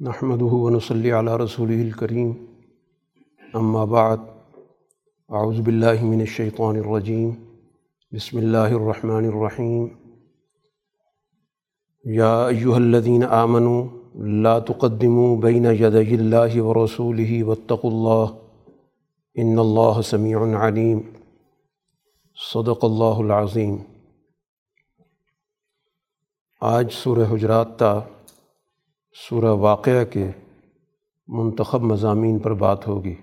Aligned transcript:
نحمد 0.00 0.42
ونصلی 0.42 1.10
علی 1.10 1.30
رسول 1.38 1.70
الکریم 1.70 2.32
اما 3.54 3.84
بعد 3.84 4.18
اعوذ 5.30 5.60
باللہ 5.60 6.02
من 6.02 6.20
الشیطان 6.20 6.76
الرجیم 6.76 7.30
بسم 8.12 8.38
اللہ 8.38 8.74
الرحمن 8.76 9.26
الرحیم 9.26 9.86
یا 12.04 12.30
ایہا 12.46 12.76
الذین 12.76 13.24
آمنوا، 13.30 13.82
لا 14.42 14.58
تقدموا 14.58 15.36
بین 15.42 15.66
یدی 15.80 16.14
اللہ 16.14 16.60
ورسولہ 16.60 17.42
واتقوا 17.42 17.90
اللہ 17.90 18.32
ان 19.36 19.58
اللہ 19.58 20.00
سمیع 20.02 20.38
علیم 20.60 21.00
صدق 22.38 22.84
اللہ 22.84 23.20
العظیم 23.20 23.76
آج 26.60 26.92
سورہ 26.92 27.30
حجرات 27.30 27.78
تا 27.78 27.92
سورہ 29.12 29.52
واقعہ 29.52 30.04
کے 30.04 30.30
منتخب 31.28 31.80
مضامین 31.80 32.38
پر 32.38 32.54
بات 32.54 32.86
ہوگی۔ 32.86 33.14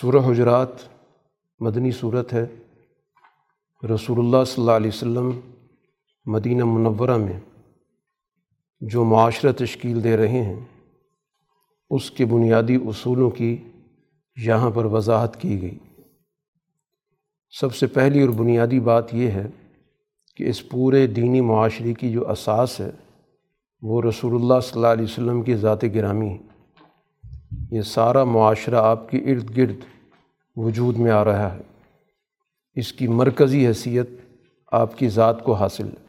سورہ 0.00 0.32
حجرات 0.32 0.68
مدنی 1.60 1.90
صورت 1.90 2.32
ہے۔ 2.32 2.46
رسول 3.94 4.18
اللہ 4.18 4.44
صلی 4.46 4.62
اللہ 4.62 4.72
علیہ 4.72 4.90
وسلم 4.94 5.40
مدینہ 6.26 6.64
منورہ 6.64 7.16
میں 7.16 7.40
جو 8.80 9.04
معاشرہ 9.04 9.52
تشکیل 9.52 10.04
دے 10.04 10.16
رہے 10.16 10.42
ہیں، 10.42 10.60
اس 11.90 12.10
کے 12.10 12.24
بنیادی 12.24 12.74
اصولوں 12.74 13.30
کی 13.30 13.56
یہاں 14.36 14.70
پر 14.70 14.84
وضاحت 14.84 15.40
کی 15.40 15.62
گئی۔ 15.62 15.78
سب 17.50 17.74
سے 17.74 17.86
پہلی 17.86 18.20
اور 18.20 18.30
بنیادی 18.30 18.80
بات 18.80 19.14
یہ 19.14 19.30
ہے 19.30 19.46
کہ 20.38 20.44
اس 20.44 20.68
پورے 20.68 21.06
دینی 21.06 21.40
معاشرے 21.40 21.94
کی 21.94 22.10
جو 22.10 22.30
اساس 22.30 22.80
ہے، 22.80 22.90
وہ 23.82 24.02
رسول 24.02 24.34
اللہ 24.34 24.60
صلی 24.62 24.72
اللہ 24.74 24.86
علیہ 24.86 25.04
وسلم 25.04 25.42
کی 25.42 25.54
ذات 25.54 25.84
گرامی 25.84 26.28
ہے۔ 26.28 26.38
یہ 27.70 27.82
سارا 27.82 28.24
معاشرہ 28.24 28.74
آپ 28.74 29.10
کے 29.10 29.18
ارد 29.18 29.56
گرد 29.56 29.76
وجود 30.56 30.96
میں 30.96 31.10
آ 31.10 31.24
رہا 31.24 31.54
ہے۔ 31.54 31.60
اس 32.74 32.92
کی 32.92 33.08
مرکزی 33.08 33.66
حیثیت 33.66 34.10
آپ 34.72 34.98
کی 34.98 35.08
ذات 35.08 35.44
کو 35.44 35.52
حاصل 35.52 35.88
ہے۔ 35.88 36.06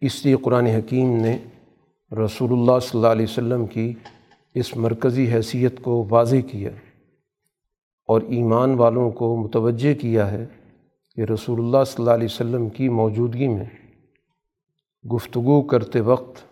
اس 0.00 0.26
لیے 0.26 0.36
قرآن 0.42 0.66
حکیم 0.66 1.16
نے 1.16 1.38
رسول 2.12 2.52
اللہ 2.52 2.78
صلی 2.82 2.98
اللہ 2.98 3.08
علیہ 3.08 3.26
وسلم 3.28 3.66
کی 3.66 3.94
اس 4.54 4.76
مرکزی 4.76 5.32
حیثیت 5.32 5.82
کو 5.82 6.06
واضح 6.10 6.36
کیا 6.50 6.70
اور 8.06 8.20
ایمان 8.20 8.74
والوں 8.74 9.10
کو 9.10 9.36
متوجہ 9.36 9.94
کیا 9.94 10.30
ہے۔ 10.30 10.46
کہ 11.16 11.20
رسول 11.20 11.58
اللہ 11.60 11.84
صلی 11.86 12.02
اللہ 12.02 12.10
علیہ 12.10 12.28
وسلم 12.30 12.68
کی 12.68 12.88
موجودگی 12.88 13.48
میں 13.48 13.64
گفتگو 15.14 15.62
کرتے 15.62 16.00
وقت 16.00 16.42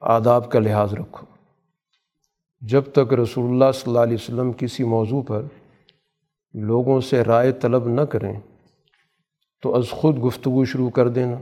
آداب 0.00 0.50
کا 0.50 0.58
لحاظ 0.58 0.94
رکھو۔ 0.94 1.26
جب 2.60 2.82
تک 2.92 3.12
رسول 3.12 3.50
اللہ 3.50 3.72
صلی 3.74 3.82
اللہ 3.86 3.98
علیہ 3.98 4.14
وسلم 4.14 4.52
کسی 4.52 4.84
موضوع 4.84 5.22
پر 5.22 5.42
لوگوں 6.54 7.00
سے 7.00 7.24
رائے 7.24 7.52
طلب 7.52 7.88
نہ 7.88 8.00
کریں، 8.00 8.40
تو 9.62 9.74
از 9.76 9.90
خود 9.90 10.18
گفتگو 10.24 10.64
شروع 10.64 10.90
کر 10.90 11.08
دینا، 11.08 11.36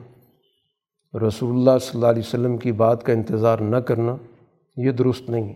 رسول 1.27 1.57
اللہ 1.57 1.79
صلی 1.79 1.91
اللہ 1.95 2.07
علیہ 2.07 2.23
وسلم 2.27 2.57
کی 2.57 2.73
بات 2.73 3.03
کا 3.03 3.13
انتظار 3.13 3.59
نہ 3.59 3.77
کرنا، 3.77 4.17
یہ 4.77 4.91
درست 4.91 5.31
نہیں۔ 5.31 5.55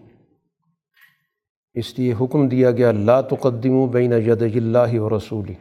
اس 1.75 1.99
لیے 1.99 2.15
حکم 2.21 2.49
دیا 2.49 2.71
گیا، 2.71 2.93
لا 2.93 3.21
تقدموا 3.21 3.87
بین 3.87 4.13
ید 4.13 4.43
اللہ 4.43 5.01
و 5.01 5.19
رسولی۔ 5.19 5.55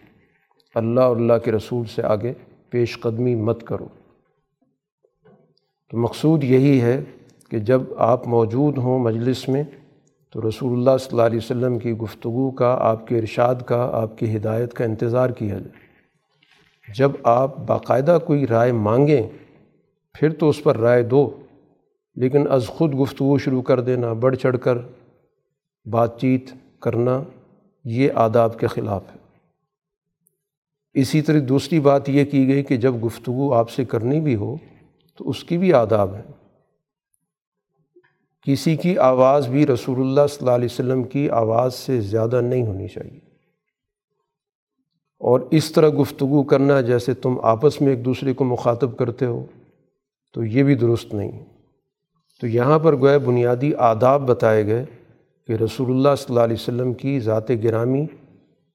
اللہ 0.80 1.00
اور 1.00 1.16
اللہ 1.16 1.34
کے 1.44 1.52
رسول 1.52 1.86
سے 1.86 2.04
آگے 2.04 2.34
پیش 2.70 3.00
قدمی 3.00 3.36
مت 3.36 3.64
کرو۔ 3.64 3.88
تو 5.92 5.98
مقصود 5.98 6.44
یہی 6.44 6.82
ہے 6.82 7.02
کہ 7.50 7.60
جب 7.60 7.82
آپ 7.98 8.28
موجود 8.28 8.78
ہوں 8.78 9.00
مجلس 9.00 9.50
میں، 9.50 9.64
تو 10.30 10.50
رسول 10.50 10.80
اللہ 10.80 10.98
صلی 11.00 11.10
اللہ 11.12 11.22
علیہ 11.22 11.38
وسلم 11.38 11.80
کی 11.80 11.92
گفتگو 11.92 12.52
کا، 12.52 12.78
آپ 12.80 13.08
کے 13.08 13.20
ارشاد 13.20 13.56
کا، 13.66 13.90
آپ 13.94 14.18
کی 14.18 14.38
ہدایت 14.38 14.74
کا 14.74 14.84
انتظار 14.86 15.30
کیا 15.30 15.58
جائے۔ 15.60 15.90
جب 16.98 17.12
آپ 17.24 17.58
باقاعدہ 17.58 18.18
کوئی 18.26 18.48
رائے 18.48 18.72
مانگیں، 18.72 19.22
پھر 20.14 20.34
تو 20.34 20.50
اس 20.50 20.64
پر 20.64 20.78
رائے 20.78 21.04
دو، 21.04 21.40
لیکن 22.16 22.52
از 22.52 22.68
خود 22.68 22.94
گفتگو 22.94 23.38
شروع 23.38 23.62
کر 23.62 23.80
دینا، 23.80 24.14
بڑھ 24.14 24.36
چڑھ 24.36 24.58
کر 24.58 24.78
بات 25.86 26.20
چیت 26.20 26.46
کرنا، 26.80 27.24
یہ 27.86 28.10
آداب 28.16 28.60
کے 28.60 28.68
خلاف 28.68 29.04
ہے۔ 29.12 29.19
اسی 30.94 31.22
طرح 31.22 31.40
دوسری 31.50 31.80
بات 31.80 32.10
یہ 32.10 32.26
کی 32.26 32.48
گئی 32.48 32.64
کہ 32.64 32.78
جب 32.78 33.06
گفتگو 33.06 33.54
آپ 33.54 33.70
سے 33.70 33.86
کرنی 33.86 34.20
بھی 34.20 34.36
ہو 34.36 34.56
تو 35.18 35.30
اس 35.30 35.44
کی 35.44 35.58
بھی 35.58 35.74
آداب 35.74 36.16
ہے۔ 36.16 36.22
کسی 38.42 38.76
کی 38.76 38.98
آواز 38.98 39.48
بھی 39.48 39.68
رسول 39.68 40.00
اللہ 40.00 40.28
صلی 40.30 40.38
اللہ 40.40 40.52
علیہ 40.52 40.68
وسلم 40.72 41.04
کی 41.04 41.30
آواز 41.30 41.76
سے 41.76 42.02
زیادہ 42.02 42.42
نہیں 42.42 42.68
ہونی 42.68 42.88
چاہیے۔ 42.88 43.20
اور 45.20 45.40
اس 45.52 45.72
طرح 45.72 45.90
گفتگو 45.90 46.44
کرنا 46.44 46.82
جیسے 46.82 47.14
تم 47.14 47.40
آپس 47.44 47.82
میں 47.82 47.90
ایک 47.90 48.06
دوسرے 48.06 48.34
کو 48.34 48.44
مخاطب 48.44 48.98
کرتے 48.98 49.26
ہو 49.26 49.46
تو 50.34 50.46
یہ 50.46 50.64
بھی 50.64 50.76
درست 50.76 51.14
نہیں۔ 51.14 51.46
تو 52.42 52.48
یہاں 52.48 52.80
پر 52.80 52.98
گویا 52.98 53.18
بنیادی 53.18 53.74
آداب 53.74 54.28
بتائے 54.28 54.66
گئے 54.66 54.86
کہ 55.48 55.54
رسول 55.54 55.92
اللہ 55.92 56.16
صلی 56.18 56.26
اللہ 56.30 56.40
علیہ 56.40 56.58
وسلم 56.60 56.94
کی 56.94 57.20
ذات 57.20 57.50
گرامی 57.50 58.06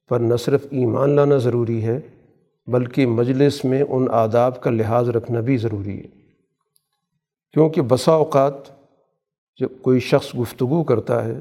پر 0.09 0.21
نہ 0.21 0.37
صرف 0.37 0.67
ایمان 0.71 1.11
لانا 1.11 1.37
ضروری 1.37 1.85
ہے، 1.85 2.01
بلکہ 2.67 3.07
مجلس 3.07 3.65
میں 3.65 3.83
ان 3.89 4.07
آداب 4.11 4.63
کا 4.63 4.71
لحاظ 4.71 5.09
رکھنا 5.09 5.41
بھی 5.41 5.57
ضروری 5.57 5.99
ہے۔ 5.99 6.09
کیونکہ 7.53 7.83
بسا 7.83 8.13
اوقات 8.13 8.55
جب 9.61 9.69
کوئی 9.83 10.01
شخص 10.01 10.35
گفتگو 10.41 10.85
کرتا 10.85 11.25
ہے، 11.25 11.41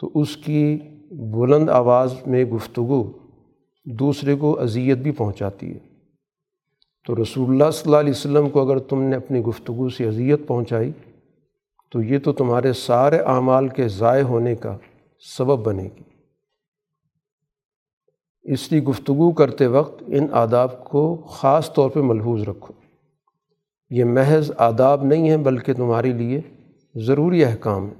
تو 0.00 0.10
اس 0.14 0.36
کی 0.36 0.78
بلند 1.10 1.70
آواز 1.70 2.14
میں 2.26 2.44
گفتگو 2.44 3.12
دوسرے 3.84 4.34
کو 4.34 4.60
اذیت 4.60 4.98
بھی 4.98 5.10
پہنچاتی 5.10 5.72
ہے۔ 5.72 5.78
تو 7.06 7.22
رسول 7.22 7.50
اللہ 7.50 7.70
صلی 7.70 7.82
اللہ 7.84 7.96
علیہ 7.96 8.10
وسلم 8.10 8.50
کو 8.50 8.60
اگر 8.60 8.78
تم 8.78 9.02
نے 9.02 9.16
اپنی 9.16 9.40
گفتگو 9.40 9.88
سے 9.88 10.08
اذیت 10.08 10.40
پہنچائی، 10.46 10.92
تو 11.90 12.02
یہ 12.02 12.18
تو 12.18 12.32
تمہارے 12.32 12.72
سارے 12.72 13.18
اعمال 13.18 13.68
کے 13.68 13.88
ضائع 13.88 14.22
ہونے 14.22 14.56
کا 14.56 14.76
سبب 15.36 15.66
بنے 15.66 15.84
گی۔ 15.84 16.11
اس 18.42 18.72
لیے 18.72 18.82
گفتگو 18.82 19.32
کرتے 19.32 19.66
وقت 19.66 20.02
ان 20.06 20.26
آداب 20.32 20.84
کو 20.84 21.16
خاص 21.16 21.72
طور 21.72 21.90
پہ 21.90 22.00
ملحوظ 22.00 22.42
رکھو۔ 22.42 22.74
یہ 23.90 24.04
محض 24.04 24.52
آداب 24.58 25.04
نہیں 25.04 25.28
ہیں 25.30 25.36
بلکہ 25.36 25.72
تمہارے 25.72 26.12
لیے 26.12 26.40
ضروری 26.94 27.44
احکام 27.44 27.88
ہے 27.88 27.94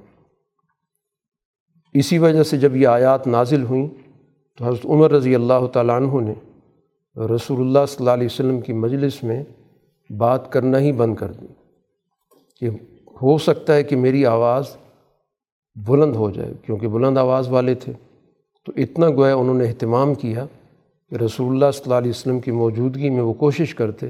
اسی 1.95 2.19
وجہ 2.19 2.43
سے 2.43 2.57
جب 2.59 2.77
یہ 2.77 2.87
آیات 2.87 3.27
نازل 3.27 3.63
ہوئیں 3.63 3.89
تو 4.59 4.65
حضرت 4.65 4.87
عمر 4.87 5.11
رضی 5.11 5.35
اللہ 5.35 5.67
تعالیٰ 5.67 5.97
عنہ 5.97 6.21
نے 6.21 6.35
رسول 7.35 7.61
اللہ 7.61 7.87
صلی 7.89 7.97
اللہ 7.99 8.11
علیہ 8.11 8.27
وسلم 8.27 8.61
کی 8.61 8.73
مجلس 8.73 9.23
میں 9.23 9.45
بات 10.19 10.53
کرنا 10.53 10.79
ہی 10.79 10.93
بند 10.93 11.15
کر 11.15 11.33
دی۔ 11.33 11.47
کہ 12.61 12.71
ہو 13.23 13.39
سکتا 13.39 13.75
ہے 13.75 13.83
کہ 13.83 13.97
میری 13.97 14.27
آواز 14.27 14.77
بلند 15.87 16.17
ہو 16.17 16.31
جائے، 16.31 16.53
کیونکہ 16.63 16.89
بلند 16.89 17.19
آواز 17.19 17.49
والے 17.49 17.75
تھے۔ 17.75 17.93
تو 18.67 18.73
اتنا 18.77 19.09
گویا 19.09 19.35
انہوں 19.35 19.55
نے 19.55 19.65
اہتمام 19.65 20.15
کیا 20.15 20.47
کہ 21.11 21.17
رسول 21.17 21.53
اللہ 21.53 21.71
صلی 21.75 21.83
اللہ 21.85 21.95
علیہ 21.95 22.11
وسلم 22.11 22.41
کی 22.41 22.51
موجودگی 22.51 23.11
میں 23.11 23.23
وہ 23.23 23.33
کوشش 23.33 23.75
کرتے 23.75 24.07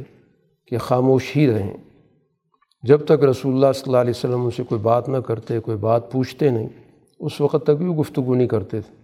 کہ 0.66 0.78
خاموش 0.78 1.36
ہی 1.36 1.50
رہیں۔ 1.50 1.76
جب 2.82 3.04
تک 3.04 3.24
رسول 3.24 3.54
اللہ 3.54 3.72
صلی 3.74 3.82
اللہ 3.86 3.96
علیہ 3.96 4.10
وسلم 4.10 4.44
ان 4.44 4.50
سے 4.50 4.62
کوئی 4.62 4.80
بات 4.80 5.08
نہ 5.08 5.16
کرتے، 5.16 5.60
کوئی 5.60 5.76
بات 5.76 6.12
پوچھتے 6.12 6.50
نہیں، 6.50 6.68
اس 7.20 7.40
وقت 7.40 7.62
تک 7.62 7.70
بھی 7.70 7.86
وہ 7.86 7.94
گفتگو 7.94 8.34
نہیں 8.34 8.48
کرتے 8.48 8.80
تھے۔ 8.80 8.94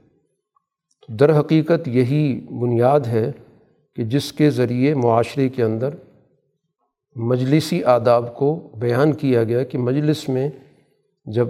تو 1.01 1.15
در 1.15 1.41
حقیقت 1.41 1.89
یہی 1.89 2.41
بنیاد 2.51 3.01
ہے 3.01 3.33
کہ 3.97 4.05
جس 4.05 4.33
کے 4.33 4.51
ذریعے 4.51 4.95
معاشرے 4.95 5.49
کے 5.49 5.63
اندر 5.63 5.91
مجلسی 7.17 7.85
آداب 7.85 8.35
کو 8.35 8.69
بیان 8.79 9.13
کیا 9.13 9.45
گیا 9.45 9.65
کہ 9.65 9.79
مجلس 9.79 10.29
میں 10.29 10.51
جب 11.25 11.49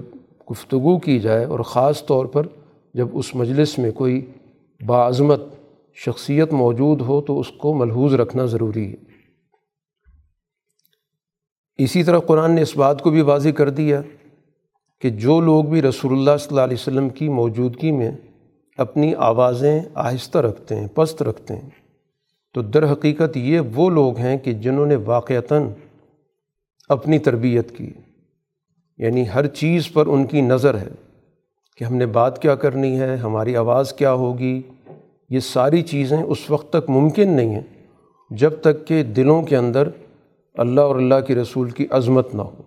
گفتگو 0.50 0.98
کی 0.98 1.18
جائے 1.18 1.44
اور 1.44 1.60
خاص 1.60 2.06
طور 2.06 2.26
پر 2.26 2.46
جب 2.94 3.08
اس 3.12 3.34
مجلس 3.34 3.78
میں 3.78 3.90
کوئی 3.90 4.26
باعظمت 4.86 5.40
شخصیت 5.94 6.52
موجود 6.52 7.00
ہو 7.00 7.20
تو 7.20 7.40
اس 7.40 7.48
کو 7.48 7.74
ملحوظ 7.74 8.14
رکھنا 8.14 8.44
ضروری 8.44 8.92
ہے۔ 8.92 9.08
اسی 11.78 12.02
طرح 12.02 12.18
قرآن 12.18 12.52
نے 12.52 12.62
اس 12.62 12.76
بات 12.76 13.02
کو 13.02 13.10
بھی 13.10 13.20
واضح 13.20 13.48
کر 13.48 13.70
دیا 13.70 14.02
کہ 15.00 15.10
جو 15.10 15.40
لوگ 15.40 15.64
بھی 15.64 15.82
رسول 15.82 16.12
اللہ 16.12 16.36
صلی 16.40 16.48
اللہ 16.50 16.60
علیہ 16.60 16.76
وسلم 16.80 17.08
کی 17.08 17.28
موجودگی 17.28 17.90
میں 17.90 18.10
اپنی 18.76 19.14
آوازیں 19.14 19.82
آہستہ 19.94 20.38
رکھتے 20.38 20.76
ہیں، 20.76 20.86
پست 20.94 21.22
رکھتے 21.22 21.56
ہیں، 21.56 21.70
تو 22.54 22.62
در 22.62 22.92
حقیقت 22.92 23.36
یہ 23.36 23.60
وہ 23.74 23.90
لوگ 23.90 24.16
ہیں 24.16 24.38
کہ 24.38 24.52
جنہوں 24.52 24.86
نے 24.86 24.96
واقعتاً 24.96 25.62
اپنی 26.88 27.18
تربیت 27.18 27.76
کی 27.76 27.92
یعنی 28.98 29.24
ہر 29.34 29.46
چیز 29.46 29.92
پر 29.92 30.06
ان 30.06 30.26
کی 30.26 30.40
نظر 30.40 30.78
ہے۔ 30.78 30.88
کہ 31.78 31.84
ہم 31.84 31.94
نے 31.94 32.06
بات 32.06 32.42
کیا 32.42 32.54
کرنی 32.54 33.00
ہے، 33.00 33.16
ہماری 33.16 33.56
آواز 33.56 33.92
کیا 33.92 34.12
ہوگی؟ 34.12 34.62
یہ 35.30 35.40
ساری 35.40 35.82
چیزیں 35.82 36.22
اس 36.22 36.50
وقت 36.50 36.72
تک 36.72 36.90
ممکن 36.90 37.28
نہیں 37.28 37.54
ہیں 37.54 37.62
جب 38.30 38.50
تک 38.60 38.86
کہ 38.86 39.02
دلوں 39.02 39.42
کے 39.42 39.56
اندر 39.56 39.88
اللہ 40.54 40.80
اور 40.80 40.96
اللہ 40.96 41.20
کے 41.26 41.34
رسول 41.34 41.70
کی 41.70 41.86
عظمت 41.90 42.34
نہ 42.34 42.42
ہو۔ 42.42 42.62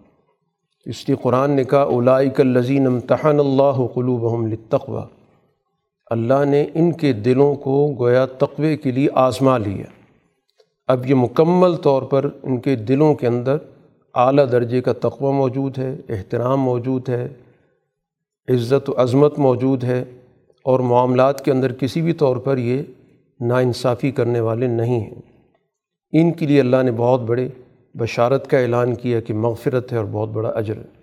اس 0.85 1.09
لیے 1.09 1.17
قرآن 1.21 1.51
نے 1.51 1.63
کہا، 1.63 1.81
اولائک 1.81 2.39
الزین 2.39 2.87
امتحان 2.87 3.39
اللہ 3.39 3.87
قلوب 3.93 4.47
لتقوی 4.47 5.01
اللہ 6.09 6.45
نے 6.45 6.65
ان 6.73 6.91
کے 6.91 7.13
دلوں 7.13 7.55
کو 7.55 7.95
گویا 7.99 8.25
تقوے 8.25 8.77
کے 8.77 8.91
لیے 8.91 9.07
آزما 9.13 9.57
لیا۔ 9.57 9.85
اب 10.87 11.05
یہ 11.05 11.15
مکمل 11.15 11.75
طور 11.75 12.01
پر 12.01 12.29
ان 12.43 12.59
کے 12.59 12.75
دلوں 12.75 13.13
کے 13.13 13.27
اندر 13.27 13.57
اعلیٰ 14.15 14.45
درجے 14.51 14.81
کا 14.81 14.93
تقوی 14.93 15.33
موجود 15.33 15.77
ہے، 15.77 15.95
احترام 16.09 16.61
موجود 16.61 17.09
ہے 17.09 17.27
عزت 18.49 18.89
و 18.89 18.93
عظمت 18.97 19.39
موجود 19.39 19.83
ہے 19.83 20.05
اور 20.63 20.79
معاملات 20.79 21.45
کے 21.45 21.51
اندر 21.51 21.73
کسی 21.73 22.01
بھی 22.01 22.13
طور 22.13 22.37
پر 22.37 22.57
یہ 22.57 22.81
ناانصافی 23.39 24.11
کرنے 24.11 24.39
والے 24.39 24.67
نہیں 24.67 24.99
ہیں۔ 24.99 25.21
ان 26.11 26.31
کے 26.31 26.47
لیے 26.47 26.59
اللہ 26.59 26.83
نے 26.83 26.91
بہت 26.91 27.21
بڑے 27.21 27.49
بشارت 27.93 28.49
کا 28.49 28.57
اعلان 28.57 28.95
کیا 28.95 29.19
کہ 29.19 29.33
مغفرت 29.33 29.91
ہے 29.91 29.97
اور 29.97 30.05
بہت 30.11 30.29
بڑا 30.29 30.49
اجر 30.49 30.77
ہے۔ 30.77 31.01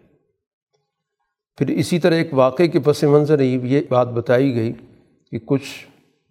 پھر 1.57 1.69
اسی 1.69 1.99
طرح 1.99 2.15
ایک 2.15 2.29
واقعے 2.33 2.69
کے 2.69 2.81
پس 2.81 3.05
منظر 3.05 3.41
یہ 3.41 3.81
بات 3.89 4.09
بتائی 4.09 4.55
گئی 4.55 4.73
کہ 5.31 5.39
کچھ 5.39 5.87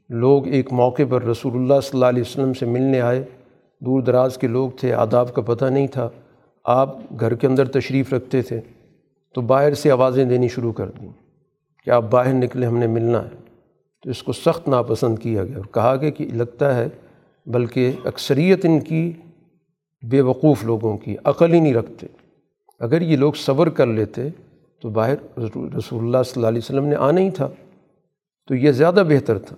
لوگ 0.10 0.48
ایک 0.48 0.74
موقع 0.74 1.04
پر 1.10 1.24
رسول 1.24 1.54
اللہ 1.56 1.82
صلی 1.84 1.92
اللہ 1.94 2.06
علیہ 2.06 2.22
وسلم 2.22 2.54
سے 2.54 2.66
ملنے 2.66 3.02
آئے۔ 3.02 3.24
دور 3.80 4.02
دراز 4.02 4.38
کے 4.38 4.48
لوگ 4.48 4.70
تھے، 4.70 4.94
آداب 4.94 5.34
کا 5.34 5.42
پتہ 5.42 5.66
نہیں 5.66 5.88
تھا۔ 5.88 6.10
آپ 6.64 6.98
گھر 7.20 7.36
کے 7.36 7.48
اندر 7.48 7.68
تشریف 7.68 8.14
رکھتے 8.14 8.42
تھے۔ 8.42 8.62
تو 9.34 9.42
باہر 9.42 9.74
سے 9.74 9.92
آوازیں 9.92 10.26
دینی 10.26 10.48
شروع 10.48 10.74
کر 10.74 10.90
دیں 10.90 11.10
کہ 11.84 11.90
آپ 11.90 12.04
باہر 12.10 12.34
نکلے، 12.34 12.66
ہم 12.66 12.78
نے 12.78 12.88
ملنا 12.88 13.24
ہے۔ 13.24 13.30
تو 14.04 14.10
اس 14.10 14.24
کو 14.24 14.34
سخت 14.34 14.68
ناپسند 14.68 15.20
کیا 15.20 15.44
گیا 15.44 15.58
اور 15.58 15.66
کہا 15.74 15.96
گیا 16.02 16.10
کہ 16.10 16.26
لگتا 16.34 16.76
ہے 16.76 16.88
بلکہ 17.46 17.92
اکثریت 18.06 18.66
ان 18.66 18.80
کی 18.80 19.14
بے 20.10 20.22
وقوف 20.22 20.64
لوگوں 20.64 20.98
کی 20.98 21.16
عقل 21.24 21.54
ہی 21.54 21.60
نہیں 21.60 21.74
رکھتے۔ 21.74 22.08
اگر 22.80 23.02
یہ 23.02 23.18
لوگ 23.18 23.34
صبر 23.34 23.70
کر 23.70 23.86
لیتے 23.86 24.22
تو 24.82 24.90
باہر 24.90 25.40
رسول 25.78 26.04
اللہ 26.04 26.24
صلی 26.24 26.34
اللہ 26.36 26.48
علیہ 26.48 26.62
وسلم 26.64 26.86
نے 26.86 26.96
آنا 26.96 27.22
ہی 27.22 27.32
تھا۔ 27.32 27.50
تو 28.48 28.56
یہ 28.56 28.72
زیادہ 28.72 29.04
بہتر 29.08 29.40
تھا۔ 29.40 29.56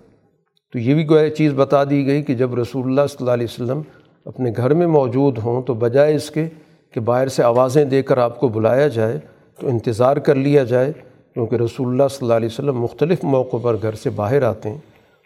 تو 0.72 0.78
یہ 0.78 0.94
بھی 0.94 1.08
گویا 1.08 1.30
چیز 1.30 1.52
بتا 1.56 1.84
دی 1.84 2.06
گئی 2.06 2.22
کہ 2.22 2.34
جب 2.34 2.54
رسول 2.54 2.84
اللہ 2.84 3.06
صلی 3.08 3.16
اللہ 3.20 3.30
علیہ 3.30 3.46
وسلم 3.50 3.80
اپنے 4.24 4.52
گھر 4.56 4.74
میں 4.74 4.86
موجود 4.86 5.38
ہوں 5.38 5.62
تو 5.62 5.74
بجائے 5.74 6.14
اس 6.14 6.30
کے 6.30 6.48
کہ 6.90 7.00
باہر 7.00 7.28
سے 7.28 7.42
آوازیں 7.42 7.84
دے 7.84 8.02
کر 8.02 8.18
آپ 8.18 8.40
کو 8.40 8.48
بلایا 8.48 8.88
جائے 8.88 9.20
تو 9.60 9.68
انتظار 9.68 10.16
کر 10.16 10.34
لیا 10.34 10.64
جائے، 10.64 10.92
کیونکہ 11.34 11.54
رسول 11.54 11.88
اللہ 11.88 12.08
صلی 12.10 12.18
اللہ 12.22 12.34
علیہ 12.34 12.48
وسلم 12.52 12.80
مختلف 12.80 13.24
موقعوں 13.24 13.62
پر 13.62 13.76
گھر 13.82 13.94
سے 13.94 14.10
باہر 14.10 14.42
آتے 14.42 14.70
ہیں 14.70 14.78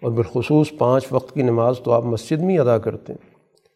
اور 0.02 0.10
بالخصوص 0.10 0.72
پانچ 0.78 1.06
وقت 1.10 1.34
کی 1.34 1.42
نماز 1.42 1.74
تو 1.84 1.92
آپ 1.92 2.04
مسجد 2.04 2.40
میں 2.40 2.58
ادا 2.58 2.78
کرتے 2.78 3.12
ہیں۔ 3.12 3.34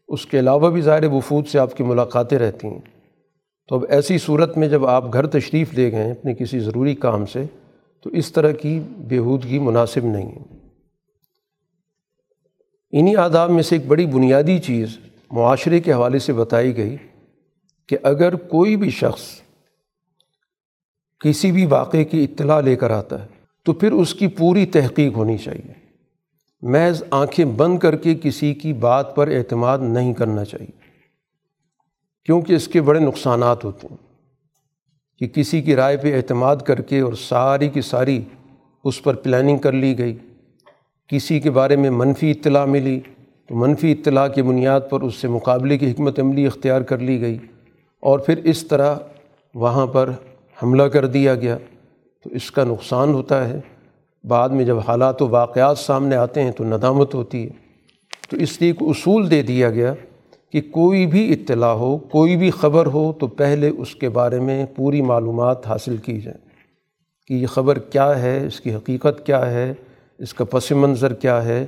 اس 0.09 0.27
کے 0.27 0.39
علاوہ 0.39 0.71
بھی 0.71 0.81
ظاہر 0.81 1.05
وفود 1.05 1.47
سے 1.47 1.59
آپ 1.59 1.77
کی 1.77 1.85
ملاقاتیں 1.85 2.39
رہتی 2.39 2.69
ہیں۔ 2.69 2.81
تو 3.69 3.75
اب 3.75 3.85
ایسی 3.89 4.19
صورت 4.19 4.59
میں 4.59 4.69
جب 4.69 4.87
آپ 4.87 5.13
گھر 5.13 5.27
تشریف 5.27 5.75
لے 5.75 5.93
گئے 5.93 6.11
اپنے 6.11 6.35
کسی 6.35 6.61
ضروری 6.61 6.95
کام 6.95 7.27
سے، 7.27 7.45
تو 8.03 8.11
اس 8.11 8.33
طرح 8.33 8.51
کی 8.51 8.81
بیہودگی 8.99 9.59
مناسب 9.59 10.05
نہیں 10.05 10.33
ہے۔ 10.33 10.59
انہی 12.93 13.17
آداب 13.17 13.51
میں 13.51 13.63
سے 13.63 13.77
ایک 13.77 13.87
بڑی 13.87 14.07
بنیادی 14.07 14.59
چیز 14.59 14.99
معاشرے 15.31 15.81
کے 15.81 15.93
حوالے 15.93 16.19
سے 16.19 16.33
بتائی 16.33 16.77
گئی 16.77 16.97
کہ 17.89 17.97
اگر 18.03 18.35
کوئی 18.35 18.77
بھی 18.77 18.91
شخص 18.91 19.21
کسی 21.21 21.53
بھی 21.53 21.67
واقعے 21.67 22.05
کی 22.05 22.25
اطلاع 22.25 22.61
لے 22.61 22.77
کر 22.77 22.91
آتا 22.91 23.23
ہے، 23.23 23.27
تو 23.65 23.73
پھر 23.73 23.93
اس 23.93 24.15
کی 24.15 24.27
پوری 24.27 24.67
تحقیق 24.67 25.17
ہونی 25.17 25.39
چاہیے۔ 25.39 25.73
محض 26.63 27.03
آنکھیں 27.11 27.45
بند 27.45 27.79
کر 27.79 27.97
کے 27.97 28.15
کسی 28.15 28.55
کی 28.55 28.73
بات 28.73 29.17
پر 29.17 29.29
اعتماد 29.29 29.79
نہیں 29.79 30.15
کرنا 30.15 30.45
چاہیے، 30.45 30.79
کیونکہ 32.25 32.53
اس 32.53 32.69
کے 32.69 32.81
بڑے 32.81 33.01
نقصانات 33.01 33.65
ہوتے 33.65 33.87
ہیں۔ 33.91 33.97
کہ 35.19 35.27
کسی 35.27 35.63
کی 35.63 35.77
رائے 35.77 35.97
پہ 35.97 36.17
اعتماد 36.17 36.57
کر 36.57 36.81
کے 36.81 37.01
اور 37.01 37.13
ساری 37.13 37.69
کی 37.69 37.81
ساری 37.81 38.23
اس 38.85 39.03
پر 39.03 39.15
پلاننگ 39.15 39.59
کر 39.59 39.73
لی 39.73 39.99
گئی، 39.99 40.17
کسی 41.09 41.41
کے 41.41 41.51
بارے 41.51 41.77
میں 41.77 41.91
منفی 41.91 42.31
اطلاع 42.31 42.65
ملی، 42.65 43.01
تو 43.47 43.55
منفی 43.55 43.93
اطلاع 43.93 44.29
کی 44.29 44.43
بنیاد 44.43 44.81
پر 44.91 45.01
اس 45.01 45.15
سے 45.15 45.29
مقابلے 45.29 45.79
کی 45.79 45.91
حکمت 45.91 46.21
عملی 46.21 46.47
اختیار 46.47 46.81
کر 46.81 46.99
لی 46.99 47.21
گئی۔ 47.21 47.39
اور 48.01 48.19
پھر 48.19 48.37
اس 48.37 48.67
طرح 48.67 48.97
وہاں 49.55 49.87
پر 49.87 50.11
حملہ 50.63 50.83
کر 50.83 51.07
دیا 51.07 51.35
گیا 51.35 51.59
تو 52.25 52.31
اس 52.31 52.51
کا 52.51 52.65
نقصان 52.65 53.15
ہوتا 53.15 53.49
ہے۔ 53.49 53.61
بعد 54.25 54.49
میں 54.49 54.65
جب 54.65 54.79
حالات 54.79 55.23
و 55.23 55.29
واقعات 55.29 55.79
سامنے 55.79 56.17
آتے 56.17 56.43
ہیں 56.43 56.51
تو 56.51 56.65
ندامت 56.65 57.15
ہوتی 57.15 57.45
ہے۔ 57.45 57.51
تو 58.31 58.37
اس 58.37 58.61
لیے 58.61 58.71
ایک 58.71 58.77
اصول 58.81 59.31
دے 59.31 59.43
دیا 59.43 59.71
گیا 59.71 59.95
کہ 60.53 60.61
کوئی 60.61 61.07
بھی 61.07 61.33
اطلاع 61.33 61.73
ہو، 61.73 61.99
کوئی 61.99 62.37
بھی 62.37 62.51
خبر 62.51 62.87
ہو 62.87 63.13
تو 63.13 63.27
پہلے 63.27 63.69
اس 63.69 63.95
کے 63.95 64.09
بارے 64.09 64.41
میں 64.41 64.67
پوری 64.77 65.03
معلومات 65.03 65.67
حاصل 65.67 65.97
کی 65.97 66.21
جائیں 66.21 66.49
کہ 67.27 67.35
یہ 67.35 67.47
خبر 67.47 67.79
کیا 67.79 68.23
ہے، 68.23 68.47
اس 68.47 68.61
کی 68.61 68.75
حقیقت 68.75 69.27
کیا 69.27 69.51
ہے، 69.51 69.75
اس 70.19 70.35
کا 70.35 70.45
پس 70.45 70.73
منظر 70.73 71.13
کیا 71.13 71.45
ہے 71.45 71.67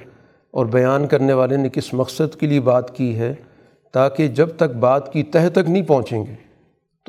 اور 0.50 0.66
بیان 0.66 1.06
کرنے 1.06 1.32
والے 1.32 1.56
نے 1.56 1.68
کس 1.68 1.94
مقصد 1.94 2.34
کے 2.40 2.46
لیے 2.46 2.60
بات 2.60 2.96
کی 2.96 3.18
ہے 3.18 3.34
تاکہ 3.92 4.28
جب 4.28 4.48
تک 4.56 4.76
بات 4.80 5.12
کی 5.12 5.22
تہ 5.22 5.48
تک 5.52 5.70
نہیں 5.70 5.82
پہنچیں 5.82 6.26
گے۔ 6.26 6.49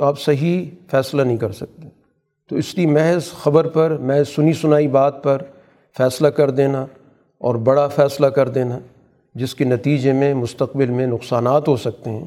تو 0.01 0.05
آپ 0.05 0.19
صحیح 0.19 0.65
فیصلہ 0.91 1.21
نہیں 1.21 1.37
کر 1.37 1.51
سکتے۔ 1.51 1.87
تو 2.49 2.55
اس 2.55 2.75
لیے 2.75 2.87
محض 2.87 3.31
خبر 3.31 3.67
پر، 3.67 3.97
محض 4.01 4.27
سنی 4.27 4.53
سنائی 4.53 4.87
بات 4.87 5.23
پر 5.23 5.41
فیصلہ 5.97 6.27
کر 6.27 6.49
دینا 6.49 6.85
اور 7.37 7.55
بڑا 7.55 7.87
فیصلہ 7.87 8.27
کر 8.27 8.49
دینا، 8.49 8.79
جس 9.35 9.55
کے 9.55 9.63
نتیجے 9.63 10.13
میں 10.13 10.33
مستقبل 10.33 10.85
میں 10.85 11.07
نقصانات 11.07 11.67
ہو 11.67 11.75
سکتے 11.75 12.09
ہیں۔ 12.09 12.25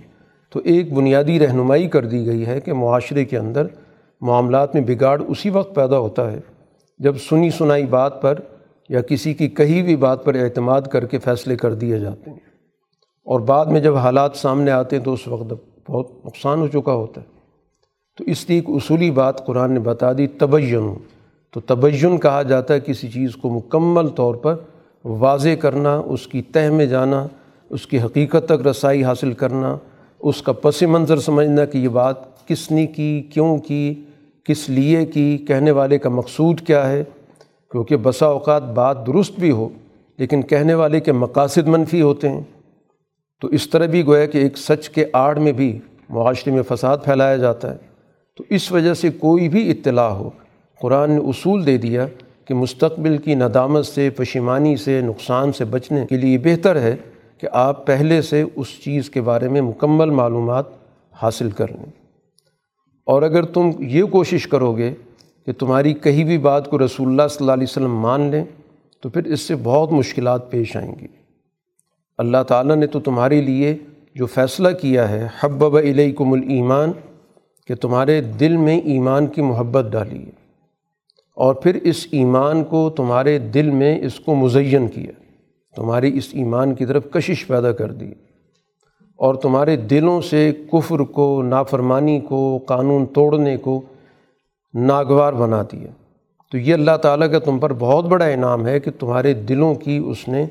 تو 0.50 0.61
ایک 0.65 0.93
بنیادی 0.93 1.38
رہنمائی 1.38 1.88
کر 1.88 2.06
دی 2.06 2.26
گئی 2.26 2.47
ہے 2.47 2.61
کہ 2.61 2.73
معاشرے 2.73 3.25
کے 3.25 3.38
اندر 3.38 3.67
معاملات 4.21 4.75
میں 4.75 4.82
بگاڑ 4.82 5.23
اسی 5.29 5.50
وقت 5.50 5.75
پیدا 5.75 5.99
ہوتا 5.99 6.32
ہے 6.32 6.41
جب 6.99 7.17
سنی 7.17 7.50
سنائی 7.50 7.87
بات 7.87 8.23
پر 8.23 8.35
یا 8.88 9.00
کسی 9.00 9.35
کی 9.35 9.49
کہی 9.49 9.81
ہوئی 9.81 9.97
بات 9.97 10.25
پر 10.25 10.35
اعتماد 10.35 10.82
کر 10.82 11.06
کے 11.06 11.19
فیصلے 11.19 11.56
کر 11.56 11.75
دیے 11.75 11.99
جاتے 11.99 12.31
ہیں۔ 12.31 12.38
اور 13.25 13.41
بعد 13.41 13.67
میں 13.67 13.81
جب 13.81 13.97
حالات 13.97 14.37
سامنے 14.37 14.71
آتے 14.71 14.97
ہیں 14.97 15.05
تو 15.05 15.12
اس 15.12 15.29
وقت 15.29 15.53
بہت 15.91 16.26
نقصان 16.26 16.61
ہو 16.61 16.69
چکا 16.69 16.93
ہوتا 16.93 17.21
ہے۔ 17.21 17.34
تو 18.16 18.25
اس 18.25 18.49
لیے 18.49 18.58
ایک 18.58 18.64
اصولی 18.69 19.11
بات 19.11 19.46
قرآن 19.46 19.72
نے 19.72 19.81
بتا 19.81 20.12
دی، 20.12 20.26
تبین۔ 20.26 20.94
تو 21.50 21.61
تبین 21.61 22.19
کہا 22.19 22.43
جاتا 22.43 22.75
ہے 22.75 22.81
کسی 22.81 23.08
چیز 23.08 23.37
کو 23.37 23.50
مکمل 23.50 24.08
طور 24.08 24.35
پر 24.35 24.54
واضح 25.04 25.54
کرنا، 25.61 26.02
اس 26.06 26.26
کی 26.26 26.42
تہ 26.42 26.71
میں 26.71 26.87
جانا، 26.87 27.26
اس 27.71 27.87
کی 27.87 28.00
حقیقت 28.00 28.44
تک 28.49 28.66
رسائی 28.66 29.04
حاصل 29.04 29.33
کرنا، 29.33 29.76
اس 30.21 30.42
کا 30.42 30.52
پس 30.52 30.83
منظر 30.83 31.18
سمجھنا 31.18 31.64
کہ 31.64 31.78
یہ 31.78 31.88
بات 31.88 32.49
کس 32.49 32.71
نے 32.71 32.87
کی، 32.87 33.23
کیوں 33.23 33.59
کی، 33.59 34.04
کس 34.44 34.68
لیے 34.68 35.06
کی، 35.06 35.38
کہنے 35.38 35.71
والے 35.71 35.99
کا 35.99 36.09
مقصود 36.09 36.61
کیا 36.61 36.90
ہے۔ 36.90 37.04
کیونکہ 37.71 37.97
بسا 37.97 38.26
اوقات 38.26 38.62
بات 38.62 39.06
درست 39.06 39.38
بھی 39.38 39.50
ہو، 39.50 39.68
لیکن 40.18 40.42
کہنے 40.42 40.75
والے 40.75 41.00
کے 41.00 41.12
مقاصد 41.12 41.68
منفی 41.68 42.02
ہوتے 42.02 42.28
ہیں۔ 42.28 42.40
تو 43.40 43.49
اس 43.49 43.71
طرح 43.71 43.87
بھی 43.87 44.06
گویا 44.06 44.26
کہ 44.26 44.38
ایک 44.38 44.59
سچ 44.59 44.88
کے 44.88 45.04
آڑ 45.12 45.38
میں 45.38 45.52
بھی 45.52 45.78
معاشرے 46.09 46.52
میں 46.52 46.62
فساد 46.68 46.99
پھیلایا 47.04 47.37
جاتا 47.37 47.73
ہے۔ 47.73 47.94
تو 48.37 48.45
اس 48.50 48.73
وجہ 48.73 48.95
سے 48.95 49.11
کوئی 49.11 49.49
بھی 49.49 49.71
اطلاع 49.71 50.09
ہو۔ 50.09 50.31
قرآن 50.81 51.11
نے 51.11 51.17
اصول 51.17 51.67
دے 51.67 51.79
دیا 51.79 52.07
کہ 52.45 52.55
مستقبل 52.55 53.19
کی 53.19 53.35
ندامت 53.35 53.87
سے، 53.87 54.11
پشیمانی 54.11 54.76
سے، 54.76 55.00
نقصان 55.00 55.53
سے 55.53 55.64
بچنے 55.64 56.07
کے 56.07 56.17
لیے 56.17 56.38
بہتر 56.38 56.81
ہے 56.81 56.97
کہ 57.38 57.49
آپ 57.53 57.87
پہلے 57.87 58.23
سے 58.23 58.45
اس 58.57 58.67
چیز 58.85 59.11
کے 59.11 59.21
بارے 59.21 59.49
میں 59.49 59.61
مکمل 59.61 60.11
معلومات 60.11 60.64
حاصل 61.12 61.50
کر 61.50 61.69
لیں۔ 61.69 61.93
اور 63.05 63.23
اگر 63.23 63.43
تم 63.43 63.71
یہ 63.79 64.05
کوشش 64.05 64.47
کرو 64.47 64.73
گے 64.73 64.95
کہ 65.47 65.53
تمہاری 65.53 65.95
کہیں 65.95 66.25
بھی 66.25 66.38
بات 66.38 66.71
کو 66.71 66.79
رسول 66.79 67.09
اللہ 67.09 67.23
صلی 67.31 67.37
اللہ 67.41 67.53
علیہ 67.53 67.67
وسلم 67.71 67.97
مان 67.97 68.21
لیں، 68.21 68.45
تو 69.00 69.09
پھر 69.09 69.25
اس 69.25 69.41
سے 69.41 69.55
بہت 69.62 69.93
مشکلات 69.93 70.50
پیش 70.50 70.76
آئیں 70.76 70.95
گی۔ 71.00 71.07
اللہ 72.19 72.43
تعالیٰ 72.49 72.76
نے 72.76 72.87
تو 72.87 73.00
تمہارے 73.00 73.43
لیے 73.43 73.76
جو 74.14 74.26
فیصلہ 74.26 74.69
کیا 74.69 75.09
ہے، 75.09 75.29
حبب 75.41 75.76
علیکم 75.76 76.33
الایمان 76.33 76.93
کہ 77.68 77.75
تمہارے 77.75 78.21
دل 78.21 78.56
میں 78.56 78.78
ایمان 78.85 79.26
کی 79.26 79.42
محبت 79.42 79.85
ڈالی 79.90 80.18
ہے 80.18 80.42
اور 81.37 81.54
پھر 81.54 81.75
اس 81.83 82.06
ایمان 82.11 82.64
کو 82.64 82.88
تمہارے 82.90 83.38
دل 83.38 83.71
میں 83.71 83.99
اس 84.02 84.21
کو 84.21 84.35
مزین 84.35 84.88
کیا 84.88 85.12
تمہاری 85.75 86.11
اس 86.18 86.28
ایمان 86.33 86.75
کی 86.75 86.87
طرف 86.87 87.11
کشش 87.11 87.47
پیدا 87.47 87.73
کر 87.73 87.92
دی 87.92 88.11
اور 89.18 89.35
تمہارے 89.35 89.76
دلوں 89.76 90.21
سے 90.21 90.50
کفر 90.73 90.99
کو، 90.99 91.42
نافرمانی 91.42 92.21
کو، 92.21 92.59
قانون 92.59 93.06
توڑنے 93.06 93.56
کو 93.56 93.80
ناگوار 94.75 95.33
بنا 95.33 95.62
دیا 95.62 95.90
تو 96.52 96.59
یہ 96.59 96.75
اللہ 96.75 96.97
تعالیٰ 97.02 97.30
کا 97.30 97.38
تم 97.38 97.59
پر 97.59 97.73
بہت 97.73 98.04
بڑا 98.04 98.25
انعام 98.25 98.66
ہے 98.66 98.78
کہ 98.80 98.90
تمہارے 98.90 99.33
دلوں 99.49 99.75
کی 99.75 99.97
اس 100.06 100.28
نے 100.28 100.44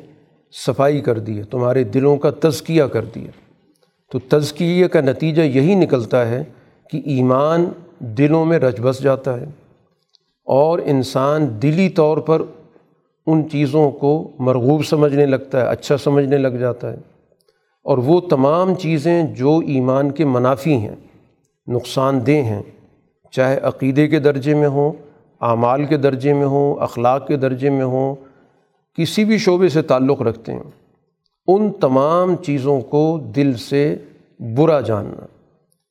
صفائی 0.53 1.01
کر 1.01 1.20
دی 1.20 1.38
ہے، 1.38 1.43
تمہارے 1.43 1.84
دلوں 1.84 2.17
کا 2.17 2.32
تزکیہ 2.39 2.84
کر 2.84 3.05
دیا 3.05 3.32
تو 4.12 4.20
تزکیہ 4.29 4.88
کا 4.88 5.01
نتیجہ 5.01 5.41
یہی 5.41 5.75
نکلتا 5.75 6.27
ہے 6.29 6.43
کہ 6.90 7.02
ایمان 7.06 7.66
دلوں 8.00 8.46
میں 8.46 8.60
رچ 8.60 8.80
بس 8.82 9.04
جاتا 9.04 9.40
ہے 9.40 9.46
اور 10.46 10.80
انسان 10.86 11.62
دلی 11.62 11.90
طور 11.90 12.18
پر 12.18 12.42
ان 13.28 13.50
چیزوں 13.52 13.92
کو 13.92 14.32
مرغوب 14.40 14.86
سمجھنے 14.86 15.25
لگتا 15.25 15.62
ہے 15.62 15.68
اچھا 15.68 15.98
سمجھنے 15.98 16.38
لگ 16.38 16.48
جاتا 16.48 16.92
ہے۔ 16.92 16.98
اور 17.84 17.98
وہ 17.98 18.22
تمام 18.22 18.75
چیزیں 18.75 19.24
جو 19.24 19.60
ایمان 19.68 20.12
کے 20.12 20.25
منافی 20.25 20.74
ہیں، 20.74 20.96
نقصان 21.68 22.28
دہ 22.28 22.32
ہیں، 22.32 22.62
چاہے 23.32 23.60
عقیدے 23.60 24.08
کے 24.08 24.20
درجے 24.20 24.56
میں 24.56 24.68
ہوں، 24.68 24.92
اعمال 25.42 25.86
کے 25.86 25.98
درجے 25.98 26.34
میں 26.34 26.46
ہوں، 26.46 26.75
اخلاق 26.82 27.28
کے 27.28 27.38
درجے 27.38 27.70
میں 27.70 27.86
ہوں، 27.86 28.16
کسی 28.98 29.25
بھی 29.25 29.38
شعبے 29.38 29.70
سے 29.70 29.82
تعلق 29.82 30.22
رکھتے 30.22 30.54
ہیں۔ 30.54 30.63
ان 31.48 31.72
تمام 31.72 32.36
چیزوں 32.36 32.82
کو 32.82 33.20
دل 33.36 33.54
سے 33.54 33.96
برا 34.40 34.80
جاننا۔ 34.80 35.25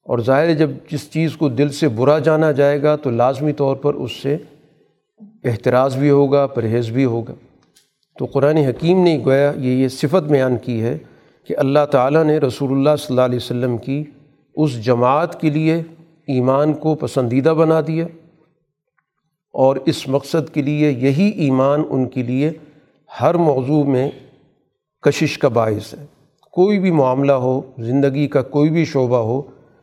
اور 0.03 0.19
ظاہر 0.19 0.49
ہے 0.49 0.55
جب 0.55 0.71
جس 0.91 1.11
چیز 1.11 1.37
کو 1.37 1.49
دل 1.49 1.69
سے 1.69 1.89
برا 1.89 2.19
جانا 2.19 2.53
جائے 2.53 2.83
گا 2.83 2.97
تو 2.97 3.11
لازمی 3.11 3.53
طور 3.53 3.77
پر 3.77 3.95
اس 3.95 4.13
سے 4.13 4.37
احتراز 5.45 5.97
بھی 5.97 6.11
ہوگا، 6.11 6.47
پرہیز 6.47 6.91
بھی 6.91 7.05
ہوگا۔ 7.05 7.35
تو 8.19 8.25
قرآن 8.25 8.57
حکیم 8.57 9.03
نے 9.03 9.19
گویا 9.25 9.53
یہ 9.57 9.71
یہ 9.71 9.89
صفت 9.89 10.23
بیان 10.23 10.57
کی 10.57 10.83
ہے 10.83 10.99
کہ 11.49 11.55
اللہ 11.59 11.87
تعالیٰ 11.91 12.25
نے 12.25 12.39
رسول 12.39 12.73
اللہ 12.73 12.97
صلی 12.99 13.07
اللہ 13.09 13.21
علیہ 13.21 13.37
وسلم 13.37 13.77
کی 13.77 14.05
اس 14.55 14.85
جماعت 14.85 15.41
کے 15.41 15.51
لیے 15.51 15.83
ایمان 16.27 16.73
کو 16.73 16.95
پسندیدہ 16.95 17.51
بنا 17.51 17.81
دیا 17.87 18.07
اور 19.53 19.77
اس 19.87 20.09
مقصد 20.09 20.55
کے 20.55 20.63
لیے 20.63 20.91
یہی 20.91 21.29
ایمان 21.29 21.83
ان 21.91 22.09
کے 22.09 22.23
لیے 22.23 22.53
ہر 23.21 23.35
موضوع 23.35 23.85
میں 23.85 24.11
کشش 25.01 25.39
کا 25.39 25.49
باعث 25.49 25.95
ہے۔ 25.95 26.05
کوئی 26.51 26.79
بھی 26.79 26.91
معاملہ 26.91 27.33
ہو، 27.33 27.61
زندگی 27.79 28.29
کا 28.29 28.43
کوئی 28.43 28.71
بھی 28.71 28.85
شعبہ 28.85 29.17
ہو 29.17 29.43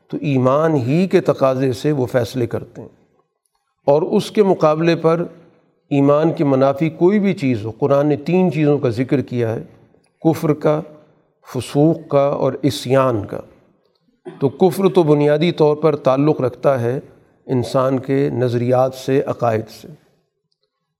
تو 0.09 0.17
ایمان 0.21 0.75
ہی 0.75 1.07
کے 1.07 1.21
تقاضے 1.21 1.73
سے 1.73 1.91
وہ 1.91 2.05
فیصلے 2.05 2.47
کرتے 2.47 2.81
ہیں۔ 2.81 2.89
اور 3.85 4.01
اس 4.01 4.31
کے 4.31 4.43
مقابلے 4.43 4.95
پر 4.95 5.23
ایمان 5.89 6.33
کے 6.33 6.43
منافی 6.43 6.89
کوئی 6.89 7.19
بھی 7.19 7.33
چیز 7.33 7.65
ہو، 7.65 7.71
قرآن 7.71 8.07
نے 8.07 8.15
تین 8.15 8.51
چیزوں 8.51 8.77
کا 8.77 8.89
ذکر 8.89 9.21
کیا 9.21 9.55
ہے، 9.55 9.63
کفر 10.23 10.53
کا، 10.53 10.81
فسوق 11.53 12.09
کا 12.09 12.25
اور 12.25 12.53
اسیان 12.61 13.25
کا۔ 13.25 13.39
تو 14.39 14.49
کفر 14.49 14.89
تو 14.89 15.03
بنیادی 15.03 15.51
طور 15.51 15.75
پر 15.75 15.95
تعلق 15.95 16.41
رکھتا 16.41 16.81
ہے 16.81 16.99
انسان 17.45 17.99
کے 17.99 18.29
نظریات 18.29 18.93
سے، 18.93 19.21
عقائد 19.21 19.67
سے۔ 19.81 19.87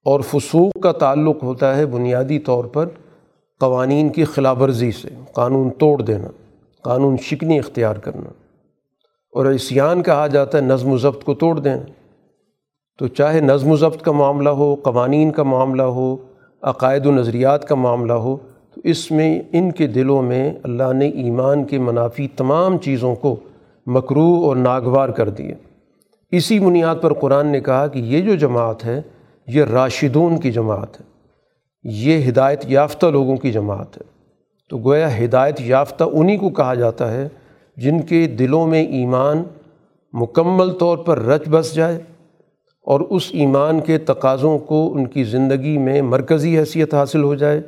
اور 0.06 0.20
فسوق 0.20 0.80
کا 0.84 0.92
تعلق 0.92 1.44
ہوتا 1.44 1.78
ہے 1.78 1.86
بنیادی 1.86 2.40
طور 2.40 2.66
پر 2.66 2.90
قوانین 3.60 4.10
کی 4.10 4.24
خلاف 4.24 4.62
ورزی 4.62 4.92
سے، 4.92 5.10
قانون 5.34 5.70
توڑ 5.70 6.02
دینا، 6.02 6.28
قانون 6.84 7.18
شکنی 7.18 7.60
اختیار 7.60 7.96
کرنا۔ 7.96 8.30
اور 9.32 9.46
اسیان 9.46 10.04
کہا 10.04 10.28
جاتا 10.28 10.58
ہے، 10.58 10.64
نظم 10.64 10.92
و 10.92 10.98
ضبط 10.98 11.24
کو 11.24 11.34
توڑ 11.34 11.60
دینا 11.60 11.82
تو 12.98 13.08
چاہے 13.08 13.40
نظم 13.40 13.72
و 13.72 13.76
ضبط 13.76 14.02
کا 14.02 14.12
معاملہ 14.12 14.50
ہو، 14.50 14.76
قوانین 14.76 15.32
کا 15.32 15.44
معاملہ 15.44 15.82
ہو، 15.82 16.18
عقائد 16.62 17.06
و 17.06 17.12
نظریات 17.12 17.66
کا 17.68 17.76
معاملہ 17.76 18.14
ہو، 18.14 18.38
تو 18.76 18.82
اس 18.84 19.12
میں 19.12 19.42
ان 19.52 19.72
کے 19.72 19.88
دلوں 19.88 20.22
میں 20.22 20.54
اللہ 20.64 20.94
نے 20.94 21.10
ایمان 21.10 21.64
کے 21.64 21.80
منافی 21.80 22.28
تمام 22.28 22.78
چیزوں 22.78 23.16
کو 23.16 23.36
مکرو 23.86 24.42
اور 24.46 24.56
ناگوار 24.56 25.10
کر 25.10 25.30
دیے۔ 25.30 25.54
اسی 26.32 26.60
بنیاد 26.60 26.96
پر 27.02 27.14
قرآن 27.14 27.48
نے 27.48 27.60
کہا 27.60 27.88
کہ 27.88 28.00
یہ 28.00 28.22
جو 28.22 28.36
جماعت 28.36 28.86
ہے، 28.86 29.02
یہ 29.48 29.64
راشدون 29.64 30.40
کی 30.40 30.52
جماعت 30.52 31.02
ہے۔ 31.02 31.06
یہ 31.84 32.30
ہدایت 32.30 32.66
یافتہ 32.68 33.06
لوگوں 33.06 33.38
کی 33.38 33.52
جماعت 33.52 33.98
ہے۔ 33.98 34.20
تو 34.70 34.78
گویا 34.78 35.24
ہدایت 35.24 35.62
یافتہ 35.62 36.04
انہی 36.04 36.38
کو 36.38 36.50
کہا 36.50 36.74
جاتا 36.74 37.12
ہے 37.12 37.28
جن 37.80 38.02
کے 38.02 38.28
دلوں 38.28 38.68
میں 38.68 38.86
ایمان 38.86 39.44
مکمل 40.14 40.72
طور 40.72 40.98
پر 40.98 41.20
رچ 41.20 41.50
بس 41.50 41.76
جائے 41.76 42.00
اور 42.86 43.00
اس 43.00 43.30
ایمان 43.32 43.80
کے 43.80 43.98
تقاضوں 43.98 44.60
کو 44.60 44.94
ان 44.94 45.08
کی 45.08 45.24
زندگی 45.24 45.78
میں 45.78 46.02
مرکزی 46.02 46.58
حیثیت 46.60 46.94
حاصل 46.94 47.24
ہو 47.24 47.36
جائے 47.36 47.60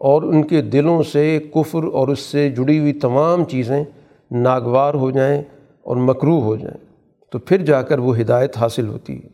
اور 0.00 0.22
ان 0.22 0.42
کے 0.42 0.62
دلوں 0.62 1.02
سے 1.02 1.38
کفر 1.54 1.84
اور 1.84 2.08
اس 2.08 2.20
سے 2.20 2.50
جڑی 2.50 2.78
ہوئی 2.78 2.92
تمام 2.92 3.44
چیزیں 3.44 3.84
ناگوار 4.30 4.94
ہو 4.94 5.10
جائیں 5.10 5.42
اور 5.82 5.96
مکرو 5.96 6.40
ہو 6.40 6.56
جائیں، 6.56 6.76
تو 7.32 7.38
پھر 7.38 7.64
جا 7.64 7.82
کر 7.82 7.98
وہ 7.98 8.18
ہدایت 8.18 8.56
حاصل 8.56 8.88
ہوتی 8.88 9.16
ہے۔ 9.16 9.28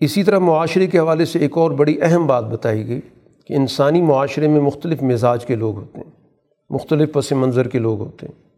اسی 0.00 0.22
طرح 0.22 0.38
معاشرے 0.38 0.86
کے 0.86 0.98
حوالے 0.98 1.24
سے 1.24 1.38
ایک 1.38 1.58
اور 1.58 1.70
بڑی 1.70 1.96
اہم 2.02 2.26
بات 2.26 2.44
بتائی 2.44 2.86
گئی 2.86 3.00
کہ 3.46 3.54
انسانی 3.54 4.02
معاشرے 4.02 4.48
میں 4.48 4.60
مختلف 4.60 5.02
مزاج 5.02 5.46
کے 5.46 5.54
لوگ 5.54 5.76
ہوتے 5.76 5.98
ہیں، 5.98 6.10
مختلف 6.70 7.12
پس 7.12 7.32
منظر 7.32 7.68
کے 7.68 7.78
لوگ 7.78 8.00
ہوتے 8.00 8.26
ہیں۔ 8.26 8.51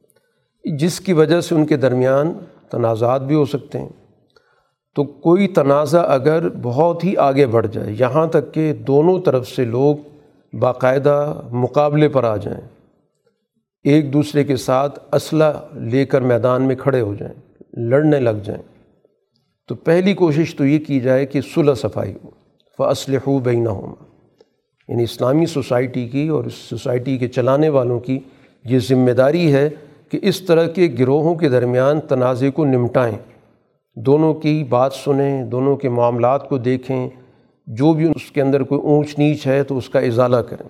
جس 0.65 1.01
کی 1.01 1.13
وجہ 1.13 1.41
سے 1.41 1.55
ان 1.55 1.67
کے 1.67 1.77
درمیان 1.77 2.33
تنازعات 2.71 3.23
بھی 3.23 3.35
ہو 3.35 3.45
سکتے 3.45 3.79
ہیں۔ 3.79 3.89
تو 4.95 5.05
کوئی 5.05 5.49
تنازع 5.49 6.03
اگر 6.09 6.49
بہت 6.63 7.05
ہی 7.05 7.17
آگے 7.17 7.47
بڑھ 7.47 7.67
جائے، 7.67 7.95
یہاں 7.99 8.27
تک 8.27 8.55
کہ 8.55 8.73
دونوں 8.73 9.21
طرف 9.21 9.49
سے 9.49 9.65
لوگ 9.65 9.97
باقاعدہ 10.57 11.41
مقابلے 11.51 12.09
پر 12.09 12.25
آ 12.25 12.37
جائیں، 12.37 12.69
ایک 13.85 14.13
دوسرے 14.13 14.45
کے 14.45 14.57
ساتھ 14.57 15.15
اسلحہ 15.15 15.79
لے 15.79 16.05
کر 16.05 16.21
میدان 16.21 16.63
میں 16.63 16.77
کھڑے 16.77 17.01
ہو 17.01 17.15
جائیں، 17.15 17.35
لڑنے 17.73 18.21
لگ 18.21 18.39
جائیں۔ 18.45 18.63
تو 19.69 19.75
پہلی 19.75 20.15
کوشش 20.15 20.55
تو 20.55 20.67
یہ 20.67 20.79
کی 20.79 21.01
جائے 21.01 21.27
کہ 21.27 21.41
صلح 21.55 21.75
صفائی 21.75 22.15
ہو 22.25 22.31
فصلح 22.79 23.31
بینہ 23.45 23.69
ہونا 23.69 24.05
یعنی 24.89 25.03
اسلامی 25.03 25.47
سوسائٹی 25.47 26.09
کی 26.09 26.29
اور 26.29 26.45
اس 26.45 26.55
سوسائٹی 26.55 27.19
کے 27.19 27.29
چلانے 27.29 27.69
والوں 27.69 28.01
کی 28.01 28.19
یہ 28.65 28.79
ذمہ 28.79 29.11
داری 29.11 29.53
ہے 29.53 29.71
کہ 30.11 30.19
اس 30.23 30.41
طرح 30.41 30.67
کے 30.67 30.89
گروہوں 30.99 31.35
کے 31.35 31.49
درمیان 31.49 32.01
تنازع 32.01 32.51
کو 32.55 32.65
نمٹائیں۔ 32.65 33.19
دونوں 33.97 34.35
کی 34.35 34.65
بات 34.69 34.93
سنیں، 34.93 35.45
دونوں 35.45 35.77
کے 35.77 35.89
معاملات 35.89 36.49
کو 36.49 36.59
دیکھیں۔ 36.59 37.09
جو 37.67 37.93
بھی 37.93 38.11
اس 38.11 38.31
کے 38.31 38.43
اندر 38.43 38.63
کوئی 38.63 38.81
اونچ 38.81 39.19
نیچ 39.19 39.47
ہے 39.47 39.63
تو 39.63 39.77
اس 39.77 39.89
کا 39.89 39.99
ازالہ 39.99 40.37
کریں۔ 40.37 40.69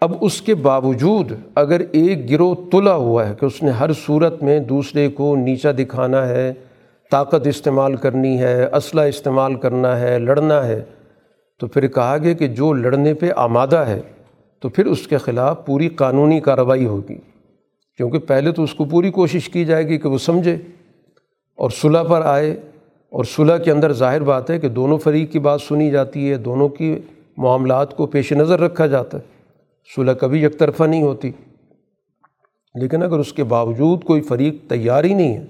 اب 0.00 0.12
اس 0.20 0.42
کے 0.42 0.54
باوجود 0.54 1.32
اگر 1.54 1.80
ایک 1.92 2.30
گروہ 2.30 2.54
تلا 2.72 2.94
ہوا 2.94 3.28
ہے 3.28 3.34
کہ 3.40 3.44
اس 3.44 3.62
نے 3.62 3.70
ہر 3.70 3.92
صورت 3.92 4.42
میں 4.42 4.60
دوسرے 4.60 5.08
کو 5.08 5.36
نیچا 5.36 5.72
دکھانا 5.72 6.28
ہے، 6.28 6.52
طاقت 7.10 7.46
استعمال 7.46 7.96
کرنی 7.96 8.38
ہے، 8.38 8.64
اسلحہ 8.64 9.04
استعمال 9.04 9.54
کرنا 9.54 10.00
ہے، 10.00 10.18
لڑنا 10.18 10.66
ہے، 10.66 10.82
تو 11.60 11.66
پھر 11.66 11.86
کہا 11.86 12.16
گیا 12.22 12.32
کہ 12.32 12.48
جو 12.48 12.72
لڑنے 12.72 13.14
پہ 13.14 13.26
آمادہ 13.36 13.76
ہے 13.76 14.00
تو 14.60 14.68
پھر 14.68 14.86
اس 14.86 15.06
کے 15.06 15.18
خلاف 15.18 15.66
پوری 15.66 15.88
قانونی 15.88 16.40
کارروائی 16.40 16.86
ہوگی۔ 16.86 17.18
کیونکہ 17.96 18.18
پہلے 18.18 18.52
تو 18.52 18.62
اس 18.62 18.74
کو 18.74 18.84
پوری 18.84 19.10
کوشش 19.10 19.48
کی 19.48 19.64
جائے 19.64 19.88
گی 19.88 19.98
کہ 19.98 20.08
وہ 20.08 20.18
سمجھے 20.18 20.56
اور 21.56 21.70
صلح 21.70 22.02
پر 22.02 22.22
آئے 22.22 22.50
اور 23.10 23.24
صلح 23.24 23.56
کے 23.56 23.70
اندر 23.70 23.92
ظاہر 23.92 24.22
بات 24.22 24.50
ہے 24.50 24.58
کہ 24.58 24.68
دونوں 24.68 24.98
فریق 24.98 25.32
کی 25.32 25.38
بات 25.38 25.60
سنی 25.60 25.90
جاتی 25.90 26.30
ہے، 26.30 26.36
دونوں 26.36 26.68
کی 26.68 26.98
معاملات 27.36 27.96
کو 27.96 28.06
پیش 28.06 28.32
نظر 28.32 28.60
رکھا 28.60 28.86
جاتا 28.86 29.18
ہے۔ 29.18 29.22
صلح 29.96 30.12
کبھی 30.12 30.44
یک 30.44 30.58
طرفہ 30.58 30.84
نہیں 30.84 31.02
ہوتی۔ 31.02 31.30
لیکن 32.74 33.02
اگر 33.02 33.18
اس 33.18 33.32
کے 33.32 33.44
باوجود 33.44 34.04
کوئی 34.04 34.20
فریق 34.20 34.70
تیار 34.70 35.04
ہی 35.04 35.14
نہیں 35.14 35.34
ہے، 35.34 35.46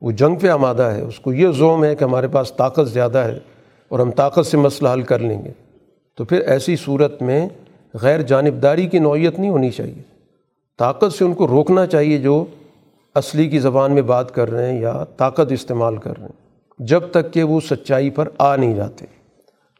وہ 0.00 0.10
جنگ 0.10 0.36
پہ 0.36 0.48
آمادہ 0.48 0.82
ہے، 0.82 1.00
اس 1.00 1.20
کو 1.20 1.32
یہ 1.32 1.48
زوم 1.48 1.84
ہے 1.84 1.94
کہ 1.94 2.04
ہمارے 2.04 2.28
پاس 2.28 2.52
طاقت 2.52 2.88
زیادہ 2.88 3.18
ہے 3.18 3.38
اور 3.88 3.98
ہم 3.98 4.10
طاقت 4.10 4.46
سے 4.46 4.56
مسئلہ 4.56 4.88
حل 4.88 5.02
کر 5.02 5.18
لیں 5.18 5.44
گے۔ 5.44 5.50
تو 6.16 6.24
پھر 6.24 6.40
ایسی 6.40 6.76
صورت 6.76 7.22
میں 7.22 7.48
غیر 7.94 8.22
جانبداری 8.22 8.86
کی 8.86 8.98
نوعیت 8.98 9.38
نہیں 9.38 9.50
ہونی 9.50 9.70
چاہیے۔ 9.70 10.11
طاقت 10.82 11.12
سے 11.12 11.24
ان 11.24 11.34
کو 11.34 11.48
روکنا 11.48 11.86
چاہیے 11.86 12.18
جو 12.18 12.44
اصلی 13.14 13.48
کی 13.48 13.58
زبان 13.58 13.92
میں 13.92 14.02
بات 14.02 14.34
کر 14.34 14.50
رہے 14.50 14.72
ہیں 14.72 14.80
یا 14.80 15.04
طاقت 15.16 15.52
استعمال 15.52 15.96
کر 15.96 16.16
رہے 16.16 16.26
ہیں۔ 16.26 16.32
جب 16.78 17.00
تک 17.10 17.32
کہ 17.32 17.42
وہ 17.42 17.60
سچائی 17.60 18.10
پر 18.10 18.28
آ 18.38 18.56
نہیں 18.56 18.74
جاتے۔ 18.74 19.06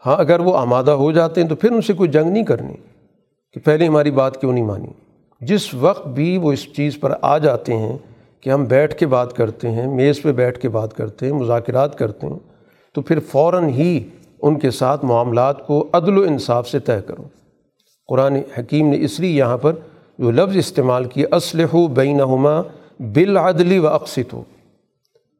ہاں 0.06 0.16
اگر 0.16 0.40
وہ 0.40 0.56
آمادہ 0.56 0.90
ہو 0.90 1.12
جاتے 1.12 1.42
ہیں 1.42 1.48
تو 1.48 1.56
پھر 1.56 1.70
ان 1.70 1.82
سے 1.82 1.92
کوئی 1.92 2.10
جنگ 2.10 2.30
نہیں 2.30 2.44
کرنی 2.44 2.74
کہ 3.52 3.60
پہلے 3.60 3.86
ہماری 3.86 4.10
بات 4.10 4.40
کیوں 4.40 4.52
نہیں 4.52 4.64
مانی۔ 4.64 4.86
جس 5.40 5.74
وقت 5.74 6.06
بھی 6.06 6.38
وہ 6.38 6.52
اس 6.52 6.72
چیز 6.72 7.00
پر 7.00 7.14
آ 7.22 7.38
جاتے 7.38 7.76
ہیں 7.76 7.98
کہ 8.40 8.50
ہم 8.50 8.64
بیٹھ 8.64 8.96
کے 8.96 9.06
بات 9.06 9.36
کرتے 9.36 9.70
ہیں، 9.70 9.86
میز 9.86 10.22
پہ 10.22 10.32
بیٹھ 10.32 10.58
کے 10.58 10.68
بات 10.68 10.94
کرتے 10.94 11.26
ہیں، 11.26 11.32
مذاکرات 11.32 11.98
کرتے 11.98 12.26
ہیں، 12.26 12.38
تو 12.94 13.02
پھر 13.02 13.18
فوراً 13.18 13.68
ہی 13.68 14.08
ان 14.42 14.58
کے 14.58 14.70
ساتھ 14.70 15.04
معاملات 15.04 15.66
کو 15.66 15.88
عدل 15.92 16.18
و 16.18 16.22
انصاف 16.22 16.68
سے 16.68 16.78
طے 16.78 17.00
کرو۔ 17.06 17.22
قرآن 18.06 18.36
حکیم 18.58 18.88
نے 18.88 18.96
اس 19.00 19.20
لیے 19.20 19.30
یہاں 19.30 19.56
پر 19.56 19.72
جو 20.18 20.30
لفظ 20.30 20.56
استعمال 20.56 21.04
کیا 21.04 21.36
اسلح 21.36 21.76
بینہما 21.94 22.62
بالعدلی 23.00 23.78
و 23.78 23.88
اقسط 23.88 24.32
ہو 24.32 24.42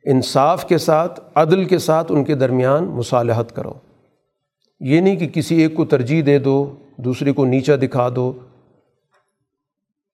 انصاف 0.04 0.68
کے 0.68 0.78
ساتھ، 0.78 1.20
عدل 1.34 1.64
کے 1.64 1.78
ساتھ 1.78 2.12
ان 2.12 2.24
کے 2.24 2.34
درمیان 2.34 2.84
مصالحت 2.84 3.56
کرو۔ 3.56 3.72
یہ 4.80 5.00
نہیں 5.00 5.16
کہ 5.16 5.28
کسی 5.28 5.62
ایک 5.62 5.74
کو 5.74 5.84
ترجیح 5.84 6.22
دے 6.26 6.38
دو، 6.38 6.74
دوسرے 6.96 7.32
کو 7.32 7.44
نیچا 7.44 7.76
دکھا 7.76 8.08
دو۔ 8.16 8.32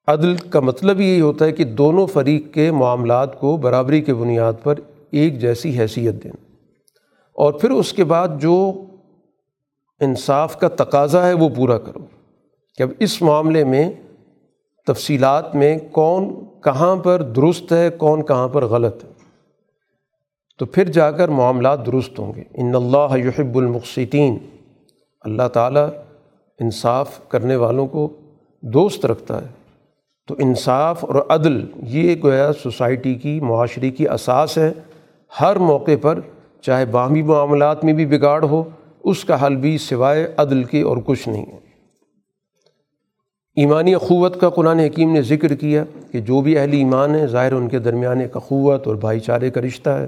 عدل 0.07 0.37
کا 0.37 0.61
مطلب 0.61 1.01
یہی 1.01 1.21
ہوتا 1.21 1.45
ہے 1.45 1.53
کہ 1.53 1.65
دونوں 1.65 2.07
فریق 2.07 2.55
کے 2.55 2.71
معاملات 2.71 3.41
کو 3.41 3.57
برابری 3.57 4.01
کے 4.01 4.15
بنیاد 4.15 4.53
پر 4.63 4.75
ایک 5.11 5.39
جیسی 5.39 5.81
حیثیت 5.81 6.25
دیں۔ 6.25 6.33
اور 7.33 7.53
پھر 7.53 7.71
اس 7.71 7.93
کے 7.93 8.05
بعد 8.05 8.29
جو 8.41 8.85
انصاف 10.01 10.59
کا 10.59 10.69
تقاضا 10.69 11.27
ہے، 11.27 11.33
وہ 11.33 11.49
پورا 11.49 11.79
کرو۔ 11.79 12.07
کہ 12.79 12.83
اب 12.83 12.91
اس 12.99 13.23
معاملے 13.23 13.65
میں 13.65 13.93
تفصیلات 14.93 15.55
میں 15.55 15.79
کون 15.93 16.35
کہاں 16.65 16.97
پر 16.97 17.23
درست 17.23 17.73
ہے، 17.73 17.91
کون 17.91 18.27
کہاں 18.27 18.49
پر 18.49 18.65
غلط 18.65 19.05
ہے۔ 19.05 19.09
تو 20.59 20.67
پھر 20.67 20.85
جا 20.85 21.11
کر 21.11 21.29
معاملات 21.29 21.87
درست 21.87 22.19
ہوں 22.19 22.33
گے۔ 22.35 22.43
ان 22.55 22.75
اللہ 22.75 23.19
یحب 23.19 23.59
المقصطین 23.59 24.39
اللہ 25.21 25.49
تعالیٰ 25.49 25.89
انصاف 26.61 27.29
کرنے 27.29 27.57
والوں 27.57 27.87
کو 27.87 28.09
دوست 28.63 29.07
رکھتا 29.07 29.43
ہے۔ 29.43 29.47
تو 30.29 30.35
انصاف 30.39 31.05
اور 31.05 31.15
عدل، 31.29 31.65
یہ 31.83 32.15
گویا 32.23 32.53
سوسائٹی 32.53 33.15
کی، 33.15 33.41
معاشرے 33.41 33.91
کی 33.91 34.09
اساس 34.09 34.59
ہے۔ 34.59 34.73
ہر 35.41 35.57
موقع 35.57 35.91
پر، 36.03 36.21
چاہے 36.61 36.85
باہمی 36.85 37.23
معاملات 37.23 37.85
میں 37.85 37.93
بھی 37.93 38.07
بگاڑ 38.07 38.45
ہو، 38.45 38.65
اس 39.05 39.25
کا 39.25 39.47
حل 39.47 39.57
بھی 39.57 39.79
سوائے 39.79 40.35
عدل 40.37 40.65
کے 40.65 40.83
اور 40.83 40.97
کچھ 41.07 41.29
نہیں 41.29 41.47
ہے۔ 41.47 41.68
ایمانی 43.59 43.95
اخوت 43.95 44.41
کا 44.41 44.51
قرآن 44.51 44.79
حکیم 44.79 45.13
نے 45.13 45.23
ذکر 45.23 45.55
کیا 45.55 45.85
کہ 46.13 46.21
جو 46.21 46.41
بھی 46.41 46.59
اہل 46.59 46.73
ایمان 46.73 47.15
ہیں، 47.15 47.27
ظاہر 47.27 47.53
ان 47.53 47.69
کے 47.69 47.79
درمیان 47.79 48.21
ایک 48.21 48.37
اخوت 48.37 48.87
اور 48.87 48.95
بھائی 48.95 49.21
چارے 49.21 49.51
کا 49.51 49.61
رشتہ 49.61 49.91
ہے۔ 49.91 50.07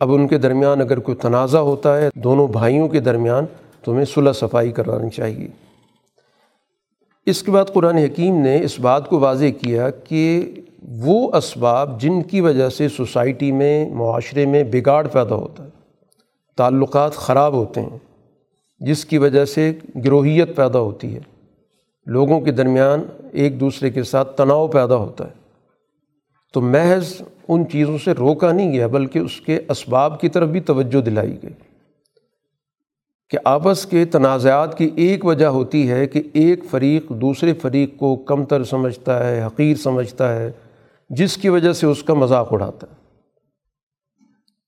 اب 0.00 0.14
ان 0.14 0.28
کے 0.28 0.38
درمیان 0.38 0.80
اگر 0.80 0.98
کوئی 0.98 1.16
تنازع 1.16 1.58
ہوتا 1.58 2.00
ہے، 2.00 2.08
دونوں 2.14 2.48
بھائیوں 2.48 2.88
کے 2.88 3.00
درمیان 3.00 3.44
تمہیں 3.84 4.04
صلح 4.04 4.32
صفائی 4.32 4.72
کرانی 4.72 5.10
چاہیے۔ 5.10 5.48
اس 7.26 7.42
کے 7.42 7.50
بعد 7.50 7.64
قرآن 7.72 7.96
حکیم 7.96 8.34
نے 8.34 8.62
اس 8.62 8.80
بات 8.80 9.08
کو 9.08 9.18
واضح 9.18 9.50
کیا 9.60 9.90
کہ 9.90 10.50
وہ 10.88 11.36
اسباب 11.36 12.00
جن 12.00 12.22
کی 12.22 12.40
وجہ 12.40 12.68
سے 12.68 12.88
سوسائٹی 12.88 13.52
میں، 13.52 13.90
معاشرے 13.90 14.46
میں 14.46 14.64
بگاڑ 14.64 15.06
پیدا 15.06 15.34
ہوتا 15.34 15.64
ہے، 15.64 15.70
تعلقات 16.56 17.12
خراب 17.12 17.54
ہوتے 17.54 17.80
ہیں، 17.80 17.98
جس 18.80 19.04
کی 19.04 19.18
وجہ 19.18 19.44
سے 19.44 19.72
گروہیت 20.04 20.56
پیدا 20.56 20.78
ہوتی 20.78 21.14
ہے۔ 21.14 21.29
لوگوں 22.06 22.40
کے 22.40 22.52
درمیان 22.52 23.02
ایک 23.32 23.60
دوسرے 23.60 23.90
کے 23.90 24.02
ساتھ 24.02 24.36
تناؤ 24.36 24.68
پیدا 24.68 24.96
ہوتا 24.96 25.24
ہے۔ 25.24 25.32
تو 26.54 26.60
محض 26.60 27.22
ان 27.48 27.68
چیزوں 27.68 27.98
سے 27.98 28.12
روکا 28.12 28.52
نہیں 28.52 28.72
گیا، 28.72 28.86
بلکہ 28.86 29.18
اس 29.18 29.40
کے 29.40 29.60
اسباب 29.68 30.20
کی 30.20 30.28
طرف 30.28 30.48
بھی 30.48 30.60
توجہ 30.60 31.00
دلائی 31.00 31.36
گئی۔ 31.42 31.52
کہ 33.30 33.38
آپس 33.44 33.86
کے 33.86 34.04
تنازعات 34.04 34.78
کی 34.78 34.90
ایک 34.96 35.24
وجہ 35.24 35.46
ہوتی 35.46 35.90
ہے 35.90 36.06
کہ 36.06 36.22
ایک 36.32 36.60
فریق 36.70 37.08
دوسرے 37.08 37.54
فریق 37.54 37.96
کو 37.96 38.16
کم 38.16 38.44
تر 38.44 38.64
سمجھتا 38.64 39.28
ہے، 39.28 39.46
حقیر 39.46 39.76
سمجھتا 39.76 40.36
ہے، 40.36 40.52
جس 41.10 41.36
کی 41.36 41.48
وجہ 41.48 41.72
سے 41.72 41.86
اس 41.86 42.02
کا 42.02 42.14
مذاق 42.14 42.48
اڑاتا 42.52 42.86
ہے۔ 42.90 43.00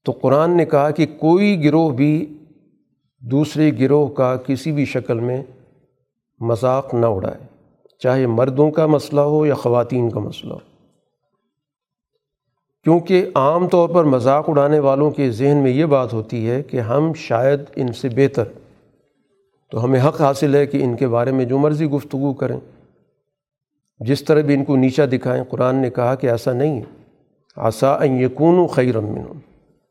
تو 0.05 0.13
قرآن 0.13 0.57
نے 0.57 0.65
کہا 0.65 0.91
کہ 0.91 1.07
کوئی 1.19 1.65
گروہ 1.65 1.91
بھی 1.91 2.37
دوسرے 3.21 3.71
گروہ 3.81 4.07
کا 4.07 4.37
کسی 4.37 4.73
بھی 4.73 4.85
شکل 4.85 5.21
میں 5.21 5.43
مذاق 6.43 6.95
نہ 6.95 7.07
اڑائے، 7.07 7.47
چاہے 7.99 8.27
مردوں 8.27 8.71
کا 8.71 8.87
مسئلہ 8.87 9.21
ہو 9.21 9.47
یا 9.47 9.55
خواتین 9.55 10.11
کا 10.11 10.21
مسئلہ 10.21 10.53
ہو۔ 10.53 10.59
کیونکہ 12.85 13.27
عام 13.35 13.69
طور 13.69 13.89
پر 13.89 14.05
مذاق 14.05 14.49
اڑانے 14.49 14.79
والوں 14.79 15.11
کے 15.11 15.31
ذہن 15.31 15.57
میں 15.57 15.71
یہ 15.71 15.85
بات 15.85 16.13
ہوتی 16.13 16.51
ہے 16.51 16.63
کہ 16.63 16.81
ہم 16.81 17.13
شاید 17.17 17.61
ان 17.77 17.93
سے 17.93 18.09
بہتر 18.09 18.45
تو 19.71 19.85
ہمیں 19.85 20.01
حق 20.09 20.21
حاصل 20.21 20.55
ہے 20.55 20.67
کہ 20.67 20.83
ان 20.83 20.97
کے 20.97 21.09
بارے 21.09 21.33
میں 21.33 21.45
جو 21.45 21.59
مرضی 21.59 21.87
گفتگو 21.87 22.33
کریں۔ 22.33 22.61
جس 24.01 24.25
طرح 24.25 24.41
بھی 24.41 24.55
ان 24.55 24.65
کو 24.65 24.77
نیچا 24.77 25.05
دکھائیں، 25.13 25.45
قرآن 25.45 25.77
نے 25.77 25.91
کہا 25.91 26.15
کہ 26.15 26.27
ایسا 26.27 26.53
نہیں 26.53 26.79
ہے۔ 26.79 26.85
آسا 27.57 27.99
یقون 28.05 28.59
و 28.59 28.67
خیر 28.67 28.97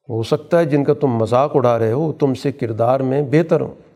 ہو 0.09 0.23
سکتا 0.23 0.59
ہے 0.59 0.65
جن 0.65 0.83
کا 0.83 0.93
تم 0.93 1.07
مذاق 1.07 1.55
اڑا 1.55 1.79
رہے 1.79 1.91
ہو، 1.91 2.13
تم 2.13 2.33
سے 2.33 2.51
کردار 2.51 2.99
میں 2.99 3.21
بہتر 3.31 3.61
ہوں۔ 3.61 3.90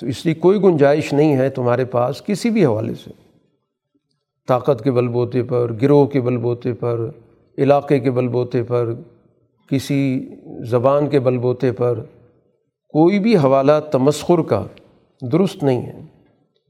تو 0.00 0.06
اس 0.06 0.26
لیے 0.26 0.34
کوئی 0.34 0.62
گنجائش 0.62 1.12
نہیں 1.12 1.36
ہے 1.36 1.50
تمہارے 1.50 1.84
پاس 1.84 2.22
کسی 2.22 2.50
بھی 2.50 2.64
حوالے 2.64 2.94
سے۔ 2.94 3.10
طاقت 4.48 4.84
کے 4.84 4.90
بل 4.90 5.08
بوتے 5.08 5.42
پر، 5.42 5.72
گروہ 5.82 6.06
کے 6.06 6.20
بل 6.20 6.36
بوتے 6.36 6.72
پر، 6.72 7.00
علاقے 7.58 8.00
کے 8.00 8.10
بل 8.10 8.28
بوتے 8.28 8.62
پر، 8.62 8.94
کسی 9.70 10.26
زبان 10.68 11.08
کے 11.08 11.20
بل 11.20 11.38
بوتے 11.38 11.72
پر 11.72 12.00
کوئی 12.88 13.18
بھی 13.18 13.36
حوالہ 13.36 13.72
تمسخر 13.92 14.42
کا 14.42 14.66
درست 15.32 15.64
نہیں 15.64 15.82
ہے، 15.82 16.00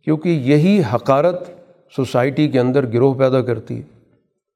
کیونکہ 0.04 0.28
یہی 0.28 0.82
حقارت 0.94 1.50
سوسائٹی 1.96 2.48
کے 2.48 2.60
اندر 2.60 2.86
گروہ 2.86 3.14
پیدا 3.14 3.42
کرتی 3.42 3.76
ہے۔ 3.76 3.82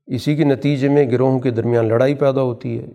اسی 0.07 0.37
کے 0.37 0.45
نتیجے 0.45 0.89
میں 0.89 1.11
گروہوں 1.11 1.41
کے 1.41 1.51
درمیان 1.51 1.89
لڑائی 1.89 2.15
پیدا 2.15 2.43
ہوتی 2.43 2.79
ہے، 2.79 2.87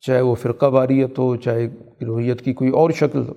چاہے 0.00 0.20
وہ 0.20 0.34
فرقہ 0.34 0.66
واریت 0.66 1.18
ہو، 1.18 1.36
چاہے 1.36 1.68
گروہیت 2.02 2.42
کی 2.42 2.52
کوئی 2.52 2.70
اور 2.70 2.90
شکل 2.90 3.28
ہو۔ 3.28 3.34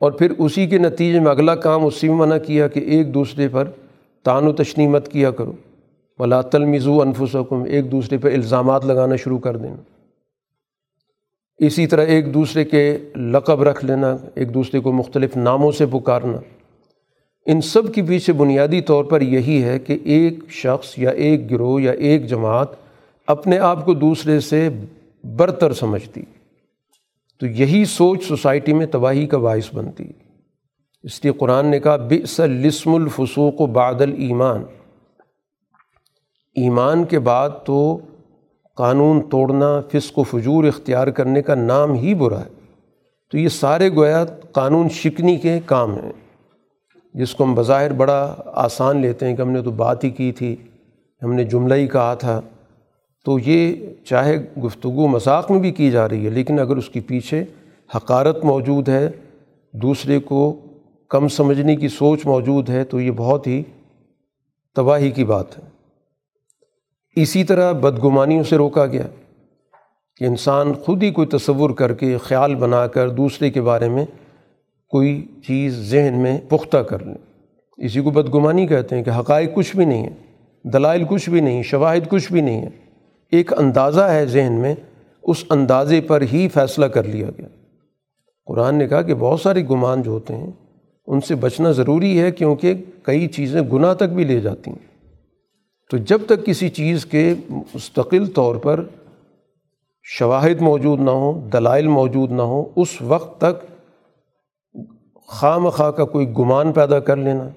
اور 0.00 0.12
پھر 0.12 0.32
اسی 0.38 0.66
کے 0.66 0.78
نتیجے 0.78 1.20
میں 1.20 1.30
اگلا 1.30 1.54
کام 1.54 1.86
اسی 1.86 2.08
میں 2.08 2.16
منع 2.16 2.38
کیا 2.38 2.68
کہ 2.68 2.80
ایک 2.80 3.14
دوسرے 3.14 3.48
پر 3.48 3.68
تان 4.22 4.46
و 4.46 4.52
تشنی 4.52 4.86
مت 4.86 5.08
کیا 5.08 5.30
کرو۔ 5.30 5.52
ولا 6.18 6.40
تلمزو 6.40 7.02
انفسکم 7.02 7.62
ایک 7.62 7.92
دوسرے 7.92 8.18
پہ 8.18 8.34
الزامات 8.34 8.86
لگانا 8.86 9.16
شروع 9.16 9.38
کر 9.38 9.56
دینا۔ 9.56 9.76
اسی 11.58 11.86
طرح 11.86 12.04
ایک 12.04 12.34
دوسرے 12.34 12.64
کے 12.64 12.98
لقب 13.16 13.62
رکھ 13.62 13.84
لینا، 13.84 14.16
ایک 14.34 14.54
دوسرے 14.54 14.80
کو 14.80 14.92
مختلف 14.92 15.36
ناموں 15.36 15.72
سے 15.72 15.86
پکارنا۔ 15.86 16.38
ان 17.46 17.60
سب 17.60 17.94
کے 17.94 18.02
پیچھے 18.02 18.32
بنیادی 18.32 18.80
طور 18.80 19.04
پر 19.04 19.20
یہی 19.20 19.62
ہے 19.62 19.78
کہ 19.78 19.98
ایک 20.04 20.34
شخص 20.50 20.98
یا 20.98 21.10
ایک 21.10 21.50
گروہ 21.50 21.82
یا 21.82 21.92
ایک 21.92 22.26
جماعت 22.26 22.68
اپنے 23.26 23.58
آپ 23.58 23.84
کو 23.84 23.94
دوسرے 23.94 24.40
سے 24.40 24.68
برتر 25.24 25.72
سمجھتی۔ 25.72 26.22
تو 27.40 27.46
یہی 27.46 27.84
سوچ 27.84 28.24
سوسائٹی 28.24 28.72
میں 28.72 28.86
تباہی 28.86 29.26
کا 29.26 29.38
باعث 29.38 29.74
بنتی 29.74 30.04
اس 31.02 31.24
لیے 31.24 31.32
قرآن 31.32 31.66
نے 31.66 31.80
کہا 31.80 31.96
بس 31.96 32.40
لسم 32.40 32.94
الفسوق 32.94 33.60
و 33.60 33.66
بادل 33.66 34.14
ایمان 34.18 34.64
ایمان 36.54 37.04
کے 37.04 37.18
بعد 37.18 37.50
تو 37.64 37.98
قانون 38.74 39.28
توڑنا، 39.30 39.80
فسق 39.92 40.18
و 40.18 40.22
فجور 40.22 40.64
اختیار 40.64 41.06
کرنے 41.06 41.42
کا 41.42 41.54
نام 41.54 41.94
ہی 41.94 42.14
برا 42.14 42.40
ہے۔ 42.40 42.48
تو 43.30 43.38
یہ 43.38 43.48
سارے 43.48 43.94
گویا 43.94 44.24
قانون 44.52 44.88
شکنی 44.88 45.36
کے 45.36 45.60
کام 45.66 45.94
ہیں۔ 45.94 46.12
جس 47.14 47.34
کو 47.34 47.44
ہم 47.44 47.54
بظاہر 47.54 47.92
بڑا 47.92 48.36
آسان 48.46 48.96
لیتے 48.96 49.28
ہیں 49.28 49.36
کہ 49.36 49.42
ہم 49.42 49.50
نے 49.50 49.62
تو 49.62 49.70
بات 49.70 50.04
ہی 50.04 50.10
کی 50.10 50.32
تھی، 50.32 50.56
ہم 51.22 51.32
نے 51.32 51.44
جملہ 51.44 51.74
ہی 51.74 51.86
کہا 51.86 52.14
تھا۔ 52.14 52.40
تو 53.26 53.38
یہ 53.38 53.74
چاہے 54.04 54.36
گفتگو 54.64 55.06
مذاق 55.08 55.50
میں 55.50 55.60
بھی 55.60 55.70
کی 55.72 55.90
جا 55.90 56.08
رہی 56.08 56.24
ہے، 56.24 56.30
لیکن 56.30 56.60
اگر 56.60 56.76
اس 56.76 56.88
کے 56.88 57.00
پیچھے 57.00 57.44
حقارت 57.96 58.44
موجود 58.44 58.88
ہے، 58.88 59.08
دوسرے 59.74 60.18
کو 60.20 60.40
کم 61.10 61.28
سمجھنے 61.28 61.76
کی 61.76 61.88
سوچ 61.88 62.26
موجود 62.26 62.70
ہے، 62.70 62.84
تو 62.84 63.00
یہ 63.00 63.10
بہت 63.16 63.46
ہی 63.46 63.62
تباہی 64.76 65.10
کی 65.10 65.24
بات 65.24 65.58
ہے۔ 65.58 65.62
اسی 67.16 67.44
طرح 67.44 67.72
بدگمانیوں 67.72 68.42
سے 68.42 68.56
روکا 68.56 68.86
گیا 68.86 69.06
کہ 70.16 70.24
انسان 70.24 70.72
خود 70.74 71.02
ہی 71.02 71.10
کوئی 71.10 71.28
تصور 71.28 71.70
کر 71.70 71.92
کے، 71.92 72.16
خیال 72.18 72.54
بنا 72.54 72.86
کر 72.86 73.08
دوسرے 73.10 73.50
کے 73.50 73.60
بارے 73.60 73.88
میں 73.88 74.04
کوئی 74.92 75.26
چیز 75.46 75.74
ذہن 75.90 76.14
میں 76.14 76.38
پختہ 76.48 76.76
کر 76.76 77.04
لیں 77.04 77.14
اسی 77.78 78.00
کو 78.00 78.10
بدگمانی 78.10 78.66
کہتے 78.66 78.96
ہیں 78.96 79.02
کہ 79.02 79.10
حقائق 79.10 79.54
کچھ 79.54 79.76
بھی 79.76 79.84
نہیں 79.84 80.04
ہے 80.04 80.70
دلائل 80.72 81.04
کچھ 81.08 81.30
بھی 81.30 81.40
نہیں، 81.40 81.62
شواہد 81.62 82.08
کچھ 82.08 82.32
بھی 82.32 82.40
نہیں 82.40 82.62
ہے 82.62 82.70
ایک 83.32 83.58
اندازہ 83.58 84.00
ہے 84.00 84.26
ذہن 84.26 84.52
میں، 84.52 84.74
اس 85.22 85.44
اندازے 85.50 86.00
پر 86.00 86.22
ہی 86.22 86.48
فیصلہ 86.48 86.86
کر 86.86 87.04
لیا 87.04 87.26
گیا۔ 87.38 87.46
قرآن 88.46 88.74
نے 88.74 88.88
کہا 88.88 89.02
کہ 89.02 89.14
بہت 89.14 89.40
سارے 89.40 89.64
گمان 89.70 90.02
جو 90.02 90.10
ہوتے 90.10 90.36
ہیں، 90.36 90.50
ان 91.06 91.20
سے 91.20 91.34
بچنا 91.34 91.70
ضروری 91.70 92.20
ہے 92.20 92.30
کیونکہ 92.30 92.74
کئی 93.02 93.26
چیزیں 93.26 93.60
گناہ 93.60 93.94
تک 93.94 94.02
بھی 94.02 94.24
لے 94.24 94.40
جاتی 94.40 94.70
ہیں۔ 94.70 94.88
تو 95.90 95.96
جب 95.96 96.20
تک 96.26 96.46
کسی 96.46 96.68
چیز 96.68 97.06
کے 97.06 97.34
مستقل 97.50 98.26
طور 98.26 98.56
پر 98.56 98.84
شواہد 100.02 100.60
موجود 100.60 101.00
نہ 101.00 101.10
ہوں، 101.10 101.50
دلائل 101.50 101.86
موجود 101.86 102.30
نہ 102.30 102.42
ہوں، 102.42 102.64
اس 102.76 103.02
وقت 103.02 103.40
تک 103.40 103.66
خواہ 105.14 105.58
مخواہ 105.58 105.90
کا 105.90 106.04
کوئی 106.04 106.30
گمان 106.38 106.72
پیدا 106.72 107.00
کر 107.00 107.16
لینا، 107.16 107.48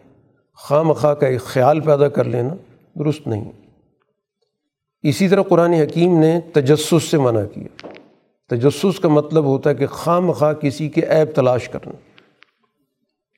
خواہ 0.55 0.83
مخواہ 0.83 1.13
کا 1.13 1.27
ایک 1.27 1.41
خیال 1.41 1.79
پیدا 1.79 2.09
کر 2.09 2.23
لینا 2.23 2.53
درست 2.99 3.27
نہیں۔ 3.27 3.51
اسی 5.03 5.27
طرح 5.27 5.41
قرآن 5.41 5.73
حکیم 5.73 6.19
نے 6.19 6.39
تجسس 6.53 7.03
سے 7.03 7.17
منع 7.17 7.45
کیا۔ 7.53 7.87
تجسس 8.49 8.99
کا 8.99 9.07
مطلب 9.07 9.45
ہوتا 9.45 9.69
ہے 9.69 9.75
کہ 9.75 9.87
خواہ 9.87 10.19
مخواہ 10.19 10.53
کسی 10.53 10.89
کے 10.89 11.01
عیب 11.01 11.35
تلاش 11.35 11.69
کرنا۔ 11.69 11.91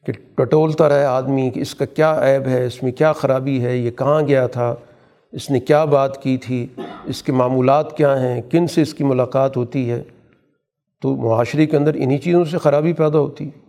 کہ 0.06 0.14
ٹٹولتا 0.36 0.90
رہے 0.90 1.06
آدمی 1.06 1.50
کہ 1.50 1.60
اس 1.60 1.76
کا 1.76 1.86
کیا 1.86 2.12
عیب 2.12 2.48
ہے، 2.48 2.66
اس 2.66 2.84
میں 2.84 2.92
کیا 2.92 3.14
خرابی 3.14 3.64
ہے، 3.64 3.78
یہ 3.78 3.92
کہاں 3.92 4.28
گیا 4.28 4.48
تھا، 4.48 4.76
اس 5.32 5.50
نے 5.50 5.60
کیا 5.60 5.86
بات 5.86 6.24
کی 6.24 6.38
تھی، 6.38 6.68
اس 7.06 7.24
کے 7.24 7.32
معمولات 7.32 7.98
کیا 7.98 8.22
ہیں، 8.22 8.42
کن 8.42 8.68
سے 8.68 8.82
اس 8.82 8.94
کی 8.94 9.04
ملاقات 9.04 9.58
ہوتی 9.58 9.90
ہے۔ 9.90 10.04
تو 11.02 11.16
معاشرے 11.16 11.66
کے 11.66 11.78
اندر 11.78 11.94
انہی 11.96 12.18
چیزوں 12.18 12.46
سے 12.46 12.58
خرابی 12.58 12.94
پیدا 12.94 13.20
ہوتی۔ 13.20 13.46
ہے 13.46 13.60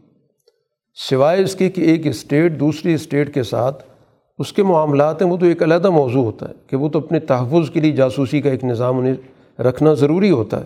سوائے 0.95 1.43
اس 1.43 1.57
کے 1.57 1.71
کہ 1.71 1.81
ایک 1.81 2.07
اسٹیٹ 2.07 2.61
دوسری 2.61 2.95
اسٹیٹ 2.95 3.35
کے 3.35 3.43
ساتھ 3.43 3.83
اس 4.39 4.53
کے 4.53 4.63
معاملات 4.63 5.23
ہیں، 5.23 5.31
وہ 5.31 5.37
تو 5.37 5.47
ایک 5.47 5.63
علیحدہ 5.63 5.91
موضوع 5.91 6.25
ہوتا 6.25 6.49
ہے 6.49 6.55
کہ 6.67 6.77
وہ 6.77 6.89
تو 6.89 6.99
اپنے 6.99 7.21
تحفظ 7.21 7.71
کے 7.71 7.81
لیے 7.81 7.93
جاسوسی 7.93 8.41
کا 8.41 8.51
ایک 8.51 8.65
نظام 8.65 8.99
انہیں 8.99 9.15
رکھنا 9.61 9.95
ضروری 9.95 10.31
ہوتا 10.31 10.61
ہے۔ 10.61 10.65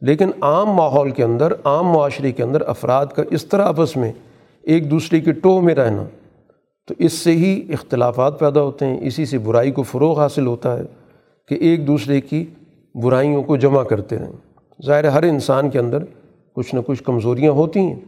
لیکن 0.00 0.30
عام 0.40 0.70
ماحول 0.70 1.10
کے 1.10 1.24
اندر، 1.24 1.52
عام 1.64 1.86
معاشرے 1.86 2.32
کے 2.32 2.42
اندر 2.42 2.62
افراد 2.66 3.06
کا 3.06 3.22
اس 3.30 3.46
طرح 3.46 3.64
آپس 3.64 3.96
میں 3.96 4.12
ایک 4.62 4.90
دوسرے 4.90 5.20
کے 5.20 5.32
ٹو 5.32 5.60
میں 5.60 5.74
رہنا، 5.74 6.04
تو 6.88 6.94
اس 6.98 7.12
سے 7.12 7.32
ہی 7.32 7.62
اختلافات 7.72 8.38
پیدا 8.38 8.62
ہوتے 8.62 8.86
ہیں۔ 8.86 8.98
اسی 9.00 9.26
سے 9.26 9.38
برائی 9.38 9.70
کو 9.70 9.82
فروغ 9.82 10.20
حاصل 10.20 10.46
ہوتا 10.46 10.78
ہے 10.78 10.82
کہ 11.48 11.54
ایک 11.54 11.86
دوسرے 11.86 12.20
کی 12.20 12.44
برائیوں 12.94 13.42
کو 13.42 13.56
جمع 13.56 13.82
کرتے 13.82 14.18
رہیں۔ 14.18 14.32
ظاہر 14.86 15.04
ہر 15.04 15.22
انسان 15.22 15.70
کے 15.70 15.78
اندر 15.78 15.98
کچھ 16.54 16.74
نہ 16.74 16.80
کچھ 16.86 17.02
کمزوریاں 17.02 17.52
ہوتی 17.52 17.80
ہیں۔ 17.80 18.00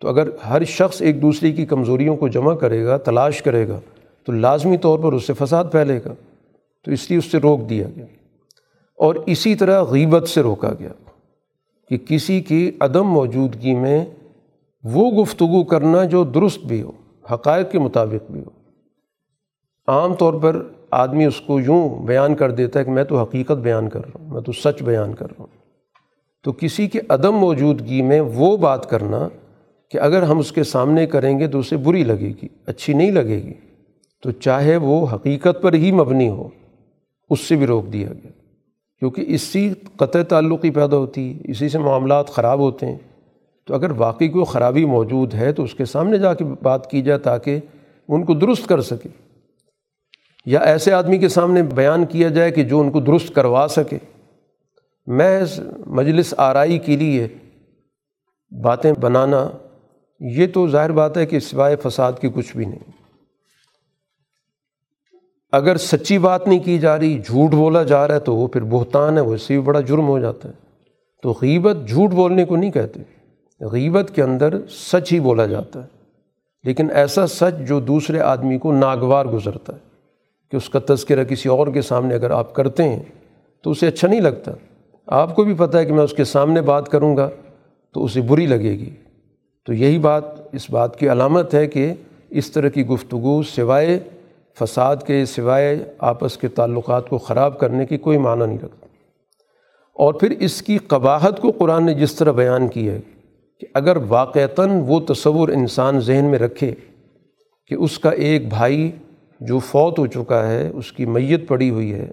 تو 0.00 0.08
اگر 0.08 0.28
ہر 0.50 0.64
شخص 0.64 1.02
ایک 1.02 1.22
دوسرے 1.22 1.52
کی 1.52 1.66
کمزوریوں 1.66 2.16
کو 2.16 2.28
جمع 2.28 2.54
کرے 2.54 2.84
گا، 2.84 2.96
تلاش 2.96 3.42
کرے 3.42 3.68
گا 3.68 3.80
تو 4.26 4.32
لازمی 4.32 4.76
طور 4.76 4.98
پر 4.98 5.12
اس 5.12 5.26
سے 5.26 5.32
فساد 5.32 5.64
پھیلے 5.72 6.00
گا۔ 6.04 6.14
تو 6.84 6.90
اس 6.90 7.10
لیے 7.10 7.18
اس 7.18 7.24
سے 7.24 7.38
روک 7.38 7.70
دیا 7.70 7.86
گیا۔ 7.96 8.04
اور 8.96 9.14
اسی 9.14 9.54
طرح 9.54 9.82
غیبت 9.82 10.28
سے 10.28 10.42
روکا 10.42 10.70
گیا 10.78 10.88
کہ 11.88 11.96
کسی 11.96 12.40
کی 12.40 12.70
عدم 12.80 13.04
موجودگی 13.04 13.74
میں 13.74 14.04
وہ 14.84 15.22
گفتگو 15.22 15.64
کرنا 15.64 16.04
جو 16.04 16.24
درست 16.24 16.58
بھی 16.58 16.82
ہو، 16.82 16.92
حقائق 17.34 17.70
کے 17.70 17.78
مطابق 17.78 18.30
بھی 18.30 18.40
ہو۔ 18.40 18.50
عام 19.86 20.14
طور 20.14 20.34
پر 20.34 20.62
آدمی 20.90 21.26
اس 21.26 21.40
کو 21.40 21.60
یوں 21.60 22.06
بیان 22.06 22.34
کر 22.34 22.50
دیتا 22.50 22.80
ہے 22.80 22.84
کہ 22.84 22.90
میں 22.90 23.04
تو 23.04 23.22
حقیقت 23.22 23.52
بیان 23.52 23.88
کر 23.88 24.00
رہا 24.00 24.20
ہوں، 24.20 24.32
میں 24.32 24.40
تو 24.40 24.52
سچ 24.52 24.82
بیان 24.82 25.14
کر 25.14 25.26
رہا 25.26 25.40
ہوں۔ 25.40 25.56
تو 26.44 26.52
کسی 26.52 26.88
کے 26.88 27.00
عدم 27.08 27.32
موجودگی 27.32 28.02
میں 28.02 28.20
وہ 28.20 28.56
بات 28.56 28.90
کرنا 28.90 29.28
کہ 29.90 29.98
اگر 29.98 30.22
ہم 30.22 30.38
اس 30.38 30.52
کے 30.52 30.64
سامنے 30.64 31.06
کریں 31.06 31.38
گے 31.38 31.48
تو 31.48 31.58
اسے 31.58 31.76
بری 31.76 32.04
لگے 32.04 32.32
گی، 32.42 32.48
اچھی 32.66 32.92
نہیں 32.92 33.10
لگے 33.10 33.42
گی۔ 33.42 33.54
تو 34.22 34.30
چاہے 34.30 34.76
وہ 34.76 35.06
حقیقت 35.12 35.62
پر 35.62 35.72
ہی 35.72 35.92
مبنی 35.92 36.28
ہو، 36.28 36.48
اس 37.30 37.40
سے 37.40 37.56
بھی 37.56 37.66
روک 37.66 37.92
دیا 37.92 38.08
گیا۔ 38.08 38.30
کیونکہ 38.98 39.24
اسی 39.28 39.72
قطع 39.96 40.22
تعلقی 40.22 40.70
پیدا 40.70 40.96
ہوتی 40.96 41.34
ہے، 41.34 41.50
اسی 41.50 41.68
سے 41.68 41.78
معاملات 41.78 42.28
خراب 42.28 42.58
ہوتے 42.58 42.86
ہیں۔ 42.86 42.98
تو 43.66 43.74
اگر 43.74 43.90
واقعی 43.90 44.28
کوئی 44.28 44.44
خرابی 44.44 44.84
موجود 44.84 45.34
ہے 45.34 45.52
تو 45.52 45.62
اس 45.62 45.74
کے 45.74 45.84
سامنے 45.84 46.18
جا 46.18 46.34
کے 46.34 46.44
بات 46.62 46.90
کی 46.90 47.02
جائے 47.02 47.18
تاکہ 47.18 47.58
ان 48.08 48.24
کو 48.24 48.34
درست 48.34 48.66
کر 48.66 48.80
سکے۔ 48.80 49.08
یا 50.46 50.60
ایسے 50.60 50.92
آدمی 50.92 51.18
کے 51.18 51.28
سامنے 51.28 51.62
بیان 51.62 52.06
کیا 52.06 52.28
جائے 52.28 52.50
کہ 52.50 52.62
جو 52.62 52.80
ان 52.80 52.90
کو 52.90 53.00
درست 53.00 53.34
کروا 53.34 53.66
سکے۔ 53.70 53.98
محض 55.06 55.60
مجلس 55.86 56.34
آرائی 56.36 56.78
کے 56.78 56.96
لیے 56.96 57.28
باتیں 58.62 58.92
بنانا، 59.00 59.50
یہ 60.20 60.46
تو 60.54 60.68
ظاہر 60.68 60.92
بات 60.92 61.16
ہے 61.16 61.26
کہ 61.26 61.38
سوائے 61.38 61.76
فساد 61.76 62.12
کی 62.20 62.28
کچھ 62.34 62.56
بھی 62.56 62.64
نہیں۔ 62.64 62.95
اگر 65.52 65.76
سچی 65.76 66.18
بات 66.18 66.48
نہیں 66.48 66.58
کی 66.58 66.78
جا 66.78 66.98
رہی، 66.98 67.18
جھوٹ 67.18 67.50
بولا 67.50 67.82
جا 67.82 68.08
رہا 68.08 68.14
ہے 68.14 68.20
تو 68.20 68.36
وہ 68.36 68.48
پھر 68.48 68.60
بہتان 68.60 69.16
ہے، 69.16 69.22
وہ 69.22 69.34
اس 69.34 69.42
سے 69.42 69.54
بھی 69.54 69.62
بڑا 69.62 69.80
جرم 69.80 70.08
ہو 70.08 70.18
جاتا 70.18 70.48
ہے۔ 70.48 70.54
تو 71.22 71.34
غیبت 71.42 71.76
جھوٹ 71.88 72.10
بولنے 72.10 72.44
کو 72.44 72.56
نہیں 72.56 72.70
کہتے۔ 72.70 73.00
غیبت 73.60 74.10
کے 74.14 74.22
اندر 74.22 74.66
سچ 74.68 75.12
ہی 75.12 75.20
بولا 75.20 75.46
جاتا 75.46 75.82
ہے۔ 75.82 75.88
لیکن 76.64 76.90
ایسا 76.90 77.26
سچ 77.26 77.68
جو 77.68 77.80
دوسرے 77.80 78.20
آدمی 78.20 78.58
کو 78.58 78.72
ناگوار 78.72 79.26
گزرتا 79.26 79.72
ہے 79.72 79.78
کہ 80.50 80.56
اس 80.56 80.70
کا 80.70 80.78
تذکرہ 80.88 81.24
کسی 81.24 81.48
اور 81.48 81.66
کے 81.66 81.82
سامنے 81.82 82.14
اگر 82.14 82.30
آپ 82.30 82.54
کرتے 82.54 82.82
ہیں 82.82 83.02
تو 83.62 83.70
اسے 83.70 83.88
اچھا 83.88 84.08
نہیں 84.08 84.20
لگتا۔ 84.20 84.52
آپ 85.06 85.34
کو 85.34 85.44
بھی 85.44 85.54
پتہ 85.54 85.78
ہے 85.78 85.84
کہ 85.84 85.92
میں 85.92 86.04
اس 86.04 86.12
کے 86.12 86.24
سامنے 86.24 86.60
بات 86.60 86.88
کروں 86.88 87.16
گا 87.16 87.30
تو 87.94 88.04
اسے 88.04 88.20
بری 88.20 88.46
لگے 88.46 88.72
گی۔ 88.72 88.90
تو 89.66 89.72
یہی 89.72 89.98
بات 89.98 90.54
اس 90.54 90.70
بات 90.70 90.98
کی 90.98 91.08
علامت 91.08 91.54
ہے 91.54 91.66
کہ 91.66 91.92
اس 92.30 92.50
طرح 92.50 92.68
کی 92.68 92.86
گفتگو 92.86 93.42
سوائے 93.42 94.00
فساد 94.58 94.96
کے 95.06 95.24
سوائے 95.24 95.84
آپس 95.98 96.36
کے 96.36 96.48
تعلقات 96.48 97.08
کو 97.08 97.18
خراب 97.18 97.60
کرنے 97.60 97.86
کی 97.86 97.96
کوئی 97.96 98.18
معنی 98.18 98.46
نہیں 98.46 98.58
رکھتا۔ 98.58 98.86
اور 99.94 100.14
پھر 100.14 100.30
اس 100.40 100.62
کی 100.62 100.78
قباحت 100.78 101.40
کو 101.40 101.50
قرآن 101.50 101.86
نے 101.86 101.94
جس 101.94 102.14
طرح 102.14 102.32
بیان 102.32 102.68
کی 102.68 102.88
ہے 102.88 103.00
کہ 103.60 103.66
اگر 103.74 103.96
واقعتاً 104.08 104.70
وہ 104.86 105.00
تصور 105.00 105.48
انسان 105.48 106.00
ذہن 106.00 106.24
میں 106.24 106.38
رکھے 106.38 106.74
کہ 107.66 107.74
اس 107.74 107.98
کا 107.98 108.10
ایک 108.10 108.48
بھائی 108.48 108.92
جو 109.40 109.58
فوت 109.58 109.98
ہو 109.98 110.06
چکا 110.06 110.46
ہے، 110.46 110.70
اس 110.74 110.92
کی 110.92 111.06
میت 111.06 111.48
پڑی 111.48 111.70
ہوئی 111.70 111.94
ہے، 111.94 112.10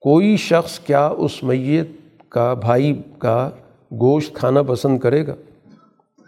کوئی 0.00 0.36
شخص 0.36 0.78
کیا 0.78 1.06
اس 1.06 1.42
میت 1.42 1.88
کا 2.28 2.54
بھائی 2.54 3.02
کا 3.18 3.50
گوشت 3.92 4.34
کھانا 4.34 4.62
پسند 4.62 4.98
کرے 4.98 5.26
گا؟ 5.26 5.34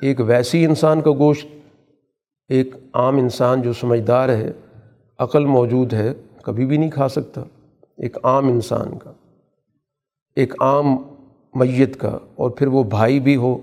ایک 0.01 0.20
ویسی 0.20 0.64
انسان 0.64 1.01
کا 1.01 1.11
گوشت، 1.11 1.46
ایک 2.49 2.75
عام 2.94 3.16
انسان 3.16 3.62
جو 3.62 3.72
سمجھدار 3.72 4.29
ہے۔ 4.29 4.53
عقل 5.18 5.44
موجود 5.44 5.92
ہے، 5.92 6.12
کبھی 6.42 6.66
بھی 6.66 6.76
نہیں 6.76 6.90
کھا 6.90 7.09
سکتا۔ 7.09 7.42
ایک 7.98 8.16
عام 8.22 8.48
انسان 8.48 8.98
کا، 8.98 9.12
ایک 10.37 10.62
عام 10.62 10.96
میت 11.55 12.00
کا، 12.00 12.18
اور 12.35 12.50
پھر 12.50 12.66
وہ 12.66 12.83
بھائی 12.83 13.20
بھی 13.20 13.37
ہو۔ 13.37 13.59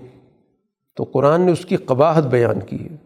تو 0.96 1.04
قرآن 1.04 1.40
نے 1.40 1.52
اس 1.52 1.66
کی 1.66 1.76
قباحت 1.76 2.24
بیان 2.24 2.60
کی 2.60 2.78
ہے 2.80 2.96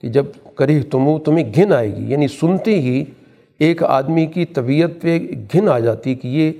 کہ 0.00 0.08
جب 0.08 0.26
کرے 0.56 0.82
تمو، 0.82 1.18
تمہیں 1.18 1.52
گھن 1.54 1.72
آئے 1.72 1.96
گی 1.96 2.12
یعنی 2.12 2.28
سنتے 2.28 2.80
ہی 2.80 3.04
ایک 3.58 3.82
آدمی 3.82 4.26
کی 4.26 4.44
طبیعت 4.44 4.90
پہ 5.00 5.18
گھن 5.52 5.68
آ 5.68 5.78
جاتی 5.78 6.14
کہ 6.14 6.28
یہ 6.28 6.52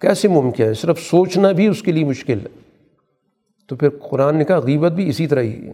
کیسے 0.00 0.28
ممکن 0.28 0.64
ہے؟ 0.64 0.74
صرف 0.74 1.00
سوچنا 1.00 1.52
بھی 1.52 1.66
اس 1.66 1.82
کے 1.82 1.92
لیے 1.92 2.04
مشکل 2.04 2.40
ہے۔ 2.40 2.60
تو 3.68 3.76
پھر 3.76 3.88
قرآن 4.10 4.36
نے 4.36 4.44
کہا، 4.44 4.58
غیبت 4.58 4.92
بھی 4.92 5.08
اسی 5.08 5.26
طرح 5.26 5.40
ہی 5.40 5.66
ہے۔ 5.66 5.72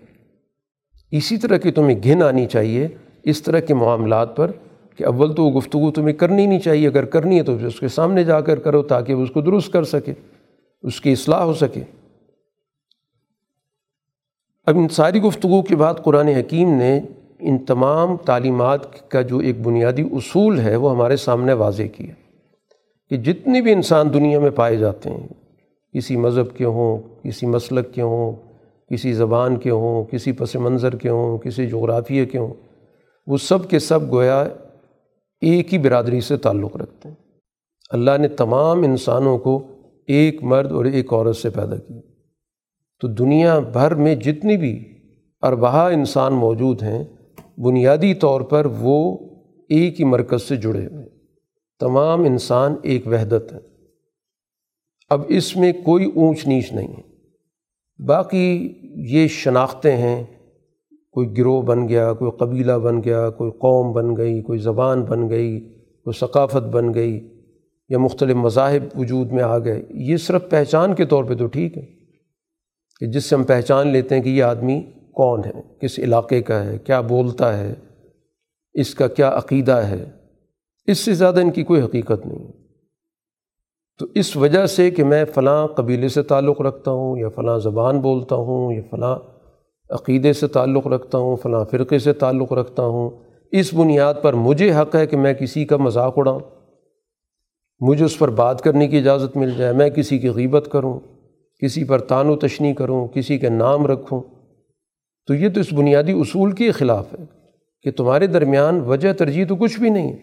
اسی 1.10 1.36
طرح 1.36 1.56
کی 1.56 1.70
تمہیں 1.70 2.02
گھن 2.04 2.22
آنی 2.22 2.46
چاہیے، 2.46 2.88
اس 3.22 3.42
طرح 3.42 3.60
کے 3.60 3.74
معاملات 3.74 4.36
پر 4.36 4.50
کہ 5.00 5.06
اول 5.06 5.34
تو 5.34 5.44
وہ 5.44 5.50
گفتگو 5.50 5.90
تمہیں 5.90 6.14
کرنی 6.14 6.46
نہیں 6.46 6.58
چاہیے، 6.58 6.88
اگر 6.88 7.04
کرنی 7.04 7.38
ہے 7.38 7.42
تو 7.42 7.56
پھر 7.58 7.66
اس 7.66 7.80
کے 7.80 7.88
سامنے 7.88 8.24
جا 8.24 8.40
کر 8.40 8.58
کرو 8.58 8.82
تاکہ 8.82 9.14
وہ 9.14 9.22
اس 9.22 9.30
کو 9.30 9.40
درست 9.40 9.72
کر 9.72 9.84
سکے، 9.84 10.12
اس 10.82 11.00
کی 11.00 11.12
اصلاح 11.12 11.42
ہو 11.42 11.54
سکے۔ 11.54 11.80
اب 14.66 14.78
ان 14.78 14.88
ساری 14.88 15.22
گفتگو 15.22 15.62
کے 15.62 15.76
بعد 15.76 15.94
قرآن 16.04 16.28
حکیم 16.28 16.74
نے 16.74 17.00
ان 17.40 17.58
تمام 17.58 18.16
تعلیمات 18.16 19.10
کا 19.10 19.22
جو 19.22 19.38
ایک 19.38 19.60
بنیادی 19.60 20.02
اصول 20.12 20.58
ہے 20.60 20.76
وہ 20.76 20.90
ہمارے 20.90 21.16
سامنے 21.16 21.52
واضح 21.52 21.82
کیا 21.82 22.14
کہ 23.10 23.16
جتنے 23.16 23.60
بھی 23.60 23.72
انسان 23.72 24.14
دنیا 24.14 24.38
میں 24.38 24.50
پائے 24.50 24.76
جاتے 24.76 25.10
ہیں، 25.10 25.26
کسی 25.94 26.16
مذہب 26.16 26.56
کے 26.56 26.64
ہوں، 26.64 26.98
کسی 27.22 27.46
مسلک 27.46 27.94
کے 27.94 28.02
ہوں، 28.02 28.32
کسی 28.90 29.12
زبان 29.12 29.56
کے 29.56 29.70
ہوں، 29.70 30.04
کسی 30.04 30.32
پس 30.32 30.56
منظر 30.56 30.96
کے 30.96 31.08
ہوں، 31.08 31.38
کسی 31.38 31.66
جغرافیے 31.66 32.26
کے 32.26 32.38
ہوں، 32.38 32.54
وہ 33.26 33.36
سب 33.36 33.68
کے 33.70 33.78
سب 33.78 34.10
گویا 34.10 34.44
ایک 35.40 35.72
ہی 35.72 35.78
برادری 35.78 36.20
سے 36.20 36.36
تعلق 36.36 36.76
رکھتے 36.76 37.08
ہیں۔ 37.08 37.16
اللہ 37.90 38.10
نے 38.18 38.28
تمام 38.28 38.82
انسانوں 38.82 39.38
کو 39.38 39.68
ایک 40.06 40.42
مرد 40.42 40.72
اور 40.72 40.84
ایک 40.84 41.12
عورت 41.12 41.36
سے 41.36 41.50
پیدا 41.50 41.76
کیا 41.76 42.00
تو 43.00 43.08
دنیا 43.08 43.58
بھر 43.58 43.94
میں 43.94 44.14
جتنی 44.14 44.56
بھی 44.56 44.98
اربہ 45.42 45.68
انسان 45.68 46.32
موجود 46.32 46.82
ہیں، 46.82 47.04
بنیادی 47.58 48.14
طور 48.14 48.40
پر 48.40 48.66
وہ 48.66 49.18
ایک 49.68 50.00
ہی 50.00 50.04
مرکز 50.04 50.42
سے 50.42 50.56
جڑے 50.56 50.86
ہوئے 50.86 51.06
تمام 51.80 52.24
انسان 52.24 52.74
ایک 52.82 53.06
وحدت 53.06 53.52
ہیں۔ 53.52 53.60
اب 55.10 55.22
اس 55.28 55.56
میں 55.56 55.72
کوئی 55.72 56.10
اونچ 56.14 56.46
نیچ 56.46 56.72
نہیں 56.72 56.88
ہے۔ 56.88 57.02
باقی 58.04 58.72
یہ 58.82 59.28
شناختیں 59.28 59.96
ہیں۔ 59.96 60.24
کوئی 61.12 61.38
گروہ 61.38 61.62
بن 61.62 61.88
گیا، 61.88 62.12
کوئی 62.12 62.30
قبیلہ 62.30 62.72
بن 62.72 63.02
گیا، 63.04 63.30
کوئی 63.30 63.50
قوم 63.50 63.92
بن 63.92 64.16
گئی، 64.16 64.42
کوئی 64.42 64.58
زبان 64.58 65.02
بن 65.02 65.30
گئی، 65.30 65.60
کوئی 66.04 66.18
ثقافت 66.18 66.68
بن 66.68 66.94
گئی 66.94 67.28
یا 67.88 67.98
مختلف 67.98 68.36
مذاہب 68.36 69.00
وجود 69.00 69.32
میں 69.32 69.42
آ 69.42 69.58
گئے۔ 69.58 69.82
یہ 69.90 70.16
صرف 70.16 70.50
پہچان 70.50 70.94
کے 70.94 71.04
طور 71.04 71.24
پہ 71.24 71.34
تو 71.34 71.46
ٹھیک 71.46 71.78
ہے 71.78 71.86
کہ 73.00 73.06
جس 73.06 73.24
سے 73.24 73.36
ہم 73.36 73.42
پہچان 73.42 73.88
لیتے 73.88 74.14
ہیں 74.14 74.22
کہ 74.22 74.28
یہ 74.28 74.42
آدمی 74.42 74.82
کون 75.14 75.40
ہے، 75.44 75.62
کس 75.80 75.98
علاقے 75.98 76.42
کا 76.42 76.64
ہے، 76.64 76.78
کیا 76.78 77.00
بولتا 77.00 77.58
ہے، 77.58 77.74
اس 78.74 78.94
کا 78.94 79.08
کیا 79.08 79.28
عقیدہ 79.28 79.72
ہے۔ 79.72 80.04
اس 80.86 80.98
سے 80.98 81.14
زیادہ 81.14 81.40
ان 81.40 81.50
کی 81.50 81.62
کوئی 81.62 81.80
حقیقت 81.80 82.26
نہیں۔ 82.26 82.52
تو 83.98 84.06
اس 84.14 84.36
وجہ 84.36 84.66
سے 84.66 84.90
کہ 84.90 85.04
میں 85.04 85.24
فلاں 85.24 85.66
قبیلے 85.66 86.08
سے 86.08 86.22
تعلق 86.22 86.60
رکھتا 86.60 86.90
ہوں 86.90 87.18
یا 87.18 87.28
فلاں 87.28 87.58
زبان 87.58 88.00
بولتا 88.00 88.36
ہوں 88.36 88.72
یا 88.72 88.80
فلاں 88.90 89.16
عقیدے 89.90 90.32
سے 90.32 90.46
تعلق 90.46 90.86
رکھتا 90.86 91.18
ہوں، 91.18 91.36
فلاں 91.36 91.64
فرقے 91.64 91.98
سے 91.98 92.12
تعلق 92.12 92.52
رکھتا 92.52 92.82
ہوں۔ 92.82 93.10
اس 93.52 93.74
بنیاد 93.74 94.14
پر 94.22 94.32
مجھے 94.32 94.72
حق 94.72 94.96
ہے 94.96 95.06
کہ 95.06 95.16
میں 95.16 95.34
کسی 95.34 95.64
کا 95.64 95.76
مذاق 95.76 96.14
اڑاؤں۔ 96.16 96.40
مجھے 97.80 98.04
اس 98.04 98.18
پر 98.18 98.30
بات 98.30 98.60
کرنے 98.60 98.88
کی 98.88 98.98
اجازت 98.98 99.36
مل 99.36 99.50
جائے، 99.58 99.72
میں 99.72 99.90
کسی 99.90 100.18
کی 100.18 100.28
غیبت 100.28 100.68
کروں، 100.72 101.00
کسی 101.62 101.84
پر 101.84 101.98
تان 101.98 102.28
و 102.28 102.36
تشنی 102.36 102.74
کروں، 102.74 103.08
کسی 103.08 103.38
کے 103.38 103.48
نام 103.48 103.86
رکھوں۔ 103.86 104.20
تو 105.26 105.34
یہ 105.34 105.48
تو 105.48 105.60
اس 105.60 105.72
بنیادی 105.72 106.12
اصول 106.12 106.52
کے 106.52 106.70
خلاف 106.70 107.12
ہے 107.12 107.24
کہ 107.82 107.90
تمہارے 107.90 108.26
درمیان 108.26 108.80
وجہ 108.80 109.12
ترجیح 109.12 109.44
تو 109.48 109.56
کچھ 109.56 109.80
بھی 109.80 109.90
نہیں 109.90 110.16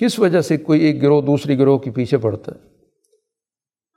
کس 0.00 0.18
وجہ 0.18 0.40
سے 0.40 0.56
کوئی 0.56 0.80
ایک 0.80 1.02
گروہ 1.02 1.22
دوسری 1.22 1.58
گروہ 1.58 1.78
کے 1.78 1.90
پیچھے 1.90 2.16
پڑتا 2.16 2.52
ہے؟ 2.52 2.60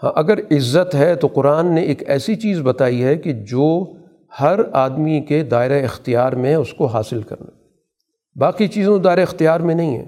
ہاں 0.03 0.11
اگر 0.15 0.37
عزت 0.37 0.95
ہے 0.95 1.15
تو 1.15 1.27
قرآن 1.27 1.75
نے 1.75 1.81
ایک 1.81 2.09
ایسی 2.09 2.35
چیز 2.35 2.61
بتائی 2.61 3.03
ہے 3.03 3.15
کہ 3.15 3.33
جو 3.33 3.93
ہر 4.39 4.59
آدمی 4.71 5.21
کے 5.21 5.43
دائرۂ 5.43 5.83
اختیار 5.83 6.31
میں 6.31 6.55
اس 6.55 6.73
کو 6.73 6.85
حاصل 6.85 7.21
کرنا 7.21 7.49
باقی 8.35 8.67
چیزوں 8.67 8.99
دائرۂ 8.99 9.21
اختیار 9.21 9.59
میں 9.59 9.75
نہیں 9.75 9.97
ہے۔ 9.97 10.05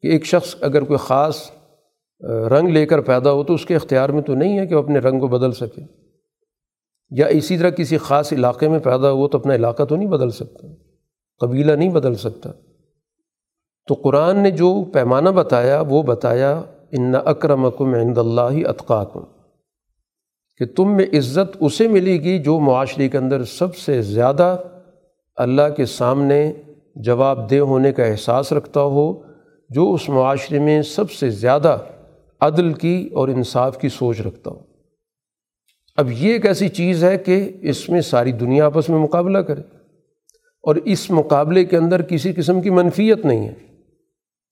کہ 0.00 0.08
ایک 0.08 0.24
شخص 0.24 0.54
اگر 0.60 0.82
کوئی 0.84 0.98
خاص 0.98 1.50
رنگ 2.20 2.68
لے 2.68 2.86
کر 2.86 3.00
پیدا 3.00 3.32
ہو 3.32 3.44
تو 3.44 3.54
اس 3.54 3.66
کے 3.66 3.76
اختیار 3.76 4.08
میں 4.08 4.22
تو 4.22 4.34
نہیں 4.34 4.58
ہے 4.58 4.66
کہ 4.66 4.74
وہ 4.74 4.82
اپنے 4.82 4.98
رنگ 4.98 5.20
کو 5.20 5.28
بدل 5.28 5.52
سکے۔ 5.52 5.82
یا 7.10 7.26
اسی 7.26 7.58
طرح 7.58 7.70
کسی 7.70 7.98
خاص 7.98 8.32
علاقے 8.32 8.68
میں 8.68 8.78
پیدا 8.78 9.10
ہو 9.10 9.28
تو 9.28 9.38
اپنا 9.38 9.54
علاقہ 9.54 9.82
تو 9.82 9.96
نہیں 9.96 10.08
بدل 10.08 10.30
سکتا۔ 10.30 10.66
قبیلہ 11.40 11.72
نہیں 11.72 11.88
بدل 11.88 12.14
سکتا۔ 12.14 12.50
تو 13.88 13.94
قرآن 13.94 14.38
نے 14.38 14.50
جو 14.50 14.84
پیمانہ 14.92 15.28
بتایا، 15.28 15.80
وہ 15.80 16.02
بتایا، 16.02 16.62
ان 16.92 17.14
اکرمکم 17.24 17.94
عند 17.94 18.18
اللہ 18.18 18.68
اطقاکم 18.68 19.20
کہ 20.60 20.66
تم 20.66 20.96
میں 20.96 21.06
عزت 21.12 21.56
اسے 21.60 21.88
ملے 21.88 22.12
گی 22.12 22.38
جو 22.38 22.60
معاشرے 22.60 23.08
کے 23.08 23.18
اندر 23.18 23.44
سب 23.44 23.76
سے 23.76 24.02
زیادہ 24.02 24.56
اللہ 25.36 25.74
کے 25.76 25.86
سامنے 25.86 26.52
جواب 26.96 27.50
دہ 27.50 27.56
ہونے 27.56 27.92
کا 27.92 28.04
احساس 28.04 28.52
رکھتا 28.52 28.80
ہو، 28.80 29.22
جو 29.70 29.92
اس 29.92 30.08
معاشرے 30.08 30.58
میں 30.58 30.82
سب 30.82 31.10
سے 31.10 31.30
زیادہ 31.30 31.78
عدل 32.40 32.72
کی 32.72 33.08
اور 33.12 33.28
انصاف 33.28 33.78
کی 33.78 33.88
سوچ 33.88 34.20
رکھتا 34.20 34.50
ہو۔ 34.50 34.58
اب 35.96 36.12
یہ 36.12 36.32
ایک 36.32 36.46
ایسی 36.46 36.68
چیز 36.68 37.04
ہے 37.04 37.18
کہ 37.18 37.52
اس 37.60 37.88
میں 37.88 38.00
ساری 38.00 38.32
دنیا 38.32 38.66
آپس 38.66 38.88
میں 38.88 38.98
مقابلہ 38.98 39.38
کرے 39.38 39.60
اور 40.62 40.76
اس 40.76 41.10
مقابلے 41.10 41.64
کے 41.64 41.76
اندر 41.76 42.02
کسی 42.02 42.32
قسم 42.32 42.60
کی 42.60 42.70
منفیت 42.70 43.24
نہیں 43.24 43.48
ہے 43.48 43.54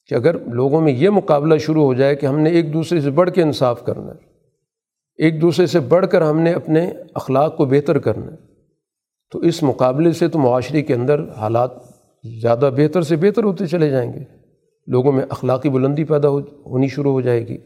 کہ 0.06 0.14
اگر 0.14 0.38
لوگوں 0.38 0.80
میں 0.80 0.92
یہ 0.92 1.08
مقابلہ 1.08 1.58
شروع 1.58 1.84
ہو 1.84 1.94
جائے 1.94 2.16
کہ 2.16 2.26
ہم 2.26 2.40
نے 2.40 2.50
ایک 2.50 2.72
دوسرے 2.72 3.00
سے 3.00 3.10
بڑھ 3.10 3.30
کے 3.30 3.42
انصاف 3.42 3.84
کرنا 3.84 4.12
ہے۔ 4.12 4.27
ایک 5.18 5.40
دوسرے 5.40 5.66
سے 5.66 5.80
بڑھ 5.80 6.06
کر 6.06 6.22
ہم 6.22 6.40
نے 6.40 6.52
اپنے 6.52 6.90
اخلاق 7.14 7.56
کو 7.56 7.64
بہتر 7.64 7.98
کرنا 7.98 8.26
ہے۔ 8.26 8.36
تو 9.32 9.38
اس 9.38 9.62
مقابلے 9.62 10.12
سے 10.12 10.28
تو 10.28 10.38
معاشرے 10.38 10.82
کے 10.82 10.94
اندر 10.94 11.20
حالات 11.36 11.70
زیادہ 12.42 12.70
بہتر 12.76 13.02
سے 13.02 13.16
بہتر 13.16 13.44
ہوتے 13.44 13.66
چلے 13.66 13.90
جائیں 13.90 14.12
گے۔ 14.12 14.18
لوگوں 14.86 15.12
میں 15.12 15.22
اخلاقی 15.28 15.68
بلندی 15.68 16.04
پیدا 16.04 16.28
ہو 16.28 16.38
ہونی 16.40 16.88
شروع 16.88 17.12
ہو 17.12 17.20
جائے 17.20 17.48
گی۔ 17.48 17.58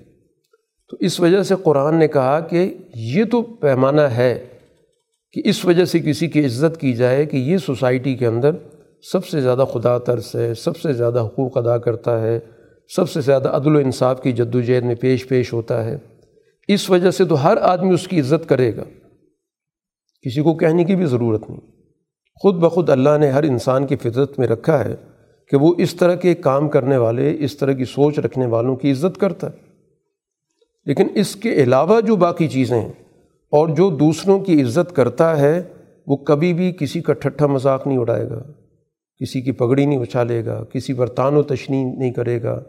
تو 0.91 0.97
اس 1.01 1.21
وجہ 1.21 1.43
سے 1.43 1.55
قرآن 1.63 1.95
نے 1.95 2.09
کہا 2.09 2.41
کہ 2.41 2.75
یہ 2.95 3.25
تو 3.25 3.43
پیمانہ 3.43 4.01
ہے 4.01 4.47
کہ 5.33 5.43
اس 5.45 5.65
وجہ 5.65 5.85
سے 5.85 5.99
کسی 5.99 6.29
کی 6.29 6.45
عزت 6.45 6.81
کی 6.81 6.93
جائے 6.93 7.27
کہ 7.27 7.37
یہ 7.37 7.59
سوسائٹی 7.59 8.15
کے 8.15 8.27
اندر 8.27 8.51
سب 9.13 9.27
سے 9.27 9.41
زیادہ 9.41 9.65
خدا 9.73 9.99
ترس 9.99 10.37
ہے، 10.37 10.55
سب 10.55 10.77
سے 10.77 10.93
زیادہ 10.93 11.21
حقوق 11.21 11.59
ادا 11.59 11.79
کرتا 11.79 12.23
ہے، 12.23 12.41
سب 12.97 13.11
سے 13.11 13.21
زیادہ 13.21 13.49
عدل 13.49 13.77
و 13.77 13.79
انصاف 13.79 14.23
کی 14.23 14.33
جد 14.33 14.55
و 14.55 14.61
جہد 14.61 14.85
میں 14.85 14.95
پیش 14.95 15.29
پیش 15.29 15.53
ہوتا 15.53 15.85
ہے۔ 15.85 15.97
اس 16.75 16.91
وجہ 16.91 17.11
سے 17.11 17.25
تو 17.25 17.45
ہر 17.45 17.57
آدمی 17.57 17.95
اس 17.95 18.09
کی 18.09 18.21
عزت 18.21 18.49
کرے 18.49 18.77
گا۔ 18.77 18.83
کسی 20.23 20.43
کو 20.43 20.55
کہنے 20.55 20.85
کی 20.85 20.97
بھی 20.97 21.05
ضرورت 21.05 21.51
نہیں۔ 21.51 21.61
خود 22.35 22.55
بخود 22.55 22.91
اللہ 22.91 23.19
نے 23.21 23.31
ہر 23.31 23.43
انسان 23.43 23.87
کی 23.87 23.97
فطرت 23.97 24.39
میں 24.39 24.49
رکھا 24.49 24.85
ہے 24.85 24.95
کہ 25.49 25.57
وہ 25.57 25.75
اس 25.79 25.95
طرح 25.95 26.15
کے 26.15 26.35
کام 26.35 26.69
کرنے 26.69 26.97
والے، 26.97 27.37
اس 27.39 27.57
طرح 27.57 27.73
کی 27.73 27.85
سوچ 27.85 28.19
رکھنے 28.19 28.47
والوں 28.47 28.77
کی 28.77 28.93
عزت 28.93 29.21
کرتا 29.21 29.47
ہے۔ 29.47 29.57
لیکن 30.85 31.07
اس 31.15 31.37
کے 31.37 31.53
علاوہ 31.55 32.01
جو 32.01 32.17
باقی 32.17 32.49
چیزیں 32.49 32.81
ہیں 32.81 32.93
اور 33.51 33.69
جو 33.69 33.91
دوسروں 33.91 34.41
کی 34.41 34.63
عزت 34.63 34.97
کرتا 34.97 35.39
ہے، 35.41 35.63
وہ 36.07 36.17
کبھی 36.17 36.55
بھی 36.55 36.73
کسی 36.73 37.01
کا 37.01 37.13
ٹھٹھا 37.13 37.47
مذاق 37.47 37.87
نہیں 37.87 37.99
اڑائے 37.99 38.31
گا۔ 38.31 38.43
کسی 39.21 39.41
کی 39.41 39.53
پگڑی 39.53 39.87
نہیں 39.87 39.99
اچھالے 39.99 40.45
گا۔ 40.45 40.65
کسی 40.65 40.93
پر 40.93 41.07
تان 41.07 41.37
و 41.37 41.43
تشنی 41.43 41.85
نہیں 41.85 42.13
کرے 42.13 42.43
گا۔ 42.43 42.63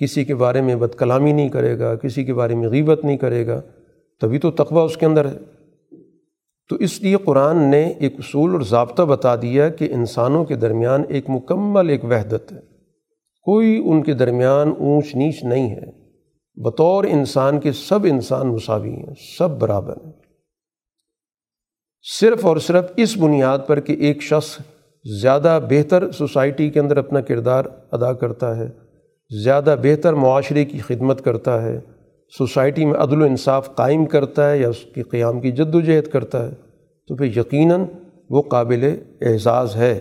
کسی 0.00 0.24
کے 0.24 0.34
بارے 0.34 0.60
میں 0.60 0.76
بد 0.76 0.94
کلامی 0.94 1.32
نہیں 1.32 1.48
کرے 1.48 1.78
گا، 1.78 1.94
کسی 1.94 2.24
کے 2.24 2.34
بارے 2.34 2.54
میں 2.54 2.68
غیبت 2.68 3.04
نہیں 3.04 3.16
کرے 3.16 3.46
گا، 3.46 3.60
تبھی 4.20 4.38
تو 4.38 4.50
تقوی 4.50 4.84
اس 4.84 4.96
کے 4.96 5.06
اندر 5.06 5.24
ہے۔ 5.24 5.38
تو 6.68 6.76
اس 6.76 7.02
لیے 7.02 7.16
قرآن 7.24 7.56
نے 7.56 7.88
ایک 7.88 8.14
اصول 8.18 8.52
اور 8.52 8.60
ضابطہ 8.60 9.02
بتا 9.02 9.36
دیا 9.36 9.68
کہ 9.68 9.88
انسانوں 9.92 10.44
کے 10.44 10.54
درمیان 10.54 11.02
ایک 11.08 11.30
مکمل 11.30 11.88
ایک 11.88 12.04
وحدت 12.04 12.52
ہے۔ 12.52 12.60
کوئی 13.42 13.82
ان 13.86 14.02
کے 14.02 14.14
درمیان 14.14 14.72
اونچ 14.78 15.14
نیچ 15.14 15.44
نہیں 15.44 15.70
ہے۔ 15.70 16.10
بطور 16.64 17.04
انسان 17.04 17.60
کے 17.60 17.72
سب 17.72 18.04
انسان 18.04 18.48
مساوی 18.48 18.90
ہیں، 18.90 19.14
سب 19.38 19.50
برابر 19.50 19.94
ہیں۔ 20.04 20.12
صرف 22.20 22.46
اور 22.46 22.56
صرف 22.56 22.84
اس 22.96 23.16
بنیاد 23.16 23.58
پر 23.66 23.80
کہ 23.80 23.92
ایک 23.92 24.22
شخص 24.22 24.58
زیادہ 25.22 25.60
بہتر 25.70 26.10
سوسائٹی 26.10 26.70
کے 26.70 26.80
اندر 26.80 26.96
اپنا 26.96 27.20
کردار 27.20 27.64
ادا 27.90 28.12
کرتا 28.12 28.56
ہے۔ 28.56 28.70
زیادہ 29.44 29.76
بہتر 29.82 30.14
معاشرے 30.14 30.64
کی 30.64 30.78
خدمت 30.78 31.24
کرتا 31.24 31.62
ہے، 31.62 31.80
سوسائٹی 32.38 32.84
میں 32.84 32.94
عدل 32.94 33.22
و 33.22 33.24
انصاف 33.24 33.74
قائم 33.74 34.04
کرتا 34.04 34.50
ہے 34.50 34.58
یا 34.58 34.68
اس 34.68 34.78
کی 34.94 35.02
قیام 35.02 35.40
کی 35.40 35.52
جد 35.52 35.74
و 35.74 35.80
جہد 35.80 36.06
کرتا 36.06 36.46
ہے۔ 36.46 36.54
تو 37.08 37.16
پھر 37.16 37.24
یقیناً 37.24 37.80
وہ 38.30 38.42
قابل 38.42 38.96
اعزاز 39.20 39.76
ہے، 39.76 40.00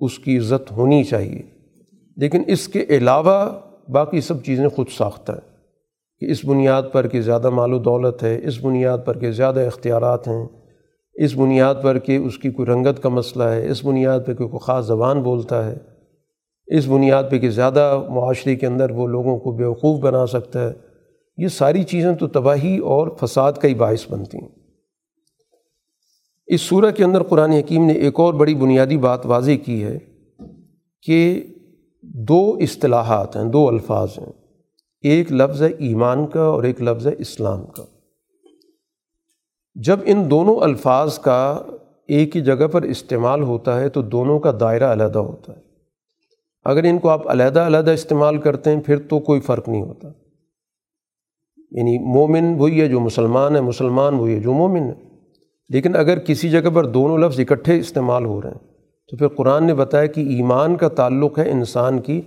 اس 0.00 0.18
کی 0.18 0.38
عزت 0.38 0.72
ہونی 0.72 1.04
چاہیے۔ 1.04 1.42
لیکن 2.16 2.42
اس 2.46 2.68
کے 2.68 2.84
علاوہ 2.88 3.50
باقی 3.88 4.20
سب 4.20 4.44
چیزیں 4.44 4.68
خود 4.68 4.86
ساختہ 4.96 5.32
ہیں۔ 5.32 5.54
کہ 6.20 6.30
اس 6.30 6.44
بنیاد 6.44 6.82
پر 6.92 7.06
کہ 7.06 7.20
زیادہ 7.20 7.50
مال 7.50 7.72
و 7.72 7.78
دولت 7.78 8.22
ہے، 8.22 8.40
اس 8.44 8.64
بنیاد 8.64 8.98
پر 9.04 9.18
کہ 9.18 9.30
زیادہ 9.30 9.60
اختیارات 9.60 10.28
ہیں، 10.28 10.46
اس 11.14 11.36
بنیاد 11.36 11.74
پر 11.82 11.98
کہ 11.98 12.16
اس 12.16 12.38
کی 12.38 12.50
کوئی 12.50 12.66
رنگت 12.66 13.02
کا 13.02 13.08
مسئلہ 13.08 13.44
ہے، 13.44 13.70
اس 13.70 13.84
بنیاد 13.84 14.20
پہ 14.26 14.34
کہ 14.34 14.46
کوئی 14.46 14.64
خاص 14.64 14.86
زبان 14.86 15.22
بولتا 15.22 15.70
ہے۔ 15.70 15.93
اس 16.66 16.86
بنیاد 16.86 17.24
پہ 17.30 17.38
کہ 17.38 17.50
زیادہ 17.50 18.02
معاشرے 18.08 18.56
کے 18.56 18.66
اندر 18.66 18.90
وہ 18.90 19.06
لوگوں 19.06 19.38
کو 19.38 19.52
بیوقوف 19.52 20.00
بنا 20.00 20.26
سکتا 20.26 20.68
ہے، 20.68 20.72
یہ 21.36 21.48
ساری 21.48 21.82
چیزیں 21.82 22.14
تو 22.14 22.26
تباہی 22.26 22.78
اور 22.78 23.08
فساد 23.20 23.52
کا 23.52 23.68
ہی 23.68 23.74
باعث 23.74 24.10
بنتی 24.10 24.38
ہیں۔ 24.38 24.48
اس 26.46 26.60
صورح 26.60 26.90
کے 26.90 27.04
اندر 27.04 27.22
قرآن 27.22 27.50
حکیم 27.50 27.86
نے 27.86 27.92
ایک 27.92 28.20
اور 28.20 28.34
بڑی 28.34 28.54
بنیادی 28.54 28.96
بات 28.96 29.26
واضح 29.26 29.50
کی 29.64 29.84
ہے 29.84 29.98
کہ 31.02 31.42
دو 32.02 32.56
اصطلاحات 32.60 33.36
ہیں، 33.36 33.44
دو 33.44 33.68
الفاظ 33.68 34.08
ہیں۔ 34.18 34.32
ایک 35.02 35.32
لفظ 35.32 35.62
ہے 35.62 35.68
ایمان 35.68 36.26
کا 36.26 36.42
اور 36.42 36.62
ایک 36.62 36.82
لفظ 36.82 37.06
ہے 37.06 37.12
اسلام 37.18 37.66
کا۔ 37.66 37.84
جب 39.74 40.00
ان 40.04 40.30
دونوں 40.30 40.56
الفاظ 40.56 41.18
کا 41.18 41.62
ایک 42.08 42.36
ہی 42.36 42.40
جگہ 42.40 42.66
پر 42.66 42.82
استعمال 42.82 43.42
ہوتا 43.42 43.80
ہے 43.80 43.88
تو 43.88 44.02
دونوں 44.02 44.38
کا 44.38 44.52
دائرہ 44.60 44.92
علیحدہ 44.92 45.18
ہوتا 45.18 45.56
ہے۔ 45.56 45.63
اگر 46.64 46.84
ان 46.84 46.98
کو 46.98 47.08
آپ 47.08 47.30
علیحدہ 47.30 47.60
علیحدہ 47.60 47.90
استعمال 47.90 48.38
کرتے 48.38 48.70
ہیں، 48.70 48.80
پھر 48.80 48.98
تو 48.98 49.20
کوئی 49.20 49.40
فرق 49.40 49.68
نہیں 49.68 49.82
ہوتا۔ 49.82 50.08
یعنی 51.70 51.98
مومن 51.98 52.54
وہی 52.58 52.80
ہے 52.80 52.88
جو 52.88 53.00
مسلمان 53.00 53.56
ہے، 53.56 53.60
مسلمان 53.60 54.14
وہی 54.14 54.34
ہے 54.34 54.40
جو 54.40 54.52
مومن 54.52 54.82
ہے۔ 54.82 54.94
لیکن 55.68 55.96
اگر 55.96 56.18
کسی 56.18 56.48
جگہ 56.48 56.70
پر 56.74 56.86
دونوں 56.86 57.18
لفظ 57.18 57.40
اکٹھے 57.40 57.78
استعمال 57.78 58.24
ہو 58.24 58.42
رہے 58.42 58.50
ہیں، 58.50 58.58
تو 59.10 59.16
پھر 59.16 59.28
قرآن 59.28 59.64
نے 59.64 59.74
بتایا 59.74 60.06
کہ 60.06 60.20
ایمان 60.20 60.76
کا 60.76 60.88
تعلق 60.88 61.38
ہے 61.38 61.50
انسان 61.50 61.98
کی 62.00 62.20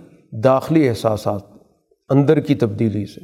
داخلی 0.44 0.88
احساسات 0.88 1.40
اندر 2.08 2.40
کی 2.40 2.54
تبدیلی 2.54 3.06
سے۔ 3.06 3.20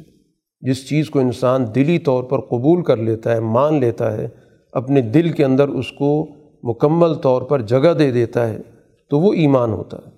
جس 0.61 0.89
چیز 0.89 1.09
کو 1.09 1.19
انسان 1.19 1.65
دلی 1.75 1.99
طور 1.99 2.23
پر 2.23 2.39
قبول 2.39 2.83
کر 2.83 2.97
لیتا 2.97 3.33
ہے، 3.33 3.39
مان 3.39 3.79
لیتا 3.79 4.17
ہے، 4.17 4.27
اپنے 4.71 5.01
دل 5.01 5.29
کے 5.29 5.45
اندر 5.45 5.67
اس 5.67 5.91
کو 5.91 6.27
مکمل 6.63 7.13
طور 7.13 7.41
پر 7.41 7.61
جگہ 7.61 7.93
دے 7.93 8.11
دیتا 8.11 8.49
ہے، 8.49 8.57
تو 9.09 9.19
وہ 9.19 9.33
ایمان 9.33 9.71
ہوتا 9.71 9.97
ہے۔ 9.97 10.14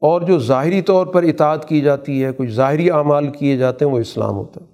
اور 0.00 0.20
جو 0.20 0.38
ظاہری 0.38 0.82
طور 0.82 1.06
پر 1.06 1.22
اطاعت 1.22 1.68
کی 1.68 1.80
جاتی 1.80 2.24
ہے، 2.24 2.30
کچھ 2.36 2.50
ظاہری 2.50 2.90
اعمال 2.90 3.28
کیے 3.28 3.56
جاتے 3.56 3.84
ہیں، 3.84 3.92
وہ 3.92 3.98
اسلام 3.98 4.34
ہوتا 4.34 4.60
ہے۔ 4.60 4.66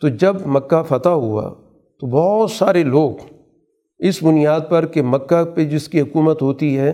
تو 0.00 0.08
جب 0.08 0.36
مکہ 0.46 0.82
فتح 0.82 1.08
ہوا، 1.08 1.54
تو 2.00 2.06
بہت 2.06 2.50
سارے 2.50 2.84
لوگ 2.84 3.10
اس 3.98 4.22
بنیاد 4.22 4.60
پر 4.68 4.86
کہ 4.86 5.02
مکہ 5.02 5.44
پہ 5.44 5.64
جس 5.64 5.88
کی 5.88 6.00
حکومت 6.00 6.42
ہوتی 6.42 6.78
ہے، 6.78 6.92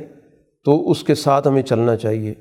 تو 0.65 0.91
اس 0.91 1.03
کے 1.03 1.15
ساتھ 1.15 1.49
ہمیں 1.49 1.63
چلنا 1.63 1.97
چاہیے، 1.97 2.35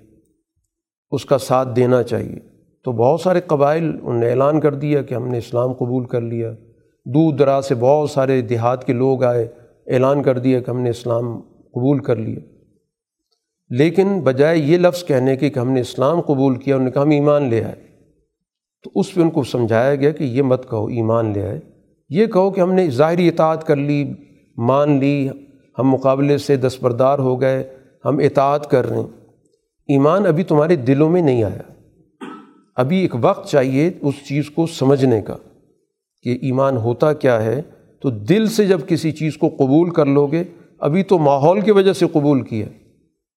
اس 1.11 1.25
کا 1.25 1.37
ساتھ 1.37 1.69
دینا 1.75 2.03
چاہیے۔ 2.03 2.39
تو 2.83 2.91
بہت 2.91 3.21
سارے 3.21 3.41
قبائل 3.41 3.83
انہوں 3.83 4.19
نے 4.19 4.29
اعلان 4.29 4.59
کر 4.59 4.73
دیا 4.73 5.01
کہ 5.01 5.13
ہم 5.13 5.27
نے 5.27 5.37
اسلام 5.37 5.73
قبول 5.73 6.05
کر 6.05 6.21
لیا۔ 6.21 6.51
دور 7.05 7.33
دراز 7.33 7.65
سے 7.65 7.75
بہت 7.75 8.09
سارے 8.09 8.41
دیہات 8.41 8.87
کے 8.87 8.93
لوگ 8.93 9.23
آئے، 9.23 9.47
اعلان 9.87 10.23
کر 10.23 10.37
دیا 10.37 10.59
کہ 10.59 10.71
ہم 10.71 10.81
نے 10.81 10.89
اسلام 10.89 11.41
قبول 11.47 11.99
کر 11.99 12.15
لیا۔ 12.15 12.54
لیکن 13.69 14.21
بجائے 14.21 14.57
یہ 14.57 14.77
لفظ 14.77 15.05
کہنے 15.05 15.35
کے 15.35 15.49
کہ 15.49 15.59
ہم 15.59 15.71
نے 15.71 15.81
اسلام 15.81 16.21
قبول 16.21 16.55
کیا، 16.55 16.75
انہوں 16.75 16.85
نے 16.85 16.91
کہا 16.91 17.01
ہم 17.01 17.09
ایمان 17.09 17.49
لے 17.49 17.63
آئے۔ 17.63 17.75
تو 18.83 18.91
اس 18.95 19.13
پہ 19.13 19.21
ان 19.21 19.29
کو 19.29 19.43
سمجھایا 19.43 19.95
گیا 19.95 20.11
کہ 20.11 20.23
یہ 20.23 20.41
مت 20.41 20.69
کہو، 20.69 20.85
ایمان 20.85 21.33
لے 21.33 21.47
آئے۔ 21.47 21.59
یہ 22.09 22.25
کہو 22.25 22.51
کہ 22.51 22.61
ہم 22.61 22.73
نے 22.73 22.89
ظاہری 22.89 23.27
اطاعت 23.27 23.67
کر 23.67 23.75
لی، 23.75 24.13
مان 24.57 24.99
لی، 24.99 25.29
ہم 25.79 25.89
مقابلے 25.89 26.37
سے 26.37 26.55
دستبردار 26.55 27.19
ہو 27.19 27.41
گئے، 27.41 27.75
ہم 28.05 28.17
اطاعت 28.17 28.69
کر 28.69 28.89
رہے 28.89 28.97
ہیں۔ 28.97 29.07
ایمان 29.87 30.25
ابھی 30.25 30.43
تمہارے 30.43 30.75
دلوں 30.75 31.09
میں 31.09 31.21
نہیں 31.21 31.43
آیا۔ 31.43 31.73
ابھی 32.75 32.97
ایک 32.97 33.15
وقت 33.21 33.49
چاہیے 33.49 33.91
اس 34.01 34.13
چیز 34.27 34.49
کو 34.49 34.67
سمجھنے 34.67 35.21
کا 35.21 35.35
کہ 36.23 36.29
ایمان 36.41 36.77
ہوتا 36.77 37.13
کیا 37.13 37.43
ہے۔ 37.43 37.61
تو 38.01 38.09
دل 38.09 38.47
سے 38.47 38.65
جب 38.65 38.79
کسی 38.87 39.11
چیز 39.11 39.37
کو 39.37 39.49
قبول 39.49 39.89
کر 39.89 40.05
لو 40.05 40.27
گے 40.27 40.43
ابھی 40.79 41.03
تو 41.03 41.19
ماحول 41.19 41.61
کی 41.61 41.71
وجہ 41.71 41.93
سے 41.93 42.05
قبول 42.11 42.41
کیا۔ 42.41 42.65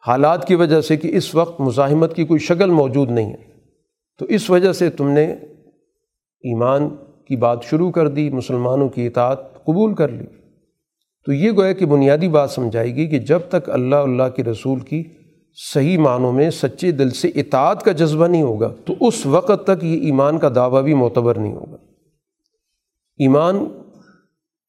حالات 0.06 0.46
کی 0.46 0.54
وجہ 0.54 0.80
سے 0.80 0.96
کہ 0.96 1.16
اس 1.16 1.34
وقت 1.34 1.61
مزاحمت 1.61 2.16
کی 2.16 2.24
کوئی 2.24 2.40
شکل 2.40 2.70
موجود 2.70 3.11
نہیں 3.11 3.30
ہے۔ 3.30 3.48
تو 4.18 4.24
اس 4.24 4.50
وجہ 4.50 4.72
سے 4.72 4.90
تم 4.90 5.08
نے 5.11 5.32
ایمان 6.40 6.88
کی 7.28 7.37
بات 7.37 7.64
شروع 7.64 7.90
کر 7.90 8.08
دی، 8.08 8.30
مسلمانوں 8.30 8.88
کی 8.88 9.06
اطاعت 9.06 9.64
قبول 9.64 9.94
کر 9.94 10.08
لی۔ 10.08 10.24
تو 11.26 11.32
یہ 11.32 11.50
گویا 11.50 11.72
کہ 11.72 11.87
بنیادی 11.87 12.28
بات 12.28 12.50
سمجھائے 12.50 12.94
گی 12.94 13.06
کہ 13.06 13.18
جب 13.18 13.40
تک 13.48 13.70
اللہ 13.70 13.96
اللہ 13.96 14.22
کے 14.37 14.44
رسول 14.44 14.80
کی 14.80 15.02
صحیح 15.74 15.98
معنوں 15.98 16.32
میں 16.32 16.50
سچے 16.50 16.90
دل 16.90 17.11
سے 17.11 17.28
اطاعت 17.28 17.82
کا 17.82 17.92
جذبہ 17.92 18.26
نہیں 18.26 18.42
ہوگا، 18.42 18.74
تو 18.84 18.94
اس 19.00 19.26
وقت 19.26 19.66
تک 19.66 19.84
یہ 19.84 20.00
ایمان 20.00 20.38
کا 20.38 20.48
دعویٰ 20.54 20.82
بھی 20.82 20.94
معتبر 20.94 21.38
نہیں 21.38 21.54
ہوگا۔ 21.54 21.76
ایمان 23.16 23.66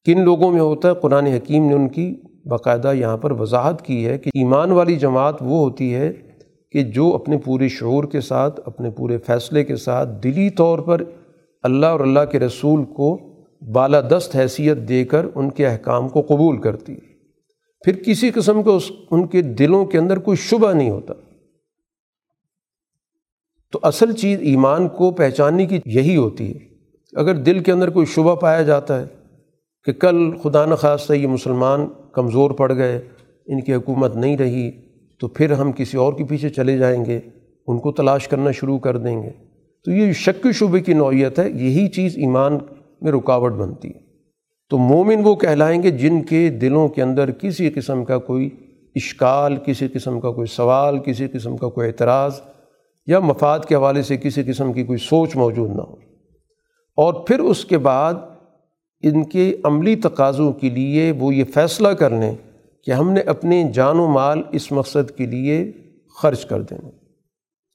کن 0.04 0.24
لوگوں 0.24 0.52
میں 0.52 0.60
ہوتا 0.60 0.88
ہے؟ 0.88 0.94
قرآن 0.94 1.26
حکیم 1.26 1.68
نے 1.68 1.74
ان 1.74 1.88
کی 1.88 2.14
باقاعدہ 2.46 2.92
یہاں 2.94 3.16
پر 3.16 3.30
وضاحت 3.30 3.82
کی 3.82 4.06
ہے 4.06 4.18
کہ 4.18 4.28
ایمان 4.28 4.72
والی 4.72 4.96
جماعت 4.96 5.34
وہ 5.40 5.58
ہوتی 5.58 5.94
ہے 5.94 6.12
کہ 6.72 6.82
جو 6.82 7.14
اپنے 7.14 7.38
پورے 7.38 7.68
شعور 7.68 8.04
کے 8.04 8.20
ساتھ، 8.20 8.60
اپنے 8.66 8.90
پورے 8.90 9.18
فیصلے 9.18 9.64
کے 9.64 9.76
ساتھ 9.76 10.08
دلی 10.22 10.50
طور 10.50 10.78
پر 10.78 11.02
اللہ 11.62 11.86
اور 11.86 12.00
اللہ 12.00 12.20
کے 12.32 12.38
رسول 12.38 12.84
کو 12.84 13.18
بالادست 13.72 14.36
حیثیت 14.36 14.76
دے 14.76 15.04
کر 15.04 15.26
ان 15.34 15.50
کے 15.50 15.66
احکام 15.66 16.08
کو 16.08 16.20
قبول 16.20 16.60
کرتی 16.60 16.92
ہے۔ 16.92 17.10
پھر 17.84 18.02
کسی 18.02 18.30
قسم 18.30 18.62
کا 18.62 18.70
اس، 18.70 18.92
ان 19.10 19.26
کے 19.26 19.42
دلوں 19.42 19.84
کے 19.84 19.98
اندر 19.98 20.18
کوئی 20.18 20.36
شبہ 20.36 20.72
نہیں 20.72 20.90
ہوتا۔ 20.90 21.14
تو 23.72 23.78
اصل 23.82 24.12
چیز 24.12 24.38
ایمان 24.40 24.88
کو 24.88 25.10
پہچاننے 25.10 25.66
کی 25.66 25.80
یہی 25.84 26.16
ہوتی 26.16 26.54
ہے۔ 26.54 26.58
اگر 27.16 27.34
دل 27.34 27.58
کے 27.58 27.72
اندر 27.72 27.90
کوئی 27.90 28.06
شبہ 28.06 28.34
پایا 28.34 28.62
جاتا 28.62 29.00
ہے 29.00 29.04
کہ 29.84 29.92
کل 29.92 30.36
خدا 30.36 30.66
نخواستہ 30.66 31.12
یہ 31.12 31.26
مسلمان 31.26 31.88
کمزور 32.12 32.50
پڑ 32.50 32.74
گئے، 32.74 33.00
ان 33.46 33.60
کی 33.60 33.74
حکومت 33.74 34.16
نہیں 34.16 34.36
رہی، 34.36 34.70
تو 35.20 35.28
پھر 35.28 35.52
ہم 35.52 35.72
کسی 35.72 35.96
اور 35.96 36.12
کے 36.12 36.24
پیچھے 36.24 36.48
چلے 36.48 36.78
جائیں 36.78 37.04
گے، 37.04 37.20
ان 37.66 37.78
کو 37.78 37.92
تلاش 37.92 38.28
کرنا 38.28 38.50
شروع 38.50 38.78
کر 38.78 38.96
دیں 38.96 39.22
گے۔ 39.22 39.30
تو 39.84 39.90
یہ 39.90 40.12
شک 40.12 40.46
شبے 40.54 40.80
کی 40.80 40.92
نوعیت 40.92 41.38
ہے، 41.38 41.50
یہی 41.50 41.88
چیز 41.88 42.16
ایمان 42.16 42.58
میں 43.00 43.12
رکاوٹ 43.12 43.52
بنتی 43.52 43.88
ہے۔ 43.88 44.00
تو 44.70 44.78
مومن 44.78 45.20
وہ 45.24 45.34
کہلائیں 45.34 45.82
گے 45.82 45.90
جن 45.90 46.22
کے 46.22 46.50
دلوں 46.50 46.88
کے 46.88 47.02
اندر 47.02 47.30
کسی 47.30 47.70
قسم 47.70 48.04
کا 48.04 48.18
کوئی 48.18 48.50
اشکال، 48.94 49.56
کسی 49.56 49.88
قسم 49.88 50.20
کا 50.20 50.30
کوئی 50.30 50.46
سوال، 50.46 50.98
کسی 50.98 51.28
قسم 51.28 51.56
کا 51.56 51.68
کوئی 51.68 51.86
اعتراض 51.86 52.40
یا 53.06 53.20
مفاد 53.20 53.58
کے 53.68 53.74
حوالے 53.74 54.02
سے 54.02 54.16
کسی 54.16 54.42
قسم 54.42 54.72
کی 54.72 54.82
کوئی 54.82 54.98
سوچ 54.98 55.36
موجود 55.36 55.70
نہ 55.70 55.82
ہو۔ 55.82 55.94
اور 56.96 57.14
پھر 57.14 57.38
اس 57.38 57.64
کے 57.64 57.78
بعد 57.78 58.14
ان 59.02 59.24
کے 59.24 59.56
عملی 59.64 59.96
تقاضوں 59.96 60.52
کے 60.52 60.70
لیے 60.70 61.12
وہ 61.18 61.34
یہ 61.34 61.44
فیصلہ 61.44 61.88
کر 61.88 62.10
لیں 62.10 62.34
کہ 62.84 62.90
ہم 62.90 63.12
نے 63.12 63.20
اپنے 63.20 63.70
جان 63.74 63.98
و 63.98 64.06
مال 64.06 64.42
اس 64.52 64.72
مقصد 64.72 65.10
کے 65.10 65.26
لیے 65.26 65.72
خرچ 66.22 66.46
کر 66.46 66.62
دیں۔ 66.62 66.90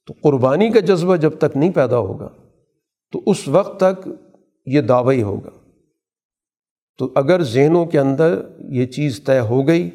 تو 0.06 0.14
قربانی 0.22 0.70
کا 0.70 0.80
جذبہ 0.80 1.16
جب 1.16 1.30
تک 1.38 1.56
نہیں 1.56 1.70
پیدا 1.70 1.98
ہوگا، 1.98 2.28
تو 3.12 3.22
اس 3.26 3.48
وقت 3.48 3.80
تک 3.80 4.08
یہ 4.66 4.80
دعوی 4.80 5.22
ہوگا۔ 5.22 5.50
تو 6.98 7.12
اگر 7.14 7.42
ذہنوں 7.42 7.86
کے 7.86 7.98
اندر 7.98 8.42
یہ 8.58 8.86
چیز 8.86 9.22
طے 9.26 9.40
ہو 9.40 9.66
گئی 9.66 9.90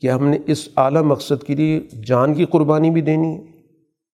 کہ 0.00 0.10
ہم 0.10 0.26
نے 0.26 0.38
اس 0.46 0.68
اعلیٰ 0.76 1.02
مقصد 1.02 1.44
کے 1.44 1.54
لیے 1.54 1.80
جان 2.06 2.34
کی 2.34 2.44
قربانی 2.44 2.90
بھی 2.90 3.00
دینی 3.00 3.34
ہے 3.34 3.44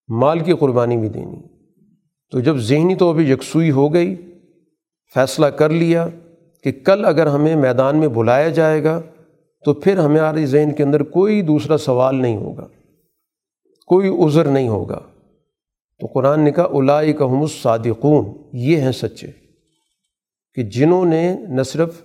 مال 0.08 0.40
کی 0.40 0.52
قربانی 0.52 0.96
بھی 0.96 1.08
دینی، 1.08 1.40
تو 2.30 2.40
جب 2.40 2.56
ذہنی 2.56 2.94
طور 2.94 3.14
پہ 3.14 3.20
یکسوئی 3.20 3.70
ہو 3.70 3.94
گئی، 3.94 4.16
فیصلہ 5.14 5.46
کر 5.46 5.68
لیا 5.68 6.08
کہ 6.62 6.72
کل 6.72 7.04
اگر 7.04 7.26
ہمیں 7.26 7.56
میدان 7.56 7.96
میں 7.96 8.08
بلایا 8.08 8.48
جائے 8.48 8.84
گا 8.84 9.00
تو 9.64 9.74
پھر 9.74 9.98
ہمارے 9.98 10.46
ذہن 10.46 10.70
کے 10.76 10.82
اندر 10.82 11.02
کوئی 11.02 11.42
دوسرا 11.42 11.76
سوال 11.76 12.16
نہیں 12.16 12.36
ہوگا، 12.36 12.66
کوئی 13.86 14.08
عذر 14.08 14.44
نہیں 14.44 14.68
ہوگا۔ 14.68 15.00
تو 16.00 16.06
قرآن 16.06 16.40
نے 16.40 16.50
کہا 16.50 16.68
الائی 16.72 17.12
کا 17.12 17.24
الصادقون، 17.24 18.24
یہ 18.52 18.76
ہیں 18.76 18.92
سچے۔ 18.92 19.26
کہ 20.54 20.62
جنہوں 20.62 21.04
نے 21.04 21.36
نہ 21.48 21.62
صرف 21.62 22.02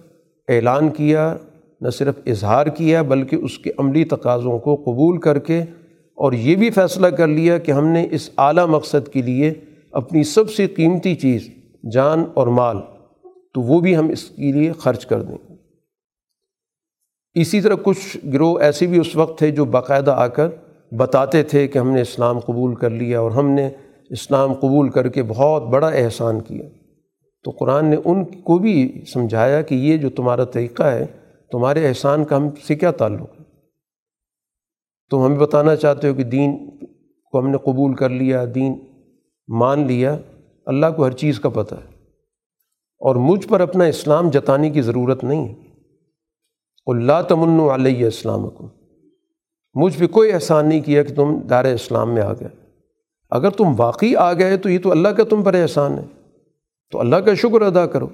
اعلان 0.47 0.89
کیا، 0.89 1.37
نہ 1.81 1.89
صرف 1.89 2.15
اظہار 2.25 2.67
کیا، 2.67 3.01
بلکہ 3.01 3.35
اس 3.35 3.59
کے 3.59 3.71
عملی 3.77 4.03
تقاضوں 4.03 4.59
کو 4.59 4.75
قبول 4.75 5.19
کر 5.19 5.39
کے 5.39 5.61
اور 6.15 6.33
یہ 6.33 6.55
بھی 6.55 6.69
فیصلہ 6.69 7.07
کر 7.07 7.27
لیا 7.27 7.57
کہ 7.57 7.71
ہم 7.71 7.87
نے 7.87 8.07
اس 8.11 8.29
اعلیٰ 8.37 8.65
مقصد 8.65 9.13
کے 9.13 9.21
لیے 9.21 9.53
اپنی 9.91 10.23
سب 10.23 10.49
سے 10.49 10.67
قیمتی 10.67 11.15
چیز، 11.15 11.49
جان 11.91 12.23
اور 12.33 12.47
مال 12.47 12.77
تو 13.57 13.61
وہ 13.61 13.79
بھی 13.79 13.97
ہم 13.97 14.09
اس 14.09 14.23
کے 14.23 14.51
لیے 14.51 14.71
خرچ 14.71 15.05
کر 15.05 15.21
دیں۔ 15.21 15.37
گے 15.49 15.55
اسی 17.41 17.61
طرح 17.61 17.73
کچھ 17.83 18.17
گروہ 18.33 18.59
ایسے 18.59 18.87
بھی 18.87 18.99
اس 18.99 19.15
وقت 19.15 19.39
تھے 19.39 19.51
جو 19.51 19.65
باقاعدہ 19.65 20.11
آ 20.11 20.27
کر 20.27 20.49
بتاتے 20.91 21.43
تھے 21.43 21.67
کہ 21.67 21.79
ہم 21.79 21.91
نے 21.91 22.01
اسلام 22.01 22.39
قبول 22.39 22.75
کر 22.75 22.89
لیا 22.89 23.19
اور 23.19 23.31
ہم 23.31 23.49
نے 23.49 23.69
اسلام 24.09 24.53
قبول 24.53 24.89
کر 24.89 25.07
کے 25.07 25.23
بہت 25.23 25.63
بڑا 25.63 25.87
احسان 25.87 26.41
کیا۔ 26.41 26.65
تو 27.43 27.51
قرآن 27.51 27.85
نے 27.85 27.95
ان 28.05 28.25
کو 28.25 28.57
بھی 28.57 29.03
سمجھایا 29.13 29.61
کہ 29.61 29.75
یہ 29.75 29.97
جو 29.97 30.09
تمہارا 30.09 30.43
طریقہ 30.43 30.83
ہے، 30.83 31.05
تمہارے 31.51 31.87
احسان 31.87 32.25
کا 32.25 32.37
ہم 32.37 32.47
سے 32.67 32.75
کیا 32.75 32.91
تعلق 32.91 33.39
ہے؟ 33.39 33.43
تم 35.09 35.25
ہمیں 35.25 35.39
بتانا 35.39 35.75
چاہتے 35.75 36.09
ہو 36.09 36.13
کہ 36.13 36.23
دین 36.23 36.69
کو 37.31 37.39
ہم 37.39 37.49
نے 37.49 37.57
قبول 37.57 37.95
کر 37.95 38.09
لیا، 38.09 38.45
دین 38.55 38.79
مان 39.47 39.87
لیا، 39.87 40.17
اللہ 40.65 40.85
کو 40.95 41.05
ہر 41.05 41.11
چیز 41.11 41.39
کا 41.39 41.49
پتہ 41.49 41.75
ہے۔ 41.75 41.96
اور 42.99 43.15
مجھ 43.15 43.47
پر 43.47 43.61
اپنا 43.61 43.83
اسلام 43.83 44.29
جتانے 44.29 44.69
کی 44.69 44.81
ضرورت 44.81 45.23
نہیں 45.23 45.47
ہے۔ 45.47 45.53
اللہ 46.85 47.21
تمن 47.27 47.69
علیہ 47.69 48.05
السلام 48.05 48.49
کو 48.49 48.69
مجھ 49.73 49.97
پہ 49.97 50.07
کوئی 50.07 50.31
احسان 50.31 50.69
نہیں 50.69 50.81
کیا 50.81 51.03
کہ 51.03 51.15
تم 51.15 51.39
دار 51.39 51.65
اسلام 51.65 52.13
میں 52.13 52.21
آ 52.21 52.33
گئے۔ 52.33 52.47
اگر 53.29 53.49
تم 53.49 53.65
واقعی 53.77 54.15
آ 54.15 54.33
گئے 54.33 54.57
تو 54.57 54.69
یہ 54.69 54.79
تو 54.79 54.91
اللہ 54.91 55.07
کا 55.07 55.23
تم 55.23 55.43
پر 55.43 55.53
احسان 55.53 55.97
ہے۔ 55.97 56.03
تو 56.91 56.99
اللہ 56.99 57.15
کا 57.15 57.33
شکر 57.33 57.61
ادا 57.61 57.85
کرو۔ 57.85 58.07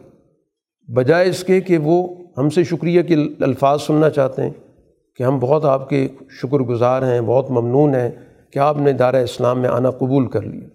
بجائے 0.94 1.30
اس 1.30 1.44
کے 1.44 1.62
کہ 1.62 1.78
وہ 1.78 2.16
ہم 2.38 2.50
سے 2.50 2.64
شکریہ 2.64 3.02
کے 3.02 3.16
الفاظ 3.40 3.82
سننا 3.82 4.10
چاہتے 4.10 4.42
ہیں 4.42 4.50
کہ 5.16 5.24
ہم 5.24 5.40
بہت 5.40 5.66
آپ 5.66 5.90
کے 5.90 6.08
شکر 6.30 6.58
گزار 6.58 7.02
ہیں، 7.02 7.22
بہت 7.22 7.52
ممنون 7.52 7.96
ہیں 7.96 8.12
کہ 8.52 8.60
آپ 8.60 8.78
نے 8.78 8.94
دارہ 8.94 9.16
اسلام 9.16 9.60
میں 9.60 9.70
آنا 9.70 9.92
قبول 9.92 10.28
کر 10.28 10.42
لیا۔ 10.42 10.68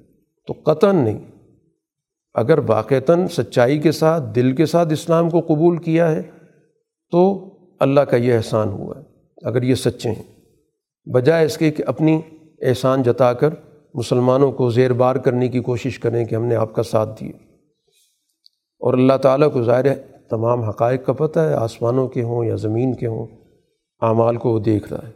تو 0.46 0.72
قطن 0.72 0.96
نہیں۔ 0.96 1.38
اگر 2.34 2.58
واقعتاً 2.66 3.26
سچائی 3.26 3.78
کے 3.78 3.92
ساتھ، 3.92 4.24
دل 4.34 4.56
کے 4.56 4.66
ساتھ 4.66 4.92
اسلام 4.92 5.30
کو 5.30 5.40
قبول 5.40 5.76
کیا 5.76 6.10
ہے، 6.10 6.22
تو 7.10 7.50
اللہ 7.80 8.00
کا 8.00 8.16
یہ 8.16 8.36
احسان 8.36 8.68
ہوا 8.68 8.94
ہے، 8.98 9.02
اگر 9.42 9.62
یہ 9.62 9.74
سچے 9.74 10.08
ہیں۔ 10.08 10.22
بجائے 11.10 11.46
اس 11.46 11.58
کے 11.58 11.70
کہ 11.70 11.84
اپنی 11.86 12.20
احسان 12.62 13.02
جتا 13.02 13.32
کر 13.32 13.48
مسلمانوں 13.94 14.52
کو 14.52 14.70
زیر 14.70 14.92
بار 14.92 15.16
کرنے 15.16 15.48
کی 15.48 15.60
کوشش 15.60 15.98
کریں 15.98 16.24
کہ 16.24 16.34
ہم 16.34 16.44
نے 16.44 16.56
آپ 16.56 16.74
کا 16.74 16.82
ساتھ 16.82 17.20
دیا۔ 17.20 17.32
اور 18.80 18.94
اللہ 18.94 19.16
تعالیٰ 19.22 19.52
کو 19.52 19.62
ظاہر 19.62 19.84
ہے، 19.84 20.02
تمام 20.30 20.62
حقائق 20.62 21.06
کا 21.06 21.12
پتہ 21.12 21.40
ہے، 21.40 21.54
آسمانوں 21.54 22.08
کے 22.08 22.22
ہوں 22.22 22.44
یا 22.44 22.54
زمین 22.54 22.94
کے 22.94 23.06
ہوں، 23.06 23.26
اعمال 24.00 24.36
کو 24.36 24.50
وہ 24.50 24.60
دیکھ 24.60 24.92
رہا 24.92 25.08
ہے۔ 25.08 25.12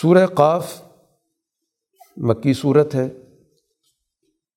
سورہ 0.00 0.26
قاف 0.26 0.82
مکی 2.16 2.52
صورت 2.52 2.94
ہے۔ 2.94 3.08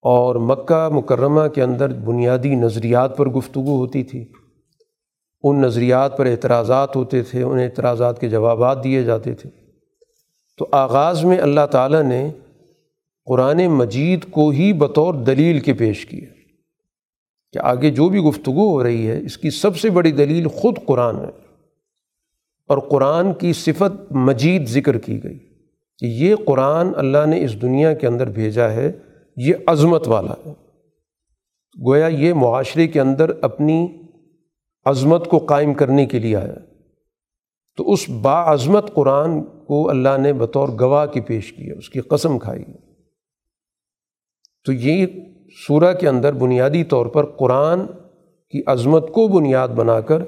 اور 0.07 0.35
مکہ 0.35 0.89
مکرمہ 0.89 1.47
کے 1.47 1.63
اندر 1.63 1.93
بنیادی 1.93 2.55
نظریات 2.55 3.17
پر 3.17 3.29
گفتگو 3.29 3.77
ہوتی 3.77 4.03
تھی۔ 4.03 4.25
ان 5.43 5.61
نظریات 5.61 6.17
پر 6.17 6.25
اعتراضات 6.25 6.95
ہوتے 6.95 7.23
تھے، 7.23 7.43
ان 7.43 7.59
اعتراضات 7.59 8.21
کے 8.21 8.29
جوابات 8.29 8.83
دیے 8.83 9.03
جاتے 9.03 9.33
تھے۔ 9.33 9.49
تو 10.57 10.67
آغاز 10.71 11.23
میں 11.23 11.37
اللہ 11.37 11.65
تعالیٰ 11.71 12.03
نے 12.03 12.31
قرآن 13.25 13.67
مجید 13.67 14.31
کو 14.31 14.49
ہی 14.49 14.73
بطور 14.73 15.13
دلیل 15.13 15.59
کے 15.59 15.73
پیش 15.73 16.05
کیا 16.05 16.29
کہ 17.53 17.59
آگے 17.59 17.91
جو 17.91 18.09
بھی 18.09 18.19
گفتگو 18.19 18.69
ہو 18.69 18.83
رہی 18.83 19.07
ہے، 19.07 19.19
اس 19.19 19.37
کی 19.37 19.49
سب 19.49 19.77
سے 19.77 19.89
بڑی 19.89 20.11
دلیل 20.11 20.47
خود 20.47 20.77
قرآن 20.85 21.15
ہے۔ 21.15 21.31
اور 22.67 22.77
قرآن 22.77 23.33
کی 23.33 23.53
صفت 23.53 24.11
مجید 24.11 24.67
ذکر 24.67 24.97
کی 24.97 25.23
گئی 25.23 25.39
کہ 25.99 26.05
یہ 26.05 26.35
قرآن 26.45 26.87
اللہ 26.95 27.25
نے 27.25 27.43
اس 27.43 27.61
دنیا 27.61 27.93
کے 27.93 28.07
اندر 28.07 28.29
بھیجا 28.29 28.71
ہے۔ 28.71 28.91
یہ 29.35 29.53
عظمت 29.67 30.07
والا 30.07 30.33
ہے۔ 30.45 30.53
گویا 31.87 32.07
یہ 32.07 32.33
معاشرے 32.33 32.87
کے 32.87 33.01
اندر 33.01 33.31
اپنی 33.41 33.87
عظمت 34.85 35.27
کو 35.27 35.37
قائم 35.37 35.73
کرنے 35.73 36.05
کے 36.05 36.19
لیے 36.19 36.35
آیا 36.35 36.55
تو 37.77 37.91
اس 37.91 38.09
باعظمت 38.09 38.93
قرآن 38.93 39.43
کو 39.43 39.89
اللہ 39.89 40.17
نے 40.17 40.33
بطور 40.33 40.69
گواہ 40.79 41.05
کی 41.05 41.21
پیش 41.21 41.53
کیا 41.53 41.75
اس 41.77 41.89
کی 41.89 41.99
قسم 41.99 42.39
کھائی 42.39 42.63
تو 44.65 44.71
یہ 44.71 45.07
سورہ 45.67 45.93
کے 45.93 46.07
اندر 46.09 46.33
بنیادی 46.33 46.83
طور 46.83 47.05
پر 47.05 47.25
قرآن 47.25 47.79
کی 48.49 48.61
عظمت 48.67 49.11
کو 49.11 49.27
بنیاد 49.27 49.67
بنا 49.67 50.01
کر 50.01 50.23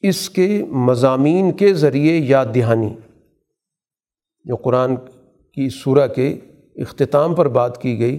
اس 0.00 0.30
کے 0.30 0.64
مضامین 0.68 1.52
کے 1.52 1.74
ذریعے 1.74 2.16
یاد 2.16 2.46
دہانی، 2.54 2.94
جو 4.44 4.56
قرآن 4.56 4.96
کی 5.54 5.68
سورہ 5.68 6.08
کے 6.08 6.34
اختتام 6.76 7.34
پر 7.34 7.48
بات 7.48 7.82
کی 7.82 7.98
گئی، 7.98 8.18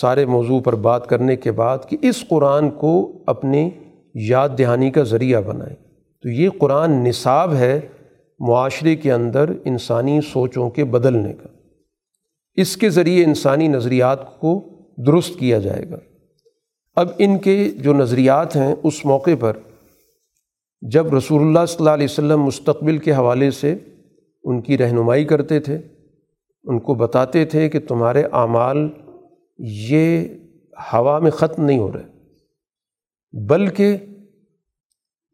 سارے 0.00 0.26
موضوع 0.26 0.60
پر 0.60 0.74
بات 0.74 1.06
کرنے 1.06 1.36
کے 1.36 1.52
بعد 1.52 1.78
کہ 1.88 1.96
اس 2.02 2.24
قرآن 2.28 2.70
کو 2.70 3.22
اپنے 3.26 3.70
یاد 4.14 4.48
دہانی 4.58 4.90
کا 4.90 5.02
ذریعہ 5.02 5.40
بنائیں۔ 5.40 5.76
تو 6.22 6.28
یہ 6.28 6.48
قرآن 6.58 6.90
نصاب 6.90 7.54
ہے 7.54 7.80
معاشرے 8.38 8.96
کے 8.96 9.12
اندر 9.12 9.50
انسانی 9.64 10.20
سوچوں 10.32 10.70
کے 10.70 10.84
بدلنے 10.84 11.32
کا۔ 11.32 11.48
اس 12.54 12.76
کے 12.76 12.90
ذریعے 12.90 13.24
انسانی 13.24 13.68
نظریات 13.68 14.40
کو 14.40 14.64
درست 15.06 15.38
کیا 15.38 15.58
جائے 15.58 15.90
گا۔ 15.90 15.96
اب 16.96 17.08
ان 17.18 17.38
کے 17.38 17.70
جو 17.70 17.94
نظریات 17.94 18.56
ہیں 18.56 18.74
اس 18.82 19.04
موقع 19.04 19.30
پر، 19.40 19.52
جب 20.82 21.14
رسول 21.14 21.42
اللہ 21.42 21.66
صلی 21.68 21.76
اللہ 21.78 21.90
علیہ 21.90 22.04
وسلم 22.04 22.42
مستقبل 22.42 22.98
کے 22.98 23.12
حوالے 23.12 23.50
سے 23.50 23.74
ان 24.44 24.60
کی 24.60 24.78
رہنمائی 24.78 25.24
کرتے 25.24 25.60
تھے 25.60 25.78
ان 26.66 26.78
کو 26.78 26.94
بتاتے 26.94 27.44
تھے 27.44 27.68
کہ 27.68 27.80
تمہارے 27.80 28.22
اعمال 28.32 28.90
یہ 29.58 30.28
ہوا 30.92 31.18
میں 31.18 31.30
ختم 31.30 31.64
نہیں 31.64 31.78
ہو 31.78 31.92
رہے، 31.92 32.02
بلکہ 33.46 33.96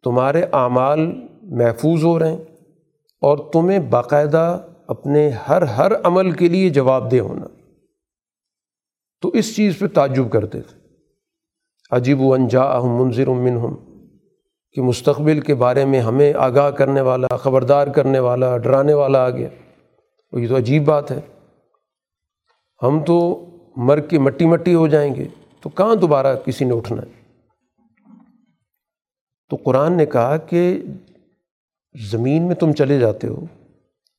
تمہارے 0.04 0.42
اعمال 0.52 1.12
محفوظ 1.42 2.04
ہو 2.04 2.18
رہے 2.18 2.28
ہیں 2.28 2.44
اور 3.20 3.38
تمہیں 3.52 3.78
باقاعدہ 3.78 4.60
اپنے 4.86 5.30
ہر 5.48 5.62
ہر 5.62 5.92
عمل 6.04 6.30
کے 6.30 6.48
لیے 6.48 6.70
جواب 6.70 7.12
دہ 7.12 7.16
ہونا۔ 7.16 7.46
تو 9.20 9.28
اس 9.28 9.56
چیز 9.56 9.78
پہ 9.78 9.86
تعجب 9.86 10.30
کرتے 10.30 10.60
تھے۔ 10.60 10.78
عجیب 11.90 12.20
و 12.20 12.34
انجا 12.34 12.80
منظر 12.80 13.26
منہم، 13.26 13.74
کہ 14.72 14.82
مستقبل 14.82 15.40
کے 15.40 15.54
بارے 15.54 15.84
میں 15.84 16.00
ہمیں 16.00 16.32
آگاہ 16.36 16.70
کرنے 16.70 17.00
والا، 17.00 17.36
خبردار 17.36 17.86
کرنے 17.86 18.18
والا، 18.18 18.58
ڈرانے 18.58 18.94
والا 18.94 19.24
آ 19.26 19.30
گیا۔ 19.30 19.48
یہ 20.38 20.48
تو 20.48 20.56
عجیب 20.56 20.84
بات 20.84 21.10
ہے۔ 21.10 21.20
ہم 22.82 23.04
تو 23.04 23.46
مر 23.76 24.00
کے 24.00 24.18
مٹی 24.18 24.46
مٹی 24.46 24.74
ہو 24.74 24.86
جائیں 24.86 25.14
گے، 25.14 25.24
تو 25.60 25.68
کہاں 25.68 25.94
دوبارہ 25.94 26.36
کسی 26.36 26.64
نے 26.64 26.76
اٹھنا 26.76 27.02
ہے؟ 27.02 27.22
تو 29.50 29.56
قرآن 29.56 29.96
نے 29.96 30.06
کہا 30.06 30.36
کہ 30.36 30.82
زمین 32.10 32.42
میں 32.42 32.54
تم 32.54 32.72
چلے 32.72 32.98
جاتے 32.98 33.26
ہو، 33.26 33.44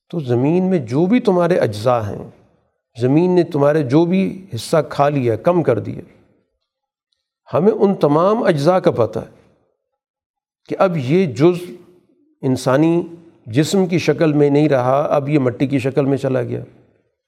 تو 0.09 0.19
زمین 0.19 0.69
میں 0.69 0.79
جو 0.79 1.05
بھی 1.05 1.19
تمہارے 1.19 1.57
اجزاء 1.57 2.01
ہیں، 2.01 2.29
زمین 3.01 3.35
نے 3.35 3.43
تمہارے 3.43 3.83
جو 3.83 4.05
بھی 4.05 4.45
حصہ 4.55 4.77
کھا 4.89 5.09
لیا 5.09 5.35
کم 5.35 5.63
کر 5.63 5.79
دیا 5.79 6.01
ہمیں 7.53 7.71
ان 7.71 7.95
تمام 7.95 8.43
اجزاء 8.43 8.79
کا 8.79 8.91
پتہ 8.91 9.19
ہے 9.19 9.51
کہ 10.69 10.75
اب 10.79 10.97
یہ 10.97 11.25
جز 11.25 11.71
انسانی 12.41 13.03
جسم 13.45 13.85
کی 13.85 13.97
شکل 13.97 14.33
میں 14.33 14.49
نہیں 14.49 14.69
رہا، 14.69 15.01
اب 15.01 15.29
یہ 15.29 15.39
مٹی 15.39 15.67
کی 15.67 15.79
شکل 15.79 16.05
میں 16.05 16.17
چلا 16.17 16.41
گیا، 16.41 16.63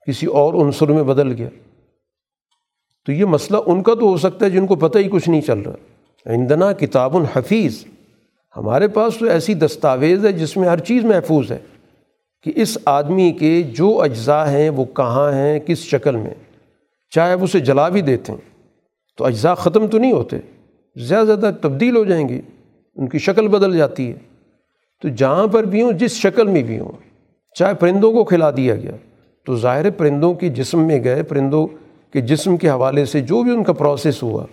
کسی 0.07 0.25
اور 0.25 0.53
عنصر 0.53 0.87
میں 0.87 1.03
بدل 1.03 1.31
گیا۔ 1.31 1.49
تو 3.05 3.11
یہ 3.11 3.25
مسئلہ 3.25 3.57
ان 3.65 3.83
کا 3.83 3.93
تو 3.93 3.99
ہو 3.99 4.17
سکتا 4.17 4.45
ہے 4.45 4.49
جن 4.49 4.67
کو 4.67 4.75
پتہ 4.75 4.97
ہی 4.97 5.09
کچھ 5.09 5.29
نہیں 5.29 5.41
چل 5.41 5.59
رہا۔ 5.59 5.75
عندنا 6.25 6.73
کتاب 6.73 7.17
الحفیظ 7.17 7.85
ہمارے 8.57 8.87
پاس 8.87 9.17
تو 9.17 9.25
ایسی 9.25 9.53
دستاویز 9.53 10.25
ہے 10.25 10.31
جس 10.31 10.57
میں 10.57 10.69
ہر 10.69 10.77
چیز 10.77 11.05
محفوظ 11.05 11.51
ہے 11.51 11.57
کہ 12.43 12.51
اس 12.55 12.77
آدمی 12.85 13.31
کے 13.31 13.63
جو 13.63 14.01
اجزاء 14.01 14.45
ہیں 14.45 14.69
وہ 14.69 14.85
کہاں 14.85 15.31
ہیں، 15.31 15.59
کس 15.59 15.77
شکل 15.77 16.15
میں۔ 16.15 16.33
چاہے 17.09 17.33
وہ 17.33 17.43
اسے 17.43 17.59
جلا 17.59 17.89
بھی 17.89 18.01
دیتے 18.01 18.31
ہیں، 18.31 18.65
تو 19.17 19.25
اجزاء 19.25 19.53
ختم 19.53 19.87
تو 19.87 19.97
نہیں 19.97 20.11
ہوتے، 20.11 20.37
زیادہ 20.95 21.25
زیادہ 21.25 21.51
تبدیل 21.61 21.95
ہو 21.95 22.05
جائیں 22.05 22.29
گی 22.29 22.41
ان 22.95 23.09
کی 23.09 23.17
شکل 23.17 23.47
بدل 23.47 23.77
جاتی 23.77 24.11
ہے۔ 24.11 24.34
تو 25.05 25.09
جہاں 25.09 25.47
پر 25.47 25.63
بھی 25.63 25.81
ہوں، 25.81 25.91
جس 25.91 26.11
شکل 26.11 26.47
میں 26.47 26.63
بھی 26.63 26.79
ہوں، 26.79 26.91
چاہے 27.55 27.73
پرندوں 27.73 28.13
کو 28.13 28.23
کھلا 28.23 28.51
دیا 28.51 28.75
گیا، 28.75 28.91
تو 29.45 29.55
ظاہر 29.55 29.89
پرندوں 29.89 30.33
کے 30.33 30.49
جسم 30.49 30.79
میں 30.87 31.03
گئے، 31.03 31.23
پرندوں 31.23 31.67
کے 32.13 32.21
جسم 32.21 32.57
کے 32.57 32.69
حوالے 32.69 33.05
سے 33.05 33.21
جو 33.21 33.43
بھی 33.43 33.51
ان 33.51 33.63
کا 33.63 33.73
پروسیس 33.73 34.23
ہوا، 34.23 34.45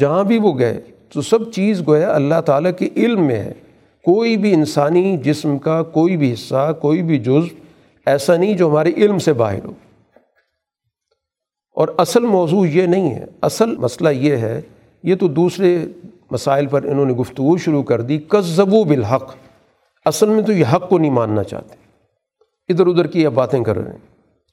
جہاں 0.00 0.24
بھی 0.24 0.38
وہ 0.38 0.58
گئے، 0.58 0.80
تو 1.12 1.22
سب 1.22 1.52
چیز 1.52 1.86
گویا 1.86 2.14
اللہ 2.14 2.40
تعالیٰ 2.40 2.70
کے 2.78 2.88
علم 2.96 3.22
میں 3.22 3.36
ہے۔ 3.36 3.52
کوئی 4.04 4.36
بھی 4.36 4.54
انسانی 4.54 5.16
جسم 5.16 5.58
کا 5.58 5.82
کوئی 5.82 6.16
بھی 6.16 6.32
حصہ، 6.32 6.72
کوئی 6.80 7.02
بھی 7.02 7.18
جز 7.18 7.54
ایسا 8.06 8.36
نہیں 8.36 8.54
جو 8.54 8.68
ہمارے 8.68 8.92
علم 8.96 9.18
سے 9.18 9.32
باہر 9.32 9.64
ہو۔ 9.64 9.72
اور 11.76 11.88
اصل 11.98 12.22
موضوع 12.22 12.66
یہ 12.66 12.82
نہیں 12.82 13.14
ہے، 13.14 13.24
اصل 13.40 13.76
مسئلہ 13.76 14.08
یہ 14.08 14.36
ہے، 14.36 14.60
یہ 15.02 15.14
تو 15.14 15.28
دوسرے 15.28 15.86
مسائل 16.30 16.66
پر 16.66 16.82
انہوں 16.82 17.06
نے 17.06 17.12
گفتگو 17.12 17.56
شروع 17.56 17.82
کر 17.82 18.00
دی 18.00 18.18
کذبو 18.28 18.84
بالحق۔ 18.84 19.41
اصل 20.04 20.28
میں 20.28 20.42
تو 20.42 20.52
یہ 20.52 20.64
حق 20.72 20.88
کو 20.88 20.98
نہیں 20.98 21.10
ماننا 21.10 21.42
چاہتے۔ 21.42 21.74
ادھر 22.68 22.86
ادھر 22.86 23.06
کی 23.06 23.22
یہ 23.22 23.28
باتیں 23.28 23.64
کر 23.64 23.78
رہے 23.78 23.90
ہیں۔ 23.90 23.98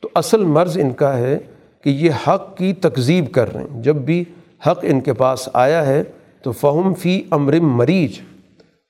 تو 0.02 0.10
اصل 0.16 0.44
مرض 0.44 0.78
ان 0.78 0.94
کا 0.94 1.18
ہے 1.18 1.40
کہ 1.84 1.90
یہ 1.90 2.12
حق 2.28 2.58
کی 2.58 2.74
تکذیب 2.74 3.32
کر 3.32 3.54
رہے 3.54 3.64
ہیں۔ 3.64 3.82
جب 3.82 3.96
بھی 3.96 4.24
حق 4.68 4.80
ان 4.82 5.02
کے 5.02 5.14
پاس 5.14 5.50
آیا 5.54 5.86
ہے 5.86 6.04
تو 6.44 6.52
فہم 6.52 6.94
فی 6.94 7.24
امرم 7.30 7.76
مریض 7.76 8.20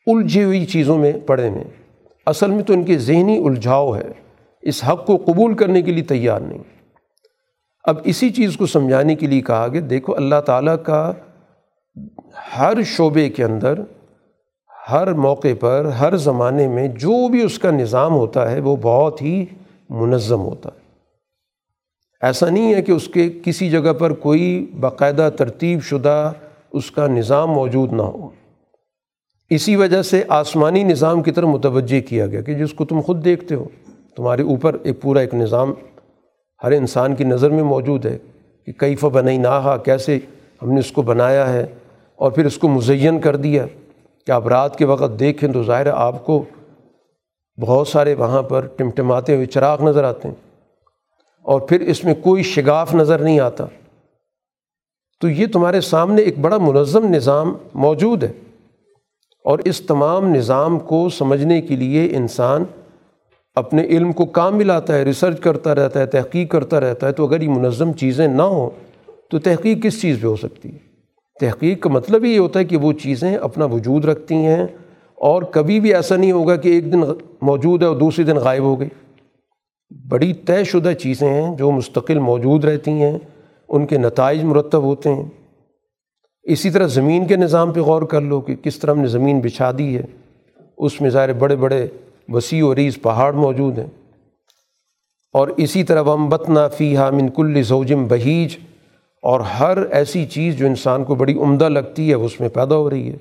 الجھی 0.08 0.44
ہوئی 0.44 0.66
چیزوں 0.66 0.98
میں 0.98 1.14
پڑے 1.26 1.50
ہوئے 1.50 1.64
اصل 2.26 2.52
میں 2.52 2.64
تو 2.64 2.74
ان 2.74 2.84
کے 2.84 2.98
ذہنی 2.98 3.46
الجھاؤ 3.46 3.96
ہے۔ 3.96 4.12
اس 4.62 4.84
حق 4.84 5.06
کو 5.06 5.18
قبول 5.18 5.54
کرنے 5.54 5.82
کے 5.82 5.92
لیے 5.92 6.04
تیار 6.04 6.40
نہیں۔ 6.40 6.64
اب 7.84 7.98
اسی 8.04 8.30
چیز 8.30 8.58
کو 8.58 8.66
سمجھانے 8.66 9.16
کے 9.16 9.28
لیے 9.28 9.42
کہا 9.42 9.68
کہ 9.68 9.80
دیکھو 9.80 10.16
اللہ 10.16 10.42
تعالیٰ 10.46 10.76
کا 10.84 11.14
ہر 12.58 12.74
شعبے 12.86 13.30
کے 13.30 13.44
اندر 13.44 13.74
ہر 14.92 15.14
موقع 15.14 15.48
پر، 15.60 15.86
ہر 15.86 16.18
زمانے 16.18 16.68
میں 16.68 16.88
جو 16.88 17.28
بھی 17.28 17.42
اس 17.42 17.60
کا 17.60 17.72
نظام 17.72 18.14
ہوتا 18.14 18.52
ہے، 18.52 18.60
وہ 18.60 18.76
بہت 18.82 19.22
ہی 19.22 19.46
منظم 19.90 20.42
ہوتا 20.42 20.70
ہے۔ 20.70 20.80
ایسا 22.22 22.50
نہیں 22.50 22.76
ہے 22.76 22.82
کہ 22.82 22.92
اس 22.92 23.08
کے 23.08 23.30
کسی 23.44 23.70
جگہ 23.70 23.94
پر 23.94 24.14
کوئی 24.14 24.72
باقاعدہ 24.80 25.30
ترتیب 25.38 25.84
شدہ 25.84 26.32
اس 26.74 26.92
کا 26.92 27.08
نظام 27.08 27.52
موجود 27.52 27.94
نہ 27.94 28.02
ہو۔ 28.02 28.30
اسی 29.50 29.76
وجہ 29.76 30.02
سے 30.02 30.24
آسمانی 30.28 30.84
نظام 30.84 31.24
کی 31.24 31.32
طرف 31.32 31.48
متوجہ 31.48 32.02
کیا 32.02 32.28
گیا 32.28 32.42
کہ 32.42 32.54
جس 32.54 32.74
کو 32.74 32.86
تم 32.86 33.02
خود 33.02 33.26
دیکھتے 33.26 33.56
ہو، 33.56 33.66
تمہارے 34.16 34.42
اوپر 34.42 34.78
ایک 34.84 35.02
پورا 35.02 35.20
ایک 35.20 35.36
نظام 35.36 35.74
ہر 36.64 36.72
انسان 36.72 37.16
کی 37.16 37.24
نظر 37.24 37.50
میں 37.50 37.64
موجود 37.64 38.06
ہے 38.06 38.18
کہ 38.66 38.72
کئی 38.72 38.96
بنائی 39.02 39.38
نہ 39.38 39.78
کیسے 39.86 40.20
ہم 40.62 40.72
نے 40.72 40.80
اس 40.80 40.92
کو 40.92 41.02
بنایا 41.02 41.54
ہے 41.54 41.66
اور 42.16 42.32
پھر 42.32 42.46
اس 42.46 42.58
کو 42.58 42.68
مزین 42.68 43.20
کر 43.20 43.36
دیا۔ 43.36 43.66
کہ 44.30 44.34
آپ 44.34 44.48
رات 44.48 44.78
کے 44.78 44.86
وقت 44.86 45.20
دیکھیں 45.20 45.54
تو 45.54 45.64
ظاہر 45.64 45.86
ہے 45.86 45.92
آپ 45.92 46.26
کو 46.26 46.44
بہت 47.60 47.88
سارے 47.88 48.14
وہاں 48.14 48.42
پر 48.42 48.66
ٹمٹماتے 48.66 49.36
ہوئے 49.36 49.46
چراغ 49.46 49.84
نظر 49.84 50.04
آتے 50.04 50.28
ہیں 50.28 50.36
اور 51.44 51.62
پھر 51.62 51.82
اس 51.82 52.06
میں 52.06 52.14
کوئی 52.14 52.44
شگاف 52.44 52.96
نظر 52.96 53.20
نہیں 53.20 53.40
آتا۔ 53.40 53.66
تو 55.22 55.30
یہ 55.30 55.48
تمہارے 55.54 55.82
سامنے 55.82 56.22
ایک 56.22 56.40
بڑا 56.40 56.58
منظم 56.58 57.06
نظام 57.14 57.58
موجود 57.74 58.24
ہے 58.24 58.32
اور 59.44 59.60
اس 59.60 59.82
تمام 59.82 60.36
نظام 60.36 60.80
کو 60.80 61.10
سمجھنے 61.10 61.62
کے 61.62 61.76
لیے 61.76 62.10
انسان 62.18 62.64
اپنے 63.56 63.84
علم 63.84 64.12
کو 64.12 64.26
کام 64.26 64.58
ملاتا 64.58 64.96
ہے 64.96 65.04
ریسرچ 65.04 65.40
کرتا 65.40 65.76
رہتا 65.76 66.00
ہے، 66.00 66.06
تحقیق 66.06 66.52
کرتا 66.52 66.80
رہتا 66.80 67.08
ہے۔ 67.08 67.12
تو 67.12 67.28
اگر 67.28 67.42
یہ 67.42 67.50
منظم 67.50 67.94
چیزیں 67.94 68.28
نہ 68.28 68.42
ہوں 68.42 68.70
تو 69.30 69.40
تحقیق 69.40 69.84
کس 69.84 70.02
چیز 70.02 70.22
پہ 70.22 70.28
ہو 70.28 70.36
سکتی 70.36 70.74
ہے؟ 70.74 70.89
تحقیق 71.40 71.84
کا 71.84 71.90
مطلب 71.90 72.26
یہ 72.26 72.40
ہوتا 72.40 72.60
ہے 72.60 72.66
کہ 72.66 72.78
وہ 72.78 72.94
چیزیں 72.94 73.36
اپنا 73.36 73.66
وجود 73.66 74.06
رکھتی 74.06 74.36
ہیں 74.36 74.64
اور 75.16 75.44
کبھی 75.44 75.80
بھی 75.80 75.94
ایسا 75.94 76.16
نہیں 76.16 76.32
ہوگا 76.32 76.56
کہ 76.56 76.70
ایک 76.70 76.94
دن 76.94 77.02
موجود 77.42 77.82
ہے 77.82 77.88
اور 77.88 77.96
دوسرے 77.96 78.26
دن 78.26 78.36
غائب 78.36 78.64
ہو 78.64 78.80
گئی۔ 78.80 78.90
بڑی 80.08 80.34
طے 80.34 80.64
شدہ 80.64 80.94
چیزیں 80.94 81.30
ہیں 81.30 81.56
جو 81.56 81.72
مستقل 81.72 82.20
موجود 82.20 82.66
رہتی 82.66 82.92
ہیں، 82.92 83.18
ان 83.70 83.86
کے 83.86 83.98
نتائج 83.98 84.44
مرتب 84.44 84.84
ہوتے 84.84 85.14
ہیں۔ 85.14 85.24
اسی 86.44 86.70
طرح 86.70 86.88
زمین 86.88 87.28
کے 87.28 87.36
نظام 87.36 87.72
پہ 87.72 87.80
غور 87.80 88.02
کر 88.02 88.22
لو 88.22 88.42
کہ 88.42 88.56
کس 88.56 88.80
طرح 88.80 88.92
ہم 88.92 89.00
نے 89.00 89.08
زمین 89.08 89.40
بچھا 89.40 89.72
دی 89.78 89.98
ہے۔ 89.98 90.04
اس 90.78 91.02
میں 91.02 91.10
ظاہر 91.10 91.34
بڑے 91.34 91.56
بڑے 91.56 91.88
وسیع 92.30 92.66
و 92.66 92.76
ریز 92.76 93.02
پہاڑ 93.02 93.34
موجود 93.34 93.80
ہیں۔ 93.80 93.88
اور 95.34 95.48
اسی 95.48 95.84
طرح 95.84 96.02
وم 96.02 96.30
بتنا 96.30 96.68
فی 96.68 96.98
من 96.98 97.30
کل 97.30 97.64
زوجم 97.64 98.08
بہیج 98.08 98.58
اور 99.22 99.40
ہر 99.40 99.78
ایسی 99.92 100.26
چیز 100.26 100.58
جو 100.58 100.66
انسان 100.66 101.04
کو 101.04 101.16
بڑی 101.16 101.40
عمدہ 101.40 101.70
لگتی 101.70 102.10
ہے، 102.10 102.14
اس 102.14 102.40
میں 102.40 102.50
پیدا 102.50 102.76
ہو 102.76 102.90
رہی 102.90 103.12
ہے۔ 103.12 103.18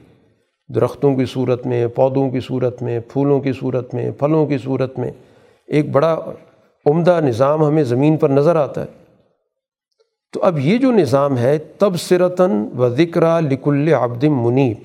درختوں 0.74 1.16
کی 1.16 1.24
صورت 1.24 1.66
میں، 1.66 1.86
پودوں 1.86 2.30
کی 2.30 2.40
صورت 2.40 2.82
میں، 2.82 3.00
پھولوں 3.12 3.40
کی 3.40 3.52
صورت 3.52 3.94
میں، 3.94 4.10
پھلوں 4.10 4.46
کی 4.46 4.58
صورت 4.58 4.98
میں 4.98 5.10
ایک 5.66 5.90
بڑا 5.90 6.20
عمدہ 6.86 7.20
نظام 7.24 7.64
ہمیں 7.64 7.82
زمین 7.82 8.16
پر 8.16 8.28
نظر 8.28 8.56
آتا 8.56 8.80
ہے۔ 8.80 8.86
تو 10.32 10.42
اب 10.42 10.58
یہ 10.58 10.78
جو 10.78 10.92
نظام 10.92 11.38
ہے 11.38 11.58
تب 11.58 11.96
سرتاً 11.96 12.50
و 12.78 12.88
ذکر 12.88 13.42
لکل 13.42 13.94
عبدم 13.94 14.44
منیب۔ 14.44 14.76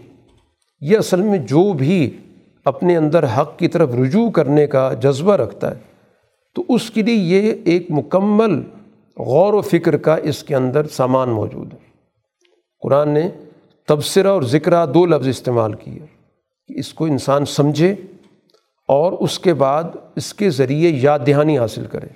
یہ 0.82 0.98
اصل 0.98 1.22
میں 1.22 1.38
جو 1.38 1.74
بھی 1.74 2.18
اپنے 2.66 2.98
اندر 2.98 3.26
حق 3.38 3.60
کی 3.60 3.68
طرف 3.68 3.96
رجوع 3.96 4.30
کرنے 4.30 4.68
کا 4.68 4.94
جذبہ 4.94 5.36
رکھتا 5.36 5.72
ہے، 5.72 5.76
تو 6.56 6.64
اس 6.70 6.90
کے 6.90 7.02
لیے 7.02 7.16
یہ 7.16 7.54
ایک 7.66 7.86
مکمل 7.90 8.62
غور 9.20 9.54
و 9.54 9.62
فکر 9.62 9.98
کا 9.98 10.16
اس 10.16 10.44
کے 10.44 10.56
اندر 10.56 10.88
سامان 10.88 11.30
موجود 11.30 11.74
ہے۔ 11.74 11.78
قرآن 12.80 13.10
نے 13.10 13.30
تبصرہ 13.88 14.28
اور 14.28 14.42
ذکرہ 14.42 14.86
دو 14.86 15.06
لفظ 15.06 15.28
استعمال 15.28 15.74
کیے 15.74 16.00
کہ 16.68 16.80
اس 16.80 16.94
کو 16.94 17.06
انسان 17.06 17.46
سمجھے 17.46 17.96
اور 18.88 19.12
اس 19.12 19.40
کے 19.40 19.54
بعد 19.54 19.84
اس 20.16 20.34
کے 20.34 20.50
ذریعے 20.50 20.90
یاد 20.90 21.20
دہانی 21.28 21.58
حاصل 21.58 21.86
کرے۔ 21.86 22.08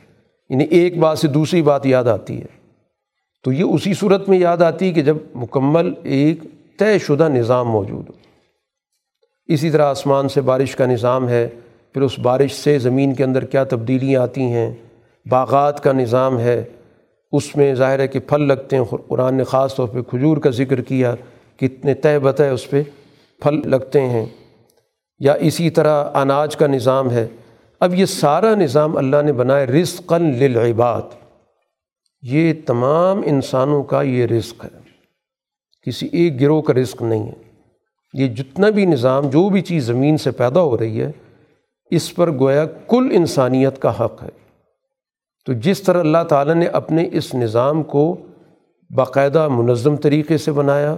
یعنی 0.50 0.64
ایک 0.64 0.98
بات 0.98 1.20
سے 1.20 1.28
دوسری 1.28 1.62
بات 1.62 1.86
یاد 1.86 2.04
آتی 2.04 2.42
ہے۔ 2.42 2.46
تو 3.44 3.52
یہ 3.52 3.64
اسی 3.64 3.94
صورت 3.94 4.30
میں 4.30 4.38
یاد 4.38 4.58
آتی 4.58 4.88
ہے 4.88 4.94
کہ 4.94 5.02
جب 5.02 5.18
مکمل 5.36 5.94
ایک 6.04 6.40
طے 6.80 7.00
شدہ 7.00 7.30
نظام 7.30 7.70
موجود 7.70 8.10
ہو۔ 8.10 8.14
اسی 9.46 9.70
طرح 9.70 9.86
آسمان 9.86 10.30
سے 10.30 10.42
بارش 10.42 10.76
کا 10.76 10.86
نظام 10.86 11.30
ہے، 11.30 11.48
پھر 11.94 12.02
اس 12.02 12.20
بارش 12.20 12.52
سے 12.54 12.80
زمین 12.80 13.14
کے 13.14 13.24
اندر 13.24 13.44
کیا 13.44 13.64
تبدیلیاں 13.64 14.22
آتی 14.22 14.42
ہیں؟ 14.42 14.74
باغات 15.30 15.84
کا 15.84 15.92
نظام 15.92 16.40
ہے 16.40 16.64
اس 17.32 17.56
میں 17.56 17.76
ظاہر 17.76 18.00
ہے 18.00 18.08
کہ 18.08 18.20
پھل 18.20 18.42
لگتے 18.42 18.76
ہیں، 18.76 18.84
قرآن 19.08 19.36
نے 19.36 19.44
خاص 19.44 19.76
طور 19.76 19.88
پہ 19.88 20.02
کھجور 20.02 20.38
کا 20.38 20.50
ذکر 20.50 20.82
کیا، 20.82 21.16
کتنے 21.58 21.94
طے 21.94 22.20
بتہ 22.20 22.44
اس 22.44 22.70
پہ 22.70 22.84
پھل 23.42 23.62
لگتے 23.66 24.02
ہیں۔ 24.02 24.26
یا 25.20 25.34
اسی 25.34 25.70
طرح 25.70 26.06
اناج 26.14 26.58
کا 26.58 26.68
نظام 26.68 27.12
ہے۔ 27.12 27.28
اب 27.80 27.96
یہ 27.96 28.06
سارا 28.06 28.56
نظام 28.56 28.98
اللہ 28.98 29.22
نے 29.22 29.34
بنایا 29.34 29.66
رزقاً 29.66 30.34
للعباد۔ 30.34 31.02
یہ 32.22 32.54
تمام 32.66 33.22
انسانوں 33.26 33.84
کا 33.84 34.02
یہ 34.02 34.26
رزق 34.26 34.66
ہے۔ 34.66 34.80
کسی 35.86 36.08
ایک 36.12 36.42
گروہ 36.42 36.62
کا 36.62 36.74
رزق 36.74 37.02
نہیں 37.02 37.28
ہے۔ 37.28 37.34
یہ 38.14 38.28
جتنا 38.28 38.70
بھی 38.70 38.86
نظام، 38.86 39.30
جو 39.30 39.50
بھی 39.50 39.62
چیز 39.62 39.84
زمین 39.84 40.18
سے 40.18 40.32
پیدا 40.32 40.62
ہو 40.62 40.78
رہی 40.78 41.02
ہے، 41.02 41.12
اس 41.92 42.16
پر 42.16 42.32
گویا 42.32 42.66
کل 42.66 43.10
انسانیت 43.12 43.82
کا 43.82 44.06
حق 44.06 44.24
ہے۔ 44.24 44.47
تو 45.48 45.54
جس 45.54 45.82
طرح 45.82 46.00
اللہ 46.00 46.24
تعالیٰ 46.30 46.56
نے 46.56 46.66
اپنے 46.66 47.10
اس 47.12 47.36
نظام 47.36 47.84
کو 47.84 48.16
باقاعدہ 48.96 49.48
منظم 49.48 49.96
طریقے 49.96 50.38
سے 50.38 50.52
بنایا 50.52 50.96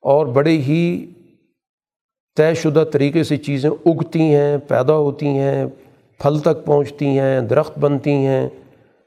اور 0.00 0.26
بڑے 0.26 0.50
ہی 0.50 1.06
طے 2.36 2.54
شدہ 2.54 2.84
طریقے 2.92 3.22
سے 3.22 3.36
چیزیں 3.36 3.70
اگتی 3.70 4.20
ہیں، 4.20 4.58
پیدا 4.58 4.94
ہوتی 4.94 5.26
ہیں، 5.26 5.66
پھل 6.20 6.38
تک 6.38 6.64
پہنچتی 6.64 7.06
ہیں، 7.06 7.40
درخت 7.40 7.78
بنتی 7.78 8.10
ہیں، 8.10 8.48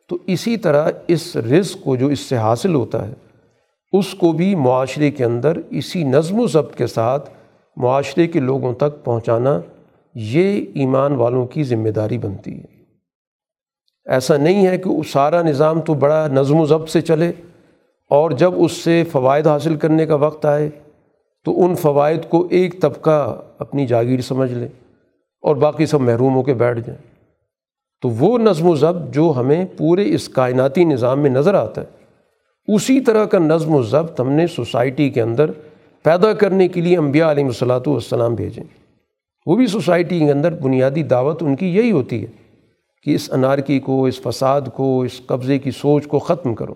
تو 0.07 0.17
اسی 0.27 0.57
طرح 0.57 0.89
اس 1.07 1.35
رزق 1.35 1.83
کو 1.83 1.95
جو 1.95 2.07
اس 2.07 2.19
سے 2.19 2.37
حاصل 2.37 2.75
ہوتا 2.75 3.07
ہے، 3.07 3.13
اس 3.91 4.13
کو 4.13 4.31
بھی 4.31 4.55
معاشرے 4.55 5.11
کے 5.11 5.25
اندر 5.25 5.57
اسی 5.69 6.03
نظم 6.03 6.39
و 6.39 6.47
ضبط 6.47 6.75
کے 6.75 6.87
ساتھ 6.87 7.29
معاشرے 7.77 8.27
کے 8.27 8.39
لوگوں 8.39 8.73
تک 8.73 9.03
پہنچانا 9.03 9.59
یہ 10.15 10.61
ایمان 10.73 11.11
والوں 11.11 11.45
کی 11.45 11.63
ذمہ 11.63 11.89
داری 11.89 12.17
بنتی 12.17 12.59
ہے۔ 12.59 12.78
ایسا 14.09 14.37
نہیں 14.37 14.67
ہے 14.67 14.77
کہ 14.77 14.89
سارا 15.03 15.41
نظام 15.41 15.81
تو 15.81 15.93
بڑا 15.93 16.27
نظم 16.27 16.59
و 16.59 16.65
ضبط 16.65 16.89
سے 16.89 17.01
چلے 17.01 17.31
اور 18.11 18.31
جب 18.31 18.53
اس 18.57 18.71
سے 18.71 19.03
فوائد 19.11 19.47
حاصل 19.47 19.75
کرنے 19.75 20.05
کا 20.05 20.15
وقت 20.15 20.45
آئے 20.45 20.69
تو 21.45 21.65
ان 21.65 21.75
فوائد 21.75 22.29
کو 22.29 22.47
ایک 22.49 22.81
طبقہ 22.81 23.41
اپنی 23.59 23.85
جاگیر 23.87 24.21
سمجھ 24.21 24.51
لے 24.53 24.67
اور 25.43 25.55
باقی 25.55 25.85
سب 25.85 26.01
محروم 26.01 26.35
ہو 26.35 26.43
کے 26.43 26.53
بیٹھ 26.53 26.79
جائیں۔ 26.79 27.01
تو 28.01 28.09
وہ 28.09 28.37
نظم 28.37 28.67
و 28.67 28.75
ضبط 28.75 29.13
جو 29.13 29.33
ہمیں 29.35 29.65
پورے 29.77 30.13
اس 30.15 30.27
کائناتی 30.29 30.83
نظام 30.83 31.19
میں 31.19 31.29
نظر 31.29 31.53
آتا 31.53 31.81
ہے، 31.81 32.73
اسی 32.75 32.99
طرح 33.01 33.25
کا 33.25 33.39
نظم 33.39 33.75
و 33.75 33.81
ضبط 33.83 34.19
ہم 34.19 34.31
نے 34.31 34.47
سوسائٹی 34.47 35.09
کے 35.09 35.21
اندر 35.21 35.51
پیدا 36.05 36.33
کرنے 36.33 36.67
کے 36.67 36.81
لیے 36.81 36.97
انبیاء 36.97 37.31
علیہ 37.31 37.45
الصلاۃ 37.45 37.87
والسلام 37.87 38.35
بھیجیں 38.35 38.63
وہ 39.45 39.55
بھی 39.55 39.67
سوسائٹی 39.67 40.19
کے 40.19 40.31
اندر 40.31 40.53
بنیادی 40.53 41.03
دعوت 41.03 41.43
ان 41.43 41.55
کی 41.55 41.75
یہی 41.75 41.91
ہوتی 41.91 42.21
ہے 42.21 42.27
کہ 43.03 43.15
اس 43.15 43.31
انارکی 43.31 43.79
کو، 43.79 44.05
اس 44.05 44.21
فساد 44.21 44.61
کو، 44.73 45.01
اس 45.01 45.21
قبضے 45.25 45.59
کی 45.59 45.71
سوچ 45.71 46.07
کو 46.07 46.19
ختم 46.19 46.55
کرو۔ 46.55 46.73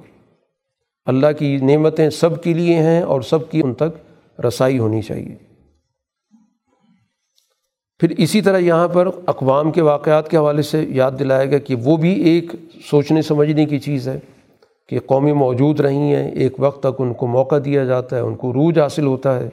اللہ 1.05 1.27
کی 1.39 1.57
نعمتیں 1.57 2.09
سب 2.09 2.43
کے 2.43 2.53
لیے 2.53 2.75
ہیں 2.75 3.01
اور 3.01 3.21
سب 3.21 3.51
کی 3.51 3.61
ان 3.63 3.73
تک 3.73 4.21
رسائی 4.41 4.79
ہونی 4.79 5.01
چاہیے۔ 5.01 5.35
پھر 7.99 8.13
اسی 8.17 8.41
طرح 8.41 8.57
یہاں 8.57 8.87
پر 8.87 9.07
اقوام 9.25 9.71
کے 9.71 9.81
واقعات 9.81 10.29
کے 10.29 10.37
حوالے 10.37 10.61
سے 10.61 10.85
یاد 10.89 11.11
دلایا 11.19 11.45
گیا 11.45 11.57
کہ 11.57 11.75
وہ 11.75 11.97
بھی 11.97 12.13
ایک 12.13 12.51
سوچنے، 12.89 13.21
سمجھنے 13.21 13.65
کی 13.65 13.79
چیز 13.79 14.07
ہے 14.07 14.19
کہ 14.89 14.99
قومی 14.99 15.33
موجود 15.33 15.79
رہی 15.79 16.15
ہیں، 16.15 16.31
ایک 16.31 16.53
وقت 16.59 16.79
تک 16.79 17.01
ان 17.01 17.13
کو 17.13 17.27
موقع 17.27 17.55
دیا 17.65 17.83
جاتا 17.83 18.15
ہے، 18.15 18.21
ان 18.21 18.35
کو 18.35 18.53
روج 18.53 18.79
حاصل 18.79 19.05
ہوتا 19.05 19.39
ہے۔ 19.39 19.49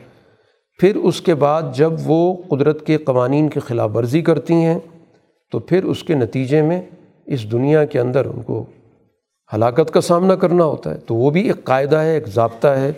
پھر 0.79 0.97
اس 0.97 1.21
کے 1.21 1.35
بعد 1.35 1.63
جب 1.75 1.93
وہ 2.05 2.37
قدرت 2.49 2.87
کے 2.87 2.97
قوانین 2.97 3.49
کی 3.49 3.61
خلاف 3.61 3.97
ورزی 3.97 4.23
کرتی 4.23 4.55
ہیں 4.55 4.79
تو 5.51 5.59
پھر 5.59 5.85
اس 5.85 6.05
کے 6.05 6.15
نتیجے 6.15 6.63
میں 6.63 6.83
اس 7.27 7.53
دنیا 7.53 7.85
کے 7.85 8.01
اندر 8.01 8.25
ان 8.25 8.43
کو 8.43 8.65
ہلاکت 9.55 9.91
کا 9.91 10.01
سامنا 10.01 10.37
کرنا 10.37 10.65
ہوتا 10.65 10.91
ہے۔ 10.91 10.97
تو 10.97 11.15
وہ 11.15 11.31
بھی 11.31 11.47
ایک 11.47 11.65
قاعدہ 11.65 11.97
ہے، 11.97 12.15
ایک 12.15 12.27
ضابطہ 12.27 12.69
ہے، 12.69 12.93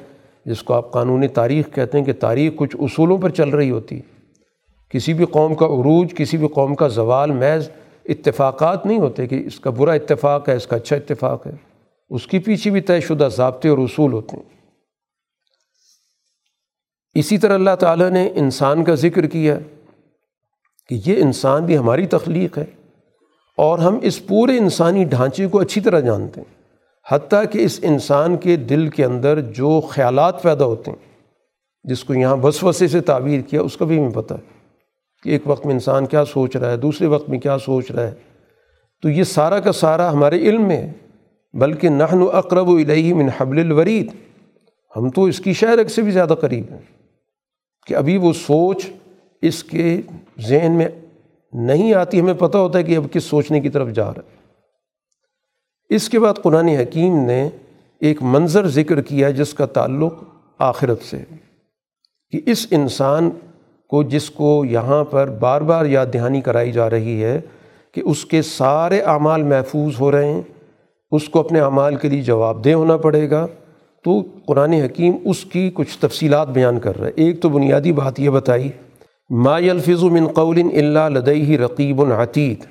جس 0.47 0.63
کو 0.63 0.75
آپ 0.75 0.93
قانونی 0.93 1.29
تاریخ 1.29 1.75
کہتے 1.75 1.99
ہیں 1.99 2.05
کہ 2.05 2.13
تاریخ 2.13 2.53
کچھ 2.57 2.77
اصولوں 2.81 3.19
پر 3.19 3.31
چل 3.31 3.49
رہی 3.49 3.71
ہوتی۔ 3.71 3.97
ہے 3.97 4.13
کسی 4.91 5.15
بھی 5.15 5.25
قوم 5.25 5.55
کا 5.55 5.67
عروج، 5.67 6.15
کسی 6.17 6.37
بھی 6.37 6.49
قوم 6.49 6.75
کا 6.75 6.89
زوال، 6.89 7.31
محض 7.31 7.69
اتفاقات 8.05 8.87
نہیں 8.87 8.99
ہوتے 8.99 9.27
کہ 9.27 9.43
اس 9.47 9.61
کا 9.61 9.71
برا 9.71 9.93
اتفاق 9.93 10.49
ہے، 10.49 10.55
اس 10.55 10.67
کا 10.67 10.77
اچھا 10.77 10.97
اتفاق 10.97 11.47
ہے۔ 11.47 11.53
اس 12.11 12.27
کی 12.27 12.39
پیچھے 12.39 12.71
بھی 12.71 12.81
طے 12.81 13.01
شدہ 13.01 13.29
ضابطے 13.37 13.69
اور 13.69 13.79
اصول 13.79 14.13
ہوتے 14.13 14.37
ہیں۔ 14.37 14.43
اسی 17.15 17.39
طرح 17.39 17.55
اللہ 17.55 17.77
تعالیٰ 17.81 18.11
نے 18.11 18.31
انسان 18.35 18.85
کا 18.85 18.95
ذکر 18.95 19.27
کیا۔ 19.27 19.59
کہ 20.89 20.99
یہ 21.07 21.23
انسان 21.23 21.65
بھی 21.65 21.79
ہماری 21.79 22.07
تخلیق 22.07 22.59
ہے 22.59 22.65
اور 23.57 23.79
ہم 23.79 23.99
اس 24.03 24.27
پورے 24.27 24.59
انسانی 24.59 25.05
ڈھانچے 25.05 25.47
کو 25.47 25.61
اچھی 25.61 25.81
طرح 25.81 26.01
جانتے 26.01 26.41
ہیں، 26.41 26.55
حتیٰ 27.11 27.43
کہ 27.53 27.59
اس 27.59 27.81
انسان 27.83 28.37
کے 28.37 28.57
دل 28.57 28.89
کے 28.89 29.05
اندر 29.05 29.41
جو 29.41 29.81
خیالات 29.81 30.43
پیدا 30.43 30.65
ہوتے 30.65 30.91
ہیں، 30.91 30.99
جس 31.85 32.05
کو 32.05 32.15
یہاں 32.15 32.37
وسوسے 32.37 32.89
سے 32.89 33.01
تعبیر 33.01 33.41
کیا، 33.41 33.63
اس 33.63 33.77
کا 33.77 33.85
بھی 33.85 33.99
ہمیں 33.99 34.11
پتہ 34.11 34.35
ہے 34.35 34.61
کہ 35.23 35.31
ایک 35.31 35.43
وقت 35.45 35.67
میں 35.67 35.75
انسان 35.75 36.07
کیا 36.07 36.25
سوچ 36.25 36.57
رہا 36.57 36.71
ہے، 36.71 36.77
دوسرے 36.77 37.07
وقت 37.07 37.29
میں 37.29 37.39
کیا 37.39 37.59
سوچ 37.59 37.91
رہا 37.91 38.03
ہے۔ 38.03 38.15
تو 39.03 39.09
یہ 39.09 39.25
سارا 39.25 39.61
کا 39.61 39.73
سارا 39.73 40.13
ہمارے 40.13 40.39
علم 40.39 40.69
میں 40.69 40.77
ہے، 40.77 40.93
بلکہ 41.55 41.89
نحن 41.89 42.23
و 42.23 42.31
اقرب 42.31 42.69
و 42.69 42.77
الہی 42.77 43.13
من 43.13 43.29
حبل 43.39 43.59
الورید۔ 43.59 44.11
ہم 44.97 45.11
تو 45.11 45.25
اس 45.25 45.41
کی 45.41 45.53
شہرک 45.53 45.89
سے 45.89 46.03
بھی 46.03 46.11
زیادہ 46.11 46.35
قریب 46.41 46.65
ہیں 46.71 46.79
کہ 47.87 47.95
ابھی 47.95 48.17
وہ 48.17 48.33
سوچ 48.33 48.87
اس 49.43 49.65
کے 49.65 50.01
ذہن 50.41 50.73
میں 50.73 50.89
نہیں 51.53 51.95
آتی، 51.95 52.21
ہمیں 52.21 52.35
پتہ 52.35 52.59
ہوتا 52.59 52.79
ہے 52.79 52.85
کہ 52.85 52.97
اب 52.97 53.07
کس 53.13 53.25
سوچنے 53.25 53.61
کی 53.61 53.69
طرف 53.69 53.89
جا 53.89 54.05
رہا 54.05 54.21
ہے۔ 54.27 54.43
اس 55.95 56.09
کے 56.09 56.19
بعد 56.19 56.35
قرآن 56.43 56.69
حکیم 56.69 57.17
نے 57.17 57.49
ایک 58.01 58.23
منظر 58.23 58.69
ذکر 58.69 59.03
کیا 59.03 59.31
جس 59.31 59.55
کا 59.55 59.67
تعلق 59.67 60.15
آخرت 60.59 61.03
سے 61.03 61.19
کہ 62.31 62.41
اس 62.47 62.67
انسان 62.71 63.31
کو 63.89 64.03
جس 64.03 64.31
کو 64.31 64.65
یہاں 64.65 65.05
پر 65.05 65.29
بار 65.29 65.61
بار 65.61 65.87
یاد 65.87 66.07
دہانی 66.15 66.41
کرائی 66.41 66.73
جا 66.73 66.91
رہی 66.91 67.25
ہے 67.25 67.41
کہ 67.93 68.03
اس 68.05 68.25
کے 68.25 68.43
سارے 68.43 69.01
اعمال 69.01 69.43
محفوظ 69.43 69.95
ہو 70.01 70.13
رہے 70.13 70.33
ہیں، 70.33 70.43
اس 71.11 71.29
کو 71.29 71.41
اپنے 71.41 71.61
اعمال 71.61 71.97
کے 71.97 72.09
لیے 72.09 72.23
جواب 72.23 72.65
دہ 72.65 72.73
ہونا 72.73 72.97
پڑے 72.97 73.31
گا۔ 73.31 73.47
تو 74.05 74.23
قرآن 74.47 74.73
حکیم 74.73 75.13
اس 75.25 75.45
کی 75.45 75.71
کچھ 75.75 75.99
تفصیلات 75.99 76.49
بیان 76.49 76.81
کر 76.81 76.99
رہا 76.99 77.07
ہے۔ 77.07 77.13
ایک 77.17 77.43
تو 77.43 77.49
بنیادی 77.49 77.93
بات 77.93 78.21
یہ 78.21 78.31
بتائی 78.31 78.71
ما 79.31 79.57
الفظ 79.57 80.03
من 80.03 80.27
قول 80.27 80.59
اللہ 80.59 81.09
لدئی 81.09 81.59
رقیب 81.59 82.03
العتید 82.03 82.65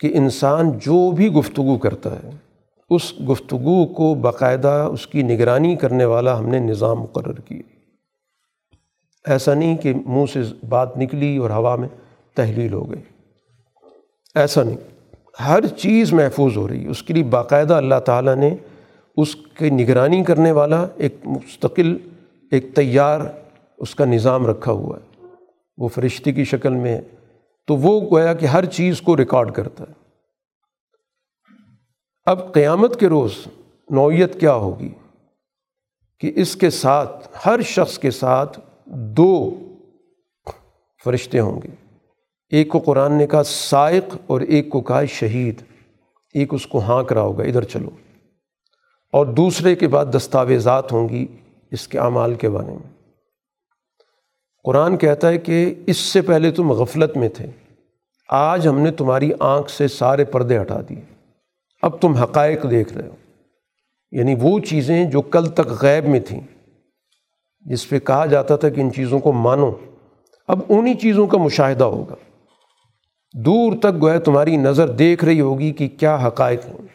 کہ 0.00 0.10
انسان 0.14 0.70
جو 0.70 1.10
بھی 1.10 1.28
گفتگو 1.28 1.78
کرتا 1.78 2.12
ہے، 2.12 2.30
اس 2.90 3.12
گفتگو 3.30 3.86
کو 3.86 4.14
باقاعدہ 4.14 4.88
اس 4.92 5.06
کی 5.06 5.22
نگرانی 5.22 5.76
کرنے 5.76 6.04
والا 6.04 6.38
ہم 6.38 6.48
نے 6.48 6.58
نظام 6.58 7.00
مقرر 7.00 7.32
کیا۔ 7.32 7.62
ایسا 9.26 9.54
نہیں 9.54 9.76
کہ 9.76 9.92
منہ 10.06 10.24
سے 10.32 10.40
بات 10.68 10.98
نکلی 10.98 11.36
اور 11.36 11.50
ہوا 11.50 11.76
میں 11.76 11.88
تحلیل 12.34 12.72
ہو 12.72 12.90
گئی۔ 12.90 13.00
ایسا 14.34 14.62
نہیں۔ 14.62 14.76
ہر 15.42 15.66
چیز 15.66 16.12
محفوظ 16.12 16.56
ہو 16.56 16.68
رہی 16.68 16.86
اس 16.86 17.02
کے 17.02 17.14
لیے 17.14 17.22
باقاعدہ 17.22 17.74
اللہ 17.74 18.00
تعالیٰ 18.04 18.36
نے 18.36 18.54
اس 19.16 19.36
کی 19.36 19.70
نگرانی 19.70 20.24
کرنے 20.24 20.52
والا 20.52 20.86
ایک 20.96 21.16
مستقل، 21.24 21.96
ایک 22.50 22.74
تیار 22.74 23.20
اس 23.84 23.94
کا 23.94 24.04
نظام 24.04 24.46
رکھا 24.46 24.72
ہوا 24.72 24.98
ہے، 24.98 25.26
وہ 25.78 25.88
فرشتے 25.88 26.32
کی 26.32 26.44
شکل 26.44 26.74
میں، 26.74 27.00
تو 27.66 27.76
وہ 27.76 28.00
گویا 28.00 28.34
کہ 28.34 28.46
ہر 28.46 28.64
چیز 28.64 29.00
کو 29.00 29.16
ریکارڈ 29.16 29.52
کرتا 29.52 29.84
ہے۔ 29.88 29.92
اب 32.26 32.52
قیامت 32.52 33.00
کے 33.00 33.08
روز 33.08 33.34
نوعیت 33.90 34.40
کیا 34.40 34.54
ہوگی؟ 34.54 34.88
کہ 36.18 36.32
اس 36.36 36.56
کے 36.56 36.70
ساتھ، 36.70 37.28
ہر 37.46 37.60
شخص 37.62 37.98
کے 37.98 38.10
ساتھ 38.10 38.60
دو 38.86 39.58
فرشتے 41.04 41.40
ہوں 41.40 41.60
گے۔ 41.62 41.96
ایک 42.50 42.68
کو 42.68 42.78
قرآن 42.78 43.18
نے 43.18 43.26
کہا، 43.26 43.42
سائق، 43.42 44.16
اور 44.26 44.40
ایک 44.40 44.70
کو 44.70 44.80
کہا، 44.80 45.04
شہید۔ 45.04 45.62
ایک 46.34 46.54
اس 46.54 46.66
کو 46.66 46.78
ہانک 46.78 47.12
رہا 47.12 47.22
ہوگا، 47.22 47.44
ادھر 47.44 47.64
چلو۔ 47.64 47.90
اور 49.12 49.26
دوسرے 49.26 49.74
کے 49.74 49.88
بعد 49.88 50.06
دستاویزات 50.16 50.92
ہوں 50.92 51.08
گی 51.08 51.26
اس 51.70 51.88
کے 51.88 51.98
اعمال 51.98 52.34
کے 52.34 52.48
بارے 52.48 52.70
میں۔ 52.70 52.93
قرآن 54.64 54.96
کہتا 54.96 55.28
ہے 55.28 55.38
کہ 55.38 55.74
اس 55.86 55.96
سے 55.96 56.22
پہلے 56.22 56.50
تم 56.50 56.72
غفلت 56.72 57.16
میں 57.16 57.28
تھے۔ 57.28 57.46
آج 58.28 58.68
ہم 58.68 58.78
نے 58.78 58.90
تمہاری 58.90 59.32
آنکھ 59.40 59.70
سے 59.70 59.88
سارے 59.88 60.24
پردے 60.24 60.60
ہٹا 60.60 60.80
دیے۔ 60.88 61.00
اب 61.82 62.00
تم 62.00 62.12
حقائق 62.12 62.70
دیکھ 62.70 62.92
رہے 62.92 63.08
ہو۔ 63.08 63.14
یعنی 64.10 64.34
وہ 64.40 64.58
چیزیں 64.58 65.10
جو 65.10 65.22
کل 65.22 65.46
تک 65.46 65.82
غیب 65.82 66.04
میں 66.04 66.20
تھیں۔ 66.20 66.40
جس 67.60 67.88
پہ 67.88 67.98
کہا 67.98 68.26
جاتا 68.26 68.56
تھا 68.56 68.68
کہ 68.68 68.80
ان 68.80 68.92
چیزوں 68.92 69.18
کو 69.18 69.32
مانو۔ 69.32 69.72
اب 70.48 70.60
انہی 70.68 70.94
چیزوں 70.94 71.26
کا 71.26 71.38
مشاہدہ 71.38 71.84
ہوگا۔ 71.84 72.14
دور 73.34 73.78
تک 73.78 74.02
گویا 74.02 74.18
تمہاری 74.18 74.56
نظر 74.56 74.88
دیکھ 74.88 75.24
رہی 75.24 75.40
ہوگی 75.40 75.72
کہ 75.72 75.88
کیا 75.88 76.26
حقائق 76.26 76.66
ہیں۔ 76.66 76.86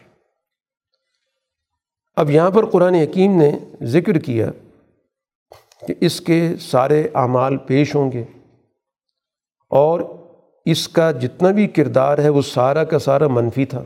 اب 2.14 2.30
یہاں 2.30 2.50
پر 2.50 2.66
قرآن 2.66 2.94
حکیم 2.94 3.38
نے 3.38 3.50
ذکر 3.82 4.18
کیا 4.18 4.50
کہ 5.86 5.94
اس 6.00 6.20
کے 6.20 6.48
سارے 6.60 7.08
اعمال 7.14 7.56
پیش 7.56 7.94
ہوں 7.94 8.12
گے 8.12 8.24
اور 9.70 10.00
اس 10.64 10.88
کا 10.88 11.10
جتنا 11.10 11.50
بھی 11.50 11.66
کردار 11.66 12.18
ہے 12.18 12.28
وہ 12.28 12.42
سارا 12.42 12.84
کا 12.84 12.98
سارا 12.98 13.28
منفی 13.28 13.64
تھا۔ 13.64 13.84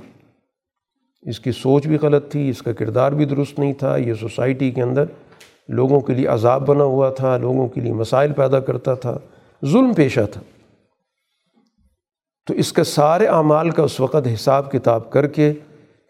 اس 1.23 1.41
کی 1.41 1.53
سوچ 1.53 1.87
بھی 1.87 1.97
غلط 2.03 2.33
تھی، 2.33 2.49
اس 2.49 2.63
کا 2.63 2.73
کردار 2.73 3.13
بھی 3.13 3.25
درست 3.25 3.59
نہیں 3.59 3.73
تھا۔ 3.73 3.97
یہ 3.97 4.15
سوسائٹی 4.15 4.71
کے 4.71 4.83
اندر 4.83 5.05
لوگوں 5.69 6.01
کے 6.01 6.15
لیے 6.15 6.27
عذاب 6.27 6.67
بنا 6.67 6.85
ہوا 6.85 7.11
تھا، 7.11 7.37
لوگوں 7.37 7.69
کے 7.69 7.81
لیے 7.81 7.93
مسائل 7.93 8.33
پیدا 8.33 8.61
کرتا 8.61 8.95
تھا، 8.95 9.19
ظلم 9.65 9.95
پیشہ 9.95 10.21
تھا۔ 10.33 10.41
تو 12.47 12.55
اس 12.55 12.73
کے 12.73 12.85
سارے 12.85 13.27
اعمال 13.27 13.71
کا 13.71 13.83
اس 13.83 14.01
وقت 14.01 14.29
حساب 14.35 14.73
کتاب 14.73 15.11
کر 15.11 15.27
کے 15.27 15.53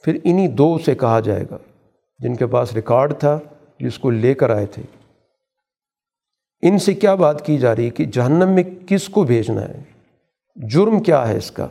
پھر 0.04 0.18
انہی 0.24 0.48
دو 0.48 0.78
سے 0.78 0.94
کہا 0.94 1.20
جائے 1.20 1.44
گا، 1.50 1.56
جن 2.18 2.36
کے 2.36 2.46
پاس 2.46 2.72
ریکارڈ 2.72 3.14
تھا، 3.18 3.38
جس 3.80 3.98
کو 3.98 4.10
لے 4.10 4.34
کر 4.34 4.50
آئے 4.50 4.66
تھے۔ 4.66 4.82
ان 6.64 6.78
سے 6.78 6.94
کیا 6.94 7.14
بات 7.14 7.46
کی 7.46 7.58
جا 7.58 7.76
رہی 7.76 7.84
ہے 7.84 7.90
کہ 7.90 8.04
جہنم 8.04 8.48
میں 8.48 8.62
کس 8.88 9.08
کو 9.08 9.24
بھیجنا 9.24 9.60
ہے؟ 9.60 9.82
جرم 10.56 11.02
کیا 11.02 11.28
ہے 11.28 11.36
اس 11.36 11.50
کا؟ 11.50 11.68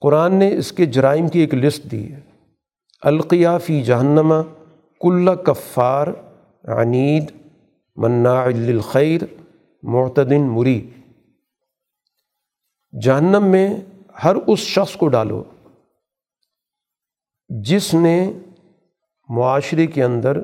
قرآن 0.00 0.34
نے 0.34 0.56
اس 0.56 0.72
کے 0.72 0.86
جرائم 0.86 1.28
کی 1.28 1.40
ایک 1.40 1.54
لسٹ 1.54 1.84
دی 1.84 2.12
ہے۔ 2.12 2.20
القیہ 3.02 3.48
فی 3.64 3.82
جہنما 3.82 4.42
کل 5.00 5.28
کفار، 5.46 6.06
عنید 6.64 7.30
منا 7.96 8.42
الخیر 8.42 9.20
معتدن 9.82 10.40
مری 10.40 10.90
جہنم 13.02 13.44
میں 13.44 13.76
ہر 14.24 14.36
اس 14.46 14.58
شخص 14.58 14.96
کو 14.96 15.08
ڈالو 15.08 15.44
جس 17.48 17.94
نے 17.94 18.32
معاشرے 19.28 19.86
کے 19.86 20.04
اندر 20.04 20.40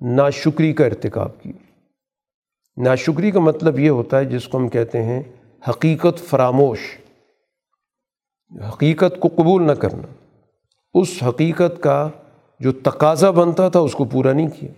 ناشکری 0.00 0.72
کا 0.72 0.84
ارتکاب 0.86 1.42
کی 1.42 1.52
ناشکری 2.82 3.30
کا 3.30 3.40
مطلب 3.40 3.78
یہ 3.78 3.90
ہوتا 3.90 4.18
ہے 4.18 4.24
جس 4.24 4.48
کو 4.48 4.58
ہم 4.58 4.68
کہتے 4.68 5.02
ہیں 5.02 5.22
حقیقت 5.68 6.18
فراموش، 6.18 6.78
حقیقت 8.68 9.20
کو 9.20 9.28
قبول 9.28 9.66
نہ 9.66 9.72
کرنا۔ 9.72 10.34
اس 10.94 11.22
حقیقت 11.22 11.82
کا 11.82 12.08
جو 12.60 12.72
تقاضا 12.72 13.30
بنتا 13.30 13.68
تھا 13.68 13.80
اس 13.80 13.92
کو 13.92 14.04
پورا 14.04 14.32
نہیں 14.32 14.48
کیا۔ 14.48 14.68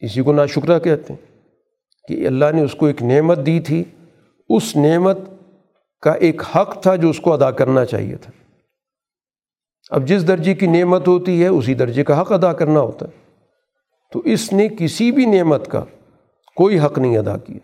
اسی 0.00 0.22
کو 0.22 0.32
ناشکرہ 0.32 0.78
کہتے 0.78 1.12
ہیں 1.12 1.38
کہ 2.08 2.26
اللہ 2.26 2.44
نے 2.54 2.62
اس 2.62 2.74
کو 2.74 2.86
ایک 2.86 3.02
نعمت 3.02 3.38
دی 3.46 3.60
تھی۔ 3.60 3.84
اس 4.48 4.76
نعمت 4.76 5.18
کا 6.00 6.12
ایک 6.12 6.42
حق 6.56 6.82
تھا 6.82 6.96
جو 6.96 7.10
اس 7.10 7.20
کو 7.20 7.32
ادا 7.32 7.50
کرنا 7.50 7.84
چاہیے 7.84 8.16
تھا۔ 8.16 8.32
اب 9.90 10.06
جس 10.06 10.28
درجے 10.28 10.54
کی 10.54 10.66
نعمت 10.66 11.08
ہوتی 11.08 11.42
ہے، 11.42 11.48
اسی 11.48 11.74
درجے 11.74 12.04
کا 12.04 12.20
حق 12.20 12.32
ادا 12.32 12.52
کرنا 12.52 12.80
ہوتا 12.80 13.06
ہے۔ 13.06 13.36
تو 14.12 14.18
اس 14.24 14.52
نے 14.52 14.68
کسی 14.78 15.12
بھی 15.12 15.26
نعمت 15.26 15.68
کا 15.68 15.84
کوئی 16.60 16.80
حق 16.80 16.98
نہیں 16.98 17.18
ادا 17.18 17.36
کیا 17.36 17.58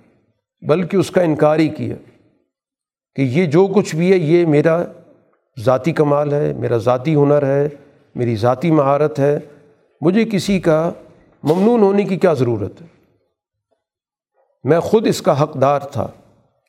بلکہ 0.66 0.96
اس 0.96 1.10
کا 1.10 1.22
انکار 1.22 1.58
ہی 1.58 1.68
کیا 1.68 1.96
کہ 3.14 3.22
یہ 3.22 3.46
جو 3.46 3.66
کچھ 3.66 3.96
بھی 3.96 4.12
ہے، 4.12 4.16
یہ 4.16 4.46
میرا 4.46 4.84
ذاتی 5.64 5.92
کمال 5.92 6.32
ہے، 6.32 6.52
میرا 6.52 6.76
ذاتی 6.76 7.14
ہنر 7.14 7.46
ہے، 7.46 7.68
میری 8.14 8.36
ذاتی 8.36 8.70
مہارت 8.70 9.18
ہے۔ 9.18 9.38
مجھے 10.00 10.24
کسی 10.24 10.60
کا 10.60 10.92
ممنون 11.42 11.80
ہونے 11.80 12.04
کی 12.04 12.16
کیا 12.16 12.32
ضرورت 12.32 12.82
ہے؟ 12.82 12.86
میں 14.64 14.80
خود 14.80 15.06
اس 15.06 15.22
کا 15.22 15.42
حقدار 15.42 15.80
تھا۔ 15.80 16.06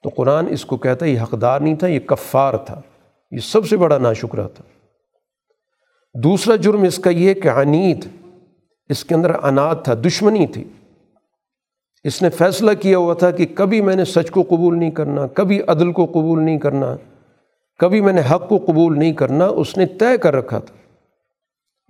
تو 0.03 0.09
قرآن 0.09 0.45
اس 0.49 0.65
کو 0.65 0.77
کہتا 0.77 1.05
ہے، 1.05 1.11
یہ 1.11 1.21
حقدار 1.21 1.59
نہیں 1.59 1.75
تھا، 1.75 1.87
یہ 1.87 1.99
کفار 1.99 2.57
تھا۔ 2.57 2.81
یہ 3.31 3.39
سب 3.39 3.67
سے 3.67 3.77
بڑا 3.77 3.97
ناشکرہ 3.97 4.47
تھا۔ 4.47 4.63
دوسرا 6.23 6.55
جرم 6.55 6.83
اس 6.83 6.97
کا 6.97 7.09
یہ 7.09 7.33
کہ 7.33 7.47
عنید، 7.47 8.07
اس 8.89 9.05
کے 9.05 9.15
اندر 9.15 9.43
انات 9.43 9.83
تھا، 9.83 9.93
دشمنی 9.93 10.47
تھی۔ 10.47 10.63
اس 12.07 12.21
نے 12.21 12.29
فیصلہ 12.29 12.71
کیا 12.73 12.97
ہوا 12.97 13.13
تھا 13.13 13.31
کہ 13.31 13.45
کبھی 13.55 13.81
میں 13.81 13.95
نے 13.95 14.05
سچ 14.05 14.31
کو 14.31 14.43
قبول 14.43 14.79
نہیں 14.79 14.91
کرنا، 14.91 15.27
کبھی 15.27 15.61
عدل 15.67 15.91
کو 15.91 16.05
قبول 16.05 16.43
نہیں 16.43 16.57
کرنا، 16.57 16.95
کبھی 17.79 18.01
میں 18.01 18.13
نے 18.13 18.21
حق 18.31 18.49
کو 18.49 18.57
قبول 18.57 18.99
نہیں 18.99 19.13
کرنا، 19.13 19.45
اس 19.45 19.77
نے 19.77 19.85
طے 19.85 20.17
کر 20.17 20.35
رکھا 20.35 20.59
تھا۔ 20.59 20.75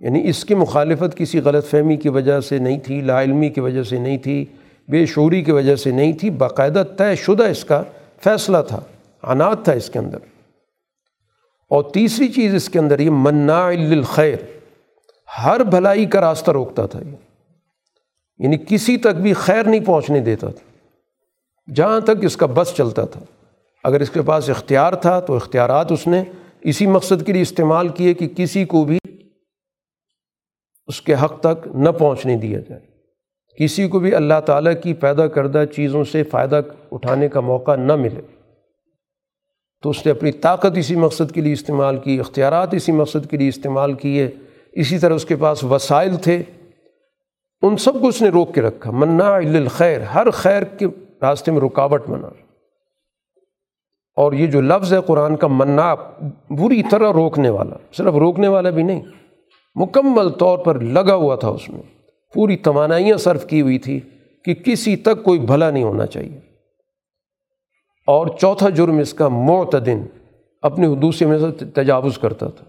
یعنی 0.00 0.28
اس 0.28 0.44
کی 0.44 0.54
مخالفت 0.54 1.16
کسی 1.16 1.40
غلط 1.40 1.66
فہمی 1.66 1.96
کی 1.96 2.08
وجہ 2.08 2.40
سے 2.40 2.58
نہیں 2.58 2.78
تھی، 2.78 3.00
لا 3.00 3.22
علمی 3.22 3.48
کی 3.48 3.60
وجہ 3.60 3.82
سے 3.82 3.98
نہیں 3.98 4.18
تھی، 4.18 4.44
بے 4.88 5.06
شعوری 5.06 5.42
کی 5.42 5.52
وجہ 5.52 5.76
سے 5.76 5.90
نہیں 5.90 6.12
تھی، 6.12 6.30
باقاعدہ 6.30 6.82
طے 6.96 7.16
شدہ 7.16 7.42
اس 7.42 7.64
کا 7.64 7.82
فیصلہ 8.24 8.58
تھا 8.68 8.80
عنات 9.22 9.64
تھا 9.64 9.72
اس 9.72 9.90
کے 9.90 9.98
اندر۔ 9.98 10.18
اور 11.70 11.84
تیسری 11.84 12.28
چیز 12.28 12.54
اس 12.54 12.68
کے 12.68 12.78
اندر 12.78 12.98
یہ 12.98 13.10
منا 13.10 13.70
للخیر، 13.70 14.36
ہر 15.44 15.64
بھلائی 15.64 16.06
کا 16.06 16.20
راستہ 16.20 16.50
روکتا 16.50 16.86
تھا 16.86 17.00
یہ۔ 17.06 17.27
یعنی 18.38 18.56
کسی 18.68 18.96
تک 18.96 19.14
بھی 19.16 19.32
خیر 19.32 19.64
نہیں 19.64 19.84
پہنچنے 19.84 20.20
دیتا 20.20 20.48
تھا۔ 20.48 20.68
جہاں 21.74 22.00
تک 22.00 22.24
اس 22.24 22.36
کا 22.36 22.46
بس 22.46 22.74
چلتا 22.76 23.04
تھا۔ 23.04 23.20
اگر 23.84 24.00
اس 24.00 24.10
کے 24.10 24.22
پاس 24.22 24.50
اختیار 24.50 24.92
تھا 24.92 25.20
تو 25.20 25.36
اختیارات 25.36 25.92
اس 25.92 26.06
نے 26.06 26.24
اسی 26.60 26.86
مقصد 26.86 27.26
کے 27.26 27.32
لیے 27.32 27.42
استعمال 27.42 27.88
کیے 27.88 28.14
کہ 28.14 28.28
کسی 28.28 28.64
کو 28.64 28.84
بھی 28.84 28.98
اس 30.86 31.02
کے 31.02 31.14
حق 31.14 31.40
تک 31.40 31.68
نہ 31.74 31.90
پہنچنے 31.90 32.36
دیا 32.36 32.60
جائے۔ 32.68 32.80
کسی 33.58 33.88
کو 33.88 33.98
بھی 33.98 34.14
اللہ 34.14 34.40
تعالیٰ 34.46 34.72
کی 34.82 34.94
پیدا 34.94 35.26
کردہ 35.26 35.64
چیزوں 35.76 36.04
سے 36.04 36.22
فائدہ 36.22 36.60
اٹھانے 36.92 37.28
کا 37.28 37.40
موقع 37.40 37.76
نہ 37.76 37.96
ملے۔ 37.96 38.20
تو 39.82 39.90
اس 39.90 40.06
نے 40.06 40.12
اپنی 40.12 40.32
طاقت 40.32 40.78
اسی 40.78 40.96
مقصد 40.96 41.32
کے 41.32 41.40
لیے 41.40 41.52
استعمال 41.52 41.98
کی، 41.98 42.20
اختیارات 42.20 42.74
اسی 42.74 42.92
مقصد 42.92 43.30
کے 43.30 43.36
لیے 43.36 43.48
استعمال 43.48 43.94
کیے۔ 43.94 44.30
اسی 44.72 44.98
طرح 44.98 45.14
اس 45.14 45.24
کے 45.24 45.36
پاس 45.36 45.64
وسائل 45.64 46.16
تھے۔ 46.16 46.42
ان 47.62 47.76
سب 47.76 48.00
کو 48.00 48.08
اس 48.08 48.22
نے 48.22 48.28
روک 48.28 48.54
کے 48.54 48.62
رکھا۔ 48.62 48.90
منا 48.90 49.36
الخیر 49.36 50.00
ہر 50.00 50.30
خیر 50.30 50.62
کے 50.62 50.86
راستے 51.22 51.52
میں 51.52 51.60
رکاوٹ 51.60 52.06
بنا۔ 52.08 52.28
اور 54.16 54.32
یہ 54.32 54.46
جو 54.46 54.60
لفظ 54.60 54.92
ہے 54.92 54.98
قرآن 55.06 55.36
کا 55.36 55.46
منا 55.46 55.94
بری 56.50 56.82
طرح 56.90 57.12
روکنے 57.12 57.48
والا، 57.48 57.76
صرف 57.92 58.14
روکنے 58.14 58.48
والا 58.48 58.70
بھی 58.70 58.82
نہیں، 58.82 59.02
مکمل 59.74 60.30
طور 60.30 60.58
پر 60.58 60.80
لگا 60.80 61.14
ہوا 61.14 61.36
تھا 61.36 61.48
اس 61.48 61.68
میں۔ 61.68 61.82
پوری 62.34 62.56
توانائیاں 62.56 63.16
صرف 63.16 63.46
کی 63.46 63.60
ہوئی 63.60 63.78
تھی 63.78 64.00
کہ 64.44 64.54
کسی 64.54 64.96
تک 64.96 65.24
کوئی 65.24 65.40
بھلا 65.40 65.70
نہیں 65.70 65.84
ہونا 65.84 66.06
چاہیے۔ 66.06 66.40
اور 68.06 68.26
چوتھا 68.26 68.68
جرم 68.68 68.98
اس 68.98 69.14
کا، 69.14 69.28
معتدن، 69.28 70.02
اپنے 70.62 70.86
حدود 70.86 71.14
سے 71.14 71.26
میں 71.26 71.38
سے 71.38 71.64
تجاوز 71.64 72.18
کرتا 72.18 72.48
تھا۔ 72.48 72.64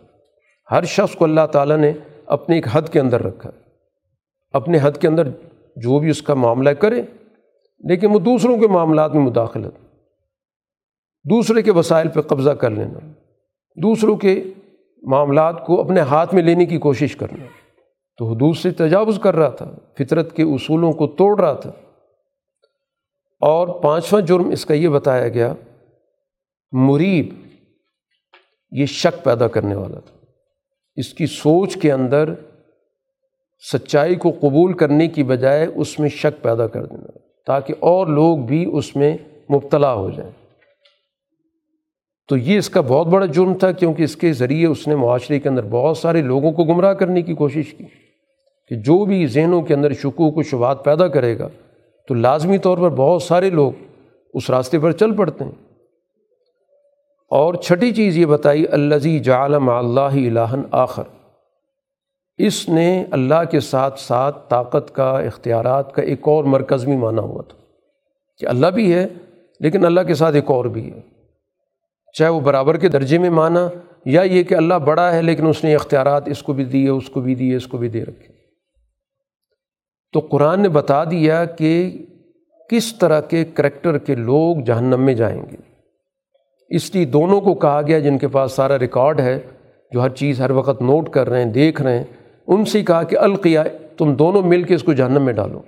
ہر 0.71 0.83
شخص 0.83 1.15
کو 1.15 1.25
اللہ 1.25 1.45
تعالیٰ 1.51 1.77
نے 1.77 1.93
اپنے 2.25 2.55
ایک 2.55 2.65
حد 2.71 2.81
کے 2.91 2.99
اندر 2.99 3.23
رکھا۔ 3.23 3.49
اپنے 4.51 4.77
حد 4.81 4.91
کے 4.91 5.07
اندر 5.07 5.27
جو 5.75 5.99
بھی 5.99 6.09
اس 6.09 6.21
کا 6.21 6.33
معاملہ 6.33 6.69
کرے، 6.69 7.01
لیکن 7.79 8.07
وہ 8.11 8.19
دوسروں 8.19 8.57
کے 8.57 8.67
معاملات 8.67 9.15
میں 9.15 9.21
مداخلت۔ 9.21 9.73
دوسرے 11.29 11.61
کے 11.61 11.71
وسائل 11.71 12.07
پہ 12.07 12.21
قبضہ 12.21 12.49
کر 12.49 12.69
لینا۔ 12.69 12.99
دوسروں 13.75 14.15
کے 14.15 14.43
معاملات 15.03 15.65
کو 15.65 15.81
اپنے 15.81 15.99
ہاتھ 15.99 16.35
میں 16.35 16.43
لینے 16.43 16.65
کی 16.65 16.77
کوشش 16.77 17.15
کرنا۔ 17.15 17.43
تو 18.17 18.25
حدود 18.25 18.57
سے 18.57 18.71
تجاوز 18.71 19.19
کر 19.23 19.35
رہا 19.35 19.49
تھا، 19.49 19.71
فطرت 19.99 20.35
کے 20.35 20.43
اصولوں 20.43 20.93
کو 20.93 21.07
توڑ 21.07 21.39
رہا 21.39 21.53
تھا۔ 21.53 21.71
اور 23.39 23.67
پانچواں 23.81 24.21
جرم 24.21 24.49
اس 24.49 24.65
کا 24.65 24.73
یہ 24.73 24.89
بتایا 24.89 25.27
گیا 25.27 25.53
مریب 26.71 27.33
یہ 28.71 28.85
شک 28.85 29.23
پیدا 29.23 29.47
کرنے 29.47 29.75
والا 29.75 29.99
تھا۔ 29.99 30.25
اس 30.95 31.13
کی 31.13 31.25
سوچ 31.25 31.77
کے 31.81 31.91
اندر 31.91 32.33
سچائی 33.59 34.15
کو 34.15 34.31
قبول 34.39 34.73
کرنے 34.73 35.07
کی 35.07 35.23
بجائے 35.23 35.67
اس 35.75 35.99
میں 35.99 36.09
شک 36.09 36.43
پیدا 36.43 36.67
کر 36.67 36.85
دینا، 36.85 37.17
تاکہ 37.45 37.73
اور 37.79 38.07
لوگ 38.07 38.37
بھی 38.37 38.69
اس 38.73 38.95
میں 38.95 39.17
مبتلا 39.51 39.93
ہو 39.93 40.09
جائیں۔ 40.09 40.31
تو 42.27 42.37
یہ 42.37 42.57
اس 42.57 42.69
کا 42.69 42.81
بہت 42.81 43.07
بڑا 43.07 43.25
جرم 43.25 43.53
تھا، 43.53 43.71
کیونکہ 43.71 44.03
اس 44.03 44.15
کے 44.15 44.33
ذریعے 44.33 44.67
اس 44.67 44.87
نے 44.87 44.95
معاشرے 44.95 45.39
کے 45.39 45.49
اندر 45.49 45.63
بہت 45.69 45.97
سارے 45.97 46.21
لوگوں 46.21 46.51
کو 46.51 46.63
گمراہ 46.63 46.93
کرنے 46.93 47.21
کی 47.21 47.33
کوشش 47.33 47.73
کی۔ 47.73 47.83
کہ 48.67 48.75
جو 48.75 49.05
بھی 49.05 49.27
ذہنوں 49.27 49.61
کے 49.61 49.73
اندر 49.73 49.93
شکوک 49.93 50.37
و 50.37 50.43
شبات 50.43 50.83
پیدا 50.83 51.07
کرے 51.07 51.39
گا، 51.39 51.47
تو 52.07 52.13
لازمی 52.13 52.57
طور 52.57 52.77
پر 52.77 52.89
بہت 52.89 53.23
سارے 53.23 53.49
لوگ 53.49 53.71
اس 54.33 54.49
راستے 54.49 54.79
پر 54.79 54.91
چل 54.91 55.15
پڑتے 55.15 55.43
ہیں۔ 55.43 55.51
اور 57.29 57.53
چھٹی 57.53 57.91
چیز 57.91 58.17
یہ 58.17 58.25
بتائی 58.25 58.65
الزی 58.71 59.19
جعلم 59.19 59.69
اللہ 59.69 59.99
الہن 60.01 60.61
آخر۔ 60.71 61.03
اس 62.39 62.69
نے 62.69 63.05
اللہ 63.11 63.43
کے 63.51 63.59
ساتھ 63.59 63.99
ساتھ 63.99 64.49
طاقت 64.49 64.95
کا، 64.95 65.19
اختیارات 65.19 65.93
کا 65.93 66.01
ایک 66.01 66.19
اور 66.23 66.43
مرکز 66.43 66.85
بھی 66.85 66.95
مانا 66.95 67.21
ہوا 67.21 67.41
تھا 67.41 67.57
کہ 68.37 68.45
اللہ 68.45 68.67
بھی 68.67 68.93
ہے، 68.93 69.07
لیکن 69.59 69.85
اللہ 69.85 70.01
کے 70.01 70.13
ساتھ 70.13 70.35
ایک 70.35 70.51
اور 70.51 70.65
بھی 70.65 70.93
ہے۔ 70.93 71.01
چاہے 72.13 72.29
وہ 72.29 72.39
برابر 72.39 72.77
کے 72.77 72.89
درجے 72.89 73.17
میں 73.17 73.29
مانا 73.29 73.69
یا 74.05 74.21
یہ 74.21 74.43
کہ 74.43 74.55
اللہ 74.55 74.73
بڑا 74.73 75.13
ہے، 75.13 75.21
لیکن 75.21 75.47
اس 75.47 75.63
نے 75.63 75.75
اختیارات 75.75 76.27
اس 76.27 76.43
کو 76.43 76.53
بھی 76.53 76.65
دیے، 76.65 76.89
اس 76.89 77.09
کو 77.09 77.21
بھی 77.21 77.35
دیے، 77.35 77.55
اس 77.55 77.67
کو 77.67 77.77
بھی 77.77 77.89
دے 77.89 78.03
رکھے۔ 78.03 78.33
تو 80.13 80.19
قرآن 80.19 80.59
نے 80.59 80.69
بتا 80.69 81.03
دیا 81.03 81.45
کہ 81.45 81.91
کس 82.69 82.97
طرح 82.99 83.21
کے 83.21 83.45
کریکٹر 83.45 83.97
کے 83.97 84.15
لوگ 84.15 84.55
جہنم 84.65 85.01
میں 85.01 85.13
جائیں 85.13 85.41
گے۔ 85.51 85.57
اس 86.69 86.95
لیے 86.95 87.05
دونوں 87.05 87.41
کو 87.41 87.53
کہا 87.53 87.81
گیا 87.81 87.99
جن 87.99 88.17
کے 88.17 88.27
پاس 88.27 88.51
سارا 88.51 88.79
ریکارڈ 88.79 89.19
ہے، 89.19 89.39
جو 89.91 90.01
ہر 90.01 90.09
چیز 90.09 90.41
ہر 90.41 90.51
وقت 90.51 90.81
نوٹ 90.81 91.09
کر 91.09 91.29
رہے 91.29 91.43
ہیں، 91.43 91.51
دیکھ 91.51 91.81
رہے 91.81 91.97
ہیں۔ 91.97 92.03
ان 92.49 92.65
سے 92.65 92.83
کہا 92.83 93.03
کہ 93.03 93.17
القیا 93.17 93.63
تم 93.97 94.15
دونوں 94.15 94.41
مل 94.41 94.63
کے 94.63 94.75
اس 94.75 94.83
کو 94.83 94.93
جہنم 94.93 95.25
میں 95.25 95.33
ڈالو۔ 95.33 95.61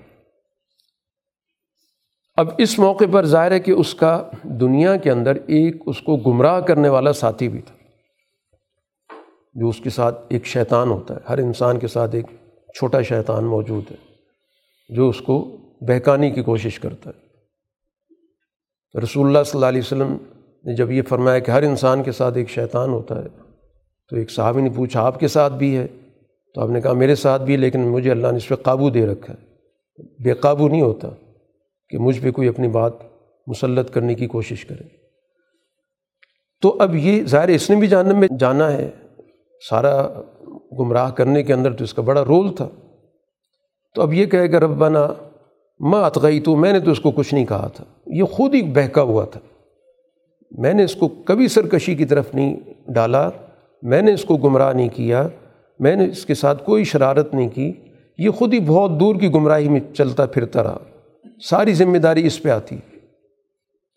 اب 2.36 2.50
اس 2.58 2.80
موقع 2.80 3.04
پر 3.12 3.26
ظاہر 3.26 3.52
ہے 3.52 3.60
کہ 3.60 3.72
اس 3.72 3.96
کا 3.96 4.30
دنیا 4.44 4.96
کے 4.96 5.12
اندر 5.12 5.36
ایک 5.36 5.76
اس 5.86 6.02
کو 6.02 6.16
گمراہ 6.16 6.60
کرنے 6.60 6.90
والا 6.90 7.14
ساتھی 7.14 7.50
بھی 7.50 7.62
تھا۔ 7.62 7.76
جو 9.54 9.70
اس 9.70 9.80
کے 9.80 9.90
ساتھ 9.90 10.26
ایک 10.30 10.46
شیطان 10.46 10.90
ہوتا 10.90 11.16
ہے، 11.16 11.20
ہر 11.30 11.38
انسان 11.38 11.80
کے 11.80 11.88
ساتھ 11.88 12.16
ایک 12.16 12.26
چھوٹا 12.76 13.02
شیطان 13.02 13.46
موجود 13.46 13.92
ہے، 13.92 13.96
جو 14.96 15.10
اس 15.10 15.22
کو 15.22 15.58
بہکانے 15.82 16.32
کی 16.32 16.44
کوشش 16.44 16.80
کرتا 16.80 17.10
ہے۔ 17.10 17.32
رسول 19.00 19.28
اللہ 19.28 19.44
صلی 19.44 19.58
اللہ 19.58 19.66
علیہ 19.66 19.82
وسلم 19.82 20.18
نے 20.66 20.76
جب 20.76 20.92
یہ 20.92 21.02
فرمایا 21.02 21.40
کہ 21.40 21.52
ہر 21.52 21.64
انسان 21.64 22.04
کے 22.04 22.12
ساتھ 22.12 22.38
ایک 22.38 22.50
شیطان 22.50 22.90
ہوتا 22.90 23.24
ہے، 23.24 23.30
تو 24.10 24.16
ایک 24.16 24.32
صحابی 24.32 24.62
نے 24.62 24.70
پوچھا، 24.70 25.02
آپ 25.02 25.20
کے 25.20 25.28
ساتھ 25.28 25.54
بھی 25.54 25.78
ہے؟ 25.78 25.88
تو 26.56 26.62
آپ 26.62 26.70
نے 26.70 26.82
کہا 26.82 26.94
میرے 26.94 27.16
ساتھ 27.16 27.42
بھی 27.42 27.58
لیکن 27.58 27.80
مجھے 27.80 28.12
اللہ 28.12 28.28
نے 28.32 28.38
اس 28.38 28.48
پہ 28.48 28.56
قابو 28.56 28.90
دے 28.90 29.06
رکھا 29.06 29.34
ہے۔ 29.34 29.52
بے 30.24 30.34
قابو 30.34 30.70
نہیں 30.70 30.82
ہوتا 30.82 31.08
کہ 31.90 31.98
مجھ 31.98 32.20
پہ 32.22 32.32
کوئی 32.32 32.48
اپنی 32.48 32.68
بات 32.68 32.94
مسلط 33.48 33.92
کرنے 33.92 34.16
کی 34.16 34.28
کوشش 34.28 34.66
کرے۔ 34.66 34.84
تو 36.62 36.78
اب 36.80 36.96
یہ 36.96 37.24
ظاہر 37.24 37.48
اس 37.48 37.70
نے 37.70 37.76
بھی 37.76 37.88
جاننے 37.88 38.14
میں 38.14 38.28
جانا 38.40 38.74
ہے۔ 38.74 38.90
سارا 39.70 40.22
گمراہ 40.80 41.12
کرنے 41.12 41.44
کے 41.44 41.54
اندر 41.54 41.74
تو 41.74 41.84
اس 41.84 41.94
کا 41.94 42.02
بڑا 42.02 42.26
رول 42.26 42.56
تھا۔ 42.56 42.70
تو 43.96 44.02
اب 44.02 44.14
یہ 44.14 44.26
کہے 44.26 44.52
گا، 44.52 44.60
ربنا 44.60 45.14
ماں 45.80 46.04
اتغئی 46.04 46.40
تو 46.40 46.56
میں 46.56 46.74
نے 46.74 46.80
تو 46.80 46.92
اس 46.92 47.00
کو 47.00 47.12
کچھ 47.12 47.34
نہیں 47.34 47.46
کہا 47.46 47.68
تھا۔ 47.68 47.84
یہ 48.06 48.24
خود 48.24 48.56
ہی 48.56 48.62
بہکا 48.62 49.02
ہوا 49.02 49.26
تھا۔ 49.26 49.40
میں 50.52 50.74
نے 50.74 50.84
اس 50.84 50.96
کو 50.96 51.08
کبھی 51.08 51.48
سرکشی 51.48 51.96
کی 51.96 52.06
طرف 52.06 52.36
نہیں 52.36 52.60
ڈالا، 52.88 53.30
میں 53.82 54.02
نے 54.02 54.14
اس 54.14 54.24
کو 54.24 54.38
گمراہ 54.38 54.74
نہیں 54.74 54.90
کیا۔ 54.94 55.28
میں 55.82 55.96
نے 55.96 56.06
اس 56.06 56.26
کے 56.26 56.34
ساتھ 56.34 56.64
کوئی 56.64 56.84
شرارت 56.84 57.34
نہیں 57.34 57.50
کی، 57.50 57.72
یہ 58.18 58.30
خود 58.30 58.54
ہی 58.54 58.60
بہت 58.60 59.00
دور 59.00 59.16
کی 59.16 59.30
گمراہی 59.30 59.70
میں 59.70 59.80
چلتا 59.94 60.26
پھرتا 60.26 60.64
رہا۔ 60.64 60.78
ساری 61.44 61.74
ذمہ 61.74 61.98
داری 61.98 62.28
اس 62.28 62.44
پہ 62.44 62.50
آتی۔ 62.50 62.78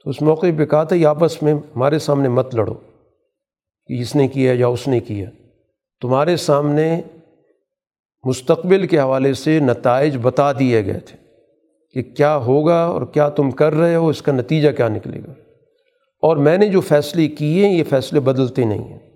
تو 0.04 0.10
اس 0.10 0.22
موقع 0.22 0.46
پہ 0.58 0.64
کہا 0.64 0.84
تھا، 0.84 0.96
یہ 0.96 1.06
آپس 1.06 1.42
میں 1.42 1.54
ہمارے 1.54 1.98
سامنے 1.98 2.28
مت 2.28 2.54
لڑو۔ 2.54 2.74
کہ 3.86 4.00
اس 4.00 4.16
نے 4.16 4.28
کیا 4.28 4.52
یا 4.58 4.66
اس 4.66 4.88
نے 4.88 5.00
کیا؟ 5.00 5.30
تمہارے 6.00 6.36
سامنے 6.36 7.00
مستقبل 8.24 8.86
کے 8.86 8.98
حوالے 8.98 9.34
سے 9.34 9.60
نتائج 9.60 10.16
بتا 10.22 10.52
دیے 10.52 10.84
گئے 10.84 11.00
تھے 11.00 11.16
کہ 11.94 12.14
کیا 12.14 12.36
ہوگا 12.36 12.84
اور 12.84 13.02
کیا 13.02 13.28
تم 13.28 13.50
کر 13.50 13.72
رہے 13.72 13.94
ہو، 13.94 14.08
اس 14.08 14.22
کا 14.22 14.32
نتیجہ 14.32 14.70
کیا 14.70 14.88
نکلے 14.88 15.18
گا۔ 15.18 15.32
اور 16.22 16.36
میں 16.36 16.58
نے 16.58 16.68
جو 16.68 16.80
فیصلے 16.80 17.28
کیے 17.28 17.68
یہ 17.68 17.84
فیصلے 17.84 18.20
بدلتے 18.20 18.64
نہیں 18.64 18.84
ہیں۔ 18.84 19.13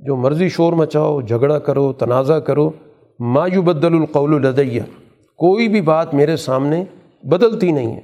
جو 0.00 0.16
مرضی 0.16 0.48
شور 0.48 0.72
مچاؤ، 0.72 1.20
جھگڑا 1.20 1.58
کرو، 1.58 1.92
تنازع 1.92 2.38
کرو، 2.38 2.70
ما 3.18 3.46
بدل 3.64 3.94
القول 3.94 4.42
لدیہ 4.42 4.82
کوئی 5.36 5.68
بھی 5.68 5.80
بات 5.80 6.14
میرے 6.14 6.36
سامنے 6.36 6.84
بدلتی 7.22 7.72
نہیں 7.72 7.94
ہے۔ 7.94 8.00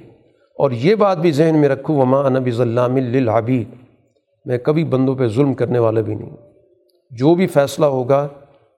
اور 0.57 0.71
یہ 0.71 0.95
بات 0.95 1.17
بھی 1.17 1.31
ذہن 1.31 1.57
میں 1.57 1.69
رکھوں 1.69 1.97
وما 1.97 2.29
نبی 2.29 2.51
ضلع 2.51 2.87
للعبید۔ 2.87 3.67
میں 4.45 4.57
کبھی 4.57 4.83
بندوں 4.83 5.15
پہ 5.15 5.27
ظلم 5.27 5.53
کرنے 5.53 5.79
والا 5.79 6.01
بھی 6.01 6.15
نہیں۔ 6.15 6.29
جو 7.11 7.35
بھی 7.35 7.47
فیصلہ 7.47 7.85
ہوگا، 7.85 8.27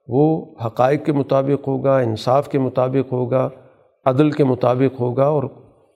وہ 0.08 0.46
حقائق 0.66 1.04
کے 1.04 1.12
مطابق 1.12 1.68
ہوگا، 1.68 1.98
انصاف 1.98 2.48
کے 2.48 2.58
مطابق 2.58 3.12
ہوگا، 3.12 3.48
عدل 4.04 4.30
کے 4.30 4.44
مطابق 4.44 5.00
ہوگا، 5.00 5.24
اور 5.24 5.44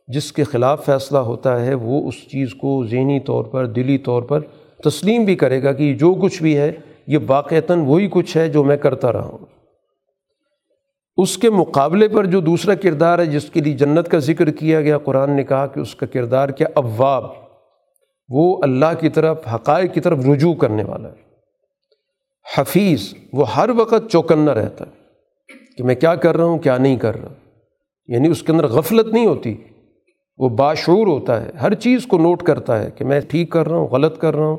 جس 0.08 0.32
کے 0.32 0.44
خلاف 0.44 0.84
فیصلہ 0.84 1.18
ہوتا 1.18 1.66
ہے، 1.66 1.74
وہ 1.74 2.08
اس 2.08 2.14
چیز 2.14 2.54
کو 2.54 2.84
ذہنی 2.86 3.20
طور 3.20 3.44
پر، 3.44 3.66
دلی 3.66 3.98
طور 3.98 4.22
پر 4.22 4.40
تسلیم 4.84 5.24
بھی 5.24 5.36
کرے 5.36 5.62
گا 5.62 5.72
کہ 5.72 5.94
جو 5.94 6.14
کچھ 6.14 6.42
بھی 6.42 6.56
ہے 6.56 6.72
یہ 7.06 7.18
واقعتاً 7.26 7.78
وہی 7.78 8.08
کچھ 8.10 8.36
ہے 8.36 8.48
جو 8.48 8.64
میں 8.64 8.76
کرتا 8.76 9.12
رہا 9.12 9.24
ہوں۔ 9.24 9.38
اس 11.16 11.38
کے 11.38 11.50
مقابلے 11.50 12.08
پر 12.08 12.24
جو 12.24 12.40
دوسرا 12.40 12.74
کردار 12.74 13.18
ہے 13.18 13.26
جس 13.26 13.50
کے 13.50 13.60
لیے 13.60 13.74
جنت 13.74 14.08
کا 14.08 14.18
ذکر 14.18 14.50
کیا 14.50 14.80
گیا، 14.80 14.98
قرآن 14.98 15.30
نے 15.30 15.44
کہا 15.44 15.66
کہ 15.66 15.80
اس 15.80 15.94
کا 15.94 16.06
کردار 16.06 16.48
کیا؟ 16.48 16.66
اواب 16.74 17.24
وہ 18.28 18.58
اللہ 18.62 19.00
کی 19.00 19.08
طرف، 19.08 19.54
حقائق 19.54 19.94
کی 19.94 20.00
طرف 20.00 20.18
رجوع 20.18 20.54
کرنے 20.54 20.84
والا 20.84 21.08
ہے۔ 21.08 21.24
حفیظ، 22.58 23.14
وہ 23.32 23.54
ہر 23.54 23.70
وقت 23.76 24.10
چوکنا 24.10 24.54
رہتا 24.54 24.84
ہے 24.86 24.90
کہ 25.76 25.84
میں 25.84 25.94
کیا 25.94 26.14
کر 26.14 26.36
رہا 26.36 26.44
ہوں، 26.44 26.58
کیا 26.58 26.78
نہیں 26.78 26.96
کر 26.96 27.20
رہا۔ 27.20 27.32
یعنی 28.06 28.28
اس 28.28 28.42
کے 28.42 28.52
اندر 28.52 28.66
غفلت 28.66 29.06
نہیں 29.06 29.26
ہوتی۔ 29.26 29.54
وہ 30.38 30.48
باشعور 30.48 31.06
ہوتا 31.06 31.42
ہے، 31.42 31.50
ہر 31.62 31.74
چیز 31.74 32.06
کو 32.06 32.18
نوٹ 32.18 32.42
کرتا 32.42 32.82
ہے 32.82 32.90
کہ 32.90 33.04
میں 33.04 33.20
ٹھیک 33.20 33.50
کر 33.50 33.68
رہا 33.68 33.76
ہوں، 33.76 33.88
غلط 33.88 34.18
کر 34.18 34.36
رہا 34.36 34.46
ہوں۔ 34.46 34.56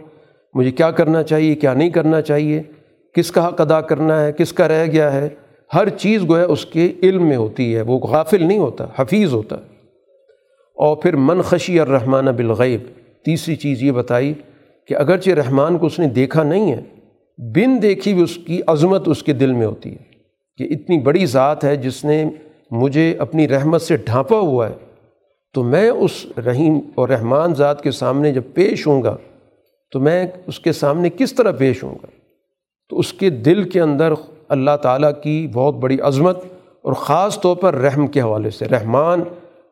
مجھے 0.56 0.72
کیا 0.72 0.92
کرنا 0.92 1.24
چاہیے، 1.24 1.56
کیا 1.56 1.74
نہیں 1.74 1.90
کرنا 1.90 2.22
چاہیے؟ 2.22 2.62
کس 3.16 3.32
کا 3.32 3.48
حق 3.48 3.62
ادا 3.62 3.82
کرنا 3.82 4.26
ہے؟ 4.26 4.32
کس 4.32 4.54
کا 4.54 4.68
رہ 4.68 4.86
گیا 4.86 5.14
ہے؟ 5.14 5.30
ہر 5.74 5.90
چیز 5.90 6.30
گویا 6.30 6.46
اس 6.46 6.66
کے 6.66 6.94
علم 7.04 7.28
میں 7.28 7.38
ہوتی 7.38 7.76
ہے، 7.76 7.82
وہ 7.82 8.00
غافل 8.00 8.44
نہیں 8.44 8.58
ہوتا، 8.58 8.86
حفیظ 8.96 9.34
ہوتا۔ 9.34 9.56
اور 10.76 10.98
پھر 10.98 11.16
من 11.16 11.42
خشی 11.42 11.80
الرحمٰن 11.80 12.26
بالغیب، 12.26 12.82
تیسری 13.26 13.56
چیز 13.56 13.84
یہ 13.84 13.92
بتائی 13.92 14.34
کہ 14.88 14.96
اگرچہ 14.96 15.30
رحمان 15.30 15.78
کو 15.78 15.86
اس 15.86 16.00
نے 16.00 16.08
دیکھا 16.08 16.44
نہیں 16.44 16.72
ہے، 16.72 16.82
بن 17.38 17.82
دیکھی 17.82 18.14
بھی 18.14 18.24
اس 18.24 18.36
کی 18.36 18.62
عظمت 18.68 19.08
اس 19.08 19.24
کے 19.24 19.34
دل 19.34 19.54
میں 19.54 19.68
ہوتی 19.68 19.92
ہے 19.92 20.04
کہ 20.58 20.74
اتنی 20.74 21.00
بڑی 21.00 21.26
ذات 21.26 21.64
ہے 21.64 21.76
جس 21.76 22.06
نے 22.06 22.26
مجھے 22.72 23.16
اپنی 23.20 23.48
رحمت 23.48 23.82
سے 23.82 23.98
ڈھانپا 23.98 24.40
ہوا 24.40 24.70
ہے۔ 24.70 24.74
تو 25.54 25.64
میں 25.64 25.90
اس 25.90 26.26
رحیم 26.46 26.80
اور 26.96 27.10
رحمان 27.10 27.54
ذات 27.54 27.82
کے 27.82 27.92
سامنے 27.92 28.34
جب 28.34 28.42
پیش 28.54 28.88
ہوں 28.88 29.04
گا 29.04 29.18
تو 29.92 30.00
میں 30.00 30.28
اس 30.48 30.60
کے 30.60 30.72
سامنے 30.72 31.10
کس 31.18 31.34
طرح 31.34 31.52
پیش 31.52 31.84
ہوں 31.84 31.96
گا؟ 31.96 32.08
تو 32.90 33.00
اس 33.00 33.14
کے 33.14 33.30
دل 33.30 33.70
کے 33.70 33.82
اندر 33.82 34.14
اللہ 34.50 34.78
تعالیٰ 34.82 35.12
کی 35.24 35.48
بہت 35.54 35.76
بڑی 35.76 36.00
عظمت 36.00 36.38
اور 36.82 36.94
خاص 36.94 37.42
طور 37.42 37.56
پر 37.56 37.74
رحم 37.74 38.08
کے 38.08 38.22
حوالے 38.22 38.50
سے، 38.50 38.66
رحمان 38.66 39.24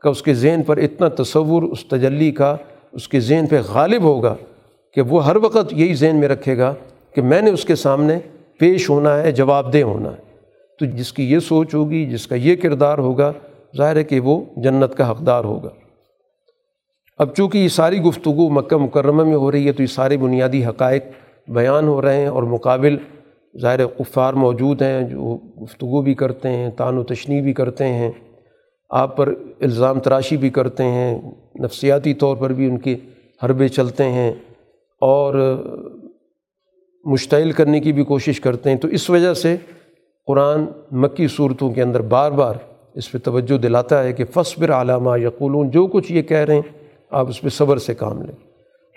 کا 0.02 0.10
اس 0.10 0.22
کے 0.22 0.34
ذہن 0.34 0.62
پر 0.66 0.78
اتنا 0.78 1.08
تصور، 1.08 1.64
اس 1.64 1.86
تجلی 1.86 2.32
کا 2.32 2.56
اس 2.92 3.08
کے 3.08 3.20
ذہن 3.20 3.48
پہ 3.48 3.62
غالب 3.68 4.04
ہوگا 4.04 4.36
کہ 4.94 5.02
وہ 5.02 5.26
ہر 5.26 5.36
وقت 5.36 5.74
یہی 5.74 5.94
ذہن 5.94 6.16
میں 6.16 6.28
رکھے 6.28 6.58
گا 6.58 6.74
کہ 7.16 7.22
میں 7.22 7.42
نے 7.42 7.52
اس 7.52 7.66
کے 7.66 7.76
سامنے 7.76 8.20
پیش 8.60 8.90
ہونا 8.90 9.24
ہے، 9.24 9.32
جواب 9.32 9.74
دہ 9.74 9.82
ہونا 9.82 10.10
ہے۔ 10.10 10.34
تو 10.80 10.86
جس 10.86 11.14
کی 11.14 11.32
یہ 11.32 11.40
سوچ 11.40 11.76
ہوگی، 11.76 12.06
جس 12.06 12.28
کا 12.28 12.36
یہ 12.36 12.56
کردار 12.56 12.98
ہوگا، 12.98 13.34
ظاہر 13.78 13.96
ہے 13.96 14.04
کہ 14.04 14.20
وہ 14.20 14.42
جنت 14.58 14.98
کا 14.98 15.12
حقدار 15.12 15.44
ہوگا۔ 15.44 15.70
اب 17.24 17.36
چونکہ 17.36 17.58
یہ 17.58 17.68
ساری 17.68 18.00
گفتگو 18.02 18.50
مکہ 18.50 18.78
مکرمہ 18.78 19.24
میں 19.24 19.36
ہو 19.36 19.52
رہی 19.52 19.68
ہے 19.68 19.72
تو 19.72 19.82
یہ 19.82 19.88
سارے 19.88 20.18
بنیادی 20.18 20.64
حقائق 20.66 21.04
بیان 21.48 21.88
ہو 21.88 22.02
رہے 22.02 22.20
ہیں 22.20 22.28
اور 22.28 22.44
مقابل 22.54 22.98
ظاہر 23.62 23.86
قفار 23.88 24.34
موجود 24.34 24.82
ہیں 24.82 25.02
جو 25.10 25.36
گفتگو 25.64 26.02
بھی 26.02 26.14
کرتے 26.14 26.50
ہیں، 26.50 26.70
تان 26.70 26.98
و 26.98 27.04
تشنی 27.04 27.42
بھی 27.42 27.54
کرتے 27.54 27.88
ہیں، 27.88 28.12
آپ 28.92 29.16
پر 29.18 29.34
الزام 29.62 30.00
تراشی 30.00 30.38
بھی 30.38 30.50
کرتے 30.50 30.84
ہیں، 30.84 31.20
نفسیاتی 31.64 32.14
طور 32.14 32.36
پر 32.38 32.54
بھی 32.54 32.68
ان 32.68 32.78
کے 32.78 32.96
حربے 33.42 33.68
چلتے 33.68 34.10
ہیں 34.12 34.32
اور 35.02 35.34
مشتعل 37.06 37.52
کرنے 37.52 37.80
کی 37.80 37.94
بھی 37.94 38.04
کوشش 38.04 38.40
کرتے 38.42 38.70
ہیں۔ 38.70 38.78
تو 38.78 38.88
اس 38.88 39.10
وجہ 39.10 39.34
سے 39.34 39.56
قرآن 40.28 40.66
مکی 41.02 41.28
صورتوں 41.28 41.72
کے 41.72 41.82
اندر 41.82 42.02
بار 42.12 42.32
بار 42.32 42.56
اس 42.96 43.12
پہ 43.12 43.18
توجہ 43.18 43.58
دلاتا 43.58 44.04
ہے 44.04 44.14
کہ 44.14 44.24
فصبر 44.34 44.70
علامہ 44.72 45.20
یقولون، 45.20 45.70
جو 45.70 45.88
کچھ 45.88 46.12
یہ 46.12 46.22
کہہ 46.22 46.38
رہے 46.38 46.56
ہیں 46.56 46.82
آپ 47.14 47.30
اس 47.30 47.42
پہ 47.42 47.50
صبر 47.50 47.78
سے 47.78 47.96
کام 47.96 48.22
لیں 48.22 48.36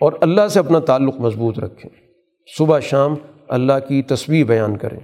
اور 0.01 0.13
اللہ 0.21 0.49
سے 0.49 0.59
اپنا 0.59 0.79
تعلق 0.79 1.15
مضبوط 1.17 1.59
رکھیں۔ 1.59 1.91
صبح 2.59 2.81
شام 2.81 3.15
اللہ 3.49 3.73
کی 3.89 4.03
تصویر 4.03 4.45
بیان 4.45 4.77
کریں۔ 4.77 5.01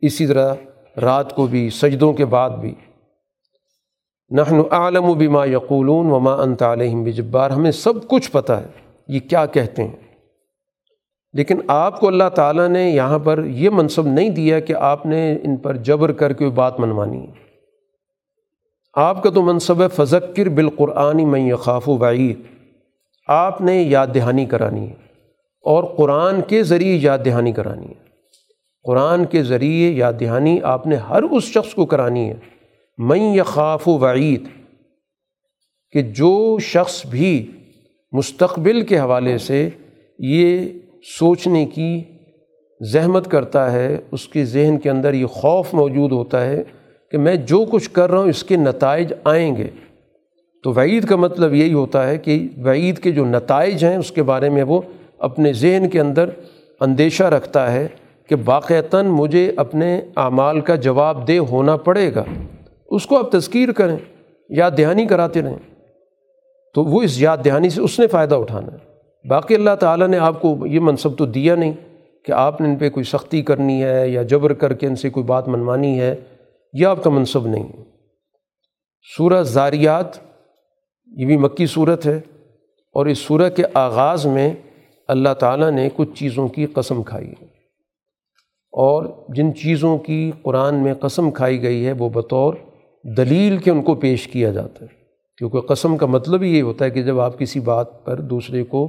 اسی 0.00 0.26
طرح 0.26 0.54
رات 1.00 1.34
کو 1.34 1.46
بھی، 1.46 1.70
سجدوں 1.70 2.12
کے 2.12 2.24
بعد 2.24 2.50
بھی۔ 2.50 2.74
نحن 4.30 4.62
عالم 4.70 5.04
و 5.04 5.14
بما 5.14 5.44
یقولون 5.44 6.06
وما 6.06 6.32
انت 6.32 6.62
علیہم 6.62 7.04
بجبار۔ 7.04 7.50
ہمیں 7.50 7.70
سب 7.70 8.08
کچھ 8.08 8.30
پتہ 8.30 8.52
ہے 8.52 8.66
یہ 9.08 9.20
کیا 9.20 9.46
کہتے 9.46 9.84
ہیں۔ 9.84 9.96
لیکن 11.32 11.60
آپ 11.66 12.00
کو 12.00 12.08
اللہ 12.08 12.28
تعالیٰ 12.34 12.68
نے 12.68 12.90
یہاں 12.90 13.18
پر 13.18 13.44
یہ 13.44 13.70
منصب 13.70 14.06
نہیں 14.06 14.30
دیا 14.30 14.60
کہ 14.60 14.72
آپ 14.72 15.06
نے 15.06 15.38
ان 15.42 15.56
پر 15.56 15.76
جبر 15.76 16.12
کر 16.12 16.32
کے 16.32 16.48
بات 16.48 16.80
منوانی۔ 16.80 17.26
ہے 17.26 17.44
آپ 18.94 19.22
کا 19.22 19.30
تو 19.30 19.42
منصب 19.42 19.82
ہے، 19.82 19.88
فذکر 19.88 20.48
بالقرآن 20.48 21.28
میں 21.28 21.52
یخاف 21.52 21.88
و 21.88 21.96
بعید 21.96 22.53
آپ 23.26 23.60
نے 23.60 23.82
یاد 23.82 24.06
دہانی 24.14 24.44
کرانی 24.44 24.88
ہے 24.88 24.94
اور 25.62 25.84
قرآن 25.84 26.40
کے 26.42 26.62
ذریعے 26.62 26.98
یاد 27.02 27.18
دہانی 27.24 27.52
کرانی 27.52 27.86
ہے۔ 27.86 28.04
قرآن 28.84 29.24
کے 29.24 29.42
ذریعے 29.42 29.90
یاد 29.90 30.12
دہانی 30.20 30.58
آپ 30.62 30.86
نے 30.86 30.96
ہر 30.96 31.22
اس 31.22 31.44
شخص 31.44 31.74
کو 31.74 31.86
کرانی 31.86 32.30
ہے۔ 32.30 32.34
میں 32.98 33.36
یخاف 33.36 33.88
و 33.88 33.98
وعید، 33.98 34.44
کہ 35.92 36.02
جو 36.02 36.58
شخص 36.58 37.06
بھی 37.06 37.50
مستقبل 38.12 38.80
کے 38.80 38.98
حوالے 38.98 39.38
سے 39.38 39.68
یہ 40.18 40.68
سوچنے 41.18 41.66
کی 41.66 42.02
زحمت 42.92 43.30
کرتا 43.30 43.72
ہے، 43.72 43.96
اس 44.12 44.28
کے 44.28 44.44
ذہن 44.44 44.78
کے 44.78 44.90
اندر 44.90 45.14
یہ 45.14 45.26
خوف 45.26 45.74
موجود 45.74 46.12
ہوتا 46.12 46.44
ہے 46.46 46.62
کہ 47.10 47.18
میں 47.18 47.36
جو 47.36 47.64
کچھ 47.70 47.90
کر 47.90 48.10
رہا 48.10 48.18
ہوں، 48.18 48.28
اس 48.28 48.44
کے 48.44 48.56
نتائج 48.56 49.12
آئیں 49.24 49.56
گے۔ 49.56 49.70
تو 50.64 50.72
وعید 50.72 51.04
کا 51.04 51.16
مطلب 51.16 51.54
یہی 51.54 51.72
ہوتا 51.72 52.08
ہے 52.08 52.18
کہ 52.18 52.48
وعید 52.64 52.98
کے 52.98 53.12
جو 53.12 53.24
نتائج 53.24 53.84
ہیں 53.84 53.96
اس 53.96 54.10
کے 54.10 54.22
بارے 54.22 54.48
میں 54.48 54.62
وہ 54.62 54.80
اپنے 55.18 55.52
ذہن 55.52 55.88
کے 55.88 56.00
اندر 56.00 56.30
اندیشہ 56.80 57.24
رکھتا 57.24 57.72
ہے 57.72 57.88
کہ 58.28 58.36
واقعتاً 58.44 59.06
مجھے 59.06 59.52
اپنے 59.56 60.00
اعمال 60.16 60.60
کا 60.60 60.74
جواب 60.74 61.28
دہ 61.28 61.38
ہونا 61.38 61.76
پڑے 61.76 62.14
گا۔ 62.14 62.24
اس 62.90 63.06
کو 63.06 63.18
آپ 63.18 63.32
تذکیر 63.32 63.72
کریں، 63.72 63.96
یاد 64.48 64.70
دہانی 64.78 65.06
کراتے 65.06 65.42
رہیں۔ 65.42 65.58
تو 66.74 66.84
وہ 66.84 67.02
اس 67.02 67.20
یاد 67.20 67.38
دہانی 67.44 67.70
سے 67.70 67.80
اس 67.80 68.00
نے 68.00 68.06
فائدہ 68.06 68.34
اٹھانا 68.34 68.72
ہے۔ 68.72 68.78
باقی 69.28 69.54
اللہ 69.54 69.74
تعالیٰ 69.80 70.08
نے 70.08 70.18
آپ 70.18 70.40
کو 70.40 70.66
یہ 70.66 70.80
منصب 70.80 71.18
تو 71.18 71.26
دیا 71.26 71.54
نہیں 71.54 71.72
کہ 72.24 72.32
آپ 72.32 72.60
نے 72.60 72.68
ان 72.68 72.76
پہ 72.76 72.90
کوئی 72.90 73.04
سختی 73.04 73.42
کرنی 73.42 73.84
ہے 73.84 74.08
یا 74.08 74.22
جبر 74.22 74.52
کر 74.52 74.72
کے 74.72 74.86
ان 74.86 74.96
سے 74.96 75.10
کوئی 75.10 75.24
بات 75.24 75.48
منوانی 75.48 76.00
ہے، 76.00 76.14
یہ 76.72 76.86
آپ 76.86 77.04
کا 77.04 77.10
منصب 77.10 77.46
نہیں 77.46 77.72
سورہ 79.16 79.42
زاریات 79.42 80.33
یہ 81.16 81.26
بھی 81.26 81.36
مکی 81.36 81.66
صورت 81.66 82.06
ہے 82.06 82.20
اور 82.92 83.06
اس 83.06 83.18
سورہ 83.18 83.50
کے 83.50 83.62
آغاز 83.74 84.26
میں 84.26 84.54
اللہ 85.08 85.34
تعالیٰ 85.34 85.70
نے 85.70 85.88
کچھ 85.96 86.08
چیزوں 86.14 86.48
کی 86.48 86.66
قسم 86.66 87.02
کھائی 87.02 87.28
ہے۔ 87.28 87.44
اور 88.72 89.04
جن 89.28 89.54
چیزوں 89.54 89.98
کی 89.98 90.32
قرآن 90.42 90.74
میں 90.74 90.94
قسم 90.94 91.30
کھائی 91.30 91.62
گئی 91.62 91.86
ہے 91.86 91.92
وہ 91.92 92.08
بطور 92.08 92.54
دلیل 93.16 93.58
کے 93.58 93.70
ان 93.70 93.82
کو 93.82 93.94
پیش 93.94 94.26
کیا 94.28 94.52
جاتا 94.52 94.84
ہے۔ 94.84 95.04
کیونکہ 95.38 95.60
قسم 95.60 95.96
کا 95.96 96.06
مطلب 96.06 96.42
ہی 96.42 96.56
یہ 96.56 96.62
ہوتا 96.62 96.84
ہے 96.84 96.90
کہ 96.90 97.02
جب 97.02 97.20
آپ 97.20 97.38
کسی 97.38 97.60
بات 97.60 98.04
پر 98.04 98.20
دوسرے 98.20 98.64
کو 98.64 98.88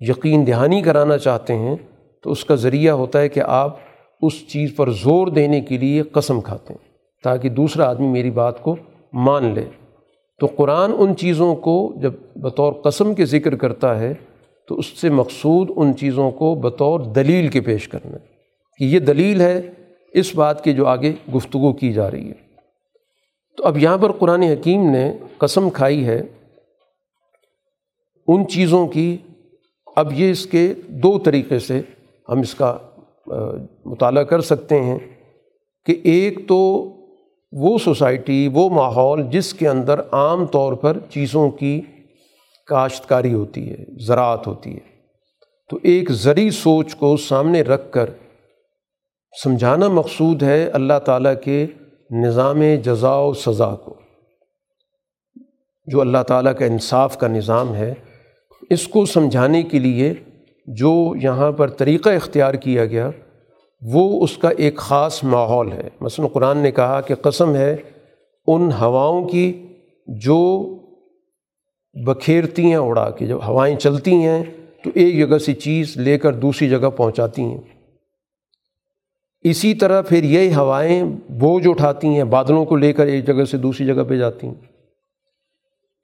یقین 0.00 0.46
دہانی 0.46 0.82
کرانا 0.82 1.18
چاہتے 1.18 1.54
ہیں 1.54 1.76
تو 2.22 2.30
اس 2.30 2.44
کا 2.44 2.54
ذریعہ 2.54 2.92
ہوتا 2.92 3.20
ہے 3.20 3.28
کہ 3.28 3.40
آپ 3.40 3.76
اس 4.22 4.48
چیز 4.48 4.76
پر 4.76 4.90
زور 4.90 5.26
دینے 5.26 5.60
کے 5.60 5.78
لیے 5.78 6.02
قسم 6.02 6.40
کھاتے 6.40 6.74
ہیں 6.74 6.88
تاکہ 7.24 7.48
دوسرا 7.48 7.90
آدمی 7.90 8.06
میری 8.06 8.30
بات 8.30 8.62
کو 8.62 8.76
مان 9.12 9.54
لے۔ 9.54 9.64
تو 10.40 10.46
قرآن 10.46 10.92
ان 10.98 11.16
چیزوں 11.16 11.56
کو 11.56 11.94
جب 12.02 12.12
بطور 12.36 12.72
قسم 12.72 13.14
کے 13.14 13.24
ذکر 13.24 13.56
کرتا 13.56 14.00
ہے، 14.00 14.14
تو 14.68 14.76
اس 14.76 14.86
سے 14.86 15.10
مقصود 15.10 15.70
ان 15.76 15.96
چیزوں 15.96 16.30
کو 16.30 16.54
بطور 16.54 17.00
دلیل 17.00 17.48
کے 17.48 17.60
پیش 17.60 17.88
کرنا 17.88 18.18
کہ 18.78 18.84
یہ 18.84 18.98
دلیل 18.98 19.40
ہے 19.40 19.60
اس 20.12 20.34
بات 20.34 20.64
کی 20.64 20.74
جو 20.74 20.86
آگے 20.86 21.12
گفتگو 21.34 21.72
کی 21.72 21.92
جا 21.92 22.10
رہی 22.10 22.28
ہے۔ 22.28 22.50
تو 23.56 23.64
اب 23.64 23.78
یہاں 23.78 23.98
پر 23.98 24.12
قرآن 24.12 24.42
حکیم 24.42 24.90
نے 24.90 25.12
قسم 25.38 25.70
کھائی 25.70 26.04
ہے 26.04 26.22
ان 28.28 28.46
چیزوں 28.48 28.86
کی۔ 28.86 29.16
اب 29.96 30.12
یہ 30.12 30.30
اس 30.30 30.46
کے 30.46 30.74
دو 30.88 31.18
طریقے 31.18 31.58
سے 31.58 31.80
ہم 32.28 32.40
اس 32.40 32.54
کا 32.54 32.78
مطالعہ 33.84 34.22
کر 34.22 34.40
سکتے 34.40 34.82
ہیں 34.82 34.98
کہ 35.86 36.00
ایک 36.02 36.48
تو 36.48 36.88
وہ 37.52 37.78
سوسائٹی، 37.78 38.48
وہ 38.52 38.70
ماحول 38.70 39.22
جس 39.30 39.54
کے 39.54 39.68
اندر 39.68 40.00
عام 40.12 40.46
طور 40.46 40.72
پر 40.72 40.96
چیزوں 41.10 41.50
کی 41.50 41.80
کاشتکاری 42.66 43.32
ہوتی 43.32 43.70
ہے، 43.70 44.04
زراعت 44.06 44.46
ہوتی 44.46 44.74
ہے۔ 44.74 44.90
تو 45.70 45.78
ایک 45.82 46.10
زرعی 46.10 46.50
سوچ 46.50 46.94
کو 46.94 47.16
سامنے 47.16 47.62
رکھ 47.62 47.92
کر 47.92 48.10
سمجھانا 49.44 49.88
مقصود 49.88 50.42
ہے 50.42 50.66
اللہ 50.66 50.98
تعالیٰ 51.04 51.34
کے 51.44 51.66
نظام 52.10 52.62
جزا 52.82 53.14
و 53.14 53.32
سزا 53.32 53.74
کو۔ 53.74 53.94
جو 55.86 56.00
اللہ 56.00 56.22
تعالیٰ 56.28 56.56
کا 56.56 56.64
انصاف 56.64 57.18
کا 57.18 57.28
نظام 57.28 57.74
ہے، 57.74 57.94
اس 58.70 58.88
کو 58.88 59.04
سمجھانے 59.04 59.62
کے 59.62 59.78
لیے 59.78 60.14
جو 60.66 61.12
یہاں 61.22 61.52
پر 61.52 61.68
طریقہ 61.68 62.08
اختیار 62.08 62.54
کیا 62.54 62.86
گیا 62.86 63.10
وہ 63.82 64.24
اس 64.24 64.38
کا 64.38 64.48
ایک 64.48 64.76
خاص 64.76 65.24
ماحول 65.24 65.72
ہے۔ 65.72 65.88
مثلاً 66.00 66.28
قرآن 66.28 66.58
نے 66.58 66.70
کہا 66.70 67.00
کہ 67.00 67.14
قسم 67.14 67.54
ہے 67.54 67.76
ان 68.46 68.70
ہواؤں 68.80 69.28
کی 69.28 69.66
جو 70.06 70.74
بکھیرتی 71.94 72.64
ہیں 72.64 72.76
اڑا 72.76 73.10
کے، 73.10 73.26
جب 73.26 73.38
ہوائیں 73.46 73.76
چلتی 73.76 74.14
ہیں 74.14 74.44
تو 74.84 74.90
ایک 74.94 75.28
جگہ 75.28 75.38
سے 75.38 75.54
چیز 75.54 75.96
لے 75.96 76.18
کر 76.18 76.32
دوسری 76.32 76.68
جگہ 76.68 76.90
پہنچاتی 76.96 77.42
ہیں۔ 77.42 77.58
اسی 79.42 79.74
طرح 79.74 80.00
پھر 80.00 80.24
یہ 80.24 80.54
ہوائیں 80.54 81.02
بوجھ 81.28 81.68
اٹھاتی 81.68 82.08
ہیں، 82.08 82.24
بادلوں 82.24 82.64
کو 82.64 82.76
لے 82.76 82.92
کر 82.92 83.06
ایک 83.06 83.26
جگہ 83.26 83.44
سے 83.44 83.56
دوسری 83.56 83.86
جگہ 83.86 84.02
پہ 84.08 84.16
جاتی 84.16 84.46
ہیں۔ 84.46 84.54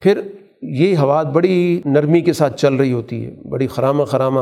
پھر 0.00 0.20
یہ 0.62 0.96
ہوا 0.96 1.22
بڑی 1.22 1.80
نرمی 1.84 2.20
کے 2.20 2.32
ساتھ 2.32 2.60
چل 2.60 2.74
رہی 2.74 2.92
ہوتی 2.92 3.26
ہے، 3.26 3.30
بڑی 3.48 3.66
خرامہ 3.66 4.04
خرامہ 4.04 4.40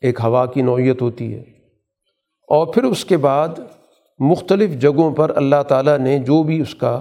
ایک 0.00 0.20
ہوا 0.24 0.46
کی 0.46 0.62
نوعیت 0.62 1.02
ہوتی 1.02 1.34
ہے۔ 1.34 1.57
اور 2.48 2.66
پھر 2.66 2.84
اس 2.84 3.04
کے 3.04 3.16
بعد 3.16 3.48
مختلف 4.18 4.70
جگہوں 4.80 5.10
پر 5.10 5.32
اللہ 5.36 5.62
تعالیٰ 5.68 5.98
نے 5.98 6.18
جو 6.18 6.42
بھی 6.42 6.60
اس 6.60 6.74
کا 6.74 7.00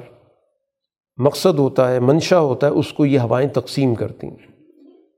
مقصد 1.17 1.59
ہوتا 1.59 1.91
ہے، 1.91 1.99
منشا 1.99 2.39
ہوتا 2.39 2.67
ہے، 2.67 2.71
اس 2.71 2.93
کو 2.93 3.05
یہ 3.05 3.19
ہوائیں 3.19 3.49
تقسیم 3.49 3.95
کرتی 3.95 4.27
ہیں 4.27 4.57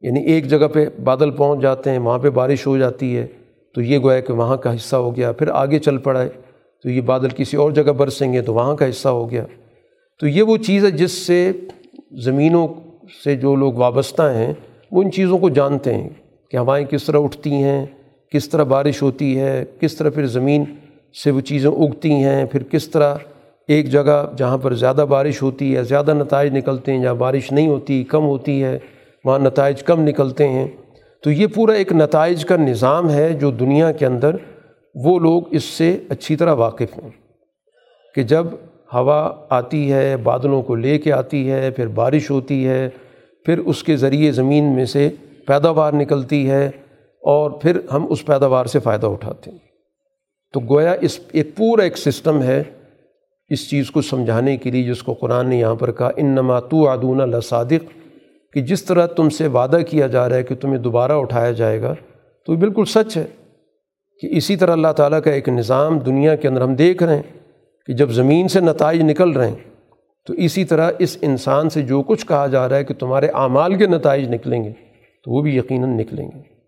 یعنی 0.02 0.24
ایک 0.24 0.48
جگہ 0.48 0.68
پہ 0.68 0.86
بادل 1.04 1.32
پہنچ 1.32 1.62
جاتے 1.62 1.90
ہیں، 1.90 1.98
وہاں 1.98 2.20
پہ 2.20 2.30
بارش 2.30 2.68
ہو 2.68 2.78
جاتی 2.78 3.18
ہے، 3.18 3.28
تو 3.76 3.82
یہ 3.82 4.00
گویا 4.00 4.20
کہ 4.20 4.34
وہاں 4.34 4.58
کا 4.58 4.76
حصہ 4.76 4.96
ہو 4.96 5.16
گیا۔ 5.16 5.32
پھر 5.32 5.48
آگے 5.48 5.80
چل 5.80 5.98
پڑا 5.98 6.22
ہے، 6.22 6.30
تو 6.84 6.90
یہ 6.90 7.02
بادل 7.02 7.28
کسی 7.30 7.58
اور 7.58 7.72
جگہ 7.72 7.92
برسیں 7.92 8.34
گے، 8.34 8.42
تو 8.42 8.54
وہاں 8.54 8.76
کا 8.76 8.90
حصہ 8.90 9.10
ہو 9.10 9.32
گیا۔ 9.32 9.46
تو 10.20 10.28
یہ 10.28 10.44
وہ 10.44 10.58
چیز 10.58 10.86
ہے 10.86 10.92
جس 10.92 11.12
سے 11.12 11.52
زمینوں 12.12 12.68
سے 13.24 13.36
جو 13.36 13.56
لوگ 13.56 13.74
وابستہ 13.74 14.22
ہیں، 14.22 14.54
وہ 14.92 15.04
ان 15.04 15.12
چیزوں 15.12 15.38
کو 15.38 15.50
جانتے 15.50 15.94
ہیں 15.94 16.10
کہ 16.52 16.58
ہوائیں 16.58 16.86
کس 16.86 17.04
طرح 17.04 17.18
اٹھتی 17.18 17.52
ہیں 17.52 17.86
کس 18.32 18.50
طرح 18.50 18.64
بارش 18.64 19.02
ہوتی 19.02 19.40
ہے، 19.40 19.66
کس 19.80 19.96
طرح 19.96 20.10
پھر 20.10 20.26
زمین 20.26 20.64
سے 21.24 21.32
وہ 21.32 21.42
چیزیں 21.42 21.70
اگتی 21.70 22.12
ہیں، 22.12 22.46
پھر 22.46 22.64
کس 22.64 22.90
طرح 22.90 23.16
ایک 23.68 23.92
جگہ 23.92 24.32
جہاں 24.38 24.58
پر 24.58 24.74
زیادہ 24.74 25.06
بارش 25.10 25.42
ہوتی 25.42 25.76
ہے، 25.76 25.84
زیادہ 25.84 26.14
نتائج 26.14 26.58
نکلتے 26.58 26.94
ہیں، 26.94 27.04
جہاں 27.04 27.14
بارش 27.14 27.52
نہیں 27.52 27.68
ہوتی، 27.68 28.04
کم 28.04 28.26
ہوتی 28.26 28.64
ہے، 28.64 28.80
وہاں 29.26 29.40
نتائج 29.40 29.84
کم 29.84 30.02
نکلتے 30.02 30.48
ہیں۔ 30.48 30.68
تو 31.24 31.32
یہ 31.32 31.48
پورا 31.48 31.74
ایک 31.74 31.92
نتائج 31.92 32.46
کا 32.46 32.56
نظام 32.56 33.10
ہے 33.10 33.34
جو 33.34 33.52
دنیا 33.52 33.92
کے 33.92 34.06
اندر 34.06 34.36
وہ 34.96 35.20
لوگ 35.20 35.42
اس 35.52 35.64
سے 35.64 35.98
اچھی 36.10 36.36
طرح 36.36 36.54
واقف 36.54 37.00
ہیں۔ 37.04 37.10
کہ 38.16 38.24
جب 38.24 38.48
ہوا 38.94 39.32
آتی 39.50 39.94
ہے، 39.94 40.18
بادلوں 40.18 40.62
کو 40.62 40.76
لے 40.76 40.98
کے 40.98 41.12
آتی 41.12 41.52
ہے، 41.52 41.72
پھر 41.72 41.88
بارش 41.88 42.32
ہوتی 42.32 42.68
ہے، 42.68 42.90
پھر 43.46 43.58
اس 43.58 43.84
کے 43.84 43.98
ذریعے 43.98 44.32
زمین 44.32 44.76
میں 44.76 44.86
سے 44.86 45.10
پیداوار 45.48 45.94
نکلتی 45.94 46.50
ہے 46.50 46.70
اور 47.22 47.52
پھر 47.52 47.80
ہم 47.94 48.06
اس 48.10 48.26
پیداوار 48.26 48.66
سے 48.66 48.80
فائدہ 48.80 49.08
اٹھاتے 49.08 49.52
ہیں۔ 49.52 49.58
تو 50.54 50.60
گویا 50.60 50.96
اس 51.02 51.20
ایک 51.32 51.56
پورا 51.56 51.84
ایک 51.84 51.98
سسٹم 51.98 52.44
ہے 52.44 52.64
اس 53.50 53.70
چیز 53.70 53.92
کو 53.92 54.02
سمجھانے 54.02 54.58
کے 54.58 54.72
لیے 54.72 54.84
جس 54.84 55.04
کو 55.04 55.14
قرآن 55.14 55.50
نے 55.50 55.58
یہاں 55.58 55.76
پر 55.76 55.92
کہا 55.92 56.10
ان 56.18 56.26
نماتو 56.26 56.90
ادون 56.90 57.22
الصادق 57.22 58.00
کہ 58.54 58.62
جس 58.62 58.84
طرح 58.84 59.06
تم 59.06 59.30
سے 59.30 59.48
وعدہ 59.48 59.80
کیا 59.90 60.08
جا 60.08 60.30
رہا 60.30 60.36
ہے 60.36 60.44
کہ 60.44 60.56
تمہیں 60.56 60.78
دوبارہ 60.78 61.12
اٹھایا 61.12 61.52
جائے 61.52 61.82
گا، 61.82 61.94
تو 62.46 62.56
بالکل 62.56 62.86
سچ 62.86 63.18
ہے 63.18 63.26
کہ 64.22 64.28
اسی 64.32 64.56
طرح 64.56 64.72
اللہ 64.72 64.88
تعالیٰ 64.88 65.22
کا 65.22 65.32
ایک 65.32 65.50
نظام 65.50 66.00
دنیا 66.00 66.36
کے 66.36 66.48
اندر 66.48 66.62
ہم 66.62 66.76
دیکھ 66.76 67.04
رہے 67.04 67.16
ہیں 67.16 67.24
کہ 67.86 67.94
جب 67.94 68.10
زمین 68.10 68.48
سے 68.48 68.60
نتائج 68.60 69.02
نکل 69.02 69.32
رہے 69.32 69.48
ہیں، 69.48 69.56
تو 70.28 70.34
اسی 70.34 70.66
طرح 70.66 70.92
اس 71.00 71.18
انسان 71.22 71.70
سے 71.70 71.82
جو 71.82 72.02
کچھ 72.02 72.26
کہا 72.28 72.48
جا 72.48 72.70
رہا 72.70 72.76
ہے 72.76 72.84
کہ 72.84 72.94
تمہارے 72.94 73.28
اعمال 73.28 73.76
کے 73.76 73.88
نتائج 73.88 74.30
نکلیں 74.30 74.64
گے، 74.64 74.72
تو 75.26 75.32
وہ 75.32 75.42
بھی 75.42 75.58
یقیناً 75.58 75.98
نکلیں 75.98 76.28
گے۔ 76.36 76.59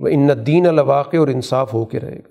وہ 0.00 0.08
ان 0.08 0.28
دین 0.46 0.66
الواقع 0.66 1.16
اور 1.16 1.28
انصاف 1.28 1.74
ہو 1.74 1.84
کے 1.84 2.00
رہے 2.00 2.16
گا۔ 2.16 2.28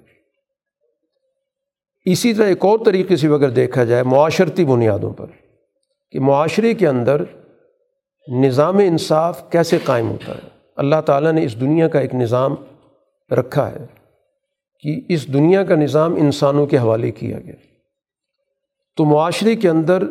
اسی 2.06 2.34
طرح 2.34 2.46
ایک 2.46 2.66
اور 2.66 2.80
طریقے 2.86 3.16
سے 3.16 3.28
اگر 3.28 3.50
دیکھا 3.50 3.84
جائے 3.84 4.04
معاشرتی 4.04 4.66
بنیادوں 4.66 5.14
پر، 5.14 5.26
کہ 6.12 6.20
معاشرے 6.20 6.74
کے 6.74 6.88
اندر 6.88 7.24
نظام 8.42 8.78
انصاف 8.78 9.52
کیسے 9.52 9.78
قائم 9.84 10.10
ہوتا 10.10 10.32
ہے۔ 10.32 10.48
اللہ 10.76 11.02
تعالیٰ 11.06 11.32
نے 11.32 11.44
اس 11.44 11.62
دنیا 11.62 11.88
کا 11.88 12.00
ایک 12.00 12.16
نظام 12.16 12.56
رکھا 13.32 13.72
ہے 13.72 13.86
کہ 14.80 15.02
اس 15.10 15.34
دنیا 15.34 15.64
کا 15.64 15.76
نظام 15.76 16.16
انسانوں 16.16 16.66
کے 16.66 16.78
حوالے 16.78 17.12
کیا 17.12 17.40
گیا۔ 17.40 17.56
تو 18.96 19.06
معاشرے 19.06 19.56
کے 19.56 19.70
اندر 19.70 20.04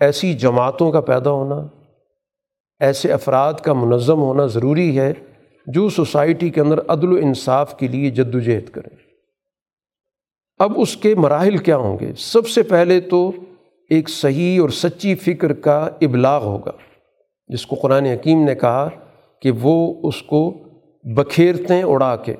ایسی 0.00 0.34
جماعتوں 0.34 0.92
کا 0.92 1.00
پیدا 1.00 1.30
ہونا، 1.30 1.66
ایسے 2.80 3.12
افراد 3.12 3.54
کا 3.54 3.72
منظم 3.72 4.20
ہونا 4.20 4.46
ضروری 4.46 4.98
ہے 4.98 5.14
جو 5.72 5.88
سوسائٹی 5.88 6.50
کے 6.50 6.60
اندر 6.60 6.78
عدل 6.88 7.12
و 7.12 7.16
انصاف 7.16 7.78
کے 7.78 7.88
لیے 7.88 8.10
جد 8.10 8.34
و 8.34 8.38
جہد 8.38 8.68
کریں۔ 8.68 8.96
اب 10.58 10.72
اس 10.76 10.96
کے 10.96 11.14
مراحل 11.14 11.56
کیا 11.56 11.76
ہوں 11.76 11.98
گے؟ 12.00 12.12
سب 12.18 12.48
سے 12.48 12.62
پہلے 12.62 13.00
تو 13.00 13.32
ایک 13.90 14.08
صحیح 14.08 14.60
اور 14.60 14.68
سچی 14.68 15.14
فکر 15.14 15.52
کا 15.52 15.88
ابلاغ 16.00 16.44
ہوگا، 16.44 16.70
جس 17.48 17.66
کو 17.66 17.76
قرآن 17.76 18.06
حکیم 18.06 18.44
نے 18.44 18.54
کہا 18.54 18.88
کہ 19.42 19.50
وہ 19.50 20.08
اس 20.08 20.22
کو 20.22 20.54
بکھیرتے 21.04 21.74
ہیں 21.74 21.82
اڑا 21.82 22.16
کے 22.16 22.34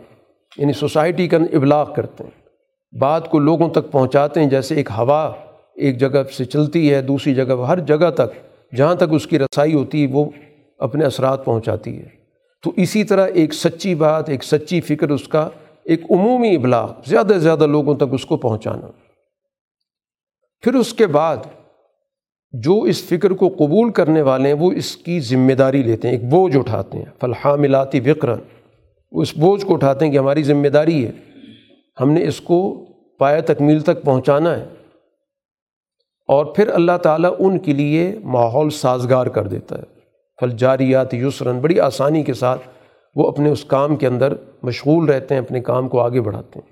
یعنی 0.57 0.73
سوسائٹی 0.73 1.29
کا 1.29 1.37
ابلاغ 1.37 1.95
کرتے 1.95 2.25
ہیں۔ 2.25 2.49
بات 2.99 3.31
کو 3.31 3.39
لوگوں 3.39 3.71
تک 3.71 3.91
پہنچاتے 3.91 4.41
ہیں، 4.41 4.51
جیسے 4.51 4.75
ایک 4.75 4.91
ہوا 4.99 5.33
ایک 5.75 5.99
جگہ 5.99 6.23
سے 6.37 6.45
چلتی 6.45 6.95
ہے، 6.95 7.03
دوسری 7.03 7.35
جگہ، 7.35 7.67
ہر 7.67 7.81
جگہ 7.81 8.11
تک، 8.11 8.31
جہاں 8.75 8.95
تک 8.95 9.05
اس 9.11 9.27
کی 9.27 9.39
رسائی 9.39 9.75
ہوتی 9.75 10.07
ہے، 10.07 10.13
وہ 10.13 10.25
اپنے 10.79 11.05
اثرات 11.05 11.45
پہنچاتی 11.45 11.99
ہے۔ 11.99 12.18
تو 12.63 12.73
اسی 12.77 13.05
طرح 13.05 13.27
ایک 13.35 13.55
سچی 13.55 13.95
بات، 13.95 14.29
ایک 14.29 14.45
سچی 14.45 14.81
فکر 14.81 15.09
اس 15.09 15.29
کا 15.29 15.49
ایک 15.85 16.03
عمومی 16.11 16.57
ابلاغ، 16.57 16.93
زیادہ 17.07 17.33
سے 17.33 17.39
زیادہ 17.39 17.67
لوگوں 17.67 17.95
تک 17.95 18.05
اس 18.13 18.27
کو 18.27 18.37
پہنچانا۔ 18.37 18.87
پھر 20.61 20.75
اس 20.75 20.95
کے 20.95 21.07
بعد 21.07 21.37
جو 22.53 22.83
اس 22.83 23.03
فکر 23.03 23.31
کو 23.31 23.49
قبول 23.49 23.93
کرنے 23.93 24.23
والے 24.23 24.49
ہیں، 24.49 24.57
وہ 24.57 24.73
اس 24.73 24.97
کی 24.97 25.21
ذمہ 25.21 25.53
داری 25.53 25.83
لیتے 25.83 26.09
ہیں، 26.09 26.15
ایک 26.15 26.25
بوجھ 26.25 26.57
اٹھاتے 26.57 26.99
ہیں۔ 26.99 27.05
فلاں 27.21 27.57
ملاتی 27.57 28.11
وکرن 28.11 28.39
وہ 29.13 29.23
اس 29.23 29.37
بوجھ 29.37 29.67
کو 29.67 29.75
اٹھاتے 29.75 30.05
ہیں 30.05 30.13
کہ 30.13 30.19
ہماری 30.19 30.43
ذمہ 30.43 30.69
داری 30.69 31.07
ہے، 31.07 31.13
ہم 32.01 32.11
نے 32.11 32.29
اس 32.29 32.41
کو 32.41 32.85
پایا 33.19 33.41
تکمیل 33.41 33.81
تک 33.81 34.03
پہنچانا 34.03 34.59
ہے۔ 34.59 34.67
اور 36.29 36.45
پھر 36.45 36.69
اللہ 36.69 36.97
تعالیٰ 37.03 37.35
ان 37.39 37.59
کے 37.59 37.73
لیے 37.73 38.19
ماحول 38.25 38.71
سازگار 38.71 39.27
کر 39.27 39.47
دیتا 39.47 39.79
ہے۔ 39.79 39.98
پھل 40.39 40.51
جاریات 40.51 41.15
یسرن 41.15 41.59
بڑی 41.59 41.81
آسانی 41.81 42.23
کے 42.23 42.35
ساتھ 42.35 42.61
وہ 43.15 43.29
اپنے 43.29 43.51
اس 43.51 43.65
کام 43.65 43.97
کے 43.97 44.07
اندر 44.07 44.33
مشغول 44.63 45.05
رہتے 45.05 45.35
ہیں، 45.35 45.43
اپنے 45.43 45.61
کام 45.61 45.89
کو 45.89 46.01
آگے 46.01 46.21
بڑھاتے 46.21 46.59
ہیں۔ 46.59 46.71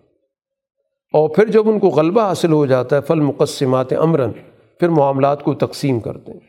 اور 1.13 1.29
پھر 1.29 1.51
جب 1.51 1.69
ان 1.69 1.79
کو 1.79 1.89
غلبہ 1.89 2.23
حاصل 2.23 2.53
ہو 2.53 2.67
جاتا 2.67 2.97
ہے 2.97 3.01
فل 3.01 3.21
مقصمات 3.21 3.93
امراً 3.93 4.31
پھر 4.81 4.89
معاملات 4.89 5.43
کو 5.43 5.55
تقسیم 5.55 6.01
کرتے 6.01 6.33
ہیں۔ 6.33 6.41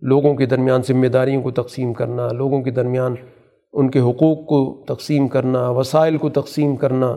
لوگوں 0.00 0.34
کے 0.34 0.46
درمیان 0.46 0.80
ذمہ 0.88 1.06
داریوں 1.06 1.42
کو 1.42 1.50
تقسیم 1.50 1.92
کرنا، 1.92 2.28
لوگوں 2.28 2.62
کے 2.62 2.70
درمیان 2.70 3.14
ان 3.72 3.90
کے 3.90 4.00
حقوق 4.00 4.46
کو 4.46 4.84
تقسیم 4.88 5.28
کرنا، 5.28 5.70
وسائل 5.70 6.16
کو 6.16 6.30
تقسیم 6.30 6.76
کرنا۔ 6.76 7.16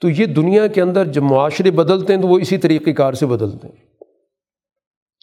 تو 0.00 0.08
یہ 0.08 0.26
دنیا 0.26 0.66
کے 0.66 0.82
اندر 0.82 1.04
جب 1.04 1.22
معاشرے 1.22 1.70
بدلتے 1.70 2.14
ہیں 2.14 2.22
تو 2.22 2.28
وہ 2.28 2.38
اسی 2.38 2.58
طریقۂ 2.58 2.94
کار 2.96 3.12
سے 3.12 3.26
بدلتے 3.26 3.68
ہیں۔ 3.68 3.84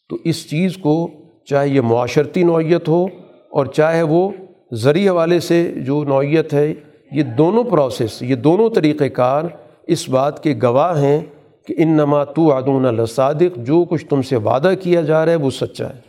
تو 0.09 0.17
اس 0.23 0.49
چیز 0.49 0.77
کو 0.77 1.09
چاہے 1.49 1.69
یہ 1.69 1.81
معاشرتی 1.81 2.43
نوعیت 2.43 2.87
ہو 2.87 3.07
اور 3.51 3.65
چاہے 3.65 4.01
وہ 4.03 4.29
زرعی 4.71 5.09
حوالے 5.09 5.39
سے 5.39 5.73
جو 5.77 6.03
نوعیت 6.03 6.53
ہے، 6.53 6.73
یہ 7.11 7.23
دونوں 7.23 7.63
پروسیس، 7.63 8.21
یہ 8.21 8.35
دونوں 8.35 8.69
طریقۂ 8.69 9.05
کار 9.13 9.43
اس 9.87 10.09
بات 10.09 10.43
کے 10.43 10.53
گواہ 10.63 11.01
ہیں 11.01 11.21
کہ 11.67 11.75
ان 11.77 11.89
نما 11.89 12.23
تو 12.23 12.57
عدون 12.57 12.85
الصادق 12.85 13.57
جو 13.57 13.85
کچھ 13.89 14.05
تم 14.05 14.21
سے 14.21 14.35
وعدہ 14.35 14.73
کیا 14.81 15.01
جا 15.01 15.25
رہا 15.25 15.31
ہے، 15.31 15.37
وہ 15.37 15.49
سچا 15.49 15.85
ہے۔ 15.85 15.99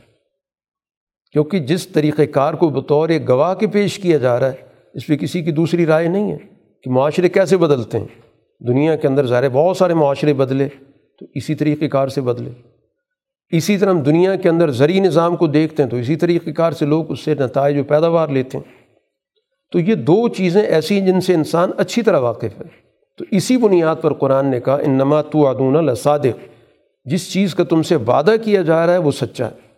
کیونکہ 1.32 1.58
جس 1.58 1.88
طریقۂ 1.88 2.22
کار 2.32 2.54
کو 2.54 2.68
بطور 2.68 3.08
ایک 3.08 3.28
گواہ 3.28 3.54
کے 3.54 3.66
پیش 3.66 3.98
کیا 3.98 4.18
جا 4.18 4.40
رہا 4.40 4.46
ہے، 4.46 4.56
اس 4.94 5.06
پہ 5.06 5.16
کسی 5.16 5.42
کی 5.42 5.52
دوسری 5.52 5.86
رائے 5.86 6.08
نہیں 6.08 6.32
ہے 6.32 6.38
کہ 6.82 6.90
معاشرے 6.90 7.28
کیسے 7.28 7.56
بدلتے 7.56 7.98
ہیں۔ 7.98 8.06
دنیا 8.68 8.96
کے 8.96 9.08
اندر 9.08 9.26
ظاہر 9.26 9.48
بہت 9.48 9.76
سارے 9.76 9.94
معاشرے 9.94 10.32
بدلے، 10.32 10.68
تو 11.18 11.26
اسی 11.34 11.54
طریقۂ 11.54 11.88
کار 11.88 12.08
سے 12.08 12.20
بدلے۔ 12.20 12.69
اسی 13.50 13.78
طرح 13.78 13.90
ہم 13.90 14.00
دنیا 14.00 14.36
کے 14.36 14.48
اندر 14.48 14.70
زرعی 14.70 15.00
نظام 15.00 15.36
کو 15.36 15.46
دیکھتے 15.46 15.82
ہیں 15.82 15.90
تو 15.90 15.96
اسی 15.96 16.16
طریقۂ 16.16 16.52
کار 16.56 16.72
سے 16.72 16.86
لوگ 16.86 17.10
اس 17.10 17.20
سے 17.20 17.34
نتائج 17.34 17.78
و 17.78 17.84
پیداوار 17.84 18.28
لیتے 18.28 18.58
ہیں۔ 18.58 18.82
تو 19.72 19.78
یہ 19.78 19.94
دو 19.94 20.28
چیزیں 20.28 20.62
ایسی 20.62 21.00
ہیں 21.00 21.06
جن 21.06 21.20
سے 21.20 21.34
انسان 21.34 21.70
اچھی 21.76 22.02
طرح 22.02 22.18
واقف 22.18 22.44
ہے۔ 22.44 22.80
تو 23.18 23.24
اسی 23.30 23.56
بنیاد 23.56 23.96
پر 24.00 24.12
قرآن 24.12 24.46
نے 24.46 24.60
کہا 24.60 24.74
ان 24.74 24.90
نما 24.90 25.22
تو 25.22 25.46
ادون 25.46 25.76
الصادق 25.76 26.48
جس 27.04 27.32
چیز 27.32 27.54
کا 27.54 27.64
تم 27.64 27.82
سے 27.82 27.96
وعدہ 27.96 28.34
کیا 28.44 28.62
جا 28.62 28.86
رہا 28.86 28.92
ہے 28.92 28.98
وہ 28.98 29.10
سچا 29.10 29.46
ہے۔ 29.46 29.70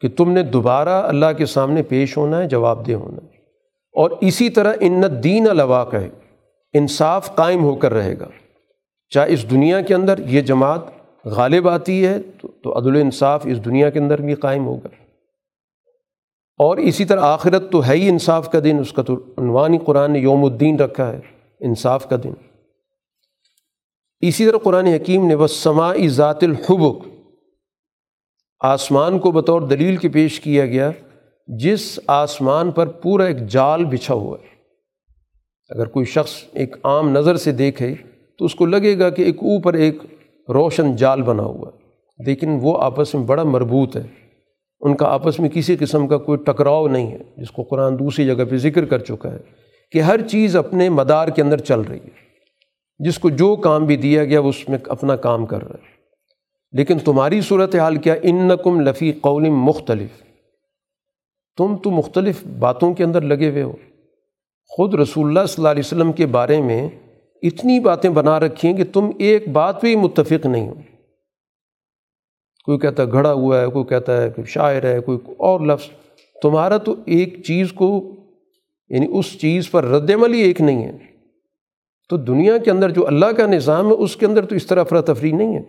کہ 0.00 0.08
تم 0.08 0.32
نے 0.32 0.42
دوبارہ 0.42 1.02
اللہ 1.02 1.26
کے 1.38 1.46
سامنے 1.46 1.82
پیش 1.82 2.16
ہونا 2.16 2.38
ہے، 2.38 2.48
جواب 2.48 2.86
دہ 2.86 2.92
ہونا 2.92 3.18
ہے۔ 3.24 3.30
اور 3.92 4.10
اسی 4.20 4.50
طرح 4.50 4.72
ان 4.80 5.02
دین 5.24 5.48
الواقع 5.50 5.96
ہے 5.96 6.08
انصاف 6.72 7.34
قائم 7.34 7.64
ہو 7.64 7.76
کر 7.76 7.94
رہے 7.94 8.18
گا۔ 8.20 8.28
چاہے 9.10 9.32
اس 9.32 9.50
دنیا 9.50 9.80
کے 9.80 9.94
اندر 9.94 10.18
یہ 10.18 10.40
جماعت 10.40 10.99
غالب 11.24 11.68
آتی 11.68 12.06
ہے 12.06 12.18
تو 12.62 12.78
عدل 12.78 12.96
انصاف 12.96 13.46
اس 13.50 13.64
دنیا 13.64 13.90
کے 13.90 13.98
اندر 13.98 14.20
بھی 14.20 14.34
قائم 14.34 14.66
ہوگا۔ 14.66 14.88
اور 16.58 16.76
اسی 16.76 17.04
طرح 17.04 17.20
آخرت 17.20 17.72
تو 17.72 17.88
ہے 17.88 17.94
ہی 17.94 18.08
انصاف 18.08 18.52
کا 18.52 18.58
دن، 18.64 18.78
اس 18.80 18.92
کا 18.92 19.02
تو 19.02 19.14
عنوانی 19.38 19.78
قرآن 19.78 20.12
نے 20.12 20.18
یوم 20.18 20.44
الدین 20.44 20.78
رکھا 20.78 21.12
ہے، 21.12 21.20
انصاف 21.60 22.08
کا 22.08 22.16
دن۔ 22.24 22.32
اسی 24.20 24.46
طرح 24.46 24.56
قرآن 24.58 24.86
حکیم 24.86 25.26
نے 25.26 25.36
بس 25.36 25.68
ذات 26.06 26.44
الحبک 26.44 27.08
آسمان 28.60 29.18
کو 29.18 29.30
بطور 29.30 29.62
دلیل 29.62 29.96
کے 29.96 30.08
پیش 30.08 30.40
کیا 30.40 30.66
گیا، 30.66 30.90
جس 31.46 32.00
آسمان 32.06 32.70
پر 32.70 32.86
پورا 32.86 33.24
ایک 33.24 33.46
جال 33.46 33.84
بچھا 33.84 34.14
ہوا 34.14 34.36
ہے۔ 34.42 34.46
اگر 35.70 35.86
کوئی 35.86 36.04
شخص 36.04 36.44
ایک 36.52 36.76
عام 36.84 37.10
نظر 37.10 37.36
سے 37.36 37.52
دیکھے 37.52 37.94
تو 38.38 38.44
اس 38.44 38.54
کو 38.54 38.66
لگے 38.66 38.98
گا 38.98 39.10
کہ 39.10 39.22
ایک 39.22 39.36
اوپر 39.36 39.74
ایک 39.74 39.96
روشن 40.50 40.96
جال 40.96 41.22
بنا 41.22 41.42
ہوا 41.42 41.70
ہے۔ 41.74 41.80
لیکن 42.24 42.58
وہ 42.62 42.78
آپس 42.80 43.14
میں 43.14 43.22
بڑا 43.22 43.42
مربوط 43.42 43.96
ہے۔ 43.96 44.02
ان 44.80 44.96
کا 44.96 45.06
آپس 45.06 45.40
میں 45.40 45.48
کسی 45.48 45.76
قسم 45.76 46.08
کا 46.08 46.16
کوئی 46.18 46.38
ٹکراؤ 46.38 46.88
نہیں 46.88 47.12
ہے، 47.12 47.18
جس 47.36 47.50
کو 47.50 47.62
قرآن 47.62 47.98
دوسری 47.98 48.26
جگہ 48.26 48.44
پہ 48.50 48.56
ذکر 48.56 48.84
کر 48.84 48.98
چکا 48.98 49.32
ہے 49.32 49.38
کہ 49.92 49.98
ہر 49.98 50.28
چیز 50.28 50.56
اپنے 50.56 50.88
مدار 50.88 51.28
کے 51.28 51.42
اندر 51.42 51.58
چل 51.58 51.80
رہی 51.80 51.98
ہے۔ 51.98 52.30
جس 52.98 53.18
کو 53.18 53.30
جو 53.30 53.56
کام 53.56 53.86
بھی 53.86 53.96
دیا 53.96 54.24
گیا، 54.24 54.40
وہ 54.40 54.48
اس 54.48 54.68
میں 54.68 54.78
اپنا 54.88 55.16
کام 55.16 55.46
کر 55.46 55.62
رہا 55.62 55.74
ہے۔ 55.74 56.00
لیکن 56.72 56.98
تمہاری 56.98 57.40
صورت 57.40 57.76
حال 57.76 57.96
کیا؟ 57.96 58.14
ان 58.22 58.48
نقم 58.48 58.80
لفی 58.80 59.12
قول 59.12 59.48
مختلف۔ 59.48 60.22
تم 61.56 61.76
تو 61.76 61.90
مختلف 61.90 62.46
باتوں 62.58 62.94
کے 62.94 63.04
اندر 63.04 63.20
لگے 63.20 63.50
ہوئے 63.50 63.62
ہو۔ 63.62 63.72
خود 64.68 64.94
رسول 64.94 65.26
اللہ 65.26 65.46
صلی 65.46 65.54
اللہ 65.58 65.68
علیہ 65.68 65.82
وسلم 65.84 66.12
کے 66.12 66.26
بارے 66.26 66.62
میں 66.62 66.88
اتنی 67.42 67.80
باتیں 67.80 68.10
بنا 68.10 68.40
رکھی 68.40 68.68
ہیں 68.68 68.76
کہ 68.76 68.84
تم 68.92 69.10
ایک 69.18 69.48
بات 69.48 69.80
پہ 69.80 69.96
متفق 69.96 70.46
نہیں 70.46 70.68
ہو۔ 70.68 70.74
کوئی 72.64 72.78
کہتا 72.78 73.02
ہے 73.02 73.12
گھڑا 73.12 73.32
ہوا 73.32 73.60
ہے، 73.60 73.66
کوئی 73.66 73.84
کہتا 73.84 74.22
ہے 74.22 74.30
کہ 74.30 74.42
شاعر 74.42 74.82
ہے، 74.82 75.00
کوئی 75.00 75.18
اور 75.38 75.60
لفظ۔ 75.60 75.88
تمہارا 76.42 76.76
تو 76.76 76.94
ایک 77.06 77.42
چیز 77.44 77.72
کو 77.72 78.16
یعنی 78.88 79.06
اس 79.18 79.38
چیز 79.38 79.70
پر 79.70 79.84
رد 79.84 80.10
عمل 80.10 80.34
ہی 80.34 80.40
ایک 80.40 80.60
نہیں 80.60 80.84
ہے۔ 80.84 80.98
تو 82.08 82.16
دنیا 82.16 82.58
کے 82.58 82.70
اندر 82.70 82.90
جو 82.90 83.06
اللہ 83.06 83.26
کا 83.26 83.46
نظام 83.46 83.86
ہے، 83.86 83.92
اس 83.92 84.16
کے 84.16 84.26
اندر 84.26 84.46
تو 84.46 84.54
اس 84.54 84.66
طرح 84.66 84.80
افراتفری 84.80 85.32
نہیں 85.32 85.58
ہے۔ 85.58 85.62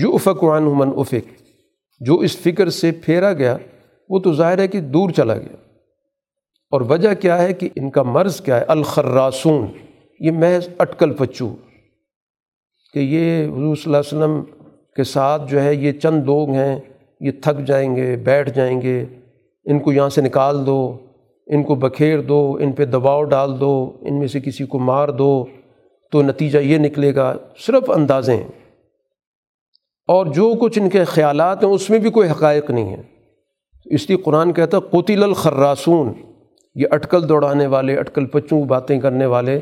یو 0.00 0.14
افق 0.14 0.44
وان 0.44 0.62
من 0.62 0.88
افق 0.96 1.42
جو 2.00 2.18
اس 2.18 2.36
فکر 2.36 2.70
سے 2.70 2.90
پھیرا 2.92 3.32
گیا، 3.32 3.56
وہ 4.08 4.18
تو 4.18 4.32
ظاہر 4.32 4.58
ہے 4.58 4.68
کہ 4.68 4.80
دور 4.80 5.10
چلا 5.10 5.38
گیا۔ 5.38 5.56
اور 6.70 6.80
وجہ 6.80 7.14
کیا 7.14 7.42
ہے 7.42 7.52
کہ 7.52 7.68
ان 7.76 7.90
کا 7.90 8.02
مرض 8.02 8.40
کیا 8.40 8.60
ہے؟ 8.60 8.64
الخراسون۔ 8.68 9.66
یہ 10.20 10.30
محض 10.30 10.68
اٹکل 10.78 11.12
پچو 11.12 11.54
کہ 12.94 12.98
یہ 12.98 13.44
حضور 13.44 13.76
صلی 13.76 13.94
اللہ 13.94 13.96
علیہ 13.96 14.18
وسلم 14.18 14.42
کے 14.96 15.04
ساتھ 15.04 15.50
جو 15.50 15.62
ہے 15.62 15.74
یہ 15.74 15.92
چند 15.92 16.24
لوگ 16.24 16.50
ہیں، 16.50 16.80
یہ 17.20 17.30
تھک 17.30 17.66
جائیں 17.66 17.96
گے، 17.96 18.16
بیٹھ 18.16 18.50
جائیں 18.50 18.82
گے، 18.82 19.04
ان 19.64 19.78
کو 19.78 19.92
یہاں 19.92 20.08
سے 20.08 20.20
نکال 20.20 20.66
دو، 20.66 20.98
ان 21.46 21.62
کو 21.62 21.74
بکھیر 21.74 22.20
دو، 22.20 22.58
ان 22.60 22.72
پہ 22.72 22.84
دباؤ 22.84 23.24
ڈال 23.24 23.60
دو، 23.60 23.96
ان 24.00 24.18
میں 24.18 24.26
سے 24.26 24.40
کسی 24.40 24.66
کو 24.66 24.78
مار 24.78 25.08
دو، 25.08 25.44
تو 26.12 26.22
نتیجہ 26.22 26.58
یہ 26.58 26.78
نکلے 26.78 27.14
گا 27.14 27.36
صرف 27.58 27.90
اندازیں 27.90 28.36
ہیں۔ 28.36 28.48
اور 30.08 30.26
جو 30.26 30.54
کچھ 30.60 30.78
ان 30.78 30.88
کے 30.88 31.04
خیالات 31.04 31.64
ہیں، 31.64 31.70
اس 31.70 31.90
میں 31.90 31.98
بھی 31.98 32.10
کوئی 32.10 32.30
حقائق 32.30 32.70
نہیں 32.70 32.96
ہے۔ 32.96 33.02
اس 33.84 34.08
لیے 34.08 34.18
قرآن 34.18 34.52
کہتا 34.52 34.76
ہے 34.76 35.02
قطل 35.02 35.22
الخراسون 35.22 36.12
یہ 36.74 36.86
اٹکل 36.90 37.28
دوڑانے 37.28 37.66
والے، 37.66 37.96
اٹکل 37.96 38.26
پچوں 38.26 38.64
باتیں 38.64 39.00
کرنے 39.00 39.26
والے 39.26 39.60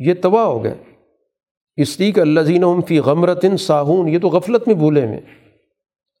یہ 0.00 0.14
تباہ 0.22 0.44
ہو 0.44 0.64
گئے۔ 0.64 0.74
اس 1.76 2.00
لیے 2.00 2.12
کہ 2.12 2.20
اللہ 2.20 2.40
زین 2.40 2.64
فی 2.88 2.98
غمرت 2.98 3.46
ساہون، 3.60 4.08
یہ 4.08 4.18
تو 4.18 4.28
غفلت 4.28 4.66
میں 4.66 4.74
بھولے 4.74 5.06
ہوئے 5.06 5.18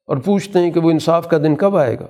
اور 0.06 0.16
پوچھتے 0.16 0.58
ہیں 0.58 0.70
کہ 0.70 0.80
وہ 0.80 0.90
انصاف 0.90 1.28
کا 1.28 1.38
دن 1.38 1.56
کب 1.56 1.76
آئے 1.76 1.98
گا؟ 2.00 2.06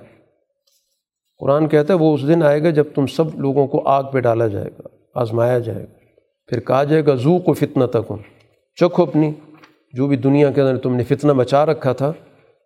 قرآن 1.37 1.67
کہتا 1.67 1.93
ہے 1.93 1.99
وہ 1.99 2.13
اس 2.13 2.27
دن 2.27 2.43
آئے 2.43 2.63
گا 2.63 2.69
جب 2.69 2.83
تم 2.95 3.07
سب 3.07 3.39
لوگوں 3.39 3.67
کو 3.67 3.87
آگ 3.87 4.03
پہ 4.03 4.19
ڈالا 4.19 4.47
جائے 4.47 4.69
گا، 4.71 4.87
آزمایا 5.15 5.59
جائے 5.59 5.83
گا۔ 5.83 5.93
پھر 6.47 6.59
کہا 6.59 6.83
جائے 6.83 7.05
گا 7.05 7.15
زو 7.15 7.39
کو 7.39 7.53
فتنہ 7.53 7.85
تک 7.85 8.13
چکھو 8.75 9.03
اپنی۔ 9.03 9.31
جو 9.93 10.07
بھی 10.07 10.17
دنیا 10.17 10.51
کے 10.51 10.61
اندر 10.61 10.77
تم 10.77 10.95
نے 10.95 11.03
فتنہ 11.03 11.33
مچا 11.33 11.65
رکھا 11.65 11.93
تھا، 11.93 12.13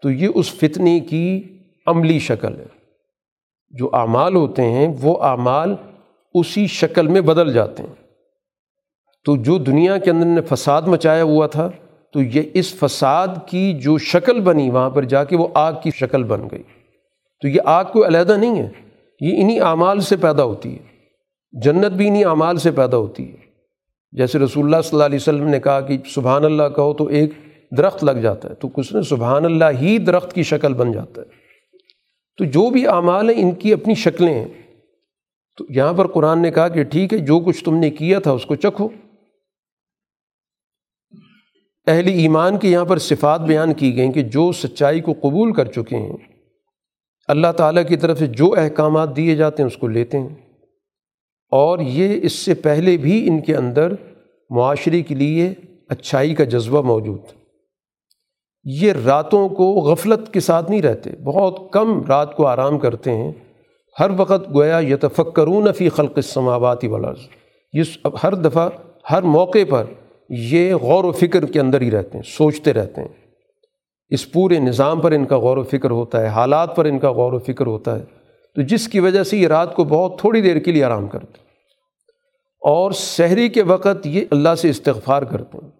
تو 0.01 0.11
یہ 0.11 0.27
اس 0.35 0.53
فتنے 0.53 0.99
کی 0.99 1.43
عملی 1.87 2.19
شکل 2.19 2.59
ہے۔ 2.59 2.65
جو 3.69 3.89
اعمال 3.93 4.35
ہوتے 4.35 4.61
ہیں، 4.61 4.93
وہ 5.01 5.23
اعمال 5.23 5.75
اسی 6.33 6.67
شکل 6.67 7.07
میں 7.07 7.21
بدل 7.21 7.53
جاتے 7.53 7.83
ہیں۔ 7.83 8.04
تو 9.25 9.37
جو 9.37 9.57
دنیا 9.57 9.97
کے 9.97 10.11
اندر 10.11 10.25
نے 10.25 10.41
فساد 10.41 10.81
مچایا 10.81 11.23
ہوا 11.23 11.47
تھا، 11.47 11.69
تو 12.13 12.21
یہ 12.21 12.41
اس 12.53 12.75
فساد 12.75 13.27
کی 13.45 13.73
جو 13.73 13.97
شکل 13.97 14.39
بنی 14.39 14.69
وہاں 14.69 14.89
پر 14.89 15.03
جا 15.03 15.23
کے 15.23 15.37
وہ 15.37 15.47
آگ 15.53 15.73
کی 15.83 15.91
شکل 15.91 16.23
بن 16.23 16.47
گئی۔ 16.51 16.63
تو 17.41 17.47
یہ 17.47 17.61
آگ 17.65 17.85
کوئی 17.85 18.05
علیحدہ 18.05 18.33
نہیں 18.33 18.63
ہے، 18.63 18.69
یہ 19.21 19.41
انہیں 19.41 19.59
اعمال 19.59 19.99
سے 19.99 20.17
پیدا 20.17 20.43
ہوتی 20.43 20.73
ہے۔ 20.73 20.95
جنت 21.51 21.91
بھی 21.91 22.07
انہیں 22.07 22.25
اعمال 22.25 22.57
سے 22.57 22.71
پیدا 22.71 22.97
ہوتی 22.97 23.31
ہے۔ 23.31 23.37
جیسے 24.11 24.39
رسول 24.39 24.65
اللہ 24.65 24.81
صلی 24.81 24.89
اللہ 24.93 25.03
علیہ 25.03 25.19
وسلم 25.21 25.47
نے 25.47 25.59
کہا 25.59 25.81
کہ 25.81 25.97
سبحان 26.05 26.45
اللہ 26.45 26.63
کہو 26.75 26.93
تو 26.93 27.05
ایک 27.05 27.31
درخت 27.77 28.03
لگ 28.03 28.11
جاتا 28.11 28.49
ہے، 28.49 28.55
تو 28.55 28.67
کچھ 28.67 28.93
نے 28.93 29.01
سبحان 29.01 29.45
اللہ 29.45 29.65
ہی 29.81 29.97
درخت 29.97 30.33
کی 30.33 30.43
شکل 30.43 30.73
بن 30.73 30.91
جاتا 30.91 31.21
ہے۔ 31.21 31.27
تو 32.37 32.45
جو 32.45 32.69
بھی 32.69 32.87
اعمال 32.87 33.29
ہیں، 33.29 33.41
ان 33.41 33.51
کی 33.51 33.73
اپنی 33.73 33.95
شکلیں 33.95 34.33
ہیں۔ 34.33 34.47
تو 35.57 35.65
یہاں 35.69 35.93
پر 35.93 36.07
قرآن 36.07 36.41
نے 36.41 36.51
کہا 36.51 36.67
کہ 36.67 36.83
ٹھیک 36.83 37.13
ہے، 37.13 37.17
جو 37.17 37.39
کچھ 37.39 37.63
تم 37.63 37.77
نے 37.77 37.89
کیا 37.89 38.19
تھا 38.19 38.31
اس 38.31 38.45
کو 38.45 38.55
چکھو۔ 38.55 38.87
اہل 41.87 42.07
ایمان 42.07 42.57
کی 42.57 42.71
یہاں 42.71 42.85
پر 42.85 42.97
صفات 42.97 43.41
بیان 43.41 43.73
کی 43.73 43.95
گئیں 43.95 44.11
کہ 44.11 44.21
جو 44.21 44.51
سچائی 44.51 45.01
کو 45.01 45.13
قبول 45.13 45.53
کر 45.53 45.65
چکے 45.65 45.95
ہیں، 45.95 46.17
اللہ 47.27 47.51
تعالیٰ 47.57 47.87
کی 47.87 47.95
طرف 47.95 48.19
سے 48.19 48.27
جو 48.27 48.55
احکامات 48.57 49.15
دیے 49.15 49.35
جاتے 49.35 49.63
ہیں، 49.63 49.67
اس 49.67 49.77
کو 49.77 49.87
لیتے 49.87 50.19
ہیں۔ 50.19 50.29
اور 51.51 51.79
یہ 51.79 52.19
اس 52.23 52.33
سے 52.33 52.53
پہلے 52.53 52.97
بھی 52.97 53.27
ان 53.27 53.41
کے 53.41 53.55
اندر 53.55 53.93
معاشرے 54.49 55.01
کے 55.01 55.15
لیے 55.15 55.53
اچھائی 55.89 56.35
کا 56.35 56.43
جذبہ 56.43 56.81
موجود 56.81 57.19
یہ 58.63 58.93
راتوں 59.05 59.49
کو 59.49 59.73
غفلت 59.73 60.33
کے 60.33 60.39
ساتھ 60.39 60.71
نہیں 60.71 60.81
رہتے، 60.81 61.09
بہت 61.11 61.59
کم 61.71 62.05
رات 62.05 62.35
کو 62.35 62.47
آرام 62.47 62.79
کرتے 62.79 63.11
ہیں۔ 63.11 63.31
ہر 63.99 64.09
وقت 64.17 64.55
گویا 64.55 64.79
یتفکرون 64.79 65.73
فی 65.73 65.89
خلق 65.89 66.13
السماوات 66.15 66.85
والارض۔ 66.85 67.19
یہ 67.73 67.83
ہر 68.23 68.35
دفعہ، 68.35 68.69
ہر 69.11 69.21
موقع 69.21 69.59
پر 69.69 69.83
یہ 70.29 70.73
غور 70.73 71.03
و 71.03 71.11
فکر 71.11 71.45
کے 71.45 71.59
اندر 71.59 71.81
ہی 71.81 71.91
رہتے 71.91 72.17
ہیں، 72.17 72.23
سوچتے 72.23 72.73
رہتے 72.73 73.01
ہیں۔ 73.01 73.07
اس 74.09 74.31
پورے 74.31 74.59
نظام 74.59 74.99
پر 74.99 75.11
ان 75.11 75.25
کا 75.25 75.37
غور 75.37 75.57
و 75.57 75.63
فکر 75.63 75.91
ہوتا 75.91 76.21
ہے، 76.21 76.27
حالات 76.27 76.75
پر 76.75 76.85
ان 76.85 76.99
کا 76.99 77.11
غور 77.11 77.33
و 77.33 77.39
فکر 77.39 77.65
ہوتا 77.65 77.99
ہے۔ 77.99 78.03
تو 78.55 78.61
جس 78.61 78.87
کی 78.87 78.99
وجہ 78.99 79.23
سے 79.23 79.37
یہ 79.37 79.47
رات 79.47 79.75
کو 79.75 79.83
بہت 79.83 80.19
تھوڑی 80.19 80.41
دیر 80.41 80.59
کے 80.59 80.71
لیے 80.71 80.83
آرام 80.83 81.07
کرتے 81.07 81.33
ہیں۔ 81.37 81.45
اور 82.61 82.91
شہری 82.91 83.49
کے 83.49 83.63
وقت 83.63 84.07
یہ 84.07 84.25
اللہ 84.31 84.55
سے 84.55 84.69
استغفار 84.69 85.21
کرتے 85.21 85.57
ہیں۔ 85.63 85.71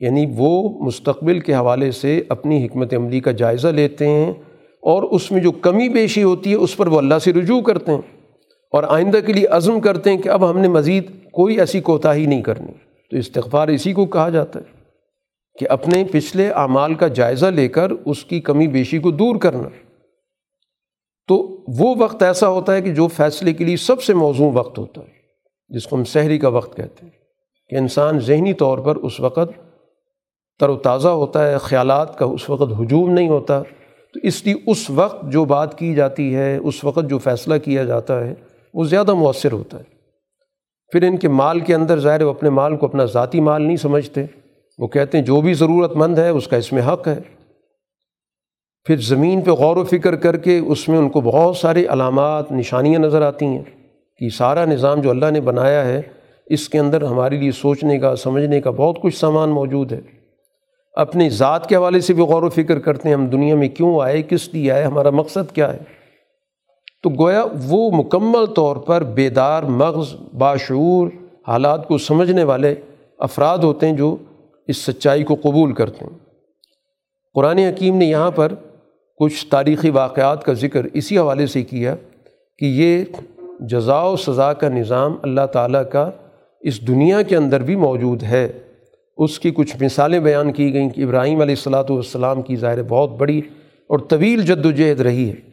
یعنی 0.00 0.26
وہ 0.36 0.84
مستقبل 0.84 1.40
کے 1.40 1.54
حوالے 1.54 1.90
سے 1.90 2.22
اپنی 2.28 2.66
حکمت 2.66 2.94
عملی 2.94 3.20
کا 3.20 3.30
جائزہ 3.30 3.68
لیتے 3.68 4.08
ہیں 4.08 4.30
اور 4.80 5.02
اس 5.02 5.32
میں 5.32 5.40
جو 5.40 5.52
کمی 5.52 5.88
بیشی 5.88 6.22
ہوتی 6.22 6.50
ہے، 6.50 6.54
اس 6.54 6.76
پر 6.76 6.86
وہ 6.86 6.98
اللہ 6.98 7.18
سے 7.18 7.32
رجوع 7.32 7.60
کرتے 7.60 7.92
ہیں۔ 7.92 8.00
اور 8.72 8.82
آئندہ 8.82 9.18
کے 9.26 9.32
لیے 9.32 9.46
عزم 9.46 9.80
کرتے 9.80 10.10
ہیں 10.10 10.22
کہ 10.22 10.28
اب 10.28 10.50
ہم 10.50 10.58
نے 10.58 10.68
مزید 10.68 11.10
کوئی 11.32 11.60
ایسی 11.60 11.80
کوتاہی 11.80 12.26
نہیں 12.26 12.42
کرنی۔ 12.42 12.91
تو 13.12 13.18
استغفار 13.18 13.68
اسی 13.68 13.92
کو 13.92 14.06
کہا 14.06 14.28
جاتا 14.28 14.60
ہے 14.60 14.64
کہ 15.58 15.66
اپنے 15.70 16.04
پچھلے 16.12 16.50
اعمال 16.50 16.94
کا 16.94 17.08
جائزہ 17.08 17.46
لے 17.46 17.68
کر 17.68 17.90
اس 17.90 18.24
کی 18.24 18.40
کمی 18.40 18.68
بیشی 18.68 18.98
کو 18.98 19.10
دور 19.10 19.36
کرنا۔ 19.36 19.68
تو 21.28 21.64
وہ 21.68 21.94
وقت 21.98 22.22
ایسا 22.22 22.48
ہوتا 22.48 22.74
ہے 22.74 22.82
کہ 22.82 22.94
جو 22.94 23.08
فیصلے 23.08 23.52
کے 23.52 23.64
لیے 23.64 23.76
سب 23.76 24.02
سے 24.02 24.14
موزوں 24.14 24.52
وقت 24.52 24.78
ہوتا 24.78 25.00
ہے، 25.00 25.06
جس 25.68 25.86
کو 25.86 25.96
ہم 25.96 26.04
سحری 26.04 26.38
کا 26.38 26.48
وقت 26.48 26.76
کہتے 26.76 27.06
ہیں۔ 27.06 27.12
کہ 27.68 27.76
انسان 27.76 28.20
ذہنی 28.20 28.52
طور 28.52 28.78
پر 28.78 28.96
اس 28.96 29.20
وقت 29.20 29.60
تر 30.60 30.68
و 30.68 30.76
تازہ 30.76 31.08
ہوتا 31.08 31.50
ہے، 31.50 31.58
خیالات 31.58 32.18
کا 32.18 32.24
اس 32.24 32.50
وقت 32.50 32.72
ہجوم 32.80 33.10
نہیں 33.10 33.28
ہوتا۔ 33.28 33.62
تو 34.14 34.20
اس 34.22 34.46
لیے 34.46 34.54
اس 34.66 34.90
وقت 34.90 35.32
جو 35.32 35.44
بات 35.44 35.78
کی 35.78 35.94
جاتی 35.94 36.34
ہے، 36.34 36.56
اس 36.56 36.84
وقت 36.84 37.10
جو 37.10 37.18
فیصلہ 37.18 37.58
کیا 37.58 37.84
جاتا 37.84 38.26
ہے، 38.26 38.34
وہ 38.74 38.84
زیادہ 38.84 39.14
مؤثر 39.14 39.52
ہوتا 39.52 39.78
ہے۔ 39.78 39.91
پھر 40.92 41.02
ان 41.02 41.16
کے 41.16 41.28
مال 41.28 41.60
کے 41.60 41.74
اندر 41.74 41.98
ظاہر 41.98 42.22
وہ 42.22 42.30
اپنے 42.30 42.50
مال 42.50 42.76
کو 42.76 42.86
اپنا 42.86 43.04
ذاتی 43.04 43.40
مال 43.40 43.62
نہیں 43.62 43.76
سمجھتے۔ 43.76 44.24
وہ 44.78 44.86
کہتے 44.86 45.18
ہیں 45.18 45.24
جو 45.24 45.40
بھی 45.40 45.54
ضرورت 45.54 45.96
مند 45.96 46.18
ہے 46.18 46.28
اس 46.28 46.48
کا 46.48 46.56
اس 46.56 46.72
میں 46.72 46.82
حق 46.82 47.08
ہے۔ 47.08 47.18
پھر 48.84 48.96
زمین 48.96 49.40
پہ 49.40 49.50
غور 49.50 49.76
و 49.76 49.84
فکر 49.84 50.16
کر 50.16 50.36
کے 50.36 50.58
اس 50.58 50.88
میں 50.88 50.98
ان 50.98 51.08
کو 51.08 51.20
بہت 51.20 51.56
سارے 51.56 51.86
علامات، 51.88 52.52
نشانیاں 52.52 53.00
نظر 53.00 53.22
آتی 53.22 53.46
ہیں 53.46 53.62
کہ 54.18 54.28
سارا 54.28 54.64
نظام 54.64 55.00
جو 55.00 55.10
اللہ 55.10 55.30
نے 55.30 55.40
بنایا 55.40 55.84
ہے، 55.84 56.02
اس 56.46 56.68
کے 56.68 56.78
اندر 56.78 57.02
ہمارے 57.02 57.36
لیے 57.36 57.50
سوچنے 57.50 57.98
کا، 57.98 58.16
سمجھنے 58.16 58.60
کا 58.60 58.70
بہت 58.70 59.02
کچھ 59.02 59.16
سامان 59.16 59.50
موجود 59.50 59.92
ہے۔ 59.92 60.00
اپنی 60.94 61.28
ذات 61.28 61.68
کے 61.68 61.76
حوالے 61.76 62.00
سے 62.00 62.14
بھی 62.14 62.22
غور 62.22 62.42
و 62.42 62.48
فکر 62.48 62.78
کرتے 62.78 63.08
ہیں، 63.08 63.16
ہم 63.16 63.26
دنیا 63.26 63.54
میں 63.54 63.68
کیوں 63.68 64.00
آئے، 64.00 64.22
کس 64.22 64.48
لیے 64.48 64.72
آئے، 64.72 64.84
ہمارا 64.84 65.10
مقصد 65.10 65.54
کیا 65.54 65.74
ہے؟ 65.74 65.78
تو 67.02 67.10
گویا 67.10 67.44
وہ 67.64 67.90
مکمل 67.90 68.46
طور 68.46 68.76
پر 68.76 69.02
بیدار، 69.02 69.62
مغز، 69.62 70.14
باشعور 70.38 71.08
حالات 71.48 71.88
کو 71.88 71.98
سمجھنے 71.98 72.44
والے 72.44 72.74
افراد 73.18 73.58
ہوتے 73.58 73.86
ہیں 73.86 73.96
جو 73.96 74.16
اس 74.68 74.76
سچائی 74.76 75.24
کو 75.24 75.34
قبول 75.34 75.72
کرتے 75.72 76.04
ہیں۔ 76.04 76.18
قرآن 77.34 77.58
حکیم 77.58 77.96
نے 77.96 78.04
یہاں 78.04 78.30
پر 78.30 78.52
کچھ 79.18 79.46
تاریخی 79.46 79.90
واقعات 79.90 80.44
کا 80.44 80.52
ذکر 80.52 80.86
اسی 80.94 81.18
حوالے 81.18 81.46
سے 81.46 81.62
کیا 81.62 81.96
کہ 82.58 82.64
یہ 82.64 83.04
جزا 83.60 84.02
و 84.02 84.16
سزا 84.16 84.52
کا 84.52 84.68
نظام 84.68 85.16
اللہ 85.22 85.46
تعالیٰ 85.52 85.82
کا 85.92 86.10
اس 86.60 86.88
دنیا 86.88 87.22
کے 87.22 87.36
اندر 87.36 87.62
بھی 87.62 87.76
موجود 87.76 88.22
ہے۔ 88.22 88.48
اس 89.18 89.38
کی 89.38 89.50
کچھ 89.50 89.82
مثالیں 89.82 90.20
بیان 90.20 90.52
کی 90.52 90.74
گئیں 90.74 90.90
کہ 90.90 91.04
ابراہیم 91.04 91.40
علیہ 91.40 91.54
السلاۃ 91.54 91.84
والسلام 91.88 92.42
کی 92.42 92.56
ظاہر 92.56 92.82
بہت 92.82 93.10
بڑی 93.10 93.38
اور 93.88 93.98
طویل 93.98 94.42
جد 94.42 94.66
و 94.66 94.70
جہد 94.70 95.00
رہی 95.00 95.30
ہے۔ 95.30 95.51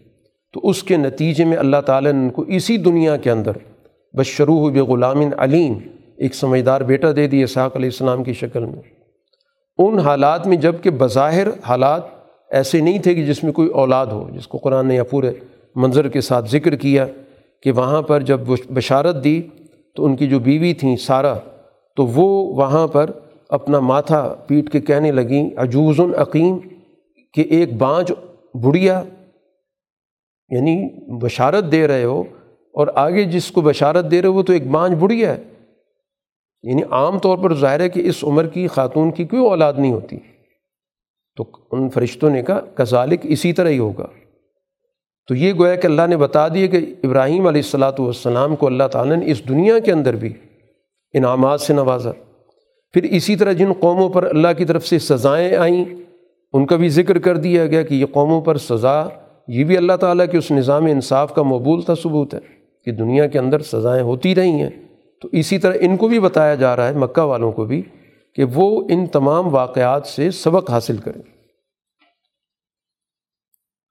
تو 0.54 0.60
اس 0.64 0.84
کے 0.84 0.98
نتیجے 0.98 1.46
میں 1.46 1.58
اللہ 1.58 1.82
تعالیٰ 1.86 2.12
نے 2.12 2.20
ان 2.20 2.30
کو 2.30 2.42
اسی 2.42 2.78
دنیا 2.78 3.18
کے 3.18 3.32
اندر 3.32 3.52
بشروح 4.14 4.72
بے 4.72 4.80
غلام 4.80 5.22
علیم، 5.38 5.74
ایک 6.18 6.36
سمجھدار 6.36 6.82
بیٹا 6.82 7.12
دے 7.16 7.28
دی 7.28 7.44
اسحاق 7.44 7.76
علیہ 7.76 7.90
السلام 7.90 8.24
کی 8.24 8.34
شکل 8.34 8.66
میں۔ 8.66 8.82
ان 9.78 10.00
حالات 10.00 10.48
میں 10.48 10.58
جبکہ 10.58 10.90
بظاہر 10.90 11.48
حالات 11.68 12.02
ایسے 12.52 12.80
نہیں 12.82 13.00
تھے 13.00 13.16
کہ 13.16 13.26
جس 13.26 13.44
میں 13.44 13.54
کوئی 13.54 13.70
اولاد 13.70 14.08
ہو، 14.08 14.28
جس 14.34 14.48
کو 14.48 14.58
قرآن 14.58 14.88
نے 14.88 15.04
پورے 15.04 15.32
منظر 15.76 16.08
کے 16.08 16.22
ساتھ 16.22 16.50
ذکر 16.50 16.76
کیا 16.76 17.06
کہ 17.64 17.72
وہاں 17.72 18.02
پر 18.02 18.22
جب 18.22 18.40
بشارت 18.70 19.24
دی 19.24 19.42
تو 19.96 20.06
ان 20.06 20.16
کی 20.16 20.28
جو 20.28 20.40
بیوی 20.40 20.74
تھیں 20.74 20.96
سارا 20.96 21.34
تو 21.98 22.06
وہ 22.06 22.28
وہاں 22.56 22.88
پر 22.88 23.10
اپنا 23.50 23.80
ماتھا 23.80 24.22
پیٹ 24.48 24.70
کے 24.70 24.80
کہنے 24.80 25.12
لگیں، 25.12 25.50
عجوز 25.58 26.00
العقیم 26.00 26.58
کہ 27.34 27.42
ایک 27.50 27.74
بانج 27.74 28.12
بڑھیا 28.64 29.02
یعنی 30.52 30.90
بشارت 31.20 31.72
دے 31.72 31.88
رہے 31.88 32.04
ہو 32.04 32.24
اور 32.74 32.88
آگے 32.96 33.24
جس 33.24 33.52
کو 33.52 33.62
بشارت 33.62 34.12
دے 34.12 34.22
رہے 34.22 34.30
ہو 34.30 34.34
وہ 34.34 34.44
تو 34.44 34.54
ایک 34.54 34.68
بانج 34.68 34.98
بڑھیا 35.00 35.36
ہے۔ 35.36 35.44
یعنی 36.64 36.82
عام 36.90 37.20
طور 37.20 37.38
پر 37.38 37.54
ظاہر 37.54 37.80
ہے 37.80 37.90
کہ 37.90 38.00
اس 38.00 38.24
عمر 38.24 38.48
کی 38.48 38.68
خاتون 38.68 39.12
کی 39.12 39.24
کوئی 39.24 39.42
اولاد 39.42 39.74
نہیں 39.78 39.92
ہوتی۔ 39.92 40.18
تو 41.38 41.46
ان 41.72 41.90
فرشتوں 41.90 42.30
نے 42.30 42.44
کہا، 42.44 42.60
کذالک 42.60 43.20
اسی 43.24 43.54
طرح 43.54 43.70
ہی 43.70 43.78
ہوگا۔ 43.78 44.08
تو 45.28 45.36
یہ 45.36 45.54
گویا 45.54 45.76
کہ 45.76 45.88
اللہ 45.88 46.02
نے 46.08 46.18
بتا 46.18 46.48
دیا 46.48 46.68
کہ 46.68 46.96
ابراہیم 47.04 47.48
علیہ 47.48 47.62
السلاۃ 47.62 48.00
والسلام 48.00 48.56
کو 48.56 48.68
اللہ 48.68 48.84
تعالیٰ 48.84 49.18
نے 49.18 49.32
اس 49.32 49.50
دنیا 49.50 49.80
کے 49.80 49.92
اندر 49.92 50.16
بھی 50.16 50.34
انعامات 51.14 51.62
سے 51.62 51.74
نوازا۔ 51.74 52.12
پھر 52.94 53.04
اسی 53.04 53.36
طرح 53.36 53.52
جن 53.52 53.74
قوموں 53.74 54.10
پر 54.10 54.24
اللہ 54.24 54.48
کی 54.58 54.66
طرف 54.66 54.88
سے 54.88 55.00
سزائیں 55.00 55.56
آئیں، 55.56 55.86
ان 56.54 56.66
کا 56.66 56.76
بھی 56.76 56.90
ذکر 56.90 57.20
کر 57.20 57.38
دیا 57.38 57.66
گیا 57.66 57.82
کہ 57.82 57.94
یہ 57.94 58.06
قوموں 58.06 58.42
پر 58.42 58.58
سزا 58.58 59.08
یہ 59.52 59.64
بھی 59.64 59.78
اللہ 59.78 59.94
تعالیٰ 59.94 60.26
کے 60.32 60.38
اس 60.38 60.52
نظام 60.52 60.86
انصاف 60.86 61.36
کا 61.36 61.44
مبول 61.44 61.82
تھا 61.82 61.96
ثبوت 61.96 62.34
ہے 62.34 62.40
کہ 62.86 62.92
دنیا 62.92 63.28
کے 63.28 63.40
اندر 63.40 63.60
سزائیں 63.60 64.04
ہوتی 64.04 64.36
رہی 64.36 64.50
ہیں۔ 64.50 64.70
تو 65.22 65.30
اسی 65.32 65.58
طرح 65.58 65.74
ان 65.80 65.98
کو 65.98 66.08
بھی 66.08 66.20
بتایا 66.20 66.56
جا 66.56 66.76
رہا 66.76 66.88
ہے، 66.88 66.94
مکہ 66.94 67.22
والوں 67.22 67.52
کو 67.52 67.66
بھی، 67.66 67.82
کہ 68.36 68.44
وہ 68.44 68.88
ان 68.90 69.06
تمام 69.06 69.54
واقعات 69.54 70.08
سے 70.08 70.32
سبق 70.32 70.72
حاصل 70.72 70.98
کریں۔ 70.98 71.22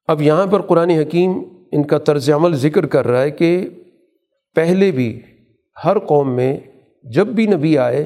اب 0.07 0.23
یہاں 0.23 0.47
پر 0.47 0.63
قرآن 0.63 0.91
حکیم 0.91 1.43
ان 1.73 1.83
کا 1.83 1.99
طرز 1.99 2.31
عمل 2.31 2.55
ذکر 2.55 2.87
کر 2.87 3.07
رہا 3.07 3.23
ہے 3.23 3.31
کہ 3.31 3.69
پہلے 4.55 4.91
بھی 4.91 5.21
ہر 5.85 5.99
قوم 5.99 6.37
میں 6.37 6.59
جب 7.03 7.27
بھی 7.27 7.47
نبی 7.47 7.79
آئے 7.79 8.05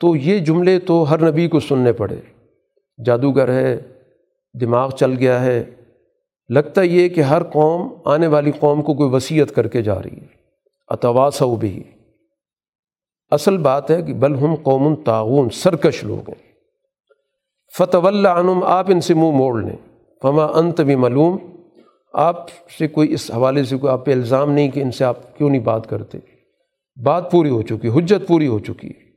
تو 0.00 0.16
یہ 0.16 0.38
جملے 0.38 0.78
تو 0.78 1.10
ہر 1.10 1.30
نبی 1.30 1.48
کو 1.48 1.60
سننے 1.60 1.92
پڑے۔ 1.92 2.16
جادوگر 3.04 3.48
ہے، 3.48 3.80
دماغ 4.60 4.90
چل 4.90 5.12
گیا 5.18 5.42
ہے 5.42 5.64
لگتا 6.50 6.82
یہ 6.82 7.08
کہ 7.08 7.20
ہر 7.20 7.42
قوم 7.42 7.88
آنے 8.04 8.26
والی 8.26 8.50
قوم 8.50 8.82
کو 8.82 8.94
کوئی 8.94 9.10
وصیت 9.10 9.54
کر 9.54 9.68
کے 9.68 9.82
جا 9.82 10.02
رہی 10.02 10.16
ہے۔ 10.16 10.26
اتواس 10.88 11.42
بھی 11.60 11.82
اصل 13.30 13.58
بات 13.58 13.90
ہے 13.90 14.02
کہ 14.02 14.12
بل 14.12 14.36
ہم 14.36 14.54
قوم 14.54 14.94
تعاون 14.94 15.50
سرکش 15.50 16.04
لوگ 16.04 16.18
ہیں۔ 16.18 16.52
فتح 17.78 17.96
اللہ 18.04 18.28
عنم 18.28 18.62
آپ 18.62 18.86
ان 18.88 19.00
سے 19.00 19.14
منہ 19.14 19.30
موڑ 19.30 19.62
لیں۔ 19.62 19.76
فما 20.22 20.44
انت 20.44 20.80
بھی 20.80 20.96
معلوم 20.96 21.36
آپ 22.12 22.46
سے 22.78 22.88
کوئی 22.88 23.12
اس 23.12 23.30
حوالے 23.30 23.64
سے 23.64 23.76
کوئی 23.76 23.92
آپ 23.92 24.04
پہ 24.04 24.12
الزام 24.12 24.52
نہیں 24.52 24.70
کہ 24.70 24.80
ان 24.80 24.90
سے 24.90 25.04
آپ 25.04 25.38
کیوں 25.38 25.50
نہیں 25.50 25.62
بات 25.62 25.88
کرتے۔ 25.90 26.18
بات 27.04 27.30
پوری 27.30 27.50
ہو 27.50 27.62
چکی، 27.62 27.88
حجت 27.88 28.28
پوری 28.28 28.46
ہو 28.46 28.58
چکی۔ 28.58 28.88
ہے 28.88 29.10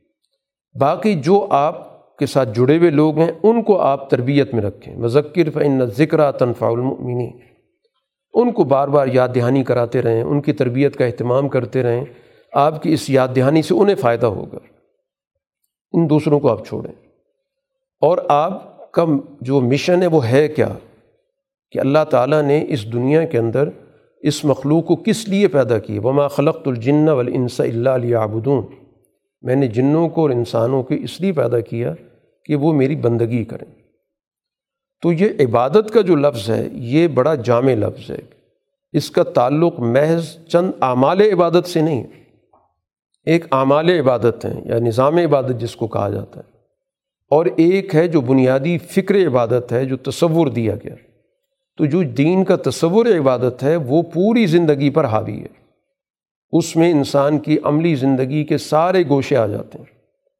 باقی 0.80 1.14
جو 1.14 1.46
آپ 1.50 1.93
کے 2.18 2.26
ساتھ 2.26 2.48
جڑے 2.54 2.78
ہوئے 2.78 2.90
لوگ 2.90 3.18
ہیں، 3.18 3.32
ان 3.42 3.62
کو 3.62 3.78
آپ 3.78 4.10
تربیت 4.10 4.54
میں 4.54 4.62
رکھیں۔ 4.62 4.96
مذکر 4.96 5.50
فن 5.50 5.86
ذکر 5.86 6.32
تنفع 6.32 6.66
المنی 6.66 7.30
ان 8.34 8.52
کو 8.52 8.64
بار 8.64 8.88
بار 8.88 9.06
یاد 9.06 9.28
دہانی 9.34 9.64
کراتے 9.64 10.02
رہیں، 10.02 10.22
ان 10.22 10.40
کی 10.40 10.52
تربیت 10.52 10.96
کا 10.96 11.04
اہتمام 11.04 11.48
کرتے 11.48 11.82
رہیں۔ 11.82 12.04
آپ 12.52 12.82
کی 12.82 12.92
اس 12.92 13.10
یاد 13.10 13.28
دہانی 13.36 13.62
سے 13.62 13.74
انہیں 13.74 13.96
فائدہ 13.96 14.26
ہوگا۔ 14.26 14.58
ان 15.92 16.10
دوسروں 16.10 16.40
کو 16.40 16.50
آپ 16.50 16.66
چھوڑیں۔ 16.66 16.92
اور 18.00 18.18
آپ 18.28 18.92
کا 18.92 19.04
جو 19.40 19.60
مشن 19.60 20.02
ہے، 20.02 20.06
وہ 20.06 20.28
ہے 20.28 20.48
کیا؟ 20.48 20.68
کہ 21.70 21.78
اللہ 21.78 22.04
تعالیٰ 22.10 22.42
نے 22.42 22.64
اس 22.68 22.92
دنیا 22.92 23.24
کے 23.24 23.38
اندر 23.38 23.68
اس 24.20 24.44
مخلوق 24.44 24.86
کو 24.86 24.96
کس 24.96 25.28
لیے 25.28 25.48
پیدا 25.48 25.78
کی؟ 25.78 25.98
وما 25.98 26.28
خلقت 26.28 26.68
الجن 26.68 27.08
والانس 27.08 27.60
الا 27.60 27.96
ليعبدون۔ 27.96 28.83
میں 29.44 29.56
نے 29.56 29.66
جنوں 29.66 30.08
کو 30.08 30.22
اور 30.22 30.30
انسانوں 30.30 30.82
کو 30.82 30.94
اس 30.94 31.20
لیے 31.20 31.32
پیدا 31.32 31.60
کیا 31.60 31.94
کہ 32.44 32.56
وہ 32.56 32.72
میری 32.72 32.96
بندگی 32.96 33.44
کریں۔ 33.44 33.74
تو 35.02 35.12
یہ 35.12 35.28
عبادت 35.40 35.90
کا 35.92 36.00
جو 36.00 36.16
لفظ 36.16 36.50
ہے، 36.50 36.68
یہ 36.72 37.08
بڑا 37.08 37.34
جامع 37.34 37.74
لفظ 37.74 38.10
ہے۔ 38.10 38.18
اس 38.92 39.10
کا 39.10 39.22
تعلق 39.22 39.80
محض 39.80 40.46
چند 40.48 40.72
اعمال 40.80 41.20
عبادت 41.20 41.68
سے 41.68 41.80
نہیں 41.80 42.02
ہے۔ 42.02 42.08
ایک 43.24 43.44
اعمال 43.52 43.90
عبادت 43.90 44.44
ہیں، 44.44 44.60
یا 44.64 44.78
نظام 44.78 45.16
عبادت 45.16 45.60
جس 45.60 45.76
کو 45.76 45.86
کہا 45.86 46.08
جاتا 46.08 46.40
ہے۔ 46.40 46.52
اور 47.30 47.46
ایک 47.56 47.94
ہے 47.94 48.08
جو 48.08 48.20
بنیادی 48.20 48.78
فکر 48.78 49.26
عبادت 49.26 49.72
ہے، 49.72 49.84
جو 49.84 49.96
تصور 49.96 50.46
دیا 50.46 50.74
گیا۔ 50.74 50.94
تو 51.76 51.84
جو 51.84 52.02
دین 52.02 52.44
کا 52.44 52.56
تصور 52.56 53.06
عبادت 53.06 53.62
ہے، 53.62 53.76
وہ 53.76 54.02
پوری 54.02 54.46
زندگی 54.46 54.90
پر 54.90 55.04
حاوی 55.04 55.42
ہے۔ 55.42 55.63
اس 56.54 56.76
میں 56.76 56.90
انسان 56.90 57.38
کی 57.38 57.58
عملی 57.62 57.94
زندگی 57.94 58.44
کے 58.44 58.58
سارے 58.58 59.02
گوشے 59.08 59.36
آ 59.36 59.46
جاتے 59.46 59.78
ہیں۔ 59.78 59.84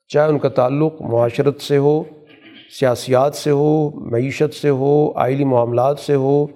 چاہے 0.09 0.29
ان 0.29 0.39
کا 0.39 0.49
تعلق 0.49 1.03
معاشرت 1.03 1.61
سے 1.61 1.77
ہو، 1.77 2.03
سیاسیات 2.79 3.35
سے 3.35 3.51
ہو، 3.51 3.91
معیشت 3.91 4.55
سے 4.55 4.71
ہو، 4.71 5.13
آئلی 5.15 5.45
معاملات 5.45 5.99
سے 5.99 6.15
ہو، 6.15 6.47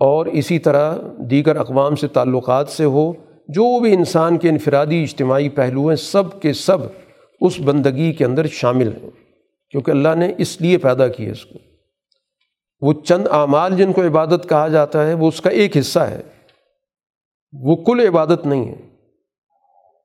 اور 0.00 0.26
اسی 0.26 0.58
طرح 0.58 0.96
دیگر 1.30 1.56
اقوام 1.56 1.96
سے 1.96 2.08
تعلقات 2.08 2.68
سے 2.68 2.84
ہو، 2.84 3.12
جو 3.48 3.80
بھی 3.80 3.94
انسان 3.94 4.38
کے 4.38 4.48
انفرادی 4.48 5.02
اجتماعی 5.02 5.48
پہلو 5.48 5.88
ہیں، 5.88 5.96
سب 5.96 6.40
کے 6.42 6.52
سب 6.52 6.78
اس 7.40 7.60
بندگی 7.60 8.12
کے 8.12 8.24
اندر 8.24 8.46
شامل 8.46 8.88
ہیں۔ 8.88 9.10
کیونکہ 9.70 9.90
اللہ 9.90 10.14
نے 10.16 10.32
اس 10.38 10.60
لیے 10.60 10.78
پیدا 10.78 11.08
کیا 11.08 11.30
اس 11.30 11.44
کو۔ 11.44 11.58
وہ 12.80 12.92
چند 12.92 13.26
اعمال 13.30 13.76
جن 13.76 13.92
کو 13.92 14.02
عبادت 14.02 14.48
کہا 14.48 14.68
جاتا 14.68 15.06
ہے، 15.06 15.14
وہ 15.14 15.28
اس 15.28 15.40
کا 15.40 15.50
ایک 15.50 15.76
حصہ 15.76 16.00
ہے۔ 16.00 16.20
وہ 17.52 17.76
کل 17.76 18.00
عبادت 18.08 18.46
نہیں 18.46 18.68
ہے۔ 18.68 18.76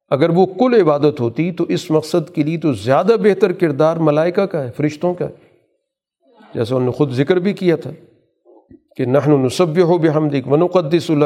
اگر 0.10 0.30
وہ 0.30 0.46
کل 0.46 0.82
عبادت 0.82 1.20
ہوتی 1.20 1.52
تو 1.52 1.64
اس 1.64 1.92
مقصد 1.92 2.36
کے 2.36 2.44
لیے 2.44 2.58
تو 2.58 2.74
زیادہ 2.74 3.16
بہتر 3.24 3.52
کردار 3.52 3.98
ملائکہ 3.98 4.46
کا 4.46 4.64
ہے، 4.64 4.72
فرشتوں 4.78 5.14
کا 5.14 5.26
ہے۔ 5.26 5.34
جیسے 6.54 6.74
انہوں 6.74 6.86
نے 6.86 6.92
خود 6.92 7.12
ذکر 7.12 7.38
بھی 7.38 7.54
کیا 7.54 7.76
تھا 7.76 7.92
کہ 8.96 9.06
نحن 9.06 9.46
نصب 9.46 9.82
ہو 9.82 9.98
بے 9.98 10.10
ہم 10.10 10.30
دیکھ 10.30 10.48
منوقدس 10.48 11.10
الگ 11.10 11.26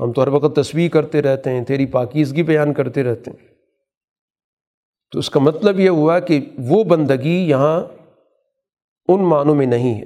ہم 0.00 0.12
تو 0.12 0.22
ہر 0.22 0.28
وقت 0.28 0.56
تصویر 0.56 0.88
کرتے 0.88 1.22
رہتے 1.22 1.50
ہیں، 1.50 1.64
تیری 1.64 1.86
پاکیزگی 1.86 2.42
بیان 2.42 2.72
کرتے 2.72 3.02
رہتے 3.02 3.30
ہیں۔ 3.30 3.48
تو 5.12 5.18
اس 5.18 5.30
کا 5.30 5.40
مطلب 5.40 5.80
یہ 5.80 5.88
ہوا 5.88 6.18
کہ 6.18 6.40
وہ 6.58 6.84
بندگی 6.84 7.48
یہاں 7.48 7.84
ان 9.08 9.20
معنوں 9.20 9.54
میں 9.54 9.66
نہیں 9.66 9.94
ہے۔ 9.94 10.04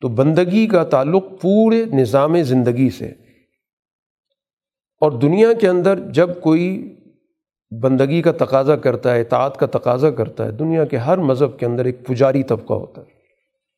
تو 0.00 0.08
بندگی 0.08 0.66
کا 0.66 0.84
تعلق 0.84 1.24
پورے 1.40 1.84
نظام 1.84 2.42
زندگی 2.42 2.90
سے 2.90 3.06
ہے۔ 3.06 3.27
اور 5.00 5.12
دنیا 5.12 5.52
کے 5.52 5.68
اندر 5.68 5.98
جب 6.10 6.30
کوئی 6.40 6.94
بندگی 7.82 8.22
کا 8.22 8.32
تقاضا 8.32 8.76
کرتا 8.76 9.14
ہے، 9.14 9.20
اطاعت 9.20 9.56
کا 9.56 9.66
تقاضا 9.66 10.10
کرتا 10.10 10.44
ہے، 10.44 10.50
دنیا 10.50 10.84
کے 10.84 10.96
ہر 10.96 11.18
مذہب 11.18 11.58
کے 11.58 11.66
اندر 11.66 11.84
ایک 11.84 12.06
پجاری 12.06 12.42
طبقہ 12.42 12.74
ہوتا 12.74 13.00
ہے 13.00 13.06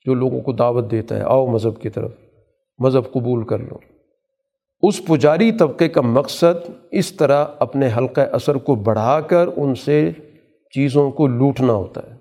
جو 0.06 0.14
لوگوں 0.14 0.40
کو 0.40 0.52
دعوت 0.52 0.90
دیتا 0.90 1.16
ہے، 1.16 1.20
آؤ 1.20 1.46
مذہب 1.46 1.80
کی 1.80 1.88
طرف، 1.88 2.10
مذہب 2.78 3.12
قبول 3.12 3.44
کر 3.44 3.58
لو۔ 3.58 3.76
اس 4.82 5.06
پجاری 5.06 5.52
طبقے 5.52 5.88
کا 5.88 6.00
مقصد 6.00 6.70
اس 6.90 7.12
طرح 7.12 7.44
اپنے 7.58 7.88
حلقہ 7.96 8.20
اثر 8.20 8.54
کو 8.54 8.74
بڑھا 8.74 9.20
کر 9.20 9.48
ان 9.56 9.74
سے 9.74 10.10
چیزوں 10.74 11.10
کو 11.10 11.26
لوٹنا 11.26 11.72
ہوتا 11.72 12.00
ہے۔ 12.10 12.16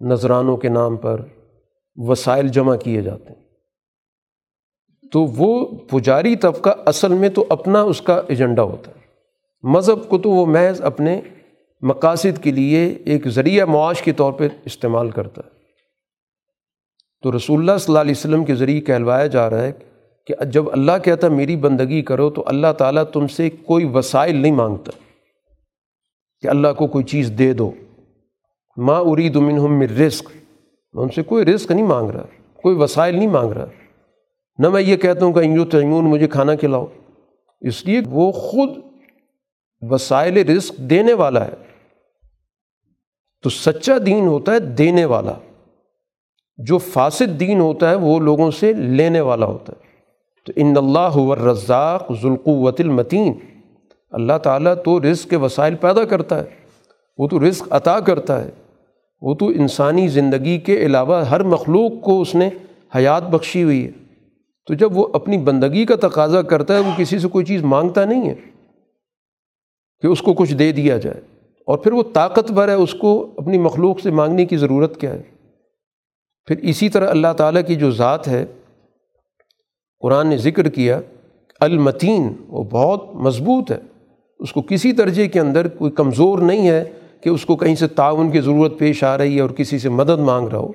نذرانوں 0.00 0.56
کے 0.56 0.68
نام 0.68 0.96
پر 0.96 1.20
وسائل 1.96 2.48
جمع 2.48 2.76
کیے 2.76 3.02
جاتے 3.02 3.32
ہیں۔ 3.32 3.43
تو 5.14 5.24
وہ 5.24 5.66
پجاری 5.66 6.36
طبقہ 6.36 6.70
اصل 6.86 7.12
میں 7.12 7.28
تو 7.28 7.46
اپنا 7.48 7.82
اس 7.82 8.00
کا 8.00 8.22
ایجنڈا 8.28 8.62
ہوتا 8.62 8.90
ہے۔ 8.90 9.00
مذہب 9.62 10.08
کو 10.08 10.18
تو 10.18 10.30
وہ 10.30 10.46
محض 10.46 10.82
اپنے 10.82 11.20
مقاصد 11.80 12.42
کے 12.42 12.50
لیے 12.50 12.94
ایک 13.04 13.28
ذریعہ 13.28 13.64
معاش 13.64 14.02
کے 14.02 14.12
طور 14.12 14.32
پہ 14.32 14.48
استعمال 14.64 15.10
کرتا 15.10 15.42
ہے۔ 15.44 15.50
تو 17.22 17.36
رسول 17.36 17.60
اللہ 17.60 17.78
صلی 17.78 17.92
اللہ 17.92 17.98
علیہ 17.98 18.14
وسلم 18.16 18.44
کے 18.44 18.54
ذریعے 18.54 18.80
کہلوایا 18.80 19.26
جا 19.26 19.50
رہا 19.50 19.62
ہے 19.62 19.72
کہ 20.26 20.44
جب 20.44 20.72
اللہ 20.72 20.92
کہتا 21.04 21.28
میری 21.28 21.56
بندگی 21.56 22.02
کرو 22.02 22.30
تو 22.30 22.42
اللہ 22.46 22.72
تعالیٰ 22.78 23.04
تم 23.04 23.26
سے 23.26 23.50
کوئی 23.50 23.84
وسائل 23.84 24.36
نہیں 24.36 24.52
مانگتا 24.52 24.92
کہ 26.40 26.48
اللہ 26.48 26.68
کو 26.78 26.86
کوئی 26.86 27.04
چیز 27.04 27.32
دے 27.38 27.52
دو۔ 27.52 27.70
ماں 28.76 29.00
ارید 29.00 29.36
منہم 29.36 29.78
من 29.78 29.86
رزق۔ 29.86 30.30
میں 30.92 31.02
ان 31.02 31.08
سے 31.08 31.22
کوئی 31.22 31.44
رزق 31.44 31.70
نہیں 31.70 31.86
مانگ 31.86 32.10
رہا، 32.10 32.24
کوئی 32.62 32.76
وسائل 32.76 33.14
نہیں 33.14 33.28
مانگ 33.28 33.52
رہا۔ 33.52 33.66
نہ 34.58 34.68
میں 34.68 34.82
یہ 34.82 34.96
کہتا 34.96 35.26
ہوں 35.26 35.32
کہ 35.32 35.40
یوں 35.40 35.66
تیمون 35.66 36.04
مجھے 36.04 36.26
کھانا 36.26 36.54
کھلاؤ۔ 36.54 36.86
اس 37.60 37.86
لیے 37.86 38.00
وہ 38.06 38.32
خود 38.32 38.68
وسائل 39.80 40.36
رزق 40.36 40.76
دینے 40.76 41.12
والا 41.12 41.44
ہے۔ 41.44 41.52
تو 43.42 43.50
سچا 43.50 43.94
دین 44.06 44.26
ہوتا 44.26 44.52
ہے 44.52 44.60
دینے 44.60 45.04
والا۔ 45.04 45.32
جو 46.56 46.78
فاسد 46.78 47.40
دین 47.40 47.60
ہوتا 47.60 47.90
ہے 47.90 47.94
وہ 47.94 48.20
لوگوں 48.20 48.50
سے 48.50 48.72
لینے 48.72 49.20
والا 49.20 49.46
ہوتا 49.46 49.72
ہے۔ 49.72 49.86
تو 50.46 50.52
ان 50.56 50.74
اللہ 50.76 51.32
رزاق 51.32 52.12
ذوالقوت 52.22 52.80
المتین۔ 52.80 53.32
اللہ 54.10 54.38
تعالیٰ 54.42 54.74
تو 54.84 55.00
رزق 55.00 55.30
کے 55.30 55.36
وسائل 55.36 55.74
پیدا 55.74 56.04
کرتا 56.04 56.38
ہے۔ 56.38 56.44
وہ 57.18 57.28
تو 57.28 57.48
رزق 57.48 57.68
عطا 57.70 58.00
کرتا 58.00 58.44
ہے۔ 58.44 58.50
وہ 59.20 59.34
تو 59.34 59.48
انسانی 59.48 60.08
زندگی 60.08 60.58
کے 60.58 60.76
علاوہ 60.76 61.24
ہر 61.24 61.42
مخلوق 61.42 61.92
کو 62.02 62.20
اس 62.20 62.34
نے 62.34 62.50
حیات 62.96 63.22
بخشی 63.22 63.62
ہوئی 63.62 63.86
ہے۔ 63.86 64.03
تو 64.66 64.74
جب 64.74 64.98
وہ 64.98 65.08
اپنی 65.12 65.38
بندگی 65.38 65.86
کا 65.86 66.08
تقاضا 66.08 66.42
کرتا 66.42 66.74
ہے، 66.74 66.80
وہ 66.80 66.90
کسی 66.96 67.18
سے 67.18 67.28
کوئی 67.28 67.44
چیز 67.44 67.62
مانگتا 67.62 68.04
نہیں 68.04 68.28
ہے 68.28 68.34
کہ 70.00 70.06
اس 70.06 70.22
کو 70.22 70.32
کچھ 70.32 70.54
دے 70.54 70.72
دیا 70.72 70.98
جائے۔ 70.98 71.20
اور 71.66 71.78
پھر 71.78 71.92
وہ 71.92 72.02
طاقتور 72.12 72.68
ہے، 72.68 72.72
اس 72.72 72.94
کو 72.94 73.30
اپنی 73.36 73.58
مخلوق 73.58 74.00
سے 74.00 74.10
مانگنے 74.10 74.46
کی 74.46 74.56
ضرورت 74.56 75.00
کیا 75.00 75.14
ہے۔ 75.14 75.22
پھر 76.46 76.56
اسی 76.56 76.88
طرح 76.88 77.10
اللہ 77.10 77.32
تعالیٰ 77.36 77.62
کی 77.66 77.74
جو 77.74 77.90
ذات 77.90 78.28
ہے، 78.28 78.46
قرآن 80.00 80.26
نے 80.26 80.36
ذکر 80.36 80.68
کیا، 80.68 81.00
المتین، 81.60 82.32
وہ 82.48 82.64
بہت 82.64 83.14
مضبوط 83.14 83.72
ہے۔ 83.72 83.78
اس 84.38 84.52
کو 84.52 84.62
کسی 84.62 84.92
درجے 84.92 85.28
کے 85.28 85.40
اندر 85.40 85.68
کوئی 85.68 85.92
کمزور 85.92 86.38
نہیں 86.38 86.68
ہے 86.68 86.84
کہ 87.20 87.28
اس 87.28 87.46
کو 87.46 87.56
کہیں 87.56 87.74
سے 87.74 87.88
تعاون 87.88 88.30
کی 88.30 88.40
ضرورت 88.40 88.78
پیش 88.78 89.04
آ 89.04 89.18
رہی 89.18 89.36
ہے 89.36 89.40
اور 89.40 89.50
کسی 89.50 89.78
سے 89.78 89.88
مدد 89.88 90.18
مانگ 90.18 90.48
رہا 90.48 90.58
ہو۔ 90.58 90.72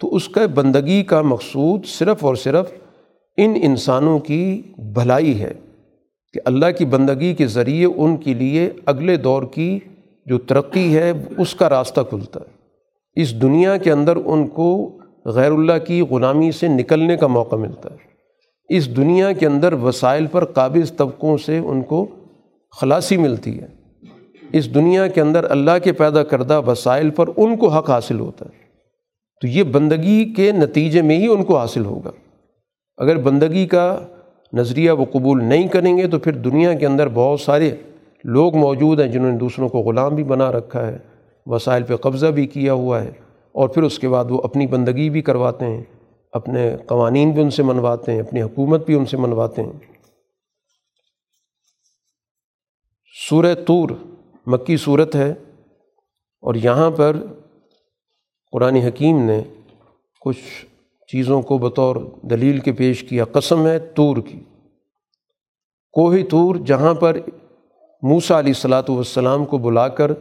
تو 0.00 0.14
اس 0.14 0.28
کا 0.28 0.40
بندگی 0.54 1.02
کا 1.02 1.22
مقصود 1.22 1.84
صرف 1.84 2.24
اور 2.24 2.34
صرف 2.34 2.72
ان 3.36 3.54
انسانوں 3.62 4.18
کی 4.18 4.62
بھلائی 4.78 5.40
ہے 5.40 5.52
کہ 6.32 6.40
اللہ 6.44 6.66
کی 6.78 6.84
بندگی 6.84 7.34
کے 7.34 7.46
ذریعے 7.46 7.86
ان 7.96 8.16
کے 8.16 8.34
لیے 8.34 8.70
اگلے 8.86 9.16
دور 9.16 9.42
کی 9.42 9.78
جو 10.26 10.38
ترقی 10.38 10.96
ہے 10.96 11.12
اس 11.38 11.54
کا 11.54 11.70
راستہ 11.70 12.00
کھلتا 12.00 12.40
ہے۔ 12.40 12.62
اس 13.22 13.42
دنیا 13.42 13.76
کے 13.76 13.92
اندر 13.92 14.16
ان 14.16 14.46
کو 14.46 14.98
غیر 15.24 15.52
اللہ 15.52 15.84
کی 15.86 16.00
غلامی 16.00 16.52
سے 16.52 16.68
نکلنے 16.68 17.16
کا 17.16 17.26
موقع 17.26 17.56
ملتا 17.56 17.88
ہے۔ 17.90 17.96
اس 18.68 18.96
دنیا 18.96 19.32
کے 19.32 19.46
اندر 19.46 19.72
وسائل 19.72 20.26
پر 20.26 20.44
قابض 20.44 20.92
طبقوں 20.96 21.36
سے 21.36 21.58
ان 21.58 21.82
کو 21.82 22.06
خلاصی 22.80 23.16
ملتی 23.16 23.60
ہے۔ 23.60 23.66
اس 24.52 24.74
دنیا 24.74 25.06
کے 25.06 25.20
اندر 25.20 25.50
اللہ 25.50 25.78
کے 25.84 25.92
پیدا 25.92 26.22
کردہ 26.22 26.60
وسائل 26.66 27.10
پر 27.10 27.28
ان 27.36 27.56
کو 27.56 27.68
حق 27.68 27.90
حاصل 27.90 28.20
ہوتا 28.20 28.46
ہے۔ 28.46 28.62
تو 29.40 29.48
یہ 29.48 29.62
بندگی 29.62 30.32
کے 30.32 30.52
نتیجے 30.52 31.02
میں 31.02 31.18
ہی 31.18 31.26
ان 31.26 31.44
کو 31.44 31.58
حاصل 31.58 31.84
ہوگا۔ 31.84 32.10
اگر 33.02 33.18
بندگی 33.18 33.66
کا 33.66 33.86
نظریہ 34.52 34.90
وہ 34.90 35.04
قبول 35.12 35.44
نہیں 35.44 35.68
کریں 35.68 35.96
گے 35.98 36.06
تو 36.08 36.18
پھر 36.18 36.32
دنیا 36.40 36.72
کے 36.74 36.86
اندر 36.86 37.08
بہت 37.14 37.40
سارے 37.40 37.70
لوگ 38.24 38.56
موجود 38.56 39.00
ہیں 39.00 39.06
جنہوں 39.08 39.30
نے 39.32 39.38
دوسروں 39.38 39.68
کو 39.68 39.78
غلام 39.78 40.14
بھی 40.14 40.24
بنا 40.24 40.50
رکھا 40.52 40.86
ہے، 40.86 40.98
وسائل 41.46 41.82
پہ 41.82 41.96
قبضہ 41.96 42.26
بھی 42.26 42.46
کیا 42.46 42.72
ہوا 42.72 43.02
ہے، 43.02 43.10
اور 43.54 43.68
پھر 43.68 43.82
اس 43.82 43.98
کے 43.98 44.08
بعد 44.08 44.30
وہ 44.30 44.40
اپنی 44.44 44.66
بندگی 44.66 45.08
بھی 45.10 45.22
کرواتے 45.22 45.66
ہیں، 45.66 45.82
اپنے 46.32 46.64
قوانین 46.86 47.30
بھی 47.30 47.42
ان 47.42 47.50
سے 47.50 47.62
منواتے 47.62 48.12
ہیں، 48.12 48.20
اپنی 48.20 48.42
حکومت 48.42 48.86
بھی 48.86 48.94
ان 48.94 49.06
سے 49.06 49.16
منواتے 49.16 49.62
ہیں۔ 49.62 49.78
سورہ 53.14 53.54
طور 53.66 53.90
مکی 54.46 54.76
صورت 54.76 55.14
ہے 55.16 55.30
اور 56.42 56.54
یہاں 56.54 56.90
پر 56.90 57.16
قرآن 58.52 58.76
حکیم 58.76 59.20
نے 59.22 59.40
کچھ 60.22 60.64
چیزوں 61.12 61.42
کو 61.42 61.58
بطور 61.58 61.96
دلیل 62.22 62.58
کے 62.58 62.72
پیش 62.72 63.04
کیا، 63.04 63.24
قسم 63.24 63.66
ہے 63.66 63.78
طور 63.78 64.16
کی۔ 64.16 64.40
کوہ 65.92 66.14
طور 66.30 66.54
جہاں 66.54 66.94
پر 66.94 67.16
موسا 68.02 68.38
علیہ 68.38 68.50
السلاۃ 68.50 68.82
والسلام 68.88 69.44
کو 69.44 69.58
بلا 69.58 69.88
کر 69.88 70.12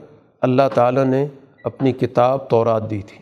اللہ 0.41 0.61
تعالیٰ 0.73 1.05
نے 1.05 1.27
اپنی 1.63 1.91
کتاب 1.91 2.49
تورات 2.49 2.89
دی 2.89 3.01
تھی۔ 3.01 3.17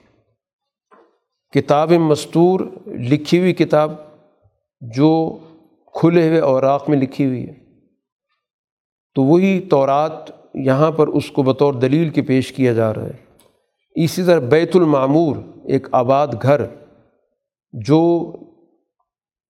کتاب 1.59 1.91
مستور 1.91 2.59
لکھی 2.85 3.39
ہوئی 3.39 3.53
کتاب 3.53 3.91
جو 4.81 5.37
کھلے 5.93 6.27
ہوئے 6.27 6.39
اوراق 6.39 6.89
میں 6.89 6.97
لکھی 6.97 7.25
ہوئی 7.25 7.47
ہے۔ 7.47 7.53
تو 9.15 9.23
وہی 9.23 9.59
تورات 9.59 10.31
یہاں 10.53 10.91
پر 10.91 11.07
اس 11.07 11.31
کو 11.31 11.43
بطور 11.43 11.73
دلیل 11.73 12.09
کے 12.09 12.21
پیش 12.21 12.51
کیا 12.51 12.73
جا 12.73 12.93
رہا 12.93 13.05
ہے۔ 13.05 13.45
اسی 14.03 14.23
طرح 14.23 14.39
بیت 14.39 14.75
المعمور، 14.75 15.35
ایک 15.63 15.87
آباد 15.91 16.27
گھر۔ 16.41 16.61
جو 17.73 18.31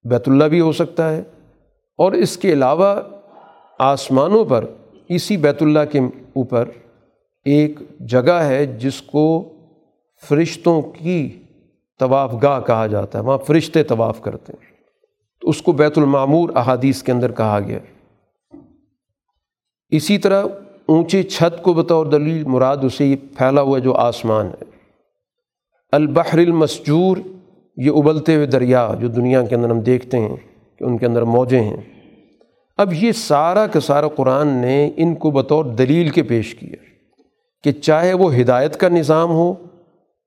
بیت 0.09 0.29
اللہ 0.29 0.43
بھی 0.43 0.59
ہو 0.59 0.71
سکتا 0.71 1.11
ہے 1.11 1.23
اور 1.97 2.11
اس 2.11 2.37
کے 2.37 2.53
علاوہ 2.53 3.01
آسمانوں 3.79 4.45
پر 4.45 4.65
اسی 5.09 5.37
بیت 5.37 5.63
اللہ 5.63 5.79
کے 5.91 5.99
اوپر 6.35 6.69
ایک 7.45 7.79
جگہ 7.99 8.31
ہے 8.31 8.65
جس 8.65 9.01
کو 9.01 9.53
فرشتوں 10.29 10.81
کی 10.81 11.41
طواف 11.99 12.33
گاہ 12.43 12.59
کہا 12.59 12.87
جاتا 12.87 13.19
ہے، 13.19 13.23
وہاں 13.23 13.37
فرشتے 13.37 13.83
طواف 13.83 14.21
کرتے 14.21 14.53
ہیں۔ 14.53 14.69
تو 15.41 15.49
اس 15.49 15.61
کو 15.61 15.71
بیت 15.71 15.97
المعمور 15.97 16.49
احادیث 16.55 17.03
کے 17.03 17.11
اندر 17.11 17.31
کہا 17.31 17.59
گیا۔ 17.59 17.79
اسی 19.89 20.17
طرح 20.17 20.43
اونچی 20.85 21.23
چھت 21.23 21.63
کو 21.63 21.73
بطور 21.73 22.05
دلیل 22.05 22.43
مراد 22.43 22.77
اسے 22.83 23.05
یہ 23.05 23.15
پھیلا 23.37 23.61
ہوا 23.61 23.79
جو 23.79 23.93
آسمان 23.93 24.47
ہے۔ 24.47 24.63
البحر 25.91 26.37
المسجور 26.37 27.17
یہ 27.79 27.91
ابلتے 27.95 28.35
ہوئے 28.35 28.45
دریا 28.45 28.87
جو 28.99 29.07
دنیا 29.07 29.41
کے 29.41 29.55
اندر 29.55 29.69
ہم 29.69 29.79
دیکھتے 29.79 30.19
ہیں 30.19 30.35
کہ 30.81 30.83
ان 30.83 30.97
کے 30.97 31.05
اندر 31.05 31.23
موجیں 31.23 31.61
ہیں۔ 31.61 31.81
اب 32.77 32.93
یہ 32.93 33.11
سارا 33.11 33.65
کا 33.67 33.79
سارا 33.79 34.07
قرآن 34.07 34.47
نے 34.47 34.89
ان 34.95 35.15
کو 35.15 35.31
بطور 35.31 35.65
دلیل 35.65 36.09
کے 36.09 36.23
پیش 36.23 36.53
کیا 36.55 36.83
کہ 37.63 37.71
چاہے 37.71 38.13
وہ 38.13 38.35
ہدایت 38.35 38.77
کا 38.77 38.89
نظام 38.89 39.31
ہو، 39.31 39.53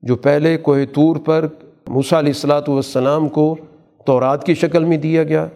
جو 0.03 0.17
پہلے 0.17 0.57
کوہ 0.59 0.85
طور 0.95 1.17
پر 1.17 1.47
موسیٰ 1.89 2.19
علیہ 2.19 2.33
السلاۃ 2.33 2.69
والسلام 2.69 3.29
کو 3.29 3.55
تورات 4.07 4.45
کی 4.47 4.55
شکل 4.55 4.85
میں 4.85 4.99
دیا 4.99 5.23
گیا، 5.23 5.47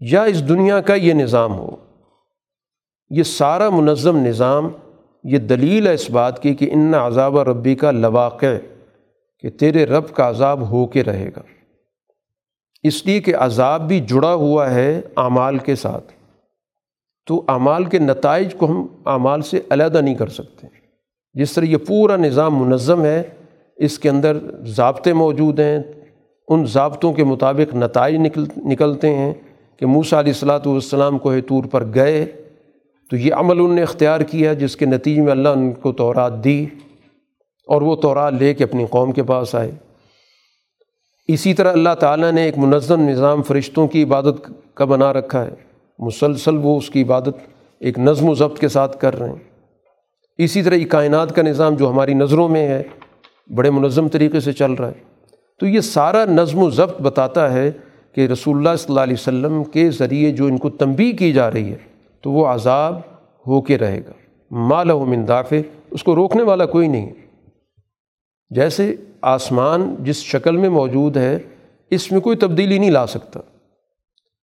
یا 0.00 0.22
اس 0.22 0.48
دنیا 0.48 0.80
کا 0.80 0.94
یہ 0.94 1.12
نظام 1.14 1.58
ہو۔ 1.58 1.76
یہ 3.10 3.22
سارا 3.22 3.70
منظم 3.70 4.16
نظام، 4.26 4.68
یہ 5.24 5.38
دلیل 5.38 5.86
ہے 5.86 5.94
اس 5.94 6.10
بات 6.10 6.42
کی 6.42 6.54
کہ 6.54 6.70
ان 6.72 6.94
عذاب 6.94 7.38
ربی 7.38 7.74
کا 7.74 7.90
لواقع۔ 7.90 8.54
کہ 9.38 9.50
تیرے 9.50 9.86
رب 9.86 10.10
کا 10.10 10.28
عذاب 10.28 10.70
ہو 10.70 10.86
کے 10.86 11.04
رہے 11.04 11.30
گا۔ 11.36 11.42
اس 12.82 13.06
لیے 13.06 13.20
کہ 13.20 13.36
عذاب 13.36 13.88
بھی 13.88 14.00
جڑا 14.00 14.34
ہوا 14.34 14.74
ہے 14.74 15.00
اعمال 15.16 15.58
کے 15.58 15.74
ساتھ۔ 15.74 16.12
تو 17.26 17.44
اعمال 17.48 17.84
کے 17.84 17.98
نتائج 17.98 18.54
کو 18.54 18.66
ہم 18.66 18.86
اعمال 19.06 19.42
سے 19.42 19.60
علیحدہ 19.70 19.98
نہیں 19.98 20.14
کر 20.14 20.28
سکتے۔ 20.28 20.66
جس 21.34 21.52
طرح 21.52 21.64
یہ 21.64 21.76
پورا 21.76 22.16
نظام 22.16 22.58
منظم 22.58 23.04
ہے، 23.04 23.22
اس 23.76 23.98
کے 23.98 24.08
اندر 24.08 24.36
ضابطے 24.64 25.12
موجود 25.12 25.60
ہیں۔ 25.60 25.82
ان 26.48 26.66
ضابطوں 26.66 27.12
کے 27.12 27.24
مطابق 27.24 27.74
نتائج 27.74 28.16
نکل، 28.16 28.44
نکلتے 28.56 29.14
ہیں 29.14 29.34
کہ 29.76 29.86
موسیٰ 29.86 30.18
علیہ 30.18 30.32
السلاۃ 30.32 30.66
والسلام 30.66 31.18
کو 31.18 31.40
طور 31.48 31.64
پر 31.64 31.84
گئے۔ 31.94 32.26
تو 33.10 33.16
یہ 33.16 33.34
عمل 33.34 33.60
ان 33.60 33.74
نے 33.74 33.82
اختیار 33.82 34.20
کیا، 34.20 34.52
جس 34.52 34.76
کے 34.76 34.86
نتیجے 34.86 35.22
میں 35.22 35.32
اللہ 35.32 35.48
ان 35.48 35.72
کو 35.72 35.92
تورات 35.92 36.44
دی۔ 36.44 36.66
اور 37.68 37.82
وہ 37.82 37.96
تورات 37.96 38.32
لے 38.32 38.54
کے 38.54 38.64
اپنی 38.64 38.86
قوم 38.90 39.12
کے 39.12 39.22
پاس 39.22 39.54
آئے۔ 39.54 39.70
اسی 41.28 41.54
طرح 41.54 41.72
اللہ 41.72 41.94
تعالیٰ 42.00 42.32
نے 42.32 42.42
ایک 42.42 42.58
منظم 42.58 43.00
نظام 43.00 43.42
فرشتوں 43.42 43.88
کی 43.88 44.02
عبادت 44.02 44.50
کا 44.74 44.84
بنا 44.84 45.12
رکھا 45.12 45.44
ہے۔ 45.44 45.54
مسلسل 45.98 46.56
وہ 46.56 46.78
اس 46.78 46.90
کی 46.90 47.02
عبادت 47.02 47.36
ایک 47.80 47.98
نظم 47.98 48.28
و 48.28 48.34
ضبط 48.34 48.58
کے 48.58 48.68
ساتھ 48.68 49.00
کر 49.00 49.18
رہے 49.18 49.28
ہیں۔ 49.28 49.36
اسی 50.38 50.62
طرح 50.62 50.74
یہ 50.74 50.86
کائنات 50.86 51.36
کا 51.36 51.42
نظام 51.42 51.74
جو 51.74 51.90
ہماری 51.90 52.14
نظروں 52.14 52.48
میں 52.48 52.68
ہے، 52.68 52.82
بڑے 53.54 53.70
منظم 53.70 54.08
طریقے 54.08 54.40
سے 54.40 54.52
چل 54.52 54.72
رہا 54.72 54.88
ہے۔ 54.88 55.26
تو 55.60 55.66
یہ 55.66 55.80
سارا 55.80 56.24
نظم 56.24 56.58
و 56.58 56.70
ضبط 56.70 57.00
بتاتا 57.00 57.52
ہے 57.52 57.70
کہ 58.14 58.20
رسول 58.20 58.56
اللہ 58.56 58.76
صلی 58.76 58.86
اللہ 58.88 59.00
علیہ 59.00 59.16
وسلم 59.18 59.64
کے 59.64 59.90
ذریعے 59.90 60.30
جو 60.30 60.46
ان 60.46 60.58
کو 60.58 60.70
تنبیہ 60.70 61.12
کی 61.12 61.32
جا 61.32 61.50
رہی 61.50 61.70
ہے، 61.70 61.76
تو 62.22 62.30
وہ 62.30 62.46
عذاب 62.46 62.98
ہو 63.46 63.62
کے 63.62 63.78
رہے 63.78 64.00
گا۔ 64.06 64.12
مال 64.50 64.90
و 64.90 65.04
منداف 65.04 65.52
اس 65.90 66.02
کو 66.02 66.14
روکنے 66.14 66.42
والا 66.42 66.66
کوئی 66.66 66.88
نہیں 66.88 67.10
جیسے 68.50 68.94
آسمان 69.22 69.94
جس 69.98 70.16
شکل 70.16 70.56
میں 70.56 70.68
موجود 70.68 71.16
ہے، 71.16 71.38
اس 71.90 72.12
میں 72.12 72.20
کوئی 72.20 72.36
تبدیلی 72.36 72.78
نہیں 72.78 72.90
لا 72.90 73.06
سکتا۔ 73.06 73.40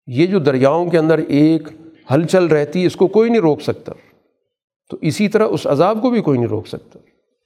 یہ 0.07 0.27
جو 0.27 0.39
دریاؤں 0.39 0.89
کے 0.89 0.97
اندر 0.97 1.17
ایک 1.17 1.67
ہلچل 2.13 2.45
رہتی 2.45 2.81
ہے 2.81 2.87
اس 2.87 2.95
کو 2.95 3.07
کوئی 3.07 3.29
نہیں 3.29 3.41
روک 3.41 3.61
سکتا۔ 3.61 3.91
تو 4.89 4.97
اسی 5.01 5.27
طرح 5.27 5.47
اس 5.47 5.67
عذاب 5.67 6.01
کو 6.01 6.09
بھی 6.09 6.21
کوئی 6.21 6.37
نہیں 6.39 6.49
روک 6.49 6.67
سکتا۔ 6.67 6.99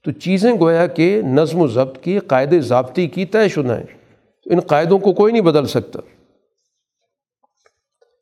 تو 0.06 0.12
چیزیں 0.12 0.54
گویا 0.60 0.88
کہ 0.88 1.22
نظم 1.22 1.60
و 1.60 1.68
ضبط 1.68 2.04
کی، 2.04 2.20
قاعدے 2.20 2.60
ضابطی 2.60 3.08
کی 3.08 3.26
طے 3.26 3.50
شدہ 3.50 3.78
ہیں۔ 3.78 3.98
ان 4.46 4.60
قاعدوں 4.60 5.00
کو 5.00 5.14
کوئی 5.14 5.32
نہیں 5.34 5.44
بدل 5.44 5.66
سکتا۔ 5.66 6.00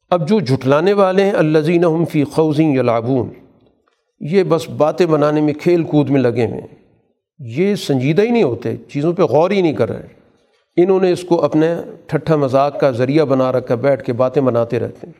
اب 0.09 0.29
جو 0.29 0.39
جھٹلانے 0.39 0.93
والے 0.93 1.23
ہیں 1.23 1.31
الزین 1.31 2.05
فی 2.05 2.23
خوزیں 2.23 2.75
یا 2.75 2.81
لابون 2.81 3.29
یہ 4.19 4.43
بس 4.43 4.69
باتیں 4.69 5.05
بنانے 5.05 5.41
میں 5.41 5.53
کھیل 5.53 5.83
کود 5.83 6.09
میں 6.09 6.21
لگے 6.21 6.45
ہوئے 6.45 6.61
ہیں۔ 6.61 6.76
یہ 7.39 7.75
سنجیدہ 7.75 8.21
ہی 8.21 8.29
نہیں 8.29 8.43
ہوتے، 8.43 8.77
چیزوں 8.77 9.13
پہ 9.13 9.21
غور 9.21 9.51
ہی 9.51 9.61
نہیں 9.61 9.73
کر 9.73 9.89
رہے۔ 9.89 10.07
انہوں 10.75 10.99
نے 10.99 11.11
اس 11.11 11.23
کو 11.23 11.43
اپنے 11.43 11.75
ٹھٹھا 12.07 12.35
مذاق 12.35 12.79
کا 12.79 12.91
ذریعہ 12.91 13.25
بنا 13.25 13.51
رکھا، 13.51 13.75
بیٹھ 13.75 14.03
کے 14.03 14.13
باتیں 14.13 14.41
بناتے 14.41 14.79
رہتے 14.79 15.07
ہیں۔ 15.07 15.13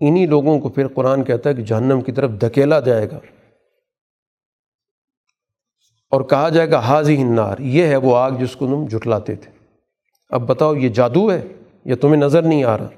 انہی 0.00 0.26
لوگوں 0.26 0.60
کو 0.60 0.68
پھر 0.68 0.88
قرآن 0.88 1.24
کہتا 1.24 1.50
ہے 1.50 1.54
کہ 1.54 1.62
جہنم 1.62 2.00
کی 2.00 2.12
طرف 2.12 2.30
دھکیلا 2.30 2.80
جائے 2.80 3.10
گا۔ 3.10 3.18
اور 6.10 6.20
کہا 6.20 6.48
جائے 6.48 6.70
گا 6.70 6.78
حاضی 6.78 7.22
ہنار 7.22 7.58
یہ 7.58 7.86
ہے 7.86 7.96
وہ 7.96 8.16
آگ 8.16 8.30
جس 8.30 8.56
کو 8.56 8.66
تم 8.66 8.86
جھٹلاتے 8.86 9.34
تھے۔ 9.34 9.50
اب 10.30 10.46
بتاؤ، 10.46 10.74
یہ 10.74 10.88
جادو 10.88 11.32
ہے 11.32 11.42
یا 11.84 11.96
تمہیں 12.00 12.16
نظر 12.16 12.42
نہیں 12.42 12.64
آ 12.64 12.78
رہا؟ 12.78 12.88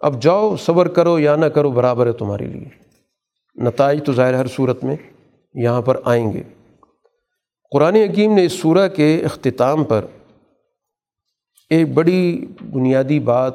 اب 0.00 0.22
جاؤ، 0.22 0.56
صبر 0.56 0.88
کرو 0.88 1.18
یا 1.18 1.36
نہ 1.36 1.46
کرو، 1.46 1.70
برابر 1.70 2.06
ہے 2.06 2.12
تمہارے 2.12 2.44
لیے۔ 2.44 2.64
نتائج 3.62 4.04
تو 4.06 4.12
ظاہر 4.12 4.34
ہر 4.34 4.46
صورت 4.46 4.84
میں 4.84 4.96
یہاں 5.54 5.82
پر 5.82 5.96
آئیں 6.04 6.32
گے۔ 6.32 6.42
قرآن 7.70 7.94
حکیم 7.94 8.34
نے 8.34 8.44
اس 8.44 8.52
صورح 8.52 8.86
کے 8.86 9.22
اختتام 9.24 9.84
پر 9.84 10.04
ایک 11.70 11.92
بڑی 11.94 12.46
بنیادی 12.72 13.20
بات 13.20 13.52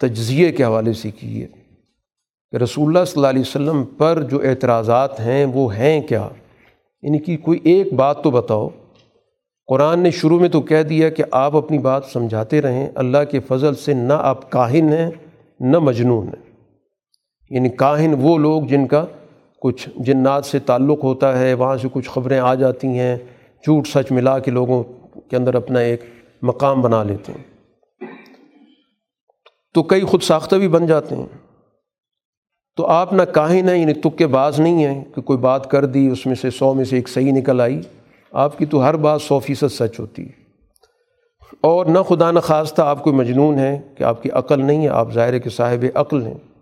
تجزیے 0.00 0.52
کے 0.52 0.64
حوالے 0.64 0.92
سے 0.92 1.10
کی 1.10 1.42
ہے 1.42 1.46
کہ 2.50 2.56
رسول 2.56 2.86
اللہ 2.86 3.04
صلی 3.04 3.12
اللہ 3.16 3.26
علیہ 3.26 3.40
وسلم 3.40 3.84
پر 3.84 4.22
جو 4.22 4.40
اعتراضات 4.44 5.20
ہیں 5.20 5.44
وہ 5.44 5.76
ہیں 5.76 6.00
کیا؟ 6.00 6.28
یعنی 7.02 7.18
کہ 7.18 7.36
کوئی 7.36 7.58
ایک 7.64 7.92
بات 7.92 8.24
تو 8.24 8.30
بتاؤ۔ 8.30 8.68
قرآن 9.66 10.00
نے 10.00 10.10
شروع 10.10 10.38
میں 10.38 10.48
تو 10.48 10.60
کہہ 10.60 10.82
دیا 10.82 11.08
کہ 11.08 11.24
آپ 11.30 11.56
اپنی 11.56 11.78
بات 11.78 12.04
سمجھاتے 12.04 12.62
رہیں۔ 12.62 12.88
اللہ 12.94 13.24
کے 13.30 13.40
فضل 13.40 13.74
سے 13.74 13.94
نہ 13.94 14.12
آپ 14.12 14.50
کاہن 14.50 14.92
ہیں، 14.92 15.10
نہ 15.60 15.78
مجنون 15.78 16.26
ہیں۔ 16.26 16.52
یعنی 17.50 17.68
کاہن 17.68 18.14
وہ 18.18 18.38
لوگ 18.38 18.62
جن 18.62 18.86
کا 18.86 19.04
کچھ 19.64 19.88
جنات 19.96 20.44
سے 20.44 20.58
تعلق 20.58 21.04
ہوتا 21.04 21.38
ہے، 21.38 21.54
وہاں 21.54 21.76
سے 21.76 21.88
کچھ 21.92 22.10
خبریں 22.10 22.38
آ 22.38 22.54
جاتی 22.54 22.86
ہیں، 22.86 23.16
جھوٹ 23.64 23.86
سچ 23.86 24.12
ملا 24.12 24.38
کے 24.38 24.50
لوگوں 24.50 24.82
کے 25.30 25.36
اندر 25.36 25.54
اپنا 25.54 25.78
ایک 25.78 26.00
مقام 26.42 26.80
بنا 26.80 27.02
لیتے 27.02 27.32
ہیں۔ 27.32 27.44
تو 29.74 29.82
کئی 29.82 30.00
خود 30.00 30.22
ساختہ 30.22 30.56
بھی 30.56 30.68
بن 30.68 30.86
جاتے 30.86 31.16
ہیں۔ 31.16 31.26
تو 32.76 32.86
آپ 32.86 33.12
نہ 33.12 33.22
کاہن 33.22 33.68
ہیں 33.68 33.78
یعنی 33.78 33.94
تک 33.94 34.18
کے 34.18 34.26
باز 34.26 34.60
نہیں 34.60 34.84
ہیں 34.86 35.04
کہ 35.14 35.22
کوئی 35.22 35.38
بات 35.38 35.70
کر 35.70 35.86
دی، 35.86 36.08
اس 36.08 36.26
میں 36.26 36.34
سے 36.34 36.50
سو 36.50 36.74
میں 36.74 36.84
سے 36.84 36.96
ایک 36.96 37.08
صحیح 37.08 37.32
نکل 37.32 37.60
آئی۔ 37.60 37.80
آپ 38.32 38.58
کی 38.58 38.66
تو 38.66 38.84
ہر 38.84 38.96
بات 38.96 39.22
سو 39.22 39.38
فیصد 39.38 39.72
سچ 39.72 40.00
ہوتی۔ 40.00 40.22
ہے 40.22 40.44
اور 41.60 41.86
نہ 41.86 41.98
خدا 42.08 42.30
نہ 42.30 42.40
خواستہ 42.40 42.82
آپ 42.82 43.02
کوئی 43.02 43.16
مجنون 43.16 43.58
ہے 43.58 43.80
کہ 43.98 44.04
آپ 44.04 44.22
کی 44.22 44.30
عقل 44.30 44.64
نہیں 44.64 44.84
ہے، 44.84 44.88
آپ 44.88 45.12
ظاہر 45.12 45.38
کے 45.38 45.50
صاحب 45.50 45.84
عقل 45.94 46.26
ہیں۔ 46.26 46.53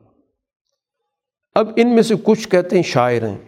اب 1.55 1.71
ان 1.77 1.95
میں 1.95 2.03
سے 2.03 2.15
کچھ 2.23 2.49
کہتے 2.49 2.77
ہیں 2.77 2.83
شاعر 2.83 3.23
ہیں۔ 3.23 3.39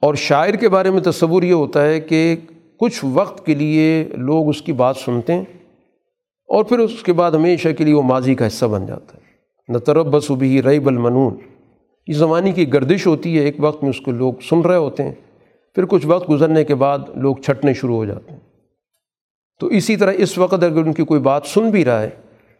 اور 0.00 0.14
شاعر 0.14 0.54
کے 0.54 0.68
بارے 0.68 0.90
میں 0.90 1.00
تصور 1.00 1.42
یہ 1.42 1.52
ہوتا 1.52 1.84
ہے 1.84 2.00
کہ 2.00 2.36
کچھ 2.76 3.04
وقت 3.12 3.46
کے 3.46 3.54
لیے 3.54 4.04
لوگ 4.04 4.48
اس 4.48 4.62
کی 4.62 4.72
بات 4.72 4.96
سنتے 4.96 5.32
ہیں 5.32 5.44
اور 6.48 6.64
پھر 6.64 6.78
اس 6.78 7.02
کے 7.02 7.12
بعد 7.12 7.32
ہمیشہ 7.32 7.68
کے 7.68 7.84
لیے 7.84 7.94
وہ 7.94 8.02
ماضی 8.02 8.34
کا 8.34 8.46
حصہ 8.46 8.64
بن 8.64 8.86
جاتا 8.86 9.16
ہے۔ 9.16 9.22
نہ 9.68 9.78
ترب 9.78 10.06
بس 10.06 10.30
بھی 10.30 10.62
رئی 10.62 10.78
المنون۔ 10.86 11.36
یہ 12.06 12.14
زمانے 12.14 12.52
کی 12.52 12.72
گردش 12.72 13.06
ہوتی 13.06 13.38
ہے، 13.38 13.44
ایک 13.44 13.56
وقت 13.58 13.82
میں 13.82 13.90
اس 13.90 14.00
کو 14.00 14.10
لوگ 14.10 14.34
سن 14.42 14.60
رہے 14.60 14.76
ہوتے 14.76 15.02
ہیں، 15.02 15.14
پھر 15.74 15.84
کچھ 15.84 16.06
وقت 16.06 16.30
گزرنے 16.30 16.64
کے 16.64 16.74
بعد 16.74 16.98
لوگ 17.14 17.36
چھٹنے 17.36 17.74
شروع 17.74 17.96
ہو 17.96 18.04
جاتے 18.04 18.32
ہیں۔ 18.32 18.40
تو 19.60 19.66
اسی 19.66 19.96
طرح 19.96 20.12
اس 20.16 20.38
وقت 20.38 20.54
اگر 20.54 20.76
ان 20.76 20.92
کی 20.92 21.04
کوئی 21.04 21.20
بات 21.20 21.46
سن 21.46 21.70
بھی 21.70 21.84
رہا 21.84 22.02
ہے، 22.02 22.10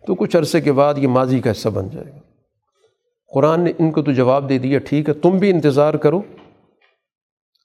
تو 0.06 0.14
کچھ 0.14 0.36
عرصے 0.36 0.60
کے 0.60 0.72
بعد 0.72 0.94
یہ 0.98 1.08
ماضی 1.08 1.40
کا 1.40 1.50
حصہ 1.50 1.68
بن 1.68 1.88
جائے 1.92 2.06
گا۔ 2.06 2.31
قرآن 3.32 3.60
نے 3.60 3.72
ان 3.78 3.90
کو 3.90 4.02
تو 4.02 4.12
جواب 4.12 4.48
دے 4.48 4.58
دیا، 4.58 4.78
ٹھیک 4.78 5.08
ہے، 5.08 5.14
تم 5.14 5.30
بھی 5.30 5.50
انتظار 5.50 5.94
کرو 5.94 6.22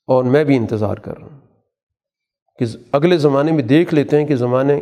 اور 0.07 0.23
میں 0.23 0.43
بھی 0.43 0.57
انتظار 0.57 0.95
کر 0.95 1.17
رہا 1.17 1.27
ہوں۔ 1.27 1.39
کہ 2.59 2.65
اگلے 2.91 3.17
زمانے 3.17 3.51
میں 3.51 3.63
دیکھ 3.63 3.93
لیتے 3.93 4.19
ہیں 4.19 4.27
کہ 4.27 4.35
زمانے 4.35 4.81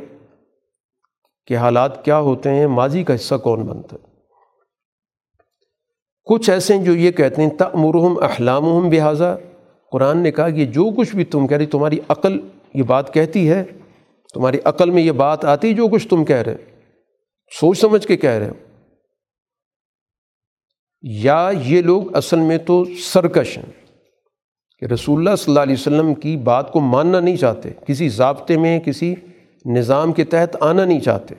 کے 1.47 1.55
حالات 1.55 2.05
کیا 2.05 2.19
ہوتے 2.19 2.49
ہیں، 2.49 2.67
ماضی 2.67 3.03
کا 3.03 3.15
حصہ 3.15 3.35
کون 3.35 3.63
بنتا 3.63 3.95
ہے۔ 3.95 4.15
کچھ 6.23 6.49
ایسے 6.49 6.77
ہیں 6.77 6.85
جو 6.85 6.95
یہ 6.95 7.11
کہتے 7.11 7.41
ہیں 7.41 7.49
تمرحم 7.49 8.23
احلام 8.23 8.91
لہٰذا 8.91 9.35
قرآن 9.91 10.17
نے 10.17 10.31
کہا 10.31 10.49
کہ 10.49 10.65
جو 10.65 10.85
کچھ 10.97 11.15
بھی 11.15 11.25
تم 11.25 11.47
کہہ 11.47 11.57
رہی 11.57 11.65
تمہاری 11.65 11.99
عقل 12.07 12.39
یہ 12.73 12.83
بات 12.83 13.13
کہتی 13.13 13.49
ہے، 13.49 13.63
تمہاری 14.33 14.59
عقل 14.63 14.89
میں 14.89 15.03
یہ 15.03 15.11
بات 15.11 15.45
آتی 15.45 15.73
جو 15.73 15.87
کچھ 15.87 16.07
تم 16.07 16.25
کہہ 16.25 16.35
رہے 16.35 16.55
سوچ 17.59 17.79
سمجھ 17.79 18.07
کے 18.07 18.17
کہہ 18.17 18.29
رہے 18.29 18.49
ہو 18.49 18.53
یا 21.07 21.51
یہ 21.65 21.81
لوگ 21.81 22.15
اصل 22.15 22.39
میں 22.39 22.57
تو 22.57 22.83
سرکش 22.99 23.57
ہیں 23.57 23.71
کہ 24.79 24.85
رسول 24.85 25.19
اللہ 25.19 25.35
صلی 25.35 25.51
اللہ 25.51 25.59
علیہ 25.59 25.73
وسلم 25.73 26.13
کی 26.13 26.37
بات 26.37 26.71
کو 26.71 26.79
ماننا 26.79 27.19
نہیں 27.19 27.37
چاہتے، 27.37 27.69
کسی 27.87 28.09
ضابطے 28.09 28.57
میں، 28.57 28.79
کسی 28.79 29.15
نظام 29.65 30.13
کے 30.13 30.23
تحت 30.23 30.57
آنا 30.59 30.85
نہیں 30.85 30.99
چاہتے۔ 30.99 31.35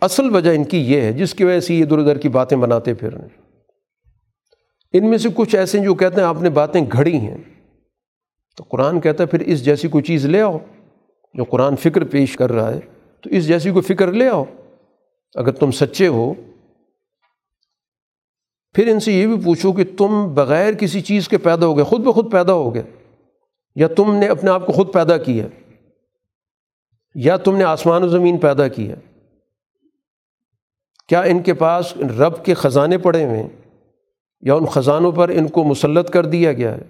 اصل 0.00 0.34
وجہ 0.34 0.50
ان 0.50 0.64
کی 0.64 0.78
یہ 0.78 1.00
ہے، 1.00 1.12
جس 1.12 1.34
کی 1.34 1.44
وجہ 1.44 1.60
سے 1.60 1.74
یہ 1.74 1.84
ادھر 1.84 1.98
ادھر 1.98 2.18
کی 2.18 2.28
باتیں 2.28 2.56
بناتے 2.56 2.94
پھر 2.94 3.12
رہے 3.12 3.22
ہیں۔ 3.22 3.42
ان 4.92 5.10
میں 5.10 5.18
سے 5.18 5.28
کچھ 5.34 5.56
ایسے 5.56 5.78
جو 5.78 5.94
کہتے 5.94 6.20
ہیں 6.20 6.28
آپ 6.28 6.42
نے 6.42 6.50
باتیں 6.50 6.80
گھڑی 6.92 7.16
ہیں۔ 7.16 7.38
تو 8.56 8.64
قرآن 8.64 9.00
کہتا 9.00 9.22
ہے، 9.22 9.28
پھر 9.28 9.40
اس 9.40 9.64
جیسی 9.64 9.88
کوئی 9.88 10.04
چیز 10.04 10.26
لے 10.26 10.40
آؤ، 10.40 10.58
جو 11.34 11.44
قرآن 11.44 11.76
فکر 11.76 12.04
پیش 12.04 12.36
کر 12.36 12.52
رہا 12.52 12.74
ہے، 12.74 12.80
تو 13.20 13.30
اس 13.30 13.48
جیسی 13.48 13.70
کوئی 13.70 13.94
فکر 13.94 14.12
لے 14.12 14.28
آؤ۔ 14.28 14.44
اگر 15.34 15.52
تم 15.52 15.70
سچے 15.70 16.06
ہو 16.06 16.34
پھر 18.74 18.88
ان 18.88 19.00
سے 19.00 19.12
یہ 19.12 19.26
بھی 19.26 19.36
پوچھو 19.44 19.72
کہ 19.72 19.84
تم 19.98 20.34
بغیر 20.34 20.74
کسی 20.74 21.00
چیز 21.00 21.28
کے 21.28 21.38
پیدا 21.38 21.66
ہو 21.66 21.76
گئے 21.76 21.84
خود 21.84 22.00
بخود 22.00 22.32
پیدا 22.32 22.52
ہو 22.52 22.74
گئے 22.74 22.82
یا 23.74 23.86
تم 23.86 24.14
نے 24.14 24.26
اپنے 24.26 24.50
آپ 24.50 24.66
کو 24.66 24.72
خود 24.72 24.92
پیدا 24.92 25.16
کیا 25.16 25.46
یا 27.14 27.36
تم 27.36 27.56
نے 27.56 27.64
آسمان 27.64 28.02
و 28.02 28.08
زمین 28.08 28.38
پیدا 28.38 28.68
کیا 28.68 28.94
کیا 31.08 31.20
ان 31.20 31.42
کے 31.42 31.54
پاس 31.54 31.96
رب 31.96 32.44
کے 32.44 32.54
خزانے 32.54 32.98
پڑے 32.98 33.24
ہوئے 33.24 33.42
ہیں، 33.42 33.48
یا 34.40 34.54
ان 34.54 34.66
خزانوں 34.66 35.12
پر 35.12 35.28
ان 35.28 35.48
کو 35.48 35.64
مسلط 35.64 36.10
کر 36.10 36.26
دیا 36.26 36.52
گیا 36.52 36.76
ہے؟ 36.76 36.82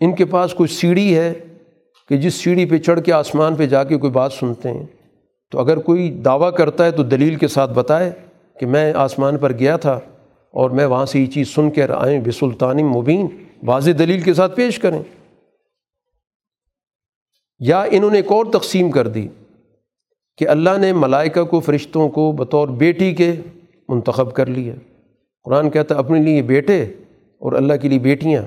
ان 0.00 0.14
کے 0.14 0.24
پاس 0.24 0.54
کوئی 0.54 0.68
سیڑھی 0.68 1.16
ہے 1.16 1.34
کہ 2.08 2.16
جس 2.16 2.34
سیڑھی 2.34 2.66
پہ 2.66 2.78
چڑھ 2.78 3.00
کے 3.00 3.12
آسمان 3.12 3.54
پہ 3.54 3.66
جا 3.66 3.84
کے 3.84 3.96
کوئی 3.96 4.12
بات 4.12 4.32
سنتے 4.32 4.70
ہیں؟ 4.70 4.86
تو 5.50 5.60
اگر 5.60 5.76
کوئی 5.76 6.10
دعویٰ 6.10 6.54
کرتا 6.54 6.84
ہے 6.84 6.90
تو 6.90 7.02
دلیل 7.02 7.34
کے 7.34 7.48
ساتھ 7.48 7.70
بتائے 7.70 8.10
کہ 8.60 8.66
میں 8.66 8.92
آسمان 8.92 9.36
پر 9.36 9.52
گیا 9.52 9.76
تھا۔ 9.76 10.00
اور 10.52 10.70
میں 10.70 10.86
وہاں 10.86 11.06
سے 11.06 11.20
یہ 11.20 11.26
چیز 11.26 11.48
سن 11.48 11.70
کے 11.70 11.82
آئیں 11.82 12.20
بے 12.20 12.30
سلطان 12.30 12.76
مبین، 12.76 13.26
واضح 13.62 13.90
دلیل 13.98 14.20
کے 14.20 14.34
ساتھ 14.34 14.56
پیش 14.56 14.78
کریں۔ 14.78 15.02
یا 17.58 17.82
انہوں 17.82 18.10
نے 18.10 18.16
ایک 18.16 18.32
اور 18.32 18.46
تقسیم 18.52 18.90
کر 18.90 19.08
دی 19.08 19.28
کہ 20.36 20.48
اللہ 20.48 20.78
نے 20.78 20.92
ملائکہ 20.92 21.44
کو، 21.44 21.60
فرشتوں 21.60 22.08
کو 22.08 22.32
بطور 22.32 22.68
بیٹی 22.68 23.14
کے 23.14 23.32
منتخب 23.88 24.34
کر 24.34 24.46
لیا۔ 24.46 24.74
قرآن 25.44 25.70
کہتا 25.70 25.94
ہے، 25.94 25.98
اپنے 25.98 26.22
لیے 26.22 26.42
بیٹے 26.42 26.82
اور 27.38 27.52
اللہ 27.52 27.72
کے 27.82 27.88
لیے 27.88 27.98
بیٹیاں۔ 27.98 28.42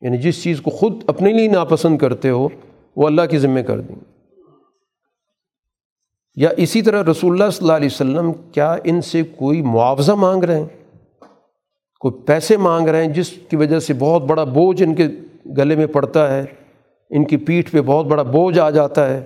یعنی 0.00 0.18
جس 0.18 0.42
چیز 0.42 0.60
کو 0.60 0.70
خود 0.70 0.92
اپنے 1.06 1.32
لیے 1.32 1.48
ناپسند 1.48 1.98
کرتے 1.98 2.30
ہو، 2.30 2.48
وہ 2.96 3.06
اللہ 3.06 3.22
کی 3.30 3.38
ذمہ 3.38 3.60
کر 3.60 3.80
دیں 3.80 3.94
یا 6.36 6.48
اسی 6.56 6.82
طرح 6.82 7.02
رسول 7.10 7.32
اللہ 7.32 7.50
صلی 7.50 7.64
اللہ 7.64 7.76
علیہ 7.76 7.88
وسلم، 7.92 8.32
کیا 8.52 8.76
ان 8.84 9.00
سے 9.00 9.22
کوئی 9.22 9.62
معاوضہ 9.62 10.12
مانگ 10.12 10.44
رہے 10.44 10.60
ہیں؟ 10.60 10.81
کوئی 12.02 12.14
پیسے 12.26 12.56
مانگ 12.56 12.88
رہے 12.88 13.04
ہیں، 13.04 13.12
جس 13.12 13.30
کی 13.50 13.56
وجہ 13.56 13.78
سے 13.78 13.94
بہت 13.94 14.22
بڑا 14.22 14.44
بوجھ 14.44 14.82
ان 14.82 14.94
کے 14.94 15.06
گلے 15.56 15.76
میں 15.76 15.86
پڑتا 15.86 16.30
ہے، 16.34 16.44
ان 17.10 17.24
کی 17.24 17.36
پیٹھ 17.36 17.70
پہ 17.70 17.80
بہت 17.80 18.06
بڑا 18.06 18.22
بوجھ 18.22 18.58
آ 18.58 18.68
جاتا 18.70 19.08
ہے، 19.08 19.20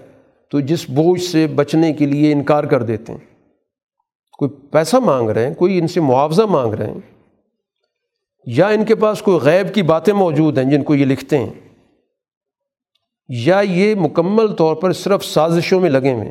تو 0.52 0.60
جس 0.60 0.88
بوجھ 0.90 1.20
سے 1.22 1.46
بچنے 1.46 1.92
کے 1.92 2.06
لیے 2.06 2.32
انکار 2.32 2.64
کر 2.64 2.82
دیتے 2.82 3.12
ہیں۔ 3.12 3.24
کوئی 4.38 4.50
پیسہ 4.70 4.96
مانگ 4.96 5.30
رہے 5.30 5.46
ہیں، 5.46 5.54
کوئی 5.54 5.78
ان 5.78 5.86
سے 5.86 6.00
معاوضہ 6.00 6.42
مانگ 6.42 6.74
رہے 6.74 6.86
ہیں، 6.86 7.00
یا 8.46 8.66
ان 8.68 8.84
کے 8.84 8.94
پاس 8.94 9.22
کوئی 9.22 9.38
غیب 9.38 9.74
کی 9.74 9.82
باتیں 9.82 10.12
موجود 10.14 10.58
ہیں 10.58 10.64
جن 10.64 10.82
کو 10.82 10.94
یہ 10.94 11.04
لکھتے 11.04 11.38
ہیں، 11.38 11.52
یا 13.28 13.60
یہ 13.60 13.94
مکمل 13.94 14.52
طور 14.54 14.76
پر 14.76 14.92
صرف 14.92 15.24
سازشوں 15.24 15.80
میں 15.80 15.90
لگے 15.90 16.12
ہوئے 16.12 16.30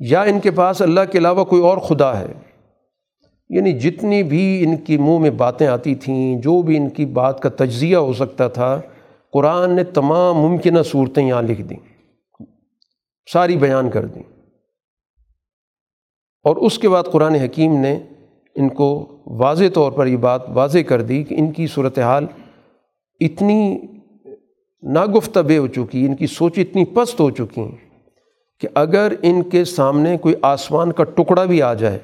یا 0.00 0.22
ان 0.22 0.40
کے 0.40 0.50
پاس 0.50 0.82
اللہ 0.82 1.00
کے 1.12 1.18
علاوہ 1.18 1.44
کوئی 1.44 1.62
اور 1.62 1.78
خدا 1.78 2.18
ہے۔ 2.18 2.32
یعنی 3.48 3.72
جتنی 3.72 4.22
بھی 4.22 4.64
ان 4.64 4.76
کی 4.76 4.96
منہ 4.96 5.18
میں 5.18 5.30
باتیں 5.30 5.66
آتی 5.66 5.94
تھیں، 5.94 6.38
جو 6.38 6.62
بھی 6.62 6.76
ان 6.76 6.90
کی 6.90 7.06
بات 7.06 7.40
کا 7.40 7.48
تجزیہ 7.48 7.96
ہو 7.96 8.12
سکتا 8.12 8.48
تھا، 8.48 8.80
قرآن 9.32 9.76
نے 9.76 9.84
تمام 9.84 10.36
ممکنہ 10.36 10.82
صورتیں 10.82 11.26
یہاں 11.26 11.42
لکھ 11.42 11.62
دیں، 11.62 11.76
ساری 13.32 13.56
بیان 13.56 13.90
کر 13.90 14.04
دیں۔ 14.04 14.22
اور 16.44 16.56
اس 16.56 16.78
کے 16.78 16.88
بعد 16.88 17.02
قرآن 17.02 17.34
حکیم 17.34 17.76
نے 17.76 17.98
ان 18.56 18.68
کو 18.68 19.18
واضح 19.26 19.64
طور 19.74 19.92
پر 19.92 20.06
یہ 20.06 20.16
بات 20.16 20.42
واضح 20.48 20.78
کر 20.78 21.02
دی 21.02 21.22
کہ 21.22 21.34
ان 21.38 21.52
کی 21.52 21.66
صورت 21.66 21.98
حال 21.98 22.26
اتنی 23.20 23.78
ناگفتبے 24.82 25.58
ہو 25.58 25.66
چکی، 25.66 26.06
ان 26.06 26.14
کی 26.14 26.26
سوچ 26.26 26.58
اتنی 26.58 26.84
پست 26.84 27.20
ہو 27.20 27.30
چکی 27.30 27.60
ہیں 27.60 28.00
کہ 28.60 28.68
اگر 28.74 29.12
ان 29.22 29.42
کے 29.42 29.64
سامنے 29.64 30.18
کوئی 30.18 30.34
آسمان 30.42 30.92
کا 30.92 31.04
ٹکڑا 31.04 31.44
بھی 31.44 31.62
آ 31.62 31.74
جائے 31.74 31.98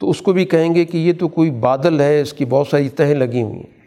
تو 0.00 0.10
اس 0.10 0.22
کو 0.22 0.32
بھی 0.32 0.44
کہیں 0.44 0.74
گے 0.74 0.84
کہ 0.84 0.98
یہ 0.98 1.12
تو 1.12 1.28
کوئی 1.28 1.50
بادل 1.50 2.00
ہے، 2.00 2.20
اس 2.20 2.32
کی 2.32 2.44
بہت 2.44 2.68
ساری 2.68 2.88
تہیں 2.88 3.14
لگی 3.14 3.42
ہوئی 3.42 3.56
ہیں۔ 3.56 3.78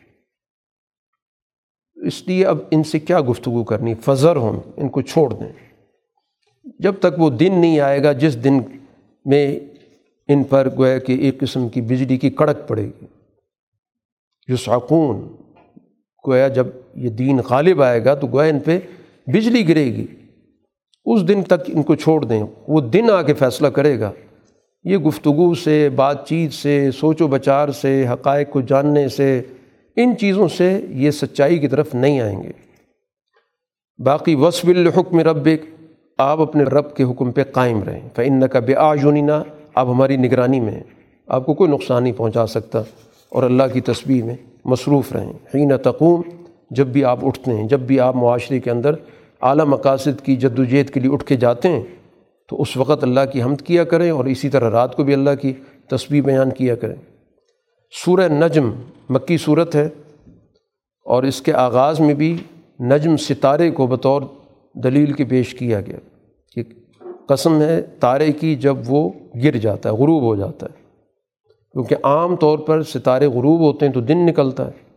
اس 1.95 2.27
لیے 2.27 2.45
اب 2.45 2.57
ان 2.71 2.83
سے 2.83 2.99
کیا 2.99 3.21
گفتگو 3.21 3.63
کرنی؟ 3.63 3.93
فضر 3.95 4.35
ہوں، 4.35 4.59
ان 4.77 4.89
کو 4.89 5.01
چھوڑ 5.01 5.33
دیں۔ 5.33 5.71
جب 6.79 6.95
تک 6.99 7.19
وہ 7.19 7.29
دن 7.29 7.53
نہیں 7.57 7.79
آئے 7.79 8.03
گا، 8.03 8.11
جس 8.11 8.43
دن 8.43 8.59
میں 9.25 9.59
ان 10.27 10.43
پر 10.43 10.69
گویا 10.77 10.99
کہ 10.99 11.13
ایک 11.13 11.39
قسم 11.39 11.69
کی 11.69 11.81
بجلی 11.81 12.17
کی 12.17 12.29
کڑک 12.29 12.67
پڑے 12.67 12.85
گی۔ 12.85 13.05
جو 14.47 14.55
سکون 14.55 15.35
گویا 16.27 16.47
جب 16.47 16.67
یہ 16.95 17.09
دین 17.09 17.39
غالب 17.49 17.81
آئے 17.81 18.05
گا 18.05 18.15
تو 18.15 18.27
گویا 18.27 18.49
ان 18.49 18.59
پہ 18.59 18.79
بجلی 19.27 19.67
گرے 19.67 19.85
گی۔ 19.85 20.07
اس 21.05 21.27
دن 21.27 21.43
تک 21.43 21.61
ان 21.67 21.83
کو 21.83 21.95
چھوڑ 21.95 22.25
دیں۔ 22.25 22.43
وہ 22.67 22.81
دن 22.81 23.09
آ 23.11 23.21
کے 23.21 23.33
فیصلہ 23.33 23.67
کرے 23.67 23.99
گا۔ 23.99 24.11
یہ 24.83 24.97
گفتگو 24.97 25.53
سے، 25.53 25.89
بات 25.89 26.27
چیت 26.27 26.53
سے، 26.53 26.91
سوچ 26.91 27.21
و 27.21 27.27
بچار 27.27 27.69
سے، 27.69 28.07
حقائق 28.07 28.49
کو 28.49 28.61
جاننے 28.61 29.07
سے، 29.07 29.41
ان 29.95 30.13
چیزوں 30.17 30.47
سے 30.47 30.81
یہ 30.89 31.11
سچائی 31.11 31.59
کی 31.59 31.67
طرف 31.67 31.95
نہیں 31.95 32.21
آئیں 32.21 32.43
گے۔ 32.43 32.51
باقی 34.03 34.35
وصف 34.35 34.65
الحکم 34.65 35.19
رب 35.19 35.49
آپ 36.17 36.41
اپنے 36.41 36.63
رب 36.63 36.95
کے 36.95 37.03
حکم 37.03 37.31
پہ 37.31 37.43
قائم 37.43 37.83
رہیں۔ 37.83 38.09
فن 38.15 38.47
کا 38.47 38.59
بے 38.59 38.75
آجونینا 38.75 39.43
آپ 39.75 39.87
ہماری 39.87 40.17
نگرانی 40.17 40.59
میں 40.59 40.71
ہیں۔ 40.71 40.83
آپ 41.27 41.45
کو 41.45 41.53
کوئی 41.53 41.71
نقصان 41.71 42.03
نہیں 42.03 42.13
پہنچا 42.13 42.47
سکتا 42.47 42.79
اور 43.29 43.43
اللہ 43.43 43.63
کی 43.73 43.81
تصویر 43.81 44.23
میں 44.23 44.35
مصروف 44.65 45.13
رہیں۔ 45.13 45.33
حین 45.55 45.71
تقوم، 45.83 46.21
جب 46.71 46.87
بھی 46.87 47.05
آپ 47.05 47.25
اٹھتے 47.25 47.51
ہیں، 47.51 47.67
جب 47.67 47.79
بھی 47.79 47.99
آپ 47.99 48.15
معاشرے 48.15 48.59
کے 48.59 48.71
اندر 48.71 48.93
اعلیٰ 49.41 49.65
مقاصد 49.65 50.21
کی 50.23 50.35
جد 50.35 50.59
و 50.59 50.63
جہد 50.63 50.89
کے 50.89 50.99
لیے 50.99 51.11
اٹھ 51.11 51.25
کے 51.25 51.35
جاتے 51.35 51.67
ہیں 51.67 51.81
تو 52.49 52.61
اس 52.61 52.77
وقت 52.77 53.03
اللہ 53.03 53.19
کی 53.33 53.41
حمد 53.41 53.61
کیا 53.61 53.83
کریں 53.83 54.11
اور 54.11 54.25
اسی 54.25 54.49
طرح 54.49 54.69
رات 54.69 54.95
کو 54.95 55.03
بھی 55.03 55.13
اللہ 55.13 55.29
کی 55.41 55.53
تصویر 55.87 56.21
بیان 56.21 56.51
کیا 56.51 56.75
کریں۔ 56.75 56.95
سورہ 58.05 58.27
نجم 58.27 58.71
مکی 59.09 59.37
صورت 59.37 59.75
ہے 59.75 59.89
اور 61.05 61.23
اس 61.23 61.41
کے 61.41 61.53
آغاز 61.53 61.99
میں 61.99 62.13
بھی 62.13 62.37
نجم 62.79 63.17
ستارے 63.17 63.71
کو 63.71 63.87
بطور 63.87 64.21
دلیل 64.73 65.13
کے 65.13 65.25
پیش 65.25 65.53
کیا 65.53 65.81
گیا۔ 65.81 65.97
کہ 66.55 66.63
قسم 67.27 67.61
ہے 67.61 67.81
تارے 67.81 68.31
کی 68.31 68.55
جب 68.55 68.75
وہ 68.87 69.09
گر 69.43 69.57
جاتا 69.57 69.89
ہے، 69.89 69.93
غروب 69.93 70.23
ہو 70.23 70.35
جاتا 70.35 70.65
ہے۔ 70.65 70.81
کیونکہ 71.71 71.95
عام 72.03 72.35
طور 72.35 72.59
پر 72.59 72.83
ستارے 72.83 73.27
غروب 73.27 73.59
ہوتے 73.59 73.85
ہیں 73.85 73.93
تو 73.93 74.01
دن 74.01 74.25
نکلتا 74.25 74.67
ہے۔ 74.67 74.91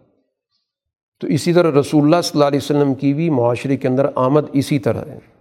تو 1.20 1.26
اسی 1.26 1.52
طرح 1.52 1.80
رسول 1.80 2.02
اللہ 2.02 2.16
صلی 2.22 2.30
اللہ 2.34 2.44
علیہ 2.44 2.60
وسلم 2.62 2.94
کی 2.94 3.14
بھی 3.14 3.30
معاشرے 3.30 3.76
کے 3.76 3.88
اندر 3.88 4.06
آمد 4.14 4.42
اسی 4.52 4.78
طرح 4.78 5.04
ہے۔ 5.04 5.33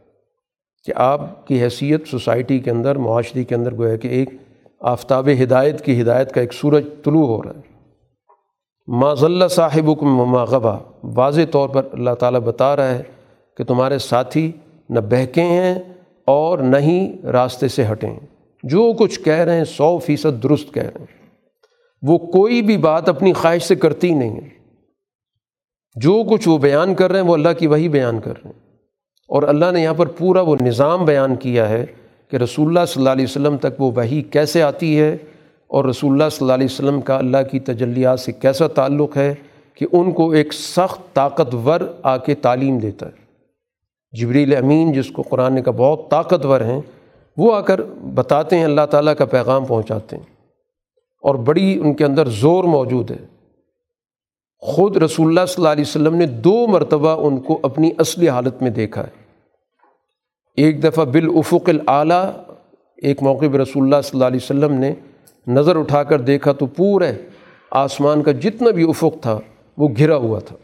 کہ 0.83 0.93
آپ 0.95 1.47
کی 1.47 1.63
حیثیت 1.63 2.07
سوسائٹی 2.07 2.59
کے 2.59 2.71
اندر، 2.71 2.95
معاشرے 2.95 3.43
کے 3.43 3.55
اندر 3.55 3.75
گویا 3.75 3.95
کہ 3.95 4.07
ایک 4.07 4.29
آفتاب 4.81 5.29
ہدایت 5.43 5.81
کی 5.81 6.01
ہدایت 6.01 6.31
کا 6.31 6.41
ایک 6.41 6.53
سورج 6.53 6.83
طلوع 7.03 7.25
ہو 7.25 7.43
رہا 7.43 7.51
ہے۔ 7.51 7.73
ما 8.87 9.13
ذلّہ 9.13 9.47
صاحب 9.47 10.03
ما 10.03 10.43
غبا۔ 10.43 10.77
واضح 11.03 11.41
طور 11.51 11.69
پر 11.69 11.87
اللہ 11.91 12.11
تعالیٰ 12.11 12.39
بتا 12.39 12.75
رہا 12.75 12.87
ہے 12.87 13.03
کہ 13.57 13.63
تمہارے 13.63 13.97
ساتھی 13.97 14.51
نہ 14.89 14.99
بہکے 14.99 15.41
ہیں 15.41 15.75
اور 16.27 16.59
نہ 16.59 16.77
ہی 16.77 17.13
راستے 17.23 17.67
سے 17.67 17.85
ہٹیں۔ 17.91 18.19
جو 18.63 18.93
کچھ 18.93 19.19
کہہ 19.21 19.33
رہے 19.33 19.57
ہیں 19.57 19.63
سو 19.63 19.97
فیصد 19.97 20.43
درست 20.43 20.73
کہہ 20.73 20.83
رہے 20.83 20.99
ہیں۔ 20.99 21.29
وہ 22.01 22.17
کوئی 22.17 22.61
بھی 22.61 22.77
بات 22.77 23.09
اپنی 23.09 23.33
خواہش 23.33 23.63
سے 23.63 23.75
کرتی 23.75 24.11
نہیں 24.11 24.35
ہے۔ 24.35 24.49
جو 25.95 26.23
کچھ 26.29 26.49
وہ 26.49 26.57
بیان 26.57 26.95
کر 26.95 27.11
رہے 27.11 27.19
ہیں 27.19 27.27
وہ 27.27 27.33
اللہ 27.33 27.49
کی 27.57 27.67
وہی 27.67 27.89
بیان 27.89 28.19
کر 28.19 28.33
رہے 28.43 28.49
ہیں۔ 28.49 28.72
اور 29.27 29.43
اللہ 29.43 29.71
نے 29.71 29.81
یہاں 29.81 29.93
پر 29.93 30.07
پورا 30.07 30.41
وہ 30.41 30.55
نظام 30.61 31.05
بیان 31.05 31.35
کیا 31.35 31.69
ہے 31.69 31.85
کہ 32.31 32.37
رسول 32.37 32.67
اللہ 32.67 32.85
صلی 32.87 33.01
اللہ 33.01 33.09
علیہ 33.09 33.23
وسلم 33.23 33.57
تک 33.57 33.81
وہ 33.81 33.91
وہی 33.95 34.21
کیسے 34.21 34.61
آتی 34.61 34.99
ہے 34.99 35.17
اور 35.67 35.85
رسول 35.85 36.11
اللہ 36.11 36.29
صلی 36.31 36.37
اللہ 36.41 36.53
علیہ 36.53 36.65
وسلم 36.65 37.01
کا 37.01 37.17
اللہ 37.17 37.37
کی 37.51 37.59
تجلیات 37.59 38.19
سے 38.19 38.31
کیسا 38.31 38.67
تعلق 38.67 39.17
ہے 39.17 39.35
کہ 39.73 39.85
ان 39.91 40.11
کو 40.11 40.31
ایک 40.31 40.53
سخت 40.53 41.13
طاقتور 41.13 41.79
آ 42.03 42.17
کے 42.17 42.35
تعلیم 42.35 42.77
دیتا 42.77 43.05
ہے۔ 43.05 43.23
جبریل 44.11 44.57
امین 44.57 44.93
جس 44.93 45.09
کو 45.09 45.21
قرآن 45.21 45.63
کا 45.63 45.71
بہت 45.71 46.09
طاقتور 46.09 46.61
ہیں، 46.61 46.81
وہ 47.37 47.55
آ 47.55 47.61
کر 47.61 47.81
بتاتے 48.13 48.57
ہیں، 48.57 48.63
اللہ 48.63 48.85
تعالیٰ 48.91 49.15
کا 49.15 49.25
پیغام 49.25 49.65
پہنچاتے 49.65 50.15
ہیں۔ 50.15 50.33
اور 51.21 51.35
بڑی 51.35 51.79
ان 51.83 51.93
کے 51.93 52.05
اندر 52.05 52.27
زور 52.27 52.63
موجود 52.63 53.11
ہے۔ 53.11 53.32
خود 54.65 54.97
رسول 54.97 55.27
اللہ 55.27 55.45
صلی 55.45 55.55
اللہ 55.57 55.69
علیہ 55.69 55.83
وسلم 55.87 56.15
نے 56.15 56.25
دو 56.25 56.67
مرتبہ 56.67 57.27
ان 57.27 57.39
کو 57.39 57.59
اپنی 57.63 57.91
اصلی 57.97 58.29
حالت 58.29 58.61
میں 58.61 58.69
دیکھا 58.69 59.01
ہے۔ 59.01 59.09
ایک 60.57 60.83
دفعہ 60.83 61.05
بالافق 61.05 61.69
العلیٰ 61.69 62.31
ایک 62.97 63.23
موقع 63.23 63.45
پہ 63.51 63.57
رسول 63.57 63.83
اللہ 63.83 64.01
صلی 64.03 64.09
اللہ 64.13 64.25
علیہ 64.25 64.39
وسلم 64.43 64.73
نے 64.73 64.93
نظر 65.47 65.75
اٹھا 65.75 66.03
کر 66.03 66.21
دیکھا 66.21 66.51
تو 66.51 66.65
پورے 66.65 67.11
آسمان 67.71 68.23
کا 68.23 68.31
جتنا 68.31 68.69
بھی 68.69 68.89
افق 68.89 69.21
تھا، 69.21 69.39
وہ 69.77 69.87
گھرا 69.97 70.15
ہوا 70.15 70.39
تھا۔ 70.39 70.55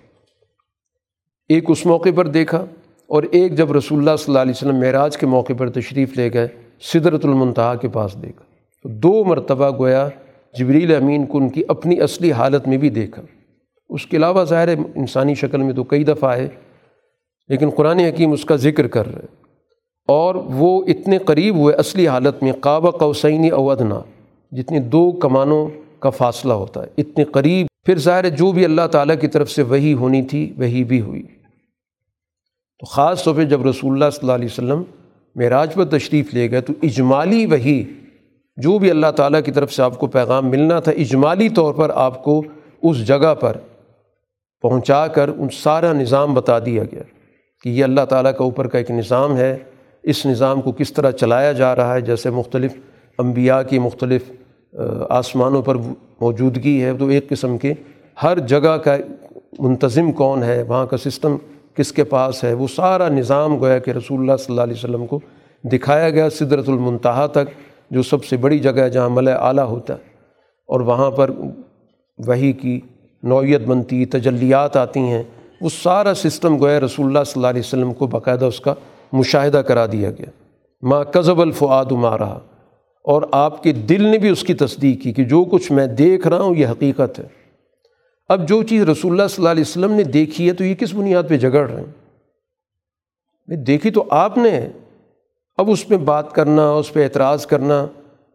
ایک 1.49 1.65
اس 1.67 1.85
موقع 1.85 2.09
پر 2.15 2.27
دیکھا 2.27 2.65
اور 3.07 3.23
ایک 3.31 3.55
جب 3.55 3.71
رسول 3.71 3.99
اللہ 3.99 4.15
صلی 4.15 4.25
اللہ 4.27 4.39
علیہ 4.39 4.53
وسلم 4.55 4.79
معراج 4.79 5.17
کے 5.17 5.25
موقع 5.25 5.53
پر 5.57 5.69
تشریف 5.69 6.17
لے 6.17 6.33
گئے 6.33 6.47
صدرت 6.81 7.25
المنتہا 7.25 7.75
کے 7.75 7.87
پاس 7.87 8.21
دیکھا۔ 8.21 8.45
تو 8.83 8.89
دو 8.89 9.23
مرتبہ 9.23 9.77
گویا 9.77 10.07
جبریل 10.59 10.95
امین 10.95 11.25
کو 11.25 11.37
ان 11.37 11.49
کی 11.49 11.61
اپنی 11.67 12.01
اصلی 12.01 12.31
حالت 12.31 12.67
میں 12.67 12.77
بھی 12.77 12.89
دیکھا۔ 12.89 13.21
اس 13.89 14.05
کے 14.05 14.17
علاوہ 14.17 14.43
ظاہر 14.43 14.69
انسانی 14.95 15.33
شکل 15.35 15.61
میں 15.61 15.73
تو 15.73 15.83
کئی 15.83 16.03
دفعہ 16.03 16.35
ہے، 16.37 16.47
لیکن 17.49 17.69
قرآن 17.69 17.99
حکیم 17.99 18.31
اس 18.31 18.45
کا 18.45 18.55
ذکر 18.55 18.87
کر 18.87 19.13
رہے 19.13 19.25
اور 20.09 20.35
وہ 20.35 20.81
اتنے 20.87 21.17
قریب 21.17 21.55
ہوئے 21.55 21.75
اصلی 21.75 22.07
حالت 22.07 22.43
میں 22.43 22.51
قابہ 22.61 22.91
قوسینی 22.91 23.49
اودنا 23.49 23.99
جتنی 24.51 24.79
دو 24.79 25.11
کمانوں 25.11 25.67
کا 25.99 26.09
فاصلہ 26.09 26.53
ہوتا 26.53 26.83
ہے، 26.83 26.87
اتنے 26.97 27.23
قریب۔ 27.23 27.67
پھر 27.85 27.97
ظاہر 27.97 28.29
جو 28.29 28.51
بھی 28.51 28.65
اللہ 28.65 28.87
تعالیٰ 28.91 29.15
کی 29.21 29.27
طرف 29.27 29.51
سے 29.51 29.61
وہی 29.61 29.93
ہونی 29.93 30.21
تھی 30.21 30.41
وہی 30.57 30.83
بھی 30.83 31.01
ہوئی۔ 31.01 31.21
تو 32.81 32.85
خاص 32.85 33.23
طور 33.23 33.35
پہ 33.35 33.43
جب 33.43 33.65
رسول 33.65 33.93
اللہ 33.93 34.09
صلی 34.09 34.19
اللہ 34.21 34.33
علیہ 34.33 34.47
وسلم 34.51 34.83
معراج 35.35 35.73
پر 35.73 35.85
تشریف 35.85 36.33
لے 36.33 36.49
گئے، 36.51 36.61
تو 36.61 36.73
اجمالی 36.83 37.45
وہی 37.45 37.83
جو 38.57 38.77
بھی 38.79 38.89
اللہ 38.89 39.11
تعالیٰ 39.15 39.43
کی 39.43 39.51
طرف 39.51 39.73
سے 39.73 39.81
آپ 39.83 39.97
کو 39.99 40.07
پیغام 40.07 40.49
ملنا 40.49 40.79
تھا، 40.79 40.91
اجمالی 40.91 41.49
طور 41.49 41.73
پر 41.73 41.91
آپ 41.95 42.23
کو 42.23 42.41
اس 42.81 43.05
جگہ 43.07 43.33
پر 43.35 43.57
پہنچا 44.61 45.07
کر 45.07 45.29
ان 45.37 45.47
سارا 45.53 45.93
نظام 45.93 46.33
بتا 46.33 46.59
دیا 46.59 46.83
گیا 46.83 47.03
کہ 47.63 47.69
یہ 47.69 47.83
اللہ 47.83 48.05
تعالیٰ 48.09 48.31
کا 48.37 48.43
اوپر 48.43 48.67
کا 48.67 48.77
ایک 48.77 48.91
نظام 48.91 49.37
ہے۔ 49.37 49.57
اس 50.03 50.25
نظام 50.25 50.61
کو 50.61 50.71
کس 50.71 50.93
طرح 50.93 51.11
چلایا 51.11 51.51
جا 51.51 51.75
رہا 51.75 51.93
ہے؟ 51.93 52.01
جیسے 52.01 52.29
مختلف 52.29 52.73
انبیاء 53.17 53.61
کی 53.61 53.79
مختلف 53.79 54.31
آسمانوں 55.09 55.61
پر 55.61 55.75
موجودگی 56.21 56.83
ہے، 56.83 56.93
تو 56.99 57.07
ایک 57.07 57.29
قسم 57.29 57.57
کے 57.57 57.73
ہر 58.23 58.39
جگہ 58.39 58.77
کا 58.77 58.97
منتظم 59.59 60.11
کون 60.11 60.43
ہے؟ 60.43 60.63
وہاں 60.63 60.85
کا 60.85 60.97
سسٹم 60.97 61.37
کس 61.75 61.91
کے 61.91 62.03
پاس 62.03 62.43
ہے؟ 62.43 62.53
وہ 62.53 62.67
سارا 62.75 63.09
نظام 63.09 63.59
گویا 63.59 63.77
کہ 63.79 63.91
رسول 63.91 64.19
اللہ 64.19 64.37
صلی 64.37 64.53
اللہ 64.53 64.61
علیہ 64.61 64.73
وسلم 64.73 65.05
کو 65.07 65.19
دکھایا 65.63 66.09
گیا 66.09 66.29
صدرت 66.29 66.69
المنتہا 66.69 67.27
تک، 67.27 67.49
جو 67.91 68.03
سب 68.03 68.25
سے 68.25 68.37
بڑی 68.37 68.59
جگہ 68.59 68.79
ہے 68.79 68.89
جہاں 68.89 69.09
ملع 69.09 69.35
اعلیٰ 69.39 69.65
ہوتا 69.65 69.93
ہے۔ 69.93 70.07
اور 70.69 70.79
وہاں 70.79 71.11
پر 71.11 71.31
وہی 72.27 72.51
کی 72.51 72.79
نوعیت 73.23 73.61
بنتی، 73.61 74.05
تجلیات 74.05 74.77
آتی 74.77 74.99
ہیں۔ 74.99 75.23
وہ 75.61 75.69
سارا 75.81 76.13
سسٹم 76.13 76.59
گویا 76.59 76.79
رسول 76.79 77.05
اللہ 77.05 77.23
صلی 77.25 77.33
اللہ 77.35 77.47
علیہ 77.47 77.59
وسلم 77.59 77.93
کو 77.93 78.07
باقاعدہ 78.07 78.45
اس 78.45 78.59
کا 78.59 78.73
مشاہدہ 79.11 79.57
کرا 79.57 79.85
دیا 79.85 80.11
گیا۔ 80.11 80.29
ماں 80.81 81.03
قزب 81.03 81.41
الفعاد 81.41 81.85
ما 81.91 82.17
رہا۔ 82.17 82.39
اور 83.03 83.21
آپ 83.31 83.63
کے 83.63 83.71
دل 83.71 84.01
نے 84.01 84.17
بھی 84.17 84.29
اس 84.29 84.43
کی 84.43 84.53
تصدیق 84.53 85.01
کی 85.01 85.13
کہ 85.13 85.23
جو 85.23 85.43
کچھ 85.43 85.71
میں 85.71 85.87
دیکھ 85.87 86.27
رہا 86.27 86.41
ہوں 86.41 86.55
یہ 86.55 86.67
حقیقت 86.67 87.19
ہے۔ 87.19 87.27
اب 88.29 88.47
جو 88.47 88.63
چیز 88.63 88.89
رسول 88.89 89.11
اللہ 89.11 89.27
صلی 89.27 89.35
اللہ 89.37 89.49
علیہ 89.49 89.61
وسلم 89.61 89.91
نے 89.91 90.03
دیکھی 90.03 90.47
ہے 90.47 90.53
تو 90.53 90.63
یہ 90.63 90.75
کس 90.75 90.93
بنیاد 90.93 91.23
پہ 91.29 91.37
جگڑ 91.37 91.69
رہے 91.69 91.81
ہیں؟ 91.81 91.93
دیکھی 93.55 93.91
تو 93.91 94.05
آپ 94.09 94.37
نے۔ 94.37 94.67
اب 95.57 95.71
اس 95.71 95.87
پہ 95.87 95.97
بات 95.97 96.31
کرنا، 96.31 96.71
اس 96.71 96.93
پہ 96.93 97.03
اعتراض 97.03 97.45
کرنا 97.45 97.85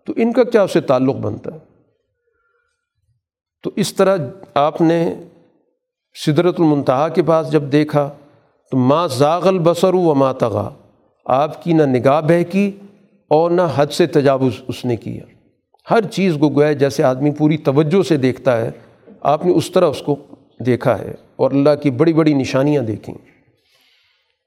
تو 0.07 0.13
ان 0.17 0.33
کا 0.33 0.45
کیا 0.45 0.63
اس 0.63 0.73
سے 0.73 0.81
تعلق 0.81 1.17
بنتا 1.17 1.55
ہے؟ 1.55 1.74
تو 3.65 3.71
اس 3.77 3.95
طرح 3.95 4.17
آپ 4.55 4.81
نے 4.81 5.15
صدرت 6.27 6.61
المنتہا 6.61 7.09
کے 7.09 7.23
پاس 7.23 7.53
جب 7.53 7.63
دیکھا 7.73 8.11
تو 8.71 8.77
ماں 8.77 9.09
زاغل 9.09 9.59
بسر 9.59 9.95
و 9.95 10.15
ماں 10.15 10.33
تغا 10.33 10.71
آپ 11.25 11.63
کی 11.63 11.73
نہ 11.73 11.83
نگاہ 11.83 12.21
بہ 12.21 12.53
کی 12.53 12.71
اور 13.29 13.51
نہ 13.51 13.63
حد 13.75 13.87
سے 13.87 14.07
تجاوز 14.07 14.53
اس 14.69 14.85
نے 14.85 14.97
کیا۔ 14.97 15.23
ہر 15.91 16.03
چیز 16.03 16.37
کو 16.41 16.49
گویا 16.49 16.73
جیسے 16.73 17.05
آدمی 17.05 17.31
پوری 17.31 17.57
توجہ 17.57 18.03
سے 18.03 18.17
دیکھتا 18.17 18.57
ہے، 18.57 18.71
آپ 19.21 19.47
نے 19.47 19.53
اس 19.53 19.71
طرح 19.71 19.87
اس 19.87 20.03
کو 20.03 20.17
دیکھا 20.67 20.99
ہے 20.99 21.15
اور 21.37 21.51
اللہ 21.51 21.75
کی 21.83 21.91
بڑی 21.91 22.13
بڑی 22.13 22.35
نشانیاں 22.35 22.83
دیکھیں۔ 22.83 23.15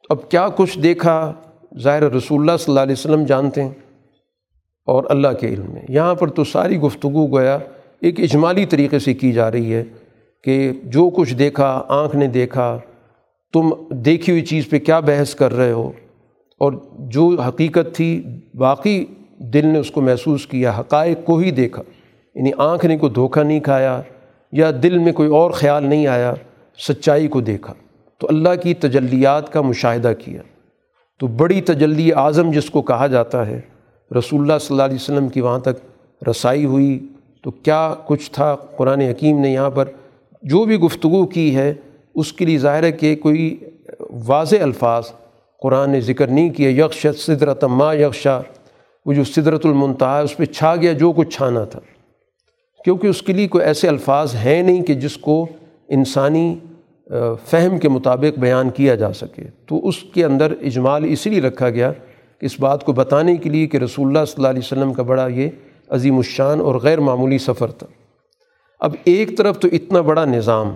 اب 0.10 0.32
کیا 0.32 0.48
کچھ 0.56 0.80
دیکھا؟ 0.80 1.34
ظاہر 1.80 2.04
رسول 2.04 2.40
اللہ 2.40 2.58
صلی 2.58 2.72
اللہ 2.72 2.80
علیہ 2.80 2.96
وسلم 2.98 3.24
جانتے 3.24 3.64
ہیں 3.64 3.72
اور 4.86 5.04
اللہ 5.10 5.28
کے 5.40 5.48
علم 5.48 5.74
میں۔ 5.74 5.82
یہاں 5.90 6.16
پر 6.16 6.28
تو 6.28 6.44
ساری 6.44 6.78
گفتگو 6.80 7.28
گویا 7.28 7.58
ایک 8.02 8.20
اجمالی 8.20 8.66
طریقے 8.66 9.00
سے 9.00 9.14
کی 9.14 9.32
جا 9.32 9.52
رہی 9.52 9.74
ہے 9.74 9.84
کہ 10.44 10.72
جو 10.84 11.10
کچھ 11.10 11.36
دیکھا، 11.36 11.84
آنکھ 11.88 12.16
نے 12.16 12.28
دیکھا، 12.28 12.80
تم 13.54 13.70
دیکھی 13.90 14.32
ہوئی 14.32 14.46
چیز 14.46 14.70
پہ 14.70 14.80
کیا 14.80 15.00
بحث 15.00 15.36
کر 15.36 15.54
رہے 15.54 15.72
ہو؟ 15.72 15.92
اور 16.58 16.74
جو 17.00 17.42
حقیقت 17.48 17.96
تھی، 17.96 18.24
باقی 18.56 19.06
دل 19.40 19.68
نے 19.68 19.80
اس 19.80 19.92
کو 19.92 20.02
محسوس 20.02 20.48
کیا، 20.48 20.72
حقائق 20.80 21.18
کو 21.26 21.38
ہی 21.38 21.52
دیکھا۔ 21.52 21.82
یعنی 22.36 22.52
آنکھ 22.58 22.86
نے 22.86 22.98
کوئی 22.98 23.12
دھوکہ 23.14 23.44
نہیں 23.44 23.60
کھایا 23.60 24.02
یا 24.52 24.72
دل 24.84 24.98
میں 24.98 25.14
کوئی 25.14 25.30
اور 25.30 25.52
خیال 25.52 25.84
نہیں 25.84 26.08
آیا، 26.08 26.34
سچائی 26.78 27.28
کو 27.28 27.42
دیکھا۔ 27.42 27.74
تو 28.18 28.28
اللہ 28.30 28.50
کی 28.64 28.74
تجلیات 28.74 29.54
کا 29.54 29.62
مشاہدہ 29.62 30.14
کیا۔ 30.20 30.42
تو 31.20 31.28
بڑی 31.28 31.62
تجلی 31.62 32.14
اعظم 32.14 32.52
جس 32.52 32.70
کو 32.70 32.82
کہا 32.82 33.08
جاتا 33.08 33.48
ہے، 33.48 33.62
رسول 34.18 34.42
اللہ 34.42 34.58
صلی 34.62 34.74
اللہ 34.74 34.84
علیہ 34.84 34.96
وسلم 34.96 35.30
کی 35.30 35.42
وہاں 35.42 35.60
تک 35.60 36.00
رسائی 36.30 36.66
ہوئی۔ 36.66 37.08
تو 37.48 37.52
کیا 37.52 37.94
کچھ 38.06 38.32
تھا 38.32 38.56
قرآن 38.56 39.02
حکیم 39.02 39.40
نے 39.40 39.50
یہاں 39.50 39.70
پر 39.70 39.86
جو 40.44 40.66
بھی 40.66 40.76
گفتگو 40.76 41.26
کی 41.26 41.56
ہے، 41.56 41.74
اس 42.16 42.34
کے 42.34 42.46
لیے 42.46 42.58
ظاہر 42.58 42.84
ہے 42.84 42.92
کہ 42.92 43.16
کوئی 43.16 43.58
واضح 44.26 44.56
الفاظ 44.62 45.04
قرآن 45.62 45.90
نے 45.90 46.02
ذکر 46.02 46.28
نہیں 46.28 46.50
کیا 46.50 46.70
یکش 46.70 47.08
صدرت 47.18 47.64
ما 47.64 47.94
یکشا 47.94 48.42
وہ 49.06 49.14
جو 49.14 49.24
صدرت 49.24 49.66
المنتہا 49.66 50.20
اس 50.20 50.38
پہ 50.38 50.46
چھا 50.46 50.76
گیا 50.76 50.92
جو 50.92 51.12
کچھ 51.12 51.30
چھانا 51.30 51.64
تھا۔ 51.64 51.80
کیونکہ 52.84 53.08
اس 53.08 53.22
کے 53.22 53.34
لیے 53.34 53.48
کوئی 53.48 53.66
ایسے 53.66 53.88
الفاظ 53.88 54.36
ہیں 54.36 54.64
نہیں 54.64 54.82
کہ 54.82 54.94
جس 54.94 55.18
کو 55.18 55.48
انسانی 55.88 56.56
فہم 57.50 57.78
کے 57.78 57.90
مطابق 57.90 58.40
بیان 58.40 58.70
کیا 58.70 58.96
جا 58.96 59.14
سکے۔ 59.14 59.44
تو 59.66 59.88
اس 59.88 60.04
کے 60.04 60.26
اندر 60.26 60.54
اجمال 60.62 61.06
اسی 61.10 61.30
لیے 61.30 61.42
رکھا 61.42 61.70
گیا 61.70 61.92
کہ 62.40 62.46
اس 62.46 62.60
بات 62.60 62.84
کو 62.84 62.94
بتانے 62.94 63.38
کے 63.38 63.50
لیے 63.50 63.68
کہ 63.68 63.78
رسول 63.78 64.08
اللہ 64.08 64.26
صلی 64.26 64.36
اللہ 64.38 64.48
علیہ 64.48 64.66
وسلم 64.66 64.94
کا 64.94 65.04
بڑا 65.04 65.28
یہ 65.28 65.50
عظیم 65.90 66.18
الشان 66.18 66.60
اور 66.60 66.76
غیر 66.76 67.00
معمولی 67.00 67.38
سفر 67.38 67.72
تھا۔ 67.72 67.88
اب 68.80 68.96
ایک 69.04 69.38
طرف 69.38 69.60
تو 69.60 69.68
اتنا 69.72 70.02
بڑا 70.02 70.26
نظام 70.26 70.76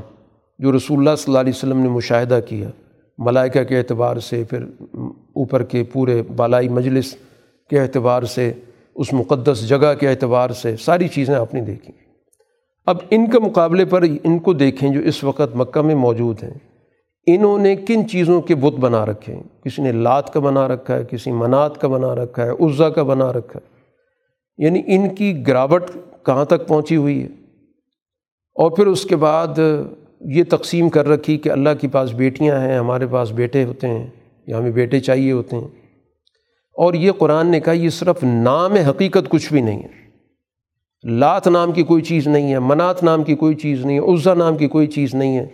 جو 0.60 0.72
رسول 0.72 0.98
اللہ 0.98 1.16
صلی 1.18 1.26
اللہ 1.28 1.40
علیہ 1.40 1.54
وسلم 1.56 1.80
نے 1.80 1.90
مشاہدہ 1.90 2.40
کیا، 2.50 2.70
ملائکہ 3.18 3.64
کے 3.64 3.78
اعتبار 3.78 4.18
سے، 4.18 4.44
پھر 4.44 4.64
اوپر 5.34 5.64
کے 5.64 5.84
پورے 5.84 6.22
بالائی 6.36 6.70
مجلس 6.70 7.16
کے 7.70 7.80
اعتبار 7.80 8.24
سے، 8.24 8.54
اس 8.96 9.14
مقدس 9.14 9.70
جگہ 9.70 9.94
کے 10.00 10.10
اعتبار 10.10 10.50
سے 10.50 10.76
ساری 10.78 11.08
چیزیں 11.08 11.36
آپ 11.36 11.54
نے 11.54 11.62
دیکھیں۔ 11.62 11.96
اب 12.86 12.98
ان 13.10 13.30
کے 13.30 13.40
مقابلے 13.40 13.86
پر 13.86 14.04
ان 14.24 14.40
کو 14.40 14.54
دیکھیں 14.54 14.90
جو 14.90 15.00
اس 15.00 15.24
وقت 15.24 15.56
مکہ 15.56 15.82
میں 15.82 15.96
موجود 15.96 16.44
ہیں، 16.44 16.54
انہوں 17.28 17.60
نے 17.60 17.76
کن 17.76 18.08
چیزوں 18.10 18.42
کے 18.42 18.56
بت 18.56 18.80
بنا 18.80 19.06
رکھے 19.06 19.34
ہیں؟ 19.34 19.44
کسی 19.64 19.82
نے 19.82 19.92
لات 19.92 20.34
کا 20.34 20.40
بنا 20.40 20.68
رکھا 20.68 20.96
ہے، 20.96 21.04
کسی 21.10 21.32
منات 21.32 21.82
کا 21.82 21.88
بنا 21.88 22.16
رکھا 22.16 22.46
ہے 22.46 22.50
عزا 22.50 22.90
کا 22.90 23.04
بنا 23.04 23.34
رکھا 23.34 23.60
ہے۔ 23.64 23.81
یعنی 24.62 24.82
ان 24.86 25.16
کی 25.16 25.48
گراوٹ 25.48 25.84
کہاں 26.26 26.46
تک 26.46 26.68
پہنچی 26.68 26.96
ہوئی 26.96 27.22
ہے؟ 27.22 27.28
اور 28.56 28.72
پھر 28.72 28.88
اس 28.88 29.04
کے 29.04 29.16
بعد 29.16 29.48
یہ 30.22 30.44
تقسیم 30.50 30.90
کر 30.90 31.08
رکھی 31.08 31.38
کہ 31.38 31.50
اللہ 31.50 31.70
کے 31.82 31.88
پاس 31.88 32.14
بیٹیاں 32.14 32.60
ہیں، 32.60 32.78
ہمارے 32.78 33.08
پاس 33.08 33.32
بیٹے 33.32 33.64
ہوتے 33.64 33.88
ہیں، 33.88 34.08
یا 34.48 34.58
ہمیں 34.58 34.72
بیٹے 34.72 35.00
چاہیے 35.00 35.32
ہوتے 35.32 35.56
ہیں۔ 35.56 35.68
اور 36.74 36.94
یہ 36.94 37.12
قرآن 37.12 37.48
نے 37.48 37.60
کہا، 37.60 37.74
یہ 37.74 37.90
صرف 37.90 38.24
نام 38.24 38.74
حقیقت 38.74 39.30
کچھ 39.30 39.54
بھی 39.54 39.62
نہیں 39.62 39.84
ہے۔ 39.84 40.02
لات 41.04 41.48
نام 41.48 41.72
کی 41.72 41.84
کوئی 41.84 42.02
چیز 42.02 42.28
نہیں 42.28 42.54
ہے، 42.54 42.60
منات 42.60 43.04
نام 43.04 43.24
کی 43.24 43.36
کوئی 43.36 43.56
چیز 43.56 43.86
نہیں 43.86 44.00
ہے، 44.00 44.14
عزا 44.14 44.34
نام 44.34 44.58
کی 44.58 44.68
کوئی 44.68 44.88
چیز 44.88 45.14
نہیں 45.14 45.38
ہے۔ 45.38 45.46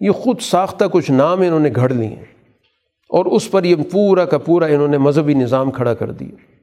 یہ 0.00 0.10
خود 0.10 0.40
ساختہ 0.40 0.84
کچھ 0.92 1.10
نام 1.10 1.40
انہوں 1.40 1.60
نے 1.60 1.70
گھڑ 1.76 1.92
لیے۔ 1.92 2.08
ہیں 2.08 2.24
اور 3.08 3.24
اس 3.24 3.50
پر 3.50 3.64
یہ 3.64 3.76
پورا 3.92 4.24
کا 4.24 4.38
پورا 4.38 4.66
انہوں 4.66 4.88
نے 4.88 4.98
مذہبی 4.98 5.34
نظام 5.34 5.70
کھڑا 5.70 5.94
کر 5.94 6.10
دیا۔ 6.10 6.55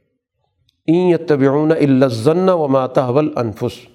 این 0.85 1.17
طبعون 1.17 1.71
الزن 1.71 2.49
و 2.49 2.67
ماتحول 2.67 3.33
انفس 3.35 3.87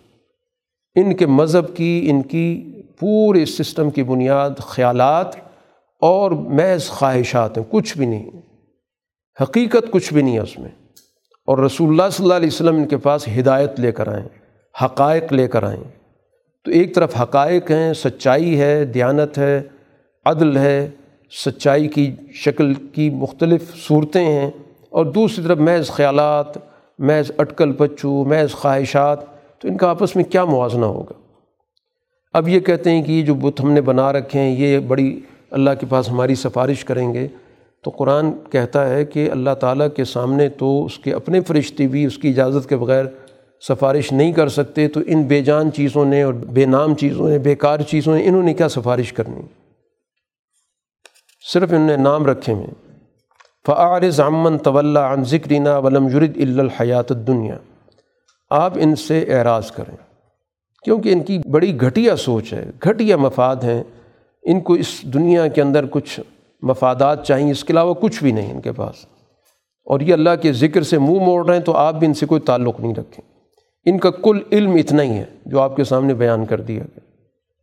ان 0.94 1.16
کے 1.16 1.26
مذہب 1.26 1.76
کی، 1.76 2.06
ان 2.10 2.22
کی 2.22 2.72
پورے 2.98 3.44
سسٹم 3.44 3.90
کی 3.90 4.02
بنیاد 4.02 4.50
خیالات 4.58 5.26
اور 6.00 6.30
محض 6.30 6.88
خواہشات 6.88 7.58
ہیں، 7.58 7.64
کچھ 7.70 7.98
بھی 7.98 8.06
نہیں۔ 8.06 8.30
حقیقت 9.42 9.90
کچھ 9.90 10.12
بھی 10.12 10.22
نہیں 10.22 10.34
ہے 10.34 10.40
اس 10.40 10.58
میں۔ 10.58 10.68
اور 11.46 11.58
رسول 11.58 11.88
اللہ 11.88 12.10
صلی 12.12 12.24
اللہ 12.24 12.34
علیہ 12.34 12.46
وسلم 12.46 12.76
ان 12.76 12.88
کے 12.88 12.96
پاس 12.96 13.28
ہدایت 13.28 13.80
لے 13.80 13.92
کر 13.92 14.08
آئیں 14.08 14.28
حقائق 14.84 15.32
لے 15.32 15.48
کر 15.48 15.62
آئیں 15.62 15.84
تو 16.64 16.70
ایک 16.70 16.94
طرف 16.94 17.22
حقائق 17.22 17.70
ہیں، 17.70 17.92
سچائی 17.92 18.60
ہے، 18.60 18.84
دیانت 18.84 19.38
ہے، 19.38 19.62
عدل 20.24 20.56
ہے، 20.56 20.90
سچائی 21.46 21.88
کی 21.88 22.14
شکل 22.32 22.74
کی 22.74 23.10
مختلف 23.10 23.76
صورتیں 23.76 24.24
ہیں۔ 24.24 24.50
اور 24.90 25.06
دوسری 25.06 25.44
طرف 25.44 25.58
محض 25.58 25.90
خیالات 25.90 26.67
محض 26.98 27.30
اٹکل 27.38 27.72
پچو 27.72 28.24
محض 28.24 28.52
خواہشات، 28.52 29.18
تو 29.60 29.68
ان 29.68 29.76
کا 29.76 29.90
آپس 29.90 30.16
میں 30.16 30.24
کیا 30.24 30.44
موازنہ 30.44 30.84
ہوگا؟ 30.84 31.12
اب 32.32 32.48
یہ 32.48 32.60
کہتے 32.60 32.90
ہیں 32.90 33.02
کہ 33.02 33.12
یہ 33.12 33.22
جو 33.22 33.34
بت 33.34 33.60
ہم 33.60 33.70
نے 33.70 33.80
بنا 33.80 34.12
رکھے 34.12 34.40
ہیں، 34.40 34.56
یہ 34.56 34.78
بڑی 34.78 35.20
اللہ 35.50 35.70
کے 35.80 35.86
پاس 35.88 36.10
ہماری 36.10 36.34
سفارش 36.34 36.84
کریں 36.84 37.14
گے۔ 37.14 37.28
تو 37.84 37.90
قرآن 37.90 38.26
کہتا 38.50 38.88
ہے 38.88 39.04
کہ 39.04 39.30
اللہ 39.30 39.54
تعالیٰ 39.60 39.88
کے 39.96 40.04
سامنے 40.04 40.48
تو 40.48 40.84
اس 40.84 40.98
کے 40.98 41.14
اپنے 41.14 41.40
فرشتے 41.40 41.86
بھی 41.86 42.04
اس 42.04 42.18
کی 42.18 42.28
اجازت 42.28 42.68
کے 42.68 42.76
بغیر 42.76 43.04
سفارش 43.68 44.12
نہیں 44.12 44.32
کر 44.32 44.48
سکتے۔ 44.48 44.88
تو 44.88 45.00
ان 45.06 45.22
بے 45.22 45.42
جان 45.42 45.72
چیزوں 45.72 46.04
نے 46.04 46.22
اور 46.22 46.34
بے 46.34 46.66
نام 46.66 46.94
چیزوں 46.94 47.28
نے 47.28 47.38
بیکار 47.38 47.80
چیزوں 47.80 48.16
نے، 48.16 48.26
انہوں 48.26 48.42
نے 48.42 48.54
کیا 48.54 48.68
سفارش 48.68 49.12
کرنی؟ 49.12 49.40
صرف 51.52 51.72
انہوں 51.72 51.86
نے 51.86 51.96
نام 51.96 52.26
رکھے 52.26 52.52
ہوئے 52.52 52.87
فعار 53.68 54.10
ضامن 54.10 54.58
طول 54.58 54.96
عن 54.96 55.24
ذکرینہ 55.24 55.68
ولم 55.68 56.08
یرد 56.08 56.58
الحیات 56.58 57.12
الدنیا 57.12 57.56
آپ 58.50 58.72
ان 58.76 58.96
سے 58.96 59.18
اعراض 59.18 59.70
کریں۔ 59.70 59.96
کیونکہ 60.84 61.08
ان 61.08 61.20
کی 61.20 61.38
بڑی 61.50 61.80
گھٹیا 61.80 62.16
سوچ 62.16 62.52
ہے، 62.52 62.70
گھٹیا 62.84 63.16
مفاد 63.16 63.56
ہیں۔ 63.56 63.82
ان 64.42 64.60
کو 64.60 64.74
اس 64.74 65.02
دنیا 65.02 65.46
کے 65.46 65.62
اندر 65.62 65.86
کچھ 65.90 66.20
مفادات 66.62 67.26
چاہیے، 67.26 67.50
اس 67.50 67.64
کے 67.64 67.72
علاوہ 67.72 67.94
کچھ 67.94 68.22
بھی 68.22 68.32
نہیں 68.32 68.52
ان 68.52 68.60
کے 68.60 68.72
پاس۔ 68.72 68.94
اور 69.84 70.00
یہ 70.00 70.12
اللہ 70.12 70.30
کے 70.42 70.52
ذکر 70.52 70.82
سے 70.82 70.98
منہ 70.98 71.18
موڑ 71.18 71.46
رہے 71.46 71.56
ہیں 71.56 71.62
تو 71.62 71.76
آپ 71.76 71.94
بھی 71.94 72.06
ان 72.06 72.14
سے 72.14 72.26
کوئی 72.26 72.40
تعلق 72.40 72.80
نہیں 72.80 72.94
رکھیں۔ 72.94 73.32
ان 73.84 73.98
کا 73.98 74.10
کل 74.10 74.38
علم 74.52 74.74
اتنا 74.74 75.02
ہی 75.02 75.10
ہے 75.10 75.24
جو 75.46 75.60
آپ 75.60 75.76
کے 75.76 75.84
سامنے 75.84 76.14
بیان 76.14 76.46
کر 76.46 76.60
دیا 76.60 76.82
گیا۔ 76.82 77.00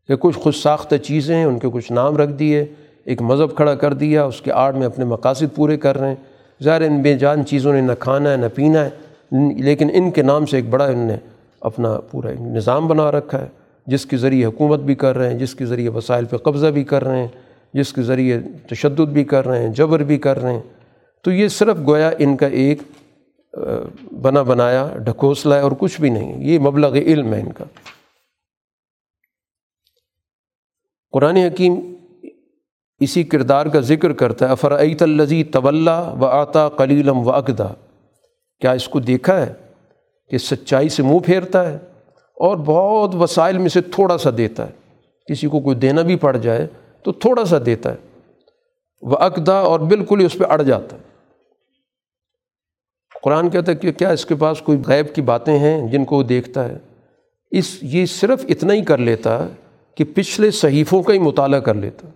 کہ 0.07 0.15
کچھ 0.15 0.37
خود 0.37 0.53
ساختہ 0.53 0.95
چیزیں 0.95 1.35
ہیں، 1.35 1.45
ان 1.45 1.59
کے 1.59 1.67
کچھ 1.73 1.91
نام 1.91 2.17
رکھ 2.17 2.31
دیے۔ 2.31 2.65
ایک 3.05 3.21
مذہب 3.21 3.55
کھڑا 3.55 3.75
کر 3.75 3.93
دیا، 3.93 4.23
اس 4.23 4.41
کے 4.41 4.51
آڑ 4.51 4.73
میں 4.73 4.85
اپنے 4.85 5.05
مقاصد 5.05 5.55
پورے 5.55 5.77
کر 5.77 5.97
رہے 5.97 6.07
ہیں۔ 6.07 6.15
ظاہر 6.63 6.81
ان 6.81 7.01
بے 7.01 7.17
جان 7.17 7.45
چیزوں 7.45 7.73
نے 7.73 7.81
نہ 7.81 7.91
کھانا 7.99 8.31
ہے، 8.31 8.37
نہ 8.37 8.45
پینا 8.55 8.85
ہے، 8.85 8.89
لیکن 9.61 9.89
ان 9.93 10.11
کے 10.11 10.21
نام 10.21 10.45
سے 10.45 10.57
ایک 10.57 10.69
بڑا 10.69 10.85
ان 10.85 10.99
نے 10.99 11.15
اپنا 11.61 11.99
پورا 12.11 12.31
نظام 12.39 12.87
بنا 12.87 13.11
رکھا 13.11 13.41
ہے۔ 13.41 13.47
جس 13.87 14.05
کے 14.05 14.17
ذریعے 14.17 14.45
حکومت 14.45 14.79
بھی 14.79 14.95
کر 14.95 15.17
رہے 15.17 15.31
ہیں، 15.31 15.39
جس 15.39 15.55
کے 15.55 15.65
ذریعے 15.65 15.89
وسائل 15.89 16.25
پہ 16.25 16.37
قبضہ 16.37 16.67
بھی 16.67 16.83
کر 16.83 17.03
رہے 17.03 17.19
ہیں، 17.19 17.27
جس 17.73 17.93
کے 17.93 18.01
ذریعے 18.01 18.39
تشدد 18.69 19.09
بھی 19.11 19.23
کر 19.23 19.45
رہے 19.45 19.61
ہیں، 19.61 19.73
جبر 19.73 20.03
بھی 20.03 20.17
کر 20.17 20.41
رہے 20.41 20.53
ہیں۔ 20.53 20.61
تو 21.23 21.31
یہ 21.31 21.47
صرف 21.47 21.77
گویا 21.87 22.11
ان 22.17 22.37
کا 22.37 22.47
ایک 22.47 22.81
بنا 24.21 24.41
بنایا، 24.41 24.87
ڈھکوسلا 25.05 25.55
ہے 25.55 25.61
اور 25.61 25.71
کچھ 25.79 26.01
بھی 26.01 26.09
نہیں 26.09 26.43
یہ 26.43 26.59
مبلغ 26.59 26.93
علم 26.93 27.33
ہے 27.33 27.39
ان 27.39 27.51
کا۔ 27.51 27.65
قرآن 31.11 31.37
حکیم 31.37 31.94
اسی 32.99 33.23
کردار 33.23 33.65
کا 33.65 33.79
ذکر 33.79 34.13
کرتا 34.13 34.45
ہے 34.45 34.51
افرعیت 34.51 35.01
الزی 35.01 35.43
طول 35.43 35.87
و 35.87 36.25
آتا 36.25 36.69
کلیلم 36.69 37.27
و 37.27 37.31
اقدا 37.31 37.67
کیا 38.61 38.71
اس 38.71 38.87
کو 38.87 38.99
دیکھا 38.99 39.45
ہے 39.45 39.53
کہ 40.29 40.37
سچائی 40.37 40.89
سے 40.89 41.03
منہ 41.03 41.19
پھیرتا 41.19 41.71
ہے 41.71 41.75
اور 42.35 42.57
بہت 42.57 43.15
وسائل 43.15 43.57
میں 43.57 43.69
سے 43.69 43.81
تھوڑا 43.81 44.17
سا 44.17 44.29
دیتا 44.37 44.67
ہے۔ 44.67 44.71
کسی 45.29 45.47
کو 45.47 45.59
کوئی 45.59 45.75
دینا 45.75 46.01
بھی 46.01 46.15
پڑ 46.15 46.37
جائے 46.37 46.67
تو 47.03 47.11
تھوڑا 47.11 47.45
سا 47.45 47.57
دیتا 47.65 47.91
ہے۔ 47.91 47.97
وہ 49.01 49.17
اقدا 49.17 49.53
اور 49.53 49.79
بالکل 49.79 50.19
ہی 50.19 50.25
اس 50.25 50.33
پہ 50.33 50.43
اڑ 50.49 50.61
جاتا 50.61 50.97
ہے۔ 50.97 51.01
قرآن 53.23 53.49
کہتا 53.49 53.71
ہے 53.71 53.77
کہ 53.77 53.91
کیا 53.91 54.09
اس 54.09 54.25
کے 54.25 54.35
پاس 54.35 54.61
کوئی 54.61 54.77
غیب 54.87 55.15
کی 55.15 55.21
باتیں 55.21 55.59
ہیں 55.59 55.87
جن 55.87 56.05
کو 56.05 56.17
وہ 56.17 56.23
دیکھتا 56.23 56.69
ہے؟ 56.69 56.77
اس، 57.51 57.77
یہ 57.81 58.05
صرف 58.05 58.45
اتنا 58.49 58.73
ہی 58.73 58.83
کر 58.83 58.97
لیتا 58.97 59.47
کہ 59.95 60.03
پچھلے 60.15 60.51
صحیفوں 60.51 61.03
کا 61.03 61.13
ہی 61.13 61.19
مطالعہ 61.19 61.59
کر 61.59 61.73
لیتا۔ 61.73 62.07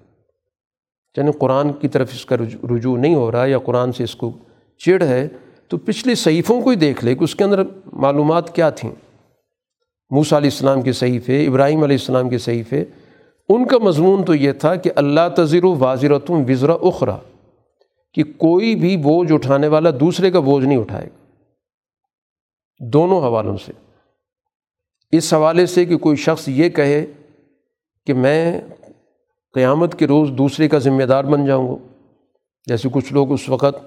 یعنی 1.18 1.32
قرآن 1.32 1.74
کی 1.74 1.88
طرف 1.88 2.10
اس 2.14 2.26
کا 2.26 2.36
رجوع 2.76 2.98
نہیں 2.98 3.16
ہو 3.16 3.32
رہا 3.32 3.46
یا 3.46 3.58
قرآن 3.60 3.92
سے 3.92 4.04
اس 4.04 4.16
کو 4.16 4.32
چڑ 4.78 5.04
ہے، 5.04 5.28
تو 5.68 5.78
پچھلے 5.78 6.16
صحیفوں 6.16 6.62
کو 6.62 6.70
ہی 6.70 6.76
دیکھ 6.76 7.06
لے 7.06 7.16
کہ 7.16 7.24
اس 7.24 7.36
کے 7.36 7.44
اندر 7.44 7.64
معلومات 7.94 8.56
کیا 8.56 8.70
تھیں۔ 8.70 8.92
موسیٰ 10.10 10.38
علیہ 10.38 10.50
السلام 10.50 10.82
کے 10.82 10.92
صحیفے، 10.92 11.48
ابراہیم 11.48 11.84
علیہ 11.84 11.98
السلام 12.00 12.30
کے 12.30 12.38
صحیفے، 12.38 12.86
ان 13.50 13.68
کا 13.68 13.78
مضمون 13.78 14.24
تو 14.24 14.36
یہ 14.36 14.52
تھا 14.52 14.76
کہ 14.76 14.92
اللہ 14.96 15.30
تذر 15.38 15.64
و 15.64 15.76
واضرتم 15.76 16.34
وزرا 16.34 16.74
اخرا، 16.74 17.18
کہ 18.14 18.24
کوئی 18.24 18.76
بھی 18.76 18.98
بوجھ 18.98 19.32
اٹھانے 19.34 19.68
والا 19.68 19.90
دوسرے 20.00 20.32
کا 20.32 20.40
بوجھ 20.40 20.66
نہیں 20.66 20.78
اٹھائے 20.78 21.06
گا۔ 21.06 21.20
دونوں 22.80 23.22
حوالوں 23.22 23.58
سے۔ 23.58 23.72
اس 25.12 25.34
حوالے 25.34 25.66
سے 25.66 25.86
کہ 25.86 25.98
کوئی 25.98 26.16
شخص 26.16 26.48
یہ 26.48 26.70
کہے 26.70 27.06
کہ 28.06 28.14
میں 28.14 28.62
قیامت 29.54 30.00
کے 30.00 30.08
روز 30.08 30.30
دوسرے 30.30 30.68
کا 30.68 30.78
ذمہ 30.78 31.04
دار 31.04 31.24
بن 31.24 31.46
جاؤں 31.46 31.68
گا۔ 31.68 31.76
جیسے 32.66 32.90
کچھ 32.92 33.14
لوگ 33.14 33.32
اس 33.32 33.50
وقت 33.50 33.86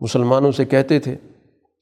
مسلمانوں 0.00 0.52
سے 0.52 0.64
کہتے 0.64 0.98
تھے 0.98 1.16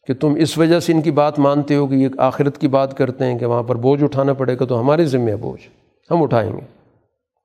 کہ 0.06 0.14
تم 0.14 0.34
اس 0.34 0.58
وجہ 0.58 0.80
سے 0.80 0.92
ان 0.92 1.02
کی 1.02 1.10
بات 1.10 1.38
مانتے 1.38 1.74
ہو 1.74 1.86
کہ 1.86 1.94
یہ 1.94 2.08
آخرت 2.18 2.58
کی 2.58 2.68
بات 2.68 2.96
کرتے 2.96 3.24
ہیں 3.24 3.38
کہ 3.38 3.46
وہاں 3.46 3.62
پر 3.62 3.76
بوجھ 3.76 4.04
اٹھانا 4.04 4.32
پڑے 4.32 4.56
گا 4.60 4.64
تو 4.64 4.80
ہمارے 4.80 5.04
ذمہ 5.04 5.36
بوجھ، 5.40 5.60
ہم 6.10 6.22
اٹھائیں 6.22 6.52
گے۔ 6.52 6.90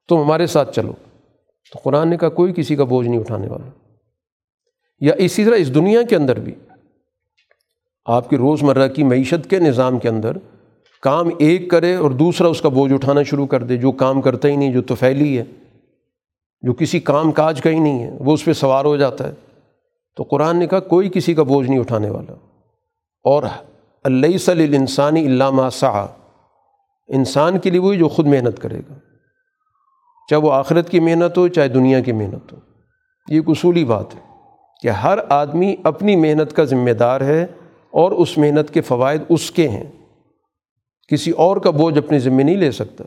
تم 0.09 0.21
ہمارے 0.21 0.47
ساتھ 0.47 0.75
چلو۔ 0.75 0.93
تو 1.73 1.79
قرآن 1.83 2.09
نے 2.09 2.17
کہا، 2.17 2.29
کوئی 2.29 2.53
کسی 2.55 2.75
کا 2.75 2.83
بوجھ 2.83 3.07
نہیں 3.07 3.19
اٹھانے 3.19 3.47
والا۔ 3.47 3.69
یا 4.99 5.13
اسی 5.17 5.45
طرح 5.45 5.55
اس 5.55 5.75
دنیا 5.75 6.01
کے 6.03 6.15
اندر 6.15 6.39
بھی 6.39 6.55
آپ 8.05 8.29
کی 8.29 8.37
روز 8.37 8.63
مرہ 8.63 8.87
کی 8.87 9.03
معیشت 9.03 9.49
کے 9.49 9.59
نظام 9.59 9.99
کے 9.99 10.09
اندر 10.09 10.31
کام 11.01 11.29
ایک 11.39 11.69
کرے 11.69 11.95
اور 11.95 12.11
دوسرا 12.11 12.47
اس 12.47 12.61
کا 12.61 12.69
بوجھ 12.69 12.93
اٹھانا 12.93 13.23
شروع 13.23 13.47
کر 13.47 13.63
دے، 13.63 13.77
جو 13.77 13.91
کام 13.91 14.21
کرتا 14.21 14.47
ہی 14.47 14.55
نہیں، 14.55 14.73
جو 14.73 14.81
تو 14.81 14.95
پھیلی 14.95 15.37
ہے۔ 15.37 15.43
جو 16.61 16.73
کسی 16.73 16.99
کام 16.99 17.31
کاج 17.31 17.61
کا 17.61 17.69
ہی 17.69 17.79
نہیں 17.79 18.03
ہے، 18.03 18.11
وہ 18.19 18.33
اس 18.33 18.45
پہ 18.45 18.53
سوار 18.53 18.85
ہو 18.85 18.97
جاتا 18.97 19.27
ہے۔ 19.27 19.33
تو 20.15 20.23
قرآن 20.23 20.57
نے 20.57 20.67
کہا، 20.67 20.79
کوئی 20.79 21.09
کسی 21.09 21.33
کا 21.33 21.43
بوجھ 21.43 21.69
نہیں 21.69 21.79
اٹھانے 21.79 22.09
والا۔ 22.09 22.33
اور 23.23 23.43
اللہ 24.03 24.37
صلی 24.37 24.75
انسانی 24.75 25.25
علامہ 25.25 25.69
سا 25.71 26.05
انسان 27.07 27.59
کے 27.59 27.69
لیے 27.69 27.79
وہی 27.79 27.97
جو 27.97 28.09
خود 28.09 28.27
محنت 28.27 28.59
کرے 28.59 28.79
گا۔ 28.79 28.93
چاہے 30.29 30.41
وہ 30.41 30.51
آخرت 30.51 30.89
کی 30.89 30.99
محنت 30.99 31.37
ہو، 31.37 31.47
چاہے 31.47 31.67
دنیا 31.67 31.99
کی 31.99 32.11
محنت 32.11 32.53
ہو۔ 32.53 32.57
یہ 33.27 33.35
ایک 33.35 33.43
اصولی 33.47 33.85
بات 33.85 34.15
ہے 34.15 34.19
کہ 34.81 34.87
ہر 34.87 35.19
آدمی 35.29 35.75
اپنی 35.83 36.15
محنت 36.15 36.53
کا 36.53 36.63
ذمہ 36.63 36.91
دار 36.91 37.21
ہے 37.21 37.45
اور 37.91 38.11
اس 38.11 38.37
محنت 38.37 38.73
کے 38.73 38.81
فوائد 38.81 39.21
اس 39.29 39.51
کے 39.51 39.69
ہیں۔ 39.69 39.85
کسی 41.07 41.31
اور 41.31 41.57
کا 41.57 41.69
بوجھ 41.69 41.97
اپنے 41.97 42.19
ذمہ 42.19 42.41
نہیں 42.41 42.55
لے 42.55 42.71
سکتا۔ 42.71 43.03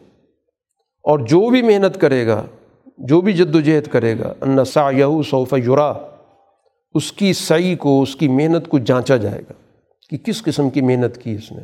اور 1.02 1.18
جو 1.18 1.50
بھی 1.50 1.62
محنت 1.62 2.00
کرے 2.00 2.26
گا 2.26 2.44
جو 3.00 3.20
بھی 3.20 3.32
جد 3.32 3.54
و 3.54 3.60
جہد 3.60 3.86
کرے 3.86 4.18
گا 4.18 4.34
ان 4.40 4.64
سا 4.64 4.90
یہو 4.90 5.22
صوف 5.22 5.54
یورا 5.64 5.92
اس 6.94 7.12
کی 7.12 7.32
صحیح 7.32 7.76
کو، 7.76 8.02
اس 8.02 8.16
کی 8.16 8.28
محنت 8.28 8.68
کو 8.68 8.78
جانچا 8.78 9.16
جائے 9.16 9.40
گا 9.40 9.52
کہ 10.10 10.16
کس 10.16 10.42
قسم 10.42 10.70
کی 10.70 10.80
محنت 10.80 11.16
کی 11.16 11.32
اس 11.32 11.52
نے، 11.52 11.62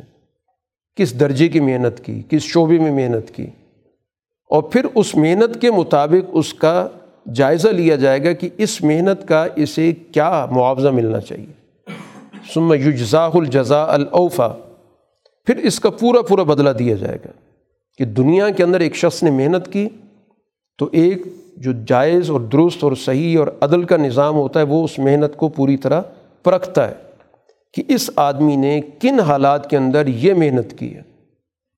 کس 0.95 1.19
درجے 1.19 1.47
کی 1.47 1.59
محنت 1.59 2.05
کی، 2.05 2.21
کس 2.29 2.41
شعبے 2.41 2.79
میں 2.79 2.91
محنت 2.91 3.35
کی۔ 3.35 3.45
اور 4.49 4.63
پھر 4.63 4.85
اس 4.95 5.15
محنت 5.15 5.61
کے 5.61 5.71
مطابق 5.71 6.29
اس 6.33 6.53
کا 6.53 6.87
جائزہ 7.33 7.67
لیا 7.67 7.95
جائے 7.95 8.23
گا 8.23 8.33
کہ 8.33 8.49
اس 8.57 8.83
محنت 8.83 9.27
کا 9.27 9.47
اسے 9.55 9.91
کیا 9.91 10.45
معاوضہ 10.51 10.89
ملنا 10.89 11.19
چاہیے۔ 11.19 11.53
سم 12.53 12.73
یجزاح 12.73 13.29
الجزا 13.33 13.83
الاوفا 13.83 14.47
پھر 15.45 15.57
اس 15.57 15.79
کا 15.79 15.89
پورا 15.89 16.21
پورا 16.21 16.43
بدلہ 16.43 16.69
دیا 16.69 16.95
جائے 16.95 17.17
گا 17.25 17.31
کہ 17.97 18.05
دنیا 18.05 18.49
کے 18.49 18.63
اندر 18.63 18.79
ایک 18.79 18.95
شخص 18.95 19.23
نے 19.23 19.31
محنت 19.31 19.73
کی 19.73 19.89
تو 20.77 20.89
ایک 20.91 21.21
جو 21.57 21.71
جائز 21.87 22.31
اور 22.31 22.41
درست 22.41 22.83
اور 22.83 22.91
صحیح 22.95 23.39
اور 23.39 23.47
عدل 23.61 23.83
کا 23.83 23.97
نظام 23.97 24.35
ہوتا 24.35 24.59
ہے، 24.59 24.65
وہ 24.65 24.83
اس 24.83 24.99
محنت 24.99 25.37
کو 25.37 25.49
پوری 25.49 25.77
طرح 25.77 26.01
پرکھتا 26.43 26.87
ہے 26.87 26.93
کہ 27.73 27.83
اس 27.87 28.09
آدمی 28.15 28.55
نے 28.55 28.81
کن 29.01 29.19
حالات 29.19 29.69
کے 29.69 29.77
اندر 29.77 30.07
یہ 30.07 30.33
محنت 30.33 30.79
کی 30.79 30.95
ہے۔ 30.95 31.01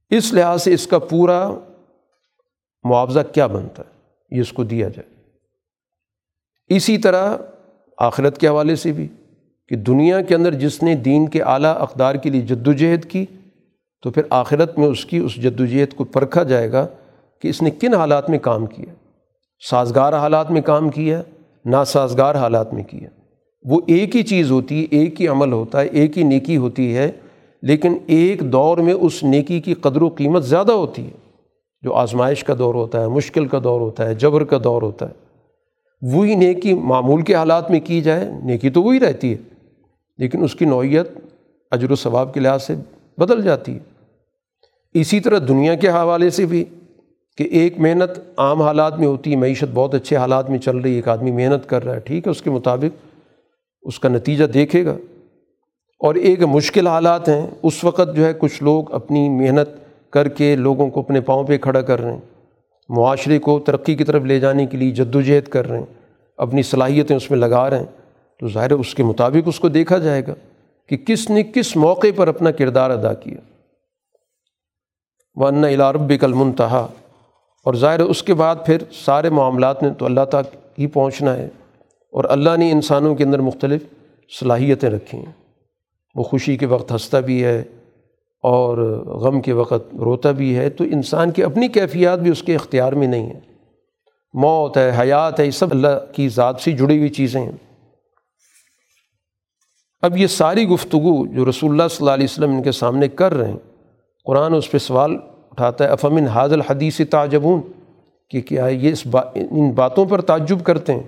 اس 0.09 0.33
لحاظ 0.33 0.63
سے 0.63 0.73
اس 0.73 0.87
کا 0.87 0.99
پورا 0.99 1.51
معاوضہ 2.83 3.19
کیا 3.33 3.47
بنتا 3.47 3.83
ہے؟ 3.83 3.99
یہ 4.35 4.41
اس 4.41 4.53
کو 4.53 4.63
دیا 4.63 4.89
جائے۔ 4.89 5.21
اسی 6.75 6.97
طرح 6.97 7.37
آخرت 7.97 8.37
کے 8.37 8.47
حوالے 8.47 8.75
سے 8.75 8.91
بھی 8.91 9.07
کہ 9.69 9.75
دنیا 9.75 10.21
کے 10.21 10.35
اندر 10.35 10.53
جس 10.53 10.83
نے 10.83 10.95
دین 10.95 11.27
کے 11.27 11.41
اعلیٰ 11.41 11.75
اقدار 11.77 12.15
کے 12.15 12.29
لیے 12.29 12.41
جد 12.41 12.67
و 12.67 12.73
جہد 12.73 13.05
کی، 13.05 13.25
تو 14.03 14.11
پھر 14.11 14.23
آخرت 14.29 14.77
میں 14.77 14.87
اس 14.87 15.05
کی 15.05 15.17
اس 15.17 15.35
جد 15.35 15.59
و 15.59 15.65
جہد 15.65 15.93
کو 15.93 16.03
پرکھا 16.03 16.43
جائے 16.43 16.71
گا 16.71 16.87
کہ 17.41 17.47
اس 17.47 17.61
نے 17.61 17.69
کن 17.71 17.93
حالات 17.93 18.29
میں 18.29 18.39
کام 18.39 18.65
کیا؟ 18.65 18.93
سازگار 19.69 20.13
حالات 20.13 20.51
میں 20.51 20.61
کام 20.61 20.89
کیا، 20.89 21.21
ناسازگار 21.65 22.35
حالات 22.35 22.73
میں 22.73 22.83
کیا۔ 22.83 23.09
وہ 23.63 23.81
ایک 23.87 24.15
ہی 24.15 24.23
چیز 24.23 24.51
ہوتی 24.51 24.81
ہے 24.81 24.87
ایک 24.91 25.21
ہی 25.21 25.27
عمل 25.27 25.51
ہوتا 25.51 25.81
ہے 25.81 25.85
ایک 25.85 26.17
ہی 26.17 26.23
نیکی 26.23 26.57
ہوتی 26.57 26.97
ہے، 26.97 27.11
لیکن 27.61 27.97
ایک 28.07 28.51
دور 28.51 28.77
میں 28.77 28.93
اس 28.93 29.23
نیکی 29.23 29.61
کی 29.61 29.73
قدر 29.73 30.01
و 30.01 30.09
قیمت 30.09 30.45
زیادہ 30.45 30.71
ہوتی 30.71 31.05
ہے۔ 31.05 31.11
جو 31.81 31.93
آزمائش 31.93 32.43
کا 32.43 32.53
دور 32.57 32.75
ہوتا 32.75 33.01
ہے، 33.01 33.07
مشکل 33.07 33.45
کا 33.47 33.59
دور 33.63 33.81
ہوتا 33.81 34.05
ہے، 34.05 34.15
جبر 34.15 34.43
کا 34.43 34.57
دور 34.63 34.81
ہوتا 34.81 35.09
ہے۔ 35.09 35.13
وہی 36.01 36.35
نیکی 36.35 36.73
معمول 36.73 37.21
کے 37.21 37.35
حالات 37.35 37.71
میں 37.71 37.79
کی 37.79 38.01
جائے، 38.01 38.31
نیکی 38.43 38.69
تو 38.69 38.81
وہی 38.81 38.99
رہتی 38.99 39.31
ہے، 39.31 39.37
لیکن 40.17 40.43
اس 40.43 40.55
کی 40.55 40.65
نوعیت 40.65 41.09
اجر 41.71 41.91
و 41.91 41.95
ثواب 41.95 42.33
کے 42.33 42.39
لحاظ 42.39 42.63
سے 42.63 42.75
بدل 43.17 43.41
جاتی 43.41 43.73
ہے۔ 43.73 43.79
اسی 44.93 45.19
طرح 45.19 45.39
دنیا 45.47 45.75
کے 45.75 45.89
حوالے 45.89 46.29
سے 46.29 46.45
بھی 46.45 46.65
کہ 47.39 47.47
ایک 47.51 47.79
محنت 47.79 48.19
عام 48.37 48.61
حالات 48.61 48.99
میں 48.99 49.07
ہوتی 49.07 49.31
ہے، 49.31 49.35
معیشت 49.35 49.65
بہت 49.73 49.95
اچھے 49.95 50.15
حالات 50.15 50.49
میں 50.49 50.59
چل 50.59 50.77
رہی 50.77 50.91
ہے، 50.91 50.95
ایک 50.95 51.07
آدمی 51.07 51.31
محنت 51.31 51.69
کر 51.69 51.83
رہا 51.85 51.95
ہے، 51.95 51.99
ٹھیک 51.99 52.27
ہے، 52.27 52.31
اس 52.31 52.41
کے 52.41 52.49
مطابق 52.49 53.05
اس 53.81 53.99
کا 53.99 54.09
نتیجہ 54.09 54.45
دیکھے 54.45 54.85
گا۔ 54.85 54.97
اور 55.99 56.15
ایک 56.15 56.43
مشکل 56.43 56.87
حالات 56.87 57.29
ہیں، 57.29 57.47
اس 57.63 57.83
وقت 57.83 58.15
جو 58.15 58.25
ہے 58.25 58.33
کچھ 58.39 58.63
لوگ 58.63 58.93
اپنی 58.93 59.29
محنت 59.29 59.69
کر 60.13 60.27
کے 60.27 60.55
لوگوں 60.55 60.89
کو 60.89 60.99
اپنے 60.99 61.21
پاؤں 61.21 61.43
پہ 61.43 61.57
کھڑا 61.57 61.81
کر 61.81 62.01
رہے 62.01 62.11
ہیں۔ 62.11 62.19
معاشرے 62.89 63.39
کو 63.39 63.59
ترقی 63.59 63.95
کی 63.95 64.03
طرف 64.03 64.23
لے 64.23 64.39
جانے 64.39 64.65
کے 64.65 64.77
لیے 64.77 64.91
جد 64.91 65.15
و 65.15 65.21
جہد 65.21 65.47
کر 65.47 65.69
رہے 65.69 65.77
ہیں، 65.77 65.85
اپنی 66.37 66.63
صلاحیتیں 66.63 67.15
اس 67.15 67.31
میں 67.31 67.39
لگا 67.39 67.69
رہے 67.69 67.77
ہیں۔ 67.77 67.85
تو 68.39 68.47
ظاہر 68.47 68.71
اس 68.71 68.95
کے 68.95 69.03
مطابق 69.03 69.47
اس 69.47 69.59
کو 69.59 69.69
دیکھا 69.69 69.97
جائے 69.97 70.21
گا 70.27 70.33
کہ 70.89 70.97
کس 70.97 71.29
نے 71.29 71.43
کس 71.43 71.75
موقع 71.75 72.07
پر 72.15 72.27
اپنا 72.27 72.51
کردار 72.51 72.89
ادا 72.89 73.13
کیا۔ 73.13 73.37
ون 75.35 75.63
الارب 75.63 76.13
المنتہا 76.21 76.87
اور 77.65 77.73
ظاہر 77.73 77.99
اس 77.99 78.23
کے 78.23 78.33
بعد 78.33 78.55
پھر 78.65 78.77
سارے 78.91 79.29
معاملات 79.29 79.83
میں 79.83 79.91
تو 79.91 80.05
اللہ 80.05 80.25
تک 80.29 80.55
ہی 80.79 80.87
پہنچنا 80.87 81.37
ہے 81.37 81.49
اور 82.11 82.23
اللہ 82.29 82.49
نے 82.57 82.71
انسانوں 82.71 83.15
کے 83.15 83.23
اندر 83.23 83.39
مختلف 83.39 83.83
صلاحیتیں 84.39 84.89
رکھی 84.89 85.17
ہیں۔ 85.17 85.33
وہ 86.15 86.23
خوشی 86.23 86.57
کے 86.57 86.65
وقت 86.65 86.91
ہنستا 86.91 87.19
بھی 87.19 87.43
ہے 87.43 87.63
اور 88.43 88.77
غم 89.05 89.41
کے 89.41 89.53
وقت 89.53 89.95
روتا 89.95 90.31
بھی 90.31 90.57
ہے۔ 90.57 90.69
تو 90.69 90.83
انسان 90.83 91.31
کی 91.31 91.43
اپنی 91.43 91.67
کیفیات 91.67 92.19
بھی 92.19 92.31
اس 92.31 92.43
کے 92.43 92.55
اختیار 92.55 92.93
میں 92.93 93.07
نہیں 93.07 93.29
ہے 93.29 93.39
موت 94.33 94.77
ہے، 94.77 94.91
حیات 94.99 95.39
ہے، 95.39 95.45
یہ 95.45 95.51
سب 95.51 95.71
اللہ 95.71 96.13
کی 96.13 96.29
ذات 96.29 96.61
سے 96.61 96.71
جڑی 96.71 96.97
ہوئی 96.97 97.09
چیزیں 97.09 97.41
ہیں۔ 97.41 97.51
اب 100.01 100.17
یہ 100.17 100.27
ساری 100.27 100.67
گفتگو 100.67 101.27
جو 101.27 101.49
رسول 101.49 101.71
اللہ 101.71 101.87
صلی 101.87 101.97
اللہ 101.99 102.11
علیہ 102.11 102.27
وسلم 102.29 102.51
ان 102.51 102.63
کے 102.63 102.71
سامنے 102.71 103.07
کر 103.07 103.33
رہے 103.33 103.51
ہیں، 103.51 103.57
قرآن 104.25 104.53
اس 104.53 104.71
پہ 104.71 104.77
سوال 104.77 105.17
اٹھاتا 105.51 105.83
ہے 105.83 105.89
افمن 105.89 106.27
حاض 106.27 106.53
الحدیث 106.53 107.01
تعجبون، 107.09 107.61
کہ 108.29 108.41
کیا 108.41 108.65
یہ 108.67 108.91
اس 108.91 109.07
با، 109.07 109.21
ان 109.21 109.71
باتوں 109.71 110.05
پر 110.05 110.21
تعجب 110.21 110.63
کرتے 110.63 110.93
ہیں؟ 110.93 111.03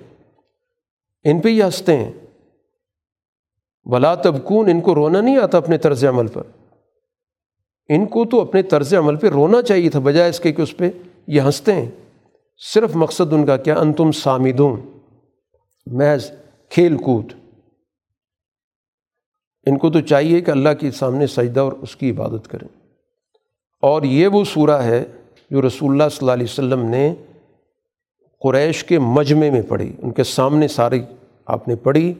ان 1.23 1.39
پہ 1.39 1.49
ہی 1.49 1.63
ہنستے 1.63 1.97
ہیں۔ 1.97 2.11
بلا 3.85 4.15
تبکون 4.15 4.69
ان 4.69 4.81
کو 4.81 4.95
رونا 4.95 5.22
نہیں 5.22 5.38
آتا 5.38 5.57
اپنے 5.57 5.77
طرز 5.77 6.05
عمل 6.05 6.27
پر۔ 6.27 6.43
ان 7.89 8.05
کو 8.05 8.26
تو 8.26 8.41
اپنے 8.41 8.61
طرز 8.61 8.93
عمل 8.93 9.15
پہ 9.15 9.27
رونا 9.27 9.61
چاہیے 9.61 9.89
تھا، 9.89 9.99
بجائے 9.99 10.30
اس 10.30 10.39
کے 10.39 10.51
کہ 10.51 10.61
اس 10.61 10.77
پہ 10.77 10.89
یہ 11.27 11.41
ہنستے 11.41 11.73
ہیں۔ 11.73 11.89
صرف 12.73 12.95
مقصد 12.95 13.34
ان 13.34 13.45
کا 13.45 13.57
کیا؟ 13.57 13.80
ان 13.80 13.93
تم 13.93 14.11
سامدون، 14.11 14.97
محض 15.85 16.31
کھیل 16.69 16.97
کود۔ 16.97 17.34
ان 19.65 19.77
کو 19.77 19.91
تو 19.91 20.01
چاہیے 20.01 20.41
کہ 20.41 20.51
اللہ 20.51 20.69
کے 20.80 20.91
سامنے 20.91 21.27
سجدہ 21.27 21.59
اور 21.59 21.72
اس 21.72 21.95
کی 21.95 22.11
عبادت 22.11 22.47
کریں۔ 22.47 22.80
اور 23.81 24.03
یہ 24.03 24.27
وہ 24.27 24.43
صورہ 24.53 24.71
ہے 24.71 25.03
جو 25.51 25.61
رسول 25.61 25.91
اللہ 25.91 26.09
صلی 26.09 26.17
اللہ 26.21 26.31
علیہ 26.31 26.43
وسلم 26.43 26.85
نے 26.85 27.15
قریش 28.43 28.83
کے 28.83 28.99
مجمع 28.99 29.49
میں 29.51 29.61
پڑھی۔ 29.61 29.93
ان 30.01 30.11
کے 30.11 30.23
سامنے 30.23 30.67
ساری 30.67 31.01
آپ 31.45 31.67
نے 31.67 31.75
پڑھی۔ 31.75 32.13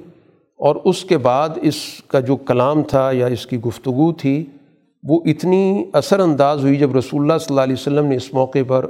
اور 0.58 0.76
اس 0.84 1.06
کے 1.06 1.18
بعد 1.18 1.50
اس 1.62 1.76
کا 2.08 2.20
جو 2.20 2.36
کلام 2.36 2.84
تھا 2.84 3.10
یا 3.14 3.28
اس 3.28 3.46
کی 3.46 3.58
گفتگو 3.58 4.14
تھی، 4.14 4.46
وہ 5.04 5.20
اتنی 5.26 5.86
اثر 5.94 6.20
انداز 6.20 6.62
ہوئی 6.62 6.76
جب 6.76 6.96
رسول 6.96 7.22
اللہ 7.22 7.38
صلی 7.38 7.46
اللہ 7.50 7.62
علیہ 7.62 7.74
وسلم 7.74 8.06
نے 8.06 8.16
اس 8.16 8.34
موقع 8.34 8.60
پر 8.68 8.84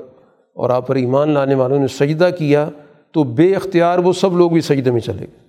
اور 0.54 0.70
آپ 0.70 0.88
پر 0.88 0.96
ایمان 0.96 1.30
لانے 1.30 1.56
والوں 1.56 1.80
نے 1.80 1.88
سجدہ 1.88 2.30
کیا 2.38 2.70
تو 3.12 3.24
بے 3.24 3.56
اختیار 3.56 3.98
وہ 3.98 4.14
سب 4.14 4.38
لوگ 4.38 4.52
بھی 4.52 4.62
سجدے 4.62 4.92
میں 4.92 5.02
چلے 5.02 5.20
گئے۔ 5.20 5.48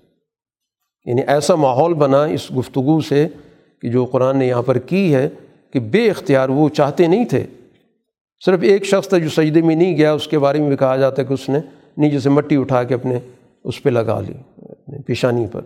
یعنی 1.05 1.23
ایسا 1.27 1.55
ماحول 1.55 1.95
بنا 1.95 2.25
اس 2.25 2.51
گفتگو 2.59 3.01
سے 3.01 3.29
کہ 3.83 3.91
جو 3.91 4.05
قرآن 4.05 4.39
نے 4.39 4.47
یہاں 4.47 4.63
پر 4.63 4.79
کی 4.79 5.15
ہے۔ 5.15 5.29
کہ 5.73 5.81
بے 5.81 6.11
اختیار 6.11 6.49
وہ 6.49 6.69
چاہتے 6.69 7.07
نہیں 7.07 7.25
تھے۔ 7.25 7.47
صرف 8.45 8.59
ایک 8.63 8.85
شخص 8.85 9.09
تھا 9.09 9.19
جو 9.19 9.29
سجدے 9.29 9.63
میں 9.63 9.77
نہیں 9.77 9.97
گیا، 9.97 10.13
اس 10.13 10.29
کے 10.29 10.39
بارے 10.39 10.59
میں 10.59 10.69
بھی 10.69 10.77
کہا 10.77 10.97
جاتا 10.97 11.23
ہے 11.23 11.27
کہ 11.27 11.33
اس 11.33 11.49
نے 11.49 11.59
نیچے 11.97 12.19
سے 12.19 12.31
مٹی 12.31 12.57
اٹھا 12.57 12.83
کے 12.83 12.95
اپنے 12.95 13.19
اس 13.65 13.83
پہ 13.83 13.91
لگا 13.91 14.21
لی، 14.21 14.35
اپنے 14.57 14.99
پیشانی 14.99 15.47
پر۔ 15.53 15.61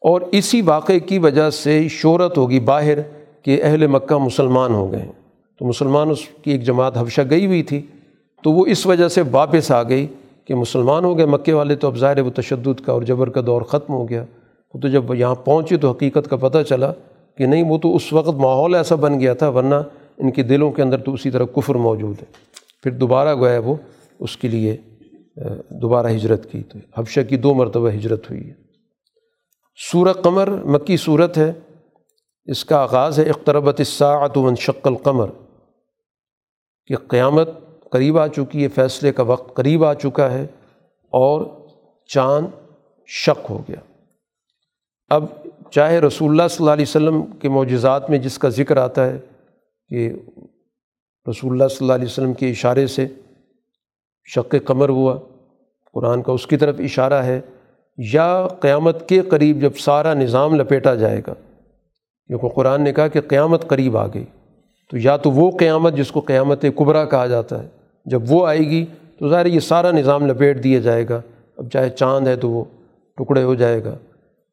اور 0.00 0.20
اسی 0.32 0.62
واقعے 0.62 1.00
کی 1.00 1.18
وجہ 1.18 1.50
سے 1.50 1.88
شہرت 1.88 2.38
ہوگی 2.38 2.60
باہر 2.60 2.98
کہ 3.42 3.60
اہل 3.62 3.86
مکہ 3.86 4.16
مسلمان 4.16 4.74
ہو 4.74 4.92
گئے۔ 4.92 5.08
تو 5.58 5.66
مسلمان 5.66 6.10
اس 6.10 6.20
کی 6.42 6.50
ایک 6.50 6.62
جماعت 6.62 6.98
حبشہ 6.98 7.20
گئی 7.30 7.46
ہوئی 7.46 7.62
تھی۔ 7.62 7.82
تو 8.42 8.52
وہ 8.52 8.66
اس 8.66 8.86
وجہ 8.86 9.08
سے 9.08 9.22
واپس 9.30 9.70
آ 9.70 9.82
گئی 9.82 10.06
کہ 10.44 10.54
مسلمان 10.54 11.04
ہو 11.04 11.18
گئے 11.18 11.26
مکے 11.26 11.52
والے، 11.52 11.76
تو 11.76 11.86
اب 11.86 11.96
ظاہر 11.96 12.20
وہ 12.20 12.30
تشدد 12.30 12.80
کا 12.86 12.92
اور 12.92 13.02
جبر 13.02 13.30
کا 13.30 13.40
دور 13.46 13.62
ختم 13.62 13.92
ہو 13.92 14.08
گیا۔ 14.08 14.24
تو 14.82 14.88
جب 14.88 15.14
یہاں 15.14 15.34
پہنچے 15.34 15.76
تو 15.76 15.90
حقیقت 15.90 16.30
کا 16.30 16.36
پتہ 16.36 16.58
چلا 16.68 16.92
کہ 17.40 17.46
نہیں، 17.46 17.64
وہ 17.64 17.78
تو 17.78 17.96
اس 17.96 18.12
وقت 18.12 18.28
ماحول 18.28 18.74
ایسا 18.74 18.94
بن 18.94 19.20
گیا 19.20 19.34
تھا، 19.34 19.48
ورنہ 19.48 19.74
ان 20.18 20.30
کے 20.30 20.42
دلوں 20.42 20.72
کے 20.72 20.82
اندر 20.82 20.98
تو 20.98 21.12
اسی 21.12 21.30
طرح 21.30 21.44
کفر 21.44 21.74
موجود 21.74 22.16
ہے۔ 22.18 22.26
پھر 22.82 22.90
دوبارہ 22.90 23.34
گویا 23.34 23.58
وہ 23.58 23.74
اس 24.18 24.36
کے 24.36 24.48
لیے 24.48 24.76
دوبارہ 25.70 26.06
ہجرت 26.06 26.50
کی۔ 26.50 26.62
تو 26.62 26.78
حبشہ 26.96 27.20
کی 27.20 27.36
دو 27.36 27.54
مرتبہ 27.54 27.88
ہجرت 27.88 28.30
ہوئی 28.30 28.48
ہے۔ 28.48 28.54
سورہ 29.92 30.12
قمر، 30.12 30.48
مکی 30.64 30.96
صورت 30.96 31.38
ہے۔ 31.38 31.52
اس 32.44 32.64
کا 32.64 32.76
آغاز 32.76 33.18
ہے، 33.18 33.24
اقتربت 33.24 33.74
الساعت 33.78 34.38
وانشق 34.38 34.86
القمر۔ 34.86 35.28
کہ 36.86 36.96
قیامت 36.96 37.48
قریب 37.90 38.18
آ 38.18 38.26
چکی 38.26 38.62
ہے، 38.62 38.68
فیصلے 38.68 39.12
کا 39.12 39.22
وقت 39.22 39.56
قریب 39.56 39.84
آ 39.84 39.94
چکا 39.94 40.30
ہے 40.30 40.46
اور 41.10 41.46
چاند 42.06 42.46
شک 43.06 43.46
ہو 43.50 43.62
گیا۔ 43.68 43.92
اب 45.08 45.24
چاہے 45.72 45.98
رسول 46.00 46.30
اللہ 46.30 46.48
صلی 46.50 46.64
اللہ 46.64 46.72
علیہ 46.72 46.86
وسلم 46.88 47.22
کے 47.40 47.48
معجزات 47.48 48.08
میں 48.10 48.18
جس 48.18 48.38
کا 48.38 48.48
ذکر 48.48 48.76
آتا 48.76 49.06
ہے 49.06 49.18
کہ 49.90 50.08
رسول 51.26 51.52
اللہ 51.52 51.68
صلی 51.68 51.84
اللہ 51.84 51.92
علیہ 51.92 52.06
وسلم 52.06 52.32
کے 52.34 52.50
اشارے 52.50 52.86
سے 52.86 53.06
شق 54.28 54.54
قمر 54.64 54.88
ہوا، 54.88 55.18
قرآن 55.94 56.22
کا 56.22 56.32
اس 56.32 56.46
کی 56.46 56.56
طرف 56.56 56.80
اشارہ 56.84 57.22
ہے، 57.24 57.40
یا 57.98 58.46
قیامت 58.60 59.08
کے 59.08 59.20
قریب 59.30 59.60
جب 59.60 59.76
سارا 59.78 60.14
نظام 60.14 60.54
لپیٹا 60.54 60.94
جائے 60.94 61.20
گا 61.26 61.34
کیونکہ 61.34 62.48
قرآن 62.48 62.82
نے 62.84 62.92
کہا 62.92 63.08
کہ 63.08 63.20
قیامت 63.20 63.68
قریب 63.68 63.96
آ 63.96 64.06
گئی، 64.06 64.24
تو 64.92 64.96
یا 64.96 65.16
تو 65.16 65.30
وہ 65.30 65.50
قیامت 65.58 65.94
جس 65.94 66.10
کو 66.10 66.20
قیامت 66.20 66.64
قبرا 66.76 67.04
کہا 67.04 67.26
جاتا 67.26 67.62
ہے، 67.62 67.68
جب 68.06 68.32
وہ 68.32 68.46
آئے 68.46 68.68
گی 68.70 68.84
تو 69.18 69.28
ظاہر 69.28 69.46
یہ 69.46 69.60
سارا 69.60 69.90
نظام 69.90 70.26
لپیٹ 70.26 70.62
دیا 70.64 70.78
جائے 70.80 71.08
گا، 71.08 71.20
اب 71.56 71.70
چاہے 71.70 71.90
چاند 71.90 72.28
ہے 72.28 72.36
تو 72.36 72.50
وہ 72.50 72.64
ٹکڑے 73.18 73.42
ہو 73.42 73.54
جائے 73.54 73.84
گا۔ 73.84 73.96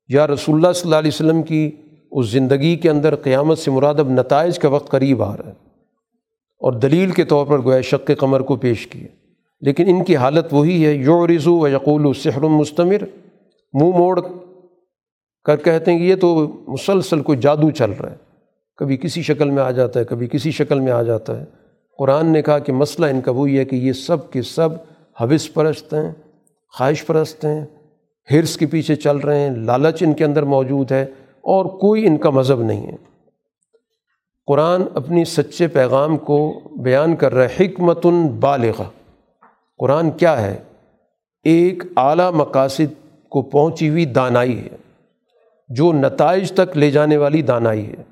یا 0.07 0.27
رسول 0.27 0.55
اللہ 0.55 0.73
صلی 0.73 0.81
اللہ 0.83 0.95
علیہ 0.95 1.11
وسلم 1.13 1.43
کی 1.43 1.71
اس 2.11 2.31
زندگی 2.31 2.75
کے 2.75 2.89
اندر 2.89 3.15
قیامت 3.15 3.57
سے 3.57 3.71
مراد 3.71 3.95
اب 3.95 4.09
نتائج 4.09 4.59
کا 4.59 4.69
وقت 4.69 4.89
قریب 4.89 5.23
آ 5.23 5.37
رہا 5.37 5.45
ہے 5.45 5.53
اور 6.59 6.73
دلیل 6.73 7.11
کے 7.11 7.23
طور 7.23 7.45
پر 7.45 7.63
گویا 7.63 7.81
شق 7.81 8.11
قمر 8.19 8.39
کو 8.39 8.55
پیش 8.55 8.87
کیے 8.87 9.07
لیکن 9.61 9.83
ان 9.87 10.03
کی 10.03 10.15
حالت 10.15 10.45
وہی 10.51 10.85
ہے 10.85 10.93
یو 10.93 11.27
رضو 11.27 11.59
و 11.59 11.67
یقول 11.67 12.05
و 12.05 12.13
سحر 12.13 12.41
مستمر۔ 12.41 13.03
منہ 13.73 13.97
موڑ 13.97 14.21
کر 15.43 15.55
کہتے 15.55 15.91
ہیں 15.91 15.99
کہ 15.99 16.03
یہ 16.03 16.15
تو 16.15 16.47
مسلسل 16.67 17.21
کوئی 17.21 17.37
جادو 17.37 17.71
چل 17.71 17.91
رہا 17.91 18.11
ہے۔ 18.11 18.15
کبھی 18.77 18.97
کسی 18.97 19.21
شکل 19.21 19.49
میں 19.49 19.63
آ 19.63 19.71
جاتا 19.71 19.99
ہے، 19.99 20.05
کبھی 20.05 20.27
کسی 20.27 20.51
شکل 20.51 20.79
میں 20.79 20.91
آ 20.91 21.01
جاتا 21.01 21.39
ہے۔ 21.39 21.45
قرآن 21.97 22.27
نے 22.27 22.41
کہا 22.41 22.59
کہ 22.59 22.73
مسئلہ 22.73 23.05
ان 23.05 23.21
کا 23.21 23.31
وہی 23.31 23.57
ہے 23.57 23.65
کہ 23.65 23.75
یہ 23.75 23.91
سب 23.91 24.31
کے 24.31 24.41
سب 24.41 24.69
حوث 25.21 25.53
پرست 25.53 25.93
ہیں، 25.93 26.11
خواہش 26.77 27.05
پرست 27.05 27.45
ہیں۔ 27.45 27.65
ہرس 28.31 28.57
کے 28.57 28.65
پیچھے 28.65 28.95
چل 28.95 29.17
رہے 29.17 29.39
ہیں، 29.39 29.49
لالچ 29.49 30.03
ان 30.03 30.13
کے 30.13 30.25
اندر 30.25 30.43
موجود 30.43 30.91
ہے 30.91 31.03
اور 31.41 31.65
کوئی 31.65 32.07
ان 32.07 32.17
کا 32.17 32.29
مذہب 32.29 32.61
نہیں 32.61 32.87
ہے۔ 32.87 32.95
قرآن 34.47 34.81
اپنی 34.95 35.25
سچے 35.25 35.67
پیغام 35.67 36.17
کو 36.17 36.59
بیان 36.83 37.15
کر 37.15 37.33
رہا 37.33 37.45
ہے 37.45 37.65
حکمت 37.65 38.05
بالغ 38.39 38.83
قرآن 39.77 40.11
کیا 40.11 40.41
ہے؟ 40.41 40.57
ایک 41.43 41.83
اعلیٰ 41.97 42.31
مقاصد 42.31 42.93
کو 43.29 43.41
پہنچی 43.41 43.89
ہوئی 43.89 44.05
دانائی 44.05 44.59
ہے، 44.59 44.75
جو 45.69 45.93
نتائج 45.93 46.51
تک 46.51 46.77
لے 46.77 46.91
جانے 46.91 47.17
والی 47.17 47.41
دانائی 47.41 47.89
ہے۔ 47.89 48.03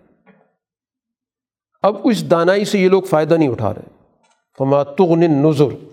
اب 1.82 1.96
اس 2.04 2.32
دانائی 2.32 2.66
سے 2.66 2.80
یہ 2.80 2.90
لوگ 2.90 3.04
فائدہ 3.04 3.34
نہیں 3.34 3.50
اٹھا 3.50 3.74
رہے۔ 3.74 3.90
فما 4.58 4.84
تغن 4.84 5.20
نظر 5.20 5.86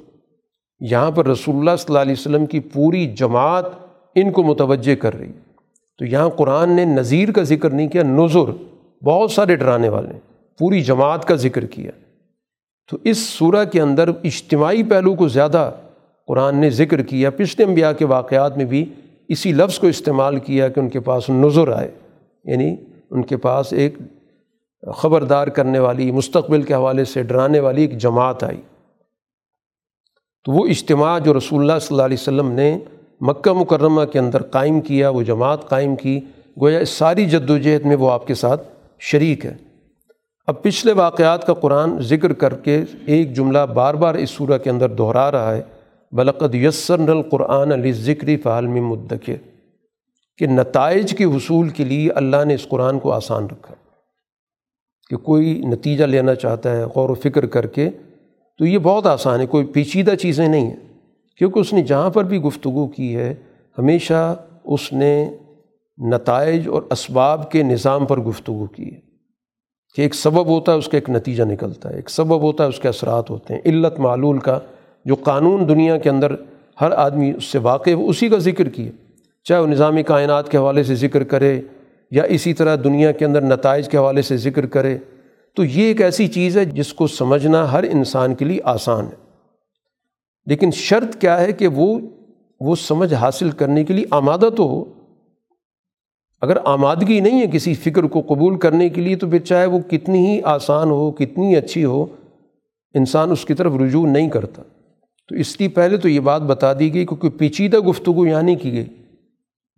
یہاں 0.81 1.11
پر 1.11 1.27
رسول 1.27 1.57
اللہ 1.57 1.77
صلی 1.79 1.87
اللہ 1.89 1.99
علیہ 1.99 2.13
وسلم 2.13 2.47
کی 2.47 2.61
پوری 2.61 3.07
جماعت 3.07 3.65
ان 4.15 4.33
کو 4.33 4.43
متوجہ 4.43 4.95
کر 4.95 5.19
رہی۔ 5.19 5.33
تو 5.99 6.05
یہاں 6.05 6.29
قرآن 6.29 6.77
نے 6.77 6.85
نظیر 6.85 7.33
کا 7.33 7.43
ذکر 7.43 7.71
نہیں 7.71 7.89
کیا 7.89 8.03
نظر 8.03 8.51
بہت 9.05 9.31
سارے 9.31 9.57
ڈرانے 9.57 9.89
والے، 9.89 10.19
پوری 10.59 10.81
جماعت 10.81 11.25
کا 11.25 11.35
ذکر 11.35 11.65
کیا۔ 11.65 11.91
تو 12.91 12.99
اس 13.05 13.19
صورح 13.19 13.65
کے 13.65 13.81
اندر 13.81 14.09
اجتماعی 14.09 14.83
پہلو 14.83 15.15
کو 15.15 15.29
زیادہ 15.29 15.71
قرآن 16.27 16.57
نے 16.57 16.71
ذکر 16.71 17.03
کیا، 17.03 17.31
پچھلے 17.31 17.65
انبیاء 17.65 17.93
کے 17.93 18.05
واقعات 18.05 18.57
میں 18.57 18.65
بھی 18.65 18.85
اسی 19.29 19.53
لفظ 19.53 19.79
کو 19.79 19.87
استعمال 19.87 20.39
کیا 20.39 20.69
کہ 20.69 20.81
ان 20.81 20.89
کے 20.89 21.01
پاس 21.01 21.31
نظر 21.31 21.69
آئے۔ 21.69 21.91
یعنی 22.45 22.77
ان 23.11 23.23
کے 23.23 23.37
پاس 23.37 23.73
ایک 23.73 23.95
خبردار 24.95 25.47
کرنے 25.47 25.79
والی، 25.79 26.11
مستقبل 26.11 26.63
کے 26.63 26.75
حوالے 26.75 27.05
سے 27.05 27.23
ڈرانے 27.23 27.61
والی 27.61 27.83
ایک 27.83 27.99
جماعت 27.99 28.45
آئی۔ 28.45 28.61
تو 30.45 30.53
وہ 30.53 30.67
اجتماع 30.67 31.19
جو 31.19 31.39
رسول 31.39 31.61
اللہ 31.61 31.79
صلی 31.79 31.95
اللہ 31.95 32.03
علیہ 32.03 32.17
وسلم 32.21 32.51
نے 32.51 32.79
مکہ 33.27 33.53
مکرمہ 33.53 34.05
کے 34.05 34.19
اندر 34.19 34.43
قائم 34.43 34.81
کیا، 34.81 35.09
وہ 35.09 35.23
جماعت 35.23 35.69
قائم 35.69 35.97
کی، 35.97 36.21
گویا 36.61 36.79
اس 36.79 36.89
ساری 36.89 37.27
جد 37.27 37.51
و 37.51 37.59
جہد 37.59 37.87
میں 37.87 37.97
وہ 37.97 38.11
آپ 38.11 38.27
کے 38.27 38.35
ساتھ 38.35 38.63
شریک 38.99 39.47
ہے۔ 39.47 39.55
اب 40.47 40.63
پچھلے 40.63 40.93
واقعات 40.93 41.47
کا 41.47 41.55
قرآن 41.55 42.01
ذکر 42.01 42.33
کر 42.33 42.55
کے 42.55 42.83
ایک 43.07 43.35
جملہ 43.35 43.59
بار 43.59 43.95
بار 43.95 44.15
اس 44.15 44.31
صورح 44.31 44.57
کے 44.57 44.71
اندر 44.71 44.89
دہرا 44.89 45.31
رہا 45.31 45.57
ہے، 45.57 45.63
بلقد 46.13 46.55
یسر 46.55 47.09
القرآن 47.09 47.73
علی 47.73 47.93
ذکری 47.93 48.37
فعالم 48.37 48.87
مدکر 48.87 49.33
کہ 50.39 50.47
نتائج 50.47 51.17
کے 51.19 51.25
حصول 51.25 51.69
کے 51.69 51.85
لیے 51.85 52.11
اللہ 52.11 52.45
نے 52.45 52.55
اس 52.55 52.69
قرآن 52.69 52.99
کو 52.99 53.13
آسان 53.13 53.45
رکھا۔ 53.45 53.75
کہ 55.11 55.17
کوئی 55.17 55.63
نتیجہ 55.65 56.05
لینا 56.05 56.35
چاہتا 56.35 56.77
ہے، 56.77 56.85
غور 56.85 57.11
و 57.11 57.15
فکر 57.15 57.47
کر 57.47 57.67
کے، 57.67 57.91
تو 58.59 58.67
یہ 58.67 58.79
بہت 58.79 59.07
آسان 59.07 59.41
ہے، 59.41 59.47
کوئی 59.47 59.67
پیچیدہ 59.67 60.15
چیزیں 60.15 60.49
نہیں 60.49 60.67
ہیں۔ 60.67 60.92
کیونکہ 61.39 61.59
اس 61.59 61.73
نے 61.73 61.83
جہاں 61.83 62.11
پر 62.11 62.25
بھی 62.25 62.39
گفتگو 62.39 62.87
کی 62.87 63.17
ہے، 63.17 63.35
ہمیشہ 63.79 64.37
اس 64.65 64.93
نے 64.93 65.31
نتائج 65.99 66.69
اور 66.69 66.83
اسباب 66.91 67.51
کے 67.51 67.63
نظام 67.63 68.07
پر 68.07 68.21
گفتگو 68.21 68.67
کی 68.67 68.95
ہے 68.95 69.01
کہ 69.97 70.03
ایک 70.03 70.15
سبب 70.15 70.47
ہوتا 70.47 70.73
ہے 70.73 70.79
اس 70.79 70.89
کا 70.89 70.97
ایک 70.97 71.11
نتیجہ 71.11 71.43
نکلتا 71.43 71.91
ہے، 71.91 71.97
ایک 71.97 72.11
سبب 72.11 72.43
ہوتا 72.43 72.65
ہے 72.65 72.69
اس 72.69 72.81
کے 72.81 72.89
اثرات 72.89 73.31
ہوتے 73.31 73.55
ہیں۔ 73.55 73.61
علت 73.65 74.01
معلول 74.01 74.39
کا 74.39 74.59
جو 75.05 75.15
قانون 75.15 75.69
دنیا 75.69 75.99
کے 75.99 76.11
اندر 76.11 76.35
ہر 76.81 76.91
آدمی 76.91 77.33
اس 77.37 77.45
سے 77.45 77.59
واقع 77.59 77.91
ہے 77.91 77.95
اسی 77.95 78.29
کا 78.29 78.39
ذکر 78.39 78.69
کیے۔ 78.69 78.91
چاہے 79.45 79.61
وہ 79.61 79.67
نظامی 79.67 80.03
کائنات 80.03 80.51
کے 80.51 80.59
حوالے 80.59 80.83
سے 80.83 80.95
ذکر 80.95 81.25
کرے 81.25 81.61
یا 82.11 82.23
اسی 82.23 82.55
طرح 82.55 82.77
دنیا 82.85 83.13
کے 83.13 83.25
اندر 83.25 83.41
نتائج 83.41 83.89
کے 83.89 83.97
حوالے 83.97 84.23
سے 84.23 84.37
ذکر 84.37 84.67
کرے، 84.67 84.99
تو 85.57 85.65
یہ 85.65 85.83
ایک 85.83 86.03
ایسی 86.03 86.29
چیز 86.29 86.59
ہے 86.59 86.65
جس 86.65 86.95
کو 86.95 87.07
سمجھنا 87.07 87.73
ہر 87.73 87.83
انسان 87.83 88.35
کے 88.35 88.45
لیے 88.45 88.61
آسان 88.65 89.07
ہے۔ 89.07 89.22
لیکن 90.47 90.71
شرط 90.71 91.17
کیا 91.17 91.41
ہے 91.41 91.53
کہ 91.53 91.69
وہ 91.69 91.99
وہ 92.61 92.77
سمجھ 92.77 93.15
حاصل 93.15 93.51
کرنے 93.51 93.85
کے 93.85 93.95
لیے 93.95 94.05
آمادہ 94.11 94.49
تو 94.57 94.63
ہو۔ 94.63 94.85
اگر 96.41 96.57
آمادگی 96.65 97.21
نہیں 97.21 97.41
ہے 97.41 97.47
کسی 97.53 97.75
فکر 97.75 98.03
کو 98.03 98.21
قبول 98.21 98.59
کرنے 98.59 98.89
کے 98.89 99.01
لیے 99.01 99.17
تو 99.17 99.31
پھر 99.31 99.39
چاہے 99.39 99.67
وہ 99.67 99.79
کتنی 99.79 100.27
ہی 100.27 100.43
آسان 100.43 100.91
ہو، 100.91 101.11
کتنی 101.11 101.57
اچھی 101.57 101.85
ہو، 101.85 102.07
انسان 102.95 103.31
اس 103.31 103.45
کی 103.45 103.55
طرف 103.55 103.73
رجوع 103.77 104.07
نہیں 104.07 104.29
کرتا۔ 104.29 104.63
تو 105.29 105.35
اس 105.35 105.61
لیے 105.61 105.69
پہلے 105.69 105.97
تو 105.97 106.09
یہ 106.09 106.21
بات 106.21 106.43
بتا 106.43 106.73
دی 106.73 106.95
گئی 106.95 107.07
کیونکہ 107.07 107.29
پیچیدہ 107.29 107.77
گفتگو 107.77 108.27
یہاں 108.27 108.43
نہیں 108.43 108.57
کی 108.57 108.73
گئی۔ 108.73 108.87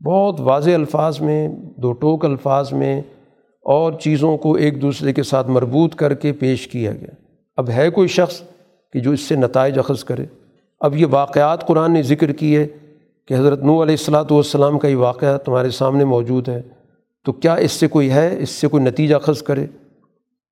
بہت 0.04 0.40
واضح 0.40 0.70
الفاظ 0.70 1.20
میں، 1.20 1.48
دو 1.76 1.92
ٹوک 1.92 2.24
الفاظ 2.24 2.72
میں 2.72 3.00
اور 3.62 3.92
چیزوں 3.92 4.36
کو 4.36 4.54
ایک 4.54 4.82
دوسرے 4.82 5.12
کے 5.12 5.22
ساتھ 5.22 5.50
مربوط 5.50 5.94
کر 5.94 6.14
کے 6.14 6.32
پیش 6.32 6.68
کیا 6.68 6.92
گیا۔ 6.92 7.14
اب 7.56 7.70
ہے 7.70 7.90
کوئی 7.90 8.08
شخص 8.08 8.40
کہ 8.92 9.00
جو 9.00 9.10
اس 9.10 9.20
سے 9.20 9.36
نتائج 9.36 9.78
اخذ 9.78 10.04
کرے۔ 10.04 10.26
اب 10.80 10.96
یہ 10.96 11.06
واقعات 11.10 11.66
قرآن 11.66 11.92
نے 11.92 12.02
ذکر 12.02 12.32
کی 12.32 12.56
ہے 12.56 12.66
کہ 13.28 13.34
حضرت 13.34 13.58
نو 13.58 13.82
علیہ 13.82 13.92
السلاۃ 13.92 14.24
والسلام 14.30 14.78
کا 14.78 14.88
یہ 14.88 14.96
واقعہ 14.96 15.38
تمہارے 15.38 15.70
سامنے 15.70 16.04
موجود 16.04 16.48
ہے۔ 16.48 16.62
تو 17.24 17.32
کیا 17.32 17.54
اس 17.54 17.72
سے 17.72 17.88
کوئی 17.88 18.10
ہے؟ 18.10 18.42
اس 18.42 18.50
سے 18.50 18.68
کوئی 18.68 18.84
نتیجہ 18.84 19.16
خز 19.16 19.42
کرے 19.42 19.66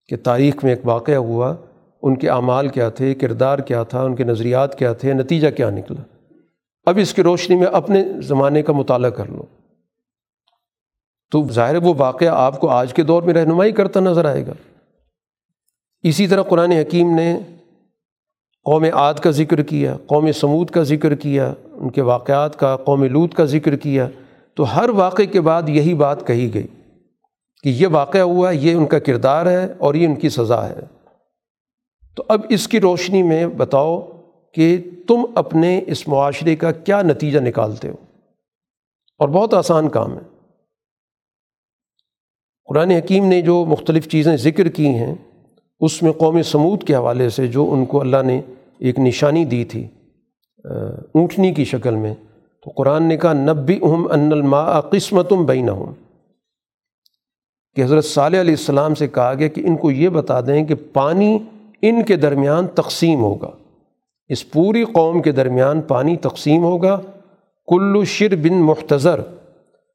کہ 0.09 0.17
تاریخ 0.17 0.65
میں 0.65 0.73
ایک 0.73 0.87
واقعہ 0.87 1.15
ہوا؟ 1.15 1.55
ان 2.03 2.17
کے 2.17 2.31
اعمال 2.31 2.69
کیا 2.69 2.89
تھے؟ 2.89 3.15
کردار 3.15 3.59
کیا 3.59 3.83
تھا؟ 3.83 4.03
ان 4.03 4.15
کے 4.15 4.25
نظریات 4.25 4.79
کیا 4.79 4.93
تھے؟ 4.93 5.13
نتیجہ 5.13 5.49
کیا 5.49 5.71
نکلا؟ 5.71 6.03
اب 6.85 6.99
اس 6.99 7.15
کی 7.15 7.23
روشنی 7.23 7.57
میں 7.57 7.67
اپنے 7.67 8.05
زمانے 8.23 8.63
کا 8.63 8.73
مطالعہ 8.73 9.11
کر 9.11 9.27
لو۔ 9.27 9.43
تو 11.31 11.49
ظاہر 11.53 11.77
وہ 11.77 11.95
واقعہ 11.99 12.29
آپ 12.29 12.61
کو 12.61 12.69
آج 12.69 12.95
کے 12.95 13.03
دور 13.03 13.23
میں 13.23 13.35
رہنمائی 13.35 13.73
کرتا 13.73 14.01
نظر 14.01 14.25
آئے 14.25 14.47
گا۔ 14.47 14.53
اسی 16.03 16.27
طرح 16.27 16.43
قرآن 16.43 16.73
حکیم 16.73 17.15
نے 17.15 17.41
قوم 18.65 18.85
عاد 18.85 19.15
کا 19.15 19.31
ذکر 19.31 19.63
کیا، 19.63 19.97
قوم 20.07 20.33
سمود 20.33 20.71
کا 20.71 20.83
ذکر 20.83 21.15
کیا، 21.15 21.55
ان 21.73 21.91
کے 21.91 22.03
واقعات 22.03 22.59
کا، 22.59 22.77
قوم 22.77 23.05
لوت 23.05 23.35
کا 23.35 23.45
ذکر 23.45 23.77
کیا، 23.77 24.09
تو 24.55 24.77
ہر 24.77 24.89
واقعے 24.89 25.27
کے 25.27 25.41
بعد 25.41 25.69
یہی 25.69 25.95
بات 25.95 26.27
کہی 26.27 26.55
گئی 26.55 26.67
کہ 27.63 27.69
یہ 27.69 27.87
واقعہ 27.87 28.21
ہوا، 28.21 28.51
یہ 28.51 28.75
ان 28.75 28.87
کا 28.87 28.99
کردار 28.99 29.47
ہے 29.47 29.73
اور 29.79 29.95
یہ 29.95 30.07
ان 30.07 30.15
کی 30.15 30.29
سزا 30.29 30.69
ہے۔ 30.69 30.81
تو 32.17 32.25
اب 32.29 32.41
اس 32.49 32.69
کی 32.69 32.81
روشنی 32.81 33.23
میں 33.23 33.47
بتاؤ 33.47 34.09
کہ 34.55 34.79
تم 35.07 35.25
اپنے 35.35 35.81
اس 35.87 36.09
معاشرے 36.09 36.57
کا 36.57 36.73
کیا 36.73 37.03
نتیجہ 37.03 37.39
نکالتے 37.39 37.89
ہو۔ 37.89 37.97
اور 39.19 39.29
بہت 39.29 39.55
آسان 39.55 39.89
کام 39.89 40.13
ہے۔ 40.13 40.23
قرآن 42.65 42.91
حکیم 42.91 43.25
نے 43.25 43.43
جو 43.43 43.65
مختلف 43.65 44.09
چیزیں 44.09 44.37
ذکر 44.37 44.69
کی 44.69 44.87
ہیں 44.87 45.15
اس 45.83 46.03
میں 46.03 46.13
قوم 46.13 46.43
سمود 46.43 46.85
کے 46.85 46.95
حوالے 46.95 47.29
سے 47.29 47.47
جو 47.47 47.73
ان 47.73 47.85
کو 47.85 48.01
اللہ 48.01 48.23
نے 48.25 48.41
ایک 48.79 48.99
نشانی 48.99 49.45
دی 49.45 49.65
تھی 49.65 49.89
اونٹنی 51.15 51.55
کی 51.55 51.65
شکل 51.65 51.95
میں، 51.95 52.15
تو 52.65 52.71
قرآن 52.71 53.03
نے 53.03 53.17
کہا 53.17 53.33
نبی 53.33 53.79
اہم 53.83 54.07
ان 54.11 54.33
الماء 54.33 54.81
قسمتم 54.81 55.45
بین 55.45 55.69
کہ 57.75 57.85
حضرت 57.85 58.05
صالح 58.05 58.41
علیہ 58.41 58.55
السلام 58.59 58.95
سے 58.95 59.09
کہا 59.09 59.35
گیا 59.35 59.49
کہ 59.49 59.61
ان 59.61 59.77
کو 59.77 59.91
یہ 59.91 60.09
بتا 60.09 60.41
دیں 60.41 60.65
کہ 60.65 60.75
پانی 60.93 61.39
ان 61.83 62.05
کے 62.05 62.17
درمیان 62.17 62.67
تقسیم 62.67 63.21
ہوگا۔ 63.21 63.51
اس 64.29 64.51
پوری 64.51 64.85
قوم 64.85 65.23
کے 65.23 65.33
درمیان 65.33 65.81
پانی 65.81 66.17
تقسیم 66.17 66.63
ہوگا۔ 66.63 67.01
کلو 67.69 68.05
شر 68.05 68.37
بن 68.37 68.55
مختصر 68.55 69.21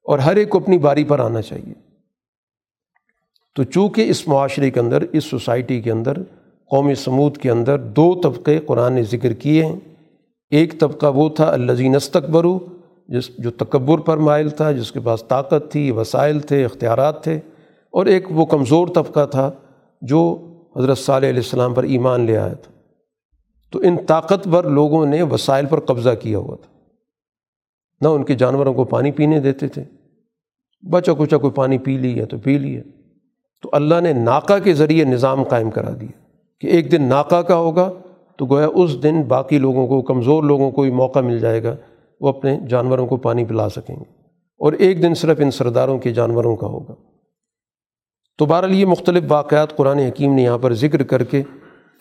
اور 0.03 0.19
ہر 0.19 0.35
ایک 0.35 0.49
کو 0.49 0.57
اپنی 0.57 0.77
باری 0.77 1.03
پر 1.03 1.19
آنا 1.19 1.41
چاہیے۔ 1.41 1.86
تو 3.57 3.63
چونکہ 3.63 4.09
اس 4.09 4.27
معاشرے 4.27 4.71
کے 4.71 4.79
اندر، 4.79 5.01
اس 5.11 5.23
سوسائٹی 5.23 5.81
کے 5.81 5.91
اندر 5.91 6.13
قوم 6.71 6.93
سمود 6.93 7.37
کے 7.37 7.51
اندر 7.51 7.79
دو 7.79 8.21
طبقے 8.23 8.59
قرآن 8.59 8.93
نے 8.93 9.03
ذکر 9.03 9.33
کیے 9.33 9.65
ہیں۔ 9.65 9.75
ایک 10.49 10.79
طبقہ 10.79 11.05
وہ 11.15 11.29
تھا 11.29 11.51
الزین 11.51 11.95
استقبرو 11.95 12.59
جس 13.07 13.37
جو 13.37 13.51
تکبر 13.51 13.97
پر 13.97 14.17
مائل 14.17 14.49
تھا، 14.49 14.71
جس 14.71 14.91
کے 14.91 14.99
پاس 14.99 15.23
طاقت 15.23 15.71
تھی، 15.71 15.91
وسائل 15.91 16.39
تھے، 16.39 16.65
اختیارات 16.65 17.23
تھے۔ 17.23 17.39
اور 17.91 18.05
ایک 18.05 18.31
وہ 18.31 18.45
کمزور 18.45 18.87
طبقہ 18.87 19.25
تھا 19.25 19.51
جو 20.01 20.47
حضرت 20.77 20.97
صالح 20.97 21.27
علیہ 21.27 21.39
السلام 21.39 21.73
پر 21.73 21.83
ایمان 21.83 22.21
لے 22.21 22.37
آیا 22.37 22.53
تھا۔ 22.53 22.71
تو 23.71 23.79
ان 23.79 23.97
طاقتور 23.97 24.63
لوگوں 24.63 25.05
نے 25.05 25.21
وسائل 25.21 25.65
پر 25.65 25.79
قبضہ 25.79 26.09
کیا 26.21 26.37
ہوا 26.37 26.55
تھا۔ 26.55 26.79
نہ 28.01 28.07
ان 28.07 28.23
کے 28.23 28.35
جانوروں 28.35 28.73
کو 28.73 28.83
پانی 28.83 29.11
پینے 29.11 29.39
دیتے 29.39 29.67
تھے۔ 29.67 29.83
بچا 30.89 31.13
کچا 31.13 31.37
کوئی 31.37 31.53
پانی 31.53 31.77
پی 31.77 31.97
لی 31.97 32.19
ہے 32.19 32.25
تو 32.25 32.37
پی 32.37 32.57
لیا۔ 32.57 32.81
تو 33.61 33.69
اللہ 33.71 34.01
نے 34.01 34.13
ناکا 34.13 34.59
کے 34.59 34.73
ذریعے 34.73 35.05
نظام 35.05 35.43
قائم 35.43 35.71
کرا 35.71 35.89
دیا 36.01 36.19
کہ 36.61 36.67
ایک 36.67 36.91
دن 36.91 37.03
ناکا 37.03 37.41
کا 37.41 37.55
ہوگا 37.55 37.91
تو 38.37 38.45
گویا 38.45 38.67
اس 38.73 39.03
دن 39.03 39.21
باقی 39.21 39.57
لوگوں 39.57 39.87
کو، 39.87 40.01
کمزور 40.01 40.43
لوگوں 40.43 40.71
کو 40.71 40.81
بھی 40.81 40.91
موقع 40.91 41.19
مل 41.19 41.39
جائے 41.39 41.63
گا، 41.63 41.75
وہ 42.21 42.29
اپنے 42.29 42.59
جانوروں 42.69 43.07
کو 43.07 43.17
پانی 43.17 43.45
پلا 43.45 43.69
سکیں 43.69 43.95
گے۔ 43.95 44.03
اور 44.59 44.73
ایک 44.73 45.03
دن 45.03 45.13
صرف 45.13 45.39
ان 45.39 45.51
سرداروں 45.51 45.99
کے 45.99 46.13
جانوروں 46.13 46.55
کا 46.55 46.67
ہوگا۔ 46.67 46.93
تو 48.37 48.45
بہرحال 48.45 48.75
یہ 48.75 48.85
مختلف 48.85 49.23
واقعات 49.27 49.77
قرآن 49.77 49.99
حکیم 49.99 50.33
نے 50.33 50.43
یہاں 50.43 50.57
پر 50.57 50.73
ذکر 50.73 51.03
کر 51.03 51.23
کے 51.23 51.43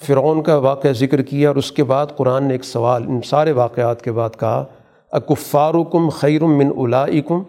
فرعون 0.02 0.42
کا 0.42 0.56
واقعہ 0.56 0.92
ذکر 0.92 1.22
کیا 1.22 1.48
اور 1.48 1.56
اس 1.56 1.72
کے 1.72 1.84
بعد 1.84 2.06
قرآن 2.16 2.44
نے 2.44 2.54
ایک 2.54 2.64
سوال، 2.64 3.02
ان 3.08 3.20
سارے 3.20 3.52
واقعات 3.52 4.02
کے 4.02 4.12
بعد 4.12 4.30
کہا 4.40 4.64
اکفارکم 5.12 6.08
خیرم 6.08 6.58
من 6.58 6.68
اولائکم 6.76 7.42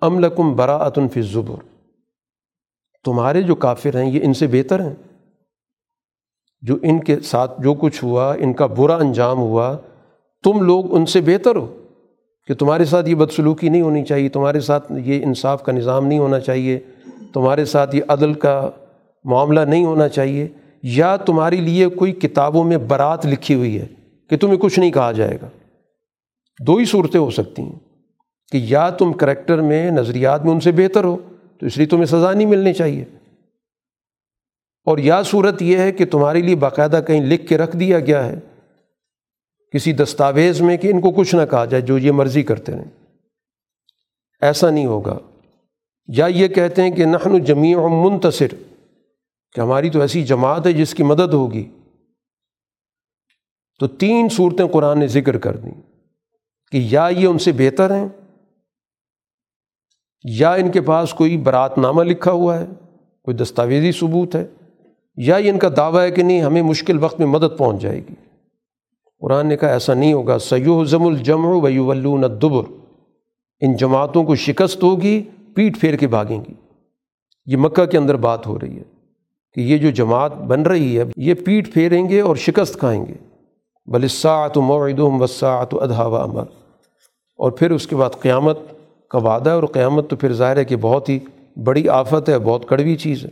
املکم 0.00 0.56
براۃن 0.56 1.08
فی 1.08 1.20
الزبر؟ 1.20 1.79
تمہارے 3.04 3.42
جو 3.42 3.54
کافر 3.54 4.02
ہیں، 4.02 4.10
یہ 4.10 4.20
ان 4.22 4.34
سے 4.34 4.46
بہتر 4.46 4.80
ہیں۔ 4.80 4.94
جو 6.62 6.76
ان 6.82 7.00
کے 7.00 7.20
ساتھ 7.20 7.62
جو 7.62 7.74
کچھ 7.74 8.04
ہوا، 8.04 8.34
ان 8.34 8.52
کا 8.52 8.66
برا 8.66 8.96
انجام 8.96 9.38
ہوا، 9.38 9.76
تم 10.44 10.62
لوگ 10.62 10.94
ان 10.94 11.06
سے 11.06 11.20
بہتر 11.20 11.56
ہو۔ 11.56 11.76
کہ 12.46 12.54
تمہارے 12.54 12.84
ساتھ 12.84 13.08
یہ 13.08 13.14
بدسلوکی 13.14 13.68
نہیں 13.68 13.82
ہونی 13.82 14.04
چاہیے، 14.04 14.28
تمہارے 14.28 14.60
ساتھ 14.60 14.92
یہ 14.92 15.24
انصاف 15.24 15.62
کا 15.62 15.72
نظام 15.72 16.06
نہیں 16.06 16.18
ہونا 16.18 16.40
چاہیے، 16.40 16.78
تمہارے 17.32 17.64
ساتھ 17.64 17.96
یہ 17.96 18.02
عدل 18.08 18.34
کا 18.34 18.70
معاملہ 19.24 19.60
نہیں 19.60 19.84
ہونا 19.84 20.08
چاہیے۔ 20.08 20.48
یا 20.82 21.16
تمہارے 21.16 21.56
لیے 21.56 21.86
کوئی 21.88 22.12
کتابوں 22.12 22.64
میں 22.64 22.76
برات 22.76 23.26
لکھی 23.26 23.54
ہوئی 23.54 23.80
ہے 23.80 23.86
کہ 24.30 24.36
تمہیں 24.36 24.56
کچھ 24.56 24.78
نہیں 24.78 24.90
کہا 24.90 25.12
جائے 25.12 25.38
گا۔ 25.42 25.48
دو 26.66 26.76
ہی 26.76 26.84
صورتیں 26.84 27.20
ہو 27.20 27.30
سکتی 27.30 27.62
ہیں 27.62 27.78
کہ 28.52 28.60
یا 28.62 28.90
تم 28.90 29.12
کریکٹر 29.12 29.60
میں، 29.60 29.90
نظریات 29.90 30.44
میں 30.44 30.52
ان 30.52 30.60
سے 30.60 30.72
بہتر 30.72 31.04
ہو 31.04 31.16
تو 31.60 31.66
اس 31.66 31.76
لیے 31.76 31.86
تمہیں 31.86 32.06
سزا 32.06 32.32
نہیں 32.32 32.46
ملنی 32.46 32.72
چاہیے۔ 32.72 33.04
اور 34.84 34.98
یا 34.98 35.22
صورت 35.22 35.62
یہ 35.62 35.78
ہے 35.78 35.92
کہ 35.92 36.04
تمہارے 36.06 36.40
لیے 36.40 36.56
باقاعدہ 36.56 37.00
کہیں 37.06 37.20
لکھ 37.20 37.48
کے 37.48 37.58
رکھ 37.58 37.76
دیا 37.76 38.00
گیا 38.00 38.26
ہے، 38.26 38.38
کسی 39.72 39.92
دستاویز 39.92 40.60
میں 40.60 40.76
کہ 40.76 40.88
ان 40.88 41.00
کو 41.00 41.10
کچھ 41.10 41.34
نہ 41.34 41.40
کہا 41.50 41.64
جائے، 41.64 41.82
جو 41.82 41.98
یہ 41.98 42.12
مرضی 42.12 42.42
کرتے 42.42 42.72
رہیں۔ 42.72 43.18
ایسا 44.40 44.70
نہیں 44.70 44.86
ہوگا۔ 44.86 45.18
یا 46.08 46.26
یہ 46.26 46.48
کہتے 46.48 46.82
ہیں 46.82 46.90
کہ 46.90 47.04
نحن 47.04 47.44
جمیع 47.44 47.76
منتصر، 47.78 48.46
کہ 49.54 49.60
ہماری 49.60 49.90
تو 49.90 50.00
ایسی 50.00 50.24
جماعت 50.24 50.66
ہے 50.66 50.72
جس 50.72 50.94
کی 50.94 51.02
مدد 51.02 51.34
ہوگی۔ 51.34 51.70
تو 53.80 53.86
تین 53.86 54.28
صورتیں 54.28 54.66
قرآن 54.66 54.98
نے 54.98 55.06
ذکر 55.06 55.38
کر 55.38 55.56
دیں 55.56 55.80
کہ 56.70 56.76
یا 56.76 57.08
یہ 57.16 57.26
ان 57.26 57.38
سے 57.38 57.52
بہتر 57.52 57.90
ہیں 57.90 58.08
یا 60.24 60.52
ان 60.52 60.70
کے 60.70 60.80
پاس 60.80 61.14
کوئی 61.14 61.36
برات 61.36 61.78
نامہ 61.78 62.02
لکھا 62.02 62.32
ہوا 62.32 62.60
ہے، 62.60 62.66
کوئی 63.24 63.36
دستاویزی 63.36 63.92
ثبوت 63.92 64.36
ہے، 64.36 64.46
یا 65.16 65.36
یہ 65.36 65.50
ان 65.50 65.58
کا 65.58 65.68
دعویٰ 65.76 66.00
ہے 66.00 66.10
کہ 66.10 66.22
نہیں، 66.22 66.42
ہمیں 66.42 66.62
مشکل 66.62 66.98
وقت 66.98 67.18
میں 67.18 67.26
مدد 67.26 67.58
پہنچ 67.58 67.82
جائے 67.82 67.98
گی۔ 67.98 68.14
قرآن 69.20 69.46
نے 69.46 69.56
کہا 69.56 69.68
ایسا 69.68 69.94
نہیں 69.94 70.12
ہوگا 70.12 70.38
سیو 70.38 70.84
ضم 70.84 71.02
الجم 71.02 71.46
ویولون 71.46 72.24
الدبر۔ 72.24 72.62
ان 73.60 73.76
جماعتوں 73.76 74.24
کو 74.24 74.34
شکست 74.34 74.82
ہوگی، 74.82 75.22
پیٹ 75.54 75.80
پھیر 75.80 75.96
کے 75.96 76.06
بھاگیں 76.06 76.40
گی۔ 76.48 76.54
یہ 77.46 77.56
مکہ 77.56 77.84
کے 77.84 77.98
اندر 77.98 78.16
بات 78.16 78.46
ہو 78.46 78.58
رہی 78.60 78.76
ہے 78.76 78.82
کہ 79.54 79.60
یہ 79.60 79.78
جو 79.78 79.90
جماعت 79.90 80.36
بن 80.36 80.62
رہی 80.62 80.98
ہے، 80.98 81.04
یہ 81.16 81.34
پیٹ 81.34 81.74
پھیریں 81.74 82.08
گے 82.08 82.20
اور 82.20 82.36
شکست 82.36 82.78
کھائیں 82.78 83.06
گے۔ 83.06 83.14
بلساۃ 83.86 84.56
و 84.56 84.60
موعدم 84.60 85.22
وساعت 85.22 85.74
و 85.74 85.80
ادھا 85.80 86.06
و 86.06 86.16
امر 86.16 86.44
اور 87.38 87.50
پھر 87.50 87.70
اس 87.70 87.86
کے 87.86 87.96
بعد 87.96 88.10
قیامت 88.20 88.58
کا 89.10 89.18
وعدہ 89.18 89.50
ہے 89.50 89.54
اور 89.54 89.62
قیامت 89.62 90.10
تو 90.10 90.16
پھر 90.16 90.32
ظاہر 90.32 90.56
ہے 90.56 90.64
کہ 90.64 90.76
بہت 90.76 91.08
ہی 91.08 91.18
بڑی 91.64 91.88
آفت 91.88 92.28
ہے، 92.28 92.38
بہت 92.38 92.68
کڑوی 92.68 92.96
چیز 92.96 93.24
ہے۔ 93.24 93.30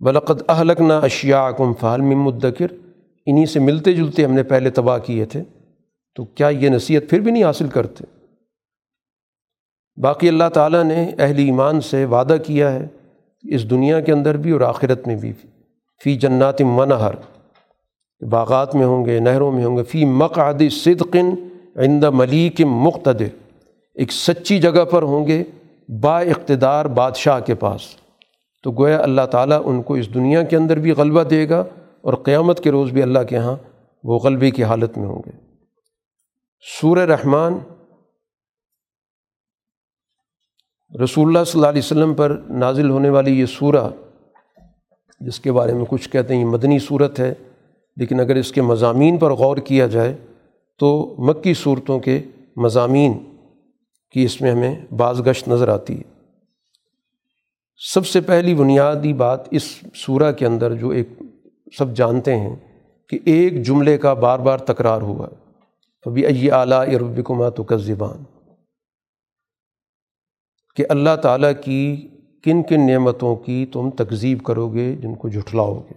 بلقد 0.00 0.42
اہلک 0.48 0.80
نہ 0.80 0.92
اشیا 0.92 1.50
کم 1.50 1.72
فعالم 1.74 2.22
مدکر 2.22 2.66
انہیں 3.26 3.46
سے 3.46 3.60
ملتے 3.60 3.92
جلتے 3.92 4.24
ہم 4.24 4.32
نے 4.32 4.42
پہلے 4.42 4.70
تباہ 4.70 4.98
کیے 4.98 5.24
تھے، 5.24 5.42
تو 6.14 6.24
کیا 6.24 6.48
یہ 6.48 6.68
نصیحت 6.68 7.02
پھر 7.10 7.20
بھی 7.20 7.30
نہیں 7.30 7.44
حاصل 7.44 7.68
کرتے؟ 7.68 8.04
باقی 10.02 10.28
اللہ 10.28 10.48
تعالیٰ 10.54 10.84
نے 10.84 11.10
اہل 11.18 11.38
ایمان 11.38 11.80
سے 11.80 12.04
وعدہ 12.04 12.36
کیا 12.46 12.72
ہے، 12.72 12.86
اس 13.42 13.70
دنیا 13.70 14.00
کے 14.00 14.12
اندر 14.12 14.36
بھی 14.36 14.50
اور 14.50 14.60
آخرت 14.60 15.06
میں 15.06 15.16
بھی۔ 15.16 15.32
فی 16.04 16.16
جنات 16.16 16.60
منہر، 16.60 17.14
باغات 18.24 18.74
میں 18.74 18.86
ہوں 18.86 19.04
گے، 19.04 19.20
نہروں 19.20 19.52
میں 19.52 19.64
ہوں 19.64 19.76
گے۔ 19.76 19.82
فی 19.82 20.04
مقعد 20.04 20.62
صدقن 20.70 21.48
عند 21.76 22.04
ملیک 22.04 22.60
مقتدر۔ 22.60 23.26
ایک 23.94 24.12
سچی 24.12 24.58
جگہ 24.58 24.84
پر 24.84 25.02
ہوں 25.02 25.26
گے 25.26 25.44
با 25.88 26.20
اقتدار 26.20 26.84
بادشاہ 26.84 27.40
کے 27.40 27.54
پاس۔ 27.54 27.80
تو 28.62 28.70
گویا 28.70 29.02
اللہ 29.02 29.26
تعالیٰ 29.30 29.62
ان 29.64 29.82
کو 29.82 29.94
اس 29.94 30.14
دنیا 30.14 30.42
کے 30.42 30.56
اندر 30.56 30.78
بھی 30.78 30.90
غلبہ 30.90 31.22
دے 31.22 31.48
گا 31.48 31.60
اور 32.02 32.14
قیامت 32.14 32.60
کے 32.60 32.70
روز 32.70 32.90
بھی 32.90 33.02
اللہ 33.02 33.18
کے 33.28 33.36
ہاں 33.36 33.56
وہ 34.04 34.18
غلبے 34.18 34.50
کی 34.50 34.64
حالت 34.64 34.98
میں 34.98 35.06
ہوں 35.06 35.22
گے۔ 35.26 35.30
سورہ 36.80 36.98
رحمان۔ 36.98 37.58
رسول 41.04 41.28
اللہ 41.28 41.44
صلی 41.44 41.58
اللہ 41.58 41.70
علیہ 41.70 41.82
وسلم 41.84 42.14
پر 42.14 42.42
نازل 42.50 42.90
ہونے 42.90 43.08
والی 43.08 43.40
یہ 43.40 43.46
سورہ، 43.46 43.88
جس 45.20 45.40
کے 45.40 45.52
بارے 45.52 45.72
میں 45.72 45.84
کچھ 45.88 46.10
کہتے 46.10 46.34
ہیں، 46.34 46.40
یہ 46.40 46.46
مدنی 46.46 46.78
صورت 46.78 47.20
ہے، 47.20 47.34
لیکن 47.96 48.20
اگر 48.20 48.36
اس 48.36 48.52
کے 48.52 48.62
مضامین 48.62 49.18
پر 49.18 49.30
غور 49.30 49.56
کیا 49.56 49.86
جائے 49.86 50.16
تو 50.78 51.14
مکی 51.18 51.54
صورتوں 51.54 52.00
کے 52.00 52.22
مضامین 52.56 53.18
کی 54.10 54.24
اس 54.24 54.40
میں 54.40 54.50
ہمیں 54.50 54.86
بعض 54.94 55.20
گشت 55.20 55.48
نظر 55.48 55.68
آتی 55.68 55.98
ہے۔ 55.98 56.14
سب 57.76 58.06
سے 58.06 58.20
پہلی 58.20 58.54
بنیادی 58.54 59.12
بات 59.12 59.40
اس 59.50 59.80
سورہ 59.94 60.32
کے 60.32 60.46
اندر 60.46 60.74
جو 60.74 60.88
ایک 60.88 61.08
سب 61.78 61.96
جانتے 61.96 62.36
ہیں 62.36 62.56
کہ 63.08 63.18
ایک 63.24 63.62
جملے 63.62 63.98
کا 63.98 64.14
بار 64.14 64.38
بار 64.38 64.58
تکرار 64.58 65.00
ہوا 65.00 65.28
کبھی 66.02 66.26
ائی 66.26 66.50
اعلیٰ 66.50 66.88
اربکما 66.88 67.48
تو 67.48 67.76
زبان 67.76 68.22
کہ 70.76 70.84
اللہ 70.88 71.16
تعالیٰ 71.22 71.52
کی 71.64 72.08
کن 72.44 72.62
کن 72.62 72.86
نعمتوں 72.86 73.36
کی 73.36 73.66
تم 73.72 73.90
تکذیب 73.90 74.42
کرو 74.42 74.68
گے 74.68 74.92
جن 74.92 75.14
کو 75.14 75.28
جھٹلاؤ 75.28 75.74
گے۔ 75.74 75.92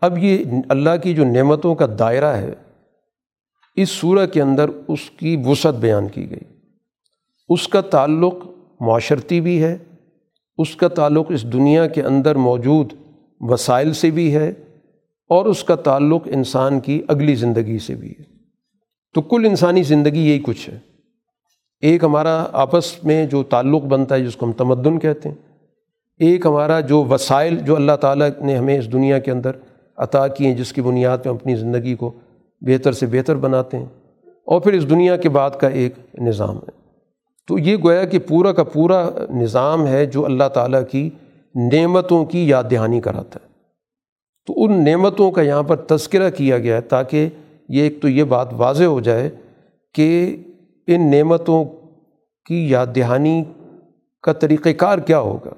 اب 0.00 0.18
یہ 0.18 0.44
اللہ 0.68 0.96
کی 1.02 1.14
جو 1.14 1.24
نعمتوں 1.24 1.74
کا 1.74 1.86
دائرہ 1.98 2.36
ہے 2.36 2.54
اس 3.76 3.90
صورح 3.90 4.26
کے 4.26 4.42
اندر 4.42 4.70
اس 4.88 5.10
کی 5.10 5.42
وسعت 5.44 5.74
بیان 5.74 6.08
کی 6.08 6.30
گئی۔ 6.30 6.56
اس 7.48 7.68
کا 7.68 7.80
تعلق 7.80 8.34
معاشرتی 8.80 9.40
بھی 9.40 9.62
ہے، 9.62 9.76
اس 10.58 10.76
کا 10.76 10.88
تعلق 10.88 11.26
اس 11.28 11.42
دنیا 11.42 11.86
کے 11.86 12.02
اندر 12.02 12.34
موجود 12.34 12.92
وسائل 13.40 13.92
سے 13.92 14.10
بھی 14.10 14.34
ہے، 14.34 14.52
اور 15.28 15.46
اس 15.46 15.64
کا 15.64 15.74
تعلق 15.74 16.22
انسان 16.26 16.80
کی 16.80 17.02
اگلی 17.08 17.34
زندگی 17.34 17.78
سے 17.78 17.94
بھی 17.94 18.10
ہے۔ 18.10 18.22
تو 19.14 19.20
کل 19.20 19.46
انسانی 19.46 19.82
زندگی 19.82 20.28
یہی 20.28 20.38
کچھ 20.38 20.70
ہے۔ 20.70 20.78
ایک 21.80 22.04
ہمارا 22.04 22.46
آپس 22.52 23.04
میں 23.04 23.26
جو 23.26 23.42
تعلق 23.42 23.82
بنتا 23.82 24.14
ہے، 24.14 24.24
جس 24.24 24.36
کو 24.36 24.46
ہم 24.46 24.52
تمدن 24.52 24.98
کہتے 24.98 25.28
ہیں، 25.28 25.36
ایک 26.18 26.46
ہمارا 26.46 26.80
جو 26.80 27.04
وسائل 27.04 27.58
جو 27.58 27.76
اللہ 27.76 27.96
تعالیٰ 28.00 28.28
نے 28.40 28.56
ہمیں 28.56 28.78
اس 28.78 28.92
دنیا 28.92 29.18
کے 29.18 29.30
اندر 29.30 29.50
عطا 29.96 30.28
کیے 30.28 30.48
ہیں، 30.48 30.56
جس 30.56 30.72
کی 30.72 30.82
بنیاد 30.82 31.18
پہ 31.24 31.28
ہم 31.28 31.34
اپنی 31.34 31.56
زندگی 31.56 31.94
کو 31.94 32.12
بہتر 32.66 32.92
سے 32.92 33.06
بہتر 33.06 33.36
بناتے 33.36 33.78
ہیں 33.78 33.86
اور 34.46 34.60
پھر 34.60 34.72
اس 34.72 34.90
دنیا 34.90 35.16
کے 35.16 35.28
بعد 35.28 35.50
کا 35.50 35.68
ایک 35.68 35.94
نظام 36.18 36.56
ہے۔ 36.56 36.70
تو 37.46 37.58
یہ 37.58 37.76
گویا 37.76 38.04
کہ 38.04 38.18
پورا 38.18 38.52
کا 38.52 38.64
پورا 38.64 39.10
نظام 39.30 39.86
ہے 39.86 40.06
جو 40.06 40.24
اللہ 40.24 40.48
تعالیٰ 40.54 40.82
کی 40.90 41.10
نعمتوں 41.72 42.24
کی 42.24 42.48
یاد 42.48 42.64
دہانی 42.70 43.00
کراتا 43.00 43.38
ہے۔ 43.42 43.52
تو 44.46 44.54
ان 44.56 44.84
نعمتوں 44.84 45.30
کا 45.30 45.42
یہاں 45.42 45.62
پر 45.62 45.76
تذکرہ 45.76 46.30
کیا 46.30 46.58
گیا 46.58 46.76
ہے 46.76 46.80
تاکہ 46.80 47.28
یہ 47.68 47.82
ایک 47.82 48.02
تو 48.02 48.08
یہ 48.08 48.24
بات 48.24 48.48
واضح 48.52 48.84
ہو 48.84 49.00
جائے 49.00 49.30
کہ 49.94 50.36
ان 50.86 51.10
نعمتوں 51.10 51.64
کی 52.46 52.70
یاد 52.70 52.86
دہانی 52.96 53.44
کا 54.22 54.32
طریقہ 54.32 54.68
کار 54.68 54.98
کیا 54.98 55.18
ہوگا۔ 55.18 55.50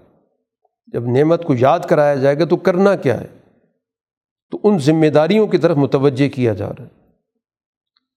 جب 0.87 1.07
نعمت 1.07 1.45
کو 1.45 1.55
یاد 1.59 1.81
کرایا 1.81 2.15
جائے 2.15 2.39
گا 2.39 2.45
تو 2.45 2.57
کرنا 2.57 2.97
کیا 2.97 3.21
ہے؟ 3.21 3.27
تو 4.55 4.61
ان 4.65 4.79
ذمہ 4.79 5.07
داریوں 5.07 5.47
کی 5.47 5.59
طرف 5.59 5.77
متوجہ 5.77 6.29
کیا 6.29 6.55
جا 6.55 6.69
رہا 6.69 6.83
ہے 6.83 6.89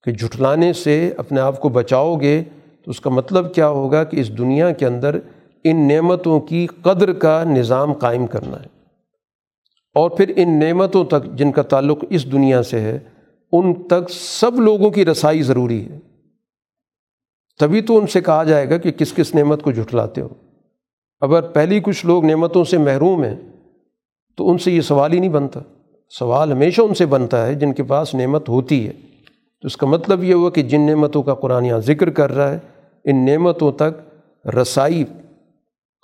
کہ 0.02 0.12
جھٹلانے 0.12 0.72
سے 0.72 1.12
اپنے 1.16 1.40
آپ 1.40 1.60
کو 1.60 1.68
بچاؤ 1.68 2.16
گے 2.16 2.42
تو 2.84 2.90
اس 2.90 3.00
کا 3.00 3.10
مطلب 3.10 3.54
کیا 3.54 3.68
ہوگا 3.68 4.04
کہ 4.04 4.16
اس 4.16 4.38
دنیا 4.38 4.72
کے 4.72 4.86
اندر 4.86 5.18
ان 5.64 5.88
نعمتوں 5.88 6.40
کی 6.40 6.66
قدر 6.82 7.12
کا 7.12 7.44
نظام 7.44 7.92
قائم 7.92 8.26
کرنا 8.26 8.56
ہے۔ 8.60 8.66
اور 9.94 10.10
پھر 10.10 10.32
ان 10.36 10.58
نعمتوں 10.58 11.04
تک 11.04 11.24
جن 11.34 11.52
کا 11.52 11.62
تعلق 11.62 12.04
اس 12.10 12.32
دنیا 12.32 12.62
سے 12.62 12.80
ہے، 12.80 12.98
ان 13.52 13.74
تک 13.74 14.10
سب 14.10 14.54
لوگوں 14.54 14.90
کی 14.90 15.04
رسائی 15.04 15.42
ضروری 15.42 15.88
ہے۔ 15.88 15.98
تبھی 17.58 17.80
تو 17.80 17.98
ان 17.98 18.06
سے 18.06 18.20
کہا 18.20 18.44
جائے 18.44 18.70
گا 18.70 18.78
کہ 18.78 18.90
کس 18.90 19.12
کس 19.12 19.34
نعمت 19.34 19.62
کو 19.62 19.72
جھٹلاتے 19.72 20.20
ہو۔ 20.20 20.28
اگر 21.20 21.40
پہلی 21.40 21.80
کچھ 21.80 22.06
لوگ 22.06 22.24
نعمتوں 22.24 22.64
سے 22.64 22.78
محروم 22.78 23.24
ہیں 23.24 23.36
تو 24.36 24.50
ان 24.50 24.58
سے 24.58 24.72
یہ 24.72 24.80
سوال 24.80 25.12
ہی 25.12 25.18
نہیں 25.18 25.30
بنتا۔ 25.30 25.60
سوال 26.08 26.52
ہمیشہ 26.52 26.80
ان 26.80 26.94
سے 26.94 27.06
بنتا 27.06 27.46
ہے 27.46 27.54
جن 27.54 27.72
کے 27.72 27.82
پاس 27.82 28.14
نعمت 28.14 28.48
ہوتی 28.48 28.86
ہے۔ 28.86 28.92
تو 29.62 29.66
اس 29.66 29.76
کا 29.76 29.86
مطلب 29.86 30.24
یہ 30.24 30.34
ہوا 30.34 30.50
کہ 30.50 30.62
جن 30.62 30.86
نعمتوں 30.86 31.22
کا 31.22 31.34
قرآن 31.34 31.66
یہاں 31.66 31.78
ذکر 31.78 32.10
کر 32.10 32.34
رہا 32.34 32.52
ہے، 32.52 32.58
ان 33.04 33.26
نعمتوں 33.26 33.72
تک 33.72 34.16
رسائی 34.48 35.04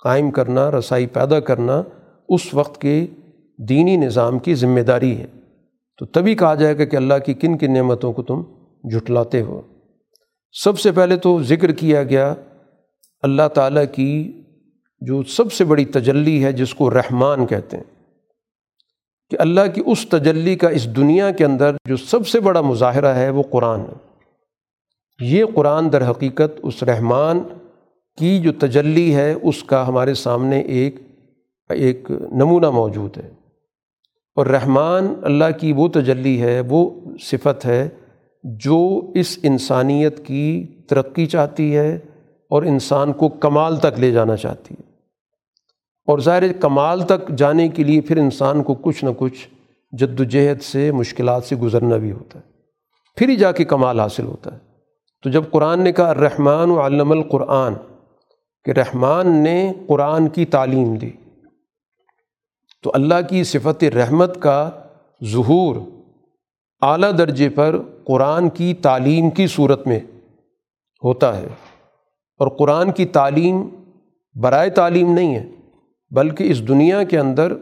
قائم 0.03 0.31
کرنا، 0.31 0.71
رسائی 0.71 1.05
پیدا 1.05 1.39
کرنا 1.39 1.83
اس 2.29 2.53
وقت 2.53 2.81
کے 2.81 3.07
دینی 3.57 3.97
نظام 3.97 4.39
کی 4.39 4.55
ذمہ 4.55 4.79
داری 4.79 5.17
ہے۔ 5.17 5.27
تو 5.99 6.05
تبھی 6.05 6.35
کہا 6.35 6.55
جائے 6.55 6.77
گا 6.77 6.85
کہ 6.85 6.95
اللہ 6.95 7.13
کی 7.25 7.33
کن 7.33 7.57
کن 7.57 7.73
نعمتوں 7.73 8.13
کو 8.13 8.23
تم 8.23 8.41
جھٹلاتے 8.89 9.41
ہو۔ 9.41 9.61
سب 10.51 10.79
سے 10.79 10.91
پہلے 10.91 11.15
تو 11.15 11.43
ذکر 11.43 11.71
کیا 11.71 12.03
گیا 12.03 12.33
اللہ 13.21 13.47
تعالیٰ 13.53 13.83
کی 13.91 14.41
جو 15.01 15.23
سب 15.23 15.51
سے 15.51 15.63
بڑی 15.63 15.85
تجلی 15.85 16.43
ہے، 16.43 16.51
جس 16.51 16.73
کو 16.73 16.91
رحمان 16.91 17.45
کہتے 17.45 17.77
ہیں۔ 17.77 17.83
کہ 19.29 19.37
اللہ 19.39 19.61
کی 19.73 19.81
اس 19.85 20.05
تجلی 20.09 20.55
کا 20.55 20.69
اس 20.69 20.95
دنیا 20.95 21.31
کے 21.31 21.45
اندر 21.45 21.75
جو 21.85 21.97
سب 21.97 22.27
سے 22.27 22.39
بڑا 22.39 22.61
مظاہرہ 22.61 23.07
ہے 23.07 23.29
وہ 23.29 23.43
قرآن 23.51 23.79
ہے۔ 23.79 23.93
یہ 25.19 25.45
قرآن 25.55 25.91
در 25.91 26.09
حقیقت 26.09 26.59
اس 26.63 26.83
رحمان 26.83 27.39
کی 28.17 28.39
جو 28.39 28.51
تجلی 28.59 29.15
ہے، 29.15 29.33
اس 29.41 29.63
کا 29.63 29.87
ہمارے 29.87 30.13
سامنے 30.13 30.59
ایک 30.59 30.95
ایک 31.69 32.11
نمونہ 32.31 32.69
موجود 32.69 33.17
ہے۔ 33.17 33.31
اور 34.35 34.45
رحمان 34.45 35.13
اللہ 35.21 35.57
کی 35.59 35.73
وہ 35.73 35.87
تجلی 35.87 36.41
ہے، 36.41 36.61
وہ 36.69 36.89
صفت 37.19 37.65
ہے 37.65 37.89
جو 38.43 39.11
اس 39.15 39.39
انسانیت 39.43 40.25
کی 40.25 40.67
ترقی 40.89 41.25
چاہتی 41.25 41.77
ہے 41.77 41.99
اور 42.49 42.63
انسان 42.63 43.13
کو 43.13 43.29
کمال 43.29 43.77
تک 43.77 43.99
لے 43.99 44.11
جانا 44.11 44.35
چاہتی 44.35 44.75
ہے۔ 44.79 44.94
اور 46.07 46.19
ظاہر 46.19 46.53
کمال 46.53 47.01
تک 47.01 47.29
جانے 47.37 47.67
کے 47.67 47.83
لیے 47.83 48.01
پھر 48.01 48.17
انسان 48.17 48.63
کو 48.63 48.73
کچھ 48.73 49.05
نہ 49.05 49.09
کچھ 49.17 49.47
جد 49.91 50.19
و 50.19 50.23
جہد 50.23 50.61
سے، 50.61 50.91
مشکلات 50.91 51.43
سے 51.43 51.55
گزرنا 51.55 51.97
بھی 51.97 52.11
ہوتا 52.11 52.39
ہے۔ 52.39 52.43
پھر 53.15 53.29
ہی 53.29 53.35
جا 53.35 53.51
کے 53.51 53.63
کمال 53.63 53.99
حاصل 53.99 54.25
ہوتا 54.25 54.53
ہے۔ 54.53 54.57
تو 55.23 55.29
جب 55.29 55.43
قرآن 55.51 55.81
نے 55.81 55.91
کہا 55.91 56.13
رحمان 56.13 56.71
و 56.71 56.85
علم 56.85 57.11
القرآن، 57.11 57.73
کہ 58.65 58.71
رحمان 58.71 59.43
نے 59.43 59.73
قرآن 59.87 60.27
کی 60.27 60.45
تعلیم 60.45 60.95
دی۔ 60.95 61.09
تو 62.83 62.91
اللہ 62.93 63.13
کی 63.29 63.43
صفت 63.43 63.83
رحمت 63.83 64.41
کا 64.41 64.69
ظہور 65.23 65.75
اعلیٰ 66.81 67.17
درجے 67.17 67.49
پر 67.49 67.77
قرآن 68.03 68.49
کی 68.49 68.73
تعلیم 68.73 69.29
کی 69.29 69.47
صورت 69.47 69.87
میں 69.87 69.99
ہوتا 71.03 71.37
ہے۔ 71.37 71.47
اور 72.37 72.47
قرآن 72.47 72.91
کی 72.91 73.05
تعلیم 73.05 73.67
برائے 74.35 74.69
تعلیم 74.69 75.13
نہیں 75.13 75.35
ہے۔ 75.35 75.54
بلکہ 76.09 76.51
اس 76.51 76.67
دنیا 76.67 77.03
کے 77.03 77.19
اندر 77.19 77.53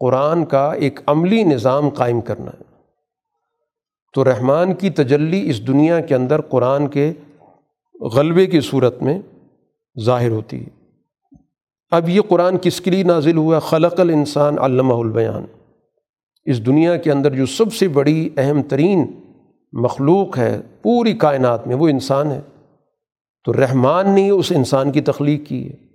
قرآن 0.00 0.44
کا 0.44 0.72
ایک 0.72 1.00
عملی 1.06 1.42
نظام 1.42 1.88
قائم 1.88 2.20
کرنا 2.20 2.50
ہے۔ 2.50 2.70
تو 4.14 4.24
رحمان 4.24 4.74
کی 4.74 4.90
تجلی 4.90 5.50
اس 5.50 5.66
دنیا 5.66 6.00
کے 6.00 6.14
اندر 6.14 6.40
قرآن 6.40 6.88
کے 6.88 7.12
غلبے 8.14 8.46
کی 8.46 8.60
صورت 8.60 9.02
میں 9.02 9.18
ظاہر 10.04 10.28
ہوتی 10.28 10.64
ہے۔ 10.64 10.80
اب 11.90 12.08
یہ 12.08 12.20
قرآن 12.28 12.58
کس 12.58 12.80
کے 12.80 12.90
لیے 12.90 13.02
نازل 13.02 13.36
ہوا؟ 13.36 13.58
خلق 13.58 14.00
الانسان 14.00 14.58
علامہ 14.58 14.94
البیان۔ 14.94 15.44
اس 16.44 16.66
دنیا 16.66 16.96
کے 16.96 17.12
اندر 17.12 17.34
جو 17.34 17.46
سب 17.46 17.72
سے 17.72 17.88
بڑی 17.88 18.28
اہم 18.36 18.62
ترین 18.62 19.06
مخلوق 19.72 20.38
ہے، 20.38 20.60
پوری 20.82 21.12
کائنات 21.12 21.66
میں 21.66 21.76
وہ 21.76 21.88
انسان 21.88 22.30
ہے۔ 22.30 22.40
تو 23.44 23.52
رحمان 23.52 24.10
نے 24.10 24.30
اس 24.30 24.52
انسان 24.56 24.92
کی 24.92 25.00
تخلیق 25.00 25.48
کی 25.48 25.70
ہے۔ 25.70 25.89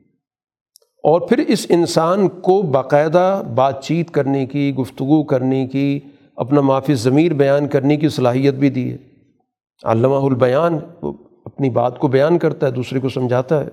اور 1.05 1.21
پھر 1.21 1.37
اس 1.37 1.65
انسان 1.69 2.27
کو 2.27 2.61
باقاعدہ 2.61 3.43
بات 3.55 3.83
چیت 3.83 4.11
کرنے 4.11 4.45
کی، 4.45 4.75
گفتگو 4.75 5.23
کرنے 5.23 5.67
کی، 5.67 5.99
اپنا 6.35 6.61
معافی 6.61 6.95
ضمیر 6.95 7.33
بیان 7.33 7.67
کرنے 7.67 7.97
کی 7.97 8.09
صلاحیت 8.09 8.53
بھی 8.53 8.69
دی 8.69 8.91
ہے۔ 8.91 8.97
علامہ 9.83 10.15
البیان 10.15 10.79
اپنی 11.45 11.69
بات 11.69 11.99
کو 11.99 12.07
بیان 12.07 12.37
کرتا 12.37 12.67
ہے، 12.67 12.71
دوسرے 12.71 12.99
کو 12.99 13.09
سمجھاتا 13.09 13.61
ہے۔ 13.61 13.67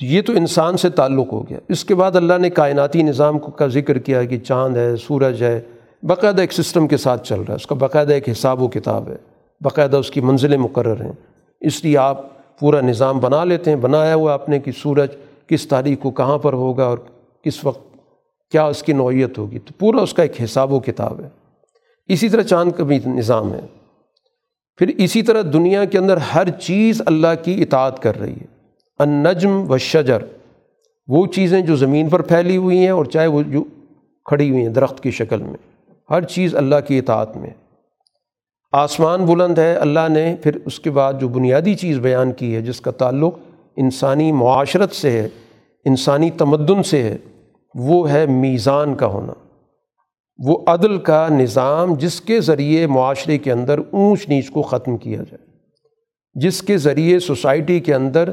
یہ 0.00 0.22
تو 0.22 0.32
انسان 0.32 0.76
سے 0.76 0.90
تعلق 0.90 1.32
ہو 1.32 1.48
گیا۔ 1.48 1.58
اس 1.68 1.84
کے 1.84 1.94
بعد 1.94 2.16
اللہ 2.16 2.38
نے 2.38 2.50
کائناتی 2.50 3.02
نظام 3.02 3.38
کا 3.38 3.66
ذکر 3.66 3.98
کیا 3.98 4.24
کہ 4.24 4.38
چاند 4.38 4.76
ہے، 4.76 4.96
سورج 4.96 5.42
ہے۔ 5.42 5.60
باقاعدہ 6.02 6.40
ایک 6.40 6.52
سسٹم 6.52 6.88
کے 6.88 6.96
ساتھ 6.96 7.28
چل 7.28 7.36
رہا 7.36 7.50
ہے۔ 7.50 7.54
اس 7.54 7.66
کا 7.66 7.74
باقاعدہ 7.74 8.12
ایک 8.12 8.28
حساب 8.28 8.62
و 8.62 8.68
کتاب 8.68 9.08
ہے۔ 9.08 9.16
باقاعدہ 9.60 9.96
اس 9.96 10.10
کی 10.10 10.20
منزلیں 10.20 10.58
مقرر 10.58 11.04
ہیں۔ 11.04 11.12
اس 11.60 11.84
لیے 11.84 11.98
آپ 11.98 12.31
پورا 12.62 12.80
نظام 12.80 13.18
بنا 13.18 13.44
لیتے 13.44 13.70
ہیں، 13.70 13.76
بنایا 13.76 14.14
ہوا 14.14 14.32
آپ 14.32 14.48
نے 14.48 14.58
کہ 14.58 14.72
سورج 14.72 15.08
کس 15.46 15.68
تاریخ 15.68 15.98
کو 16.02 16.10
کہاں 16.10 16.38
پر 16.38 16.52
ہوگا 16.52 16.84
اور 16.84 16.98
کس 17.42 17.64
وقت 17.64 17.96
کیا 18.50 18.64
اس 18.64 18.82
کی 18.82 18.92
نوعیت 18.92 19.38
ہوگی۔ 19.38 19.58
تو 19.58 19.74
پورا 19.78 20.02
اس 20.02 20.14
کا 20.14 20.22
ایک 20.22 20.42
حساب 20.44 20.72
و 20.72 20.80
کتاب 20.80 21.20
ہے۔ 21.20 21.28
اسی 22.06 22.28
طرح 22.28 22.42
چاند 22.42 22.72
کا 22.72 22.84
بھی 22.84 22.98
نظام 23.06 23.52
ہے۔ 23.52 23.60
پھر 24.76 24.88
اسی 24.98 25.22
طرح 25.22 25.42
دنیا 25.52 25.84
کے 25.84 25.98
اندر 25.98 26.16
ہر 26.16 26.50
چیز 26.50 27.02
اللہ 27.06 27.44
کی 27.44 27.62
اطاعت 27.62 28.02
کر 28.02 28.20
رہی 28.20 28.32
ہے۔ 28.32 28.46
النجم 28.98 29.70
و 29.70 29.78
شجر، 29.78 30.18
وہ 31.08 31.26
چیزیں 31.26 31.60
جو 31.60 31.76
زمین 31.76 32.08
پر 32.08 32.22
پھیلی 32.22 32.56
ہوئی 32.56 32.78
ہیں 32.78 32.90
اور 32.90 33.04
چاہے 33.04 33.26
وہ 33.26 33.42
جو 33.42 33.64
کھڑی 34.24 34.50
ہوئی 34.50 34.62
ہیں 34.62 34.68
درخت 34.68 35.02
کی 35.02 35.10
شکل 35.10 35.42
میں۔ 35.42 35.90
ہر 36.10 36.22
چیز 36.22 36.54
اللہ 36.54 36.76
کی 36.86 36.98
اطاعت 36.98 37.36
میں۔ 37.36 37.50
آسمان 38.72 39.24
بلند 39.24 39.58
ہے، 39.58 39.74
اللہ 39.74 40.08
نے 40.08 40.36
پھر 40.42 40.58
اس 40.64 40.80
کے 40.80 40.90
بعد 40.90 41.12
جو 41.20 41.28
بنیادی 41.28 41.74
چیز 41.74 41.98
بیان 41.98 42.32
کی 42.32 42.54
ہے، 42.54 42.62
جس 42.62 42.80
کا 42.80 42.90
تعلق 42.90 43.38
انسانی 43.76 44.32
معاشرت 44.32 44.92
سے 44.92 45.10
ہے، 45.10 45.28
انسانی 45.84 46.30
تمدن 46.30 46.82
سے 46.82 47.02
ہے، 47.02 47.16
وہ 47.74 48.12
ہے 48.12 48.26
میزان 48.26 48.94
کا 48.94 49.06
ہونا۔ 49.06 49.32
وہ 50.44 50.58
عدل 50.66 50.98
کا 50.98 51.28
نظام 51.30 51.94
جس 51.94 52.20
کے 52.20 52.40
ذریعے 52.40 52.86
معاشرے 52.86 53.38
کے 53.38 53.52
اندر 53.52 53.78
اونچ 53.90 54.28
نیچ 54.28 54.50
کو 54.50 54.62
ختم 54.62 54.96
کیا 54.96 55.18
جائے۔ 55.18 55.46
جس 56.34 56.62
کے 56.62 56.76
ذریعے 56.76 57.18
سوسائٹی 57.18 57.80
کے 57.80 57.94
اندر 57.94 58.30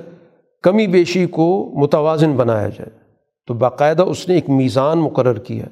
کمی 0.64 0.88
بیشی 0.88 1.26
کو 1.26 1.72
متوازن 1.76 2.32
بنایا 2.32 2.68
جائے۔ 2.68 2.90
تو 3.48 3.54
باقاعدہ 3.54 4.02
اس 4.02 4.30
نے 4.30 4.36
ایک 4.36 4.50
میزان 4.50 5.00
مقرر 5.00 5.40
کیا 5.40 5.66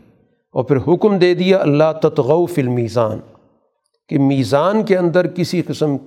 اور 0.52 0.64
پھر 0.64 0.78
حکم 0.78 1.18
دے 1.18 1.34
دیا، 1.34 1.58
اللہ 1.58 2.00
تتغو 2.02 2.46
فی 2.46 2.62
المیزان۔ 2.62 3.20
کہ 4.10 4.20
میزان 4.20 4.84
کے 4.84 4.98
اندر 4.98 5.28
کسی 5.28 5.62
قسم 5.62 5.98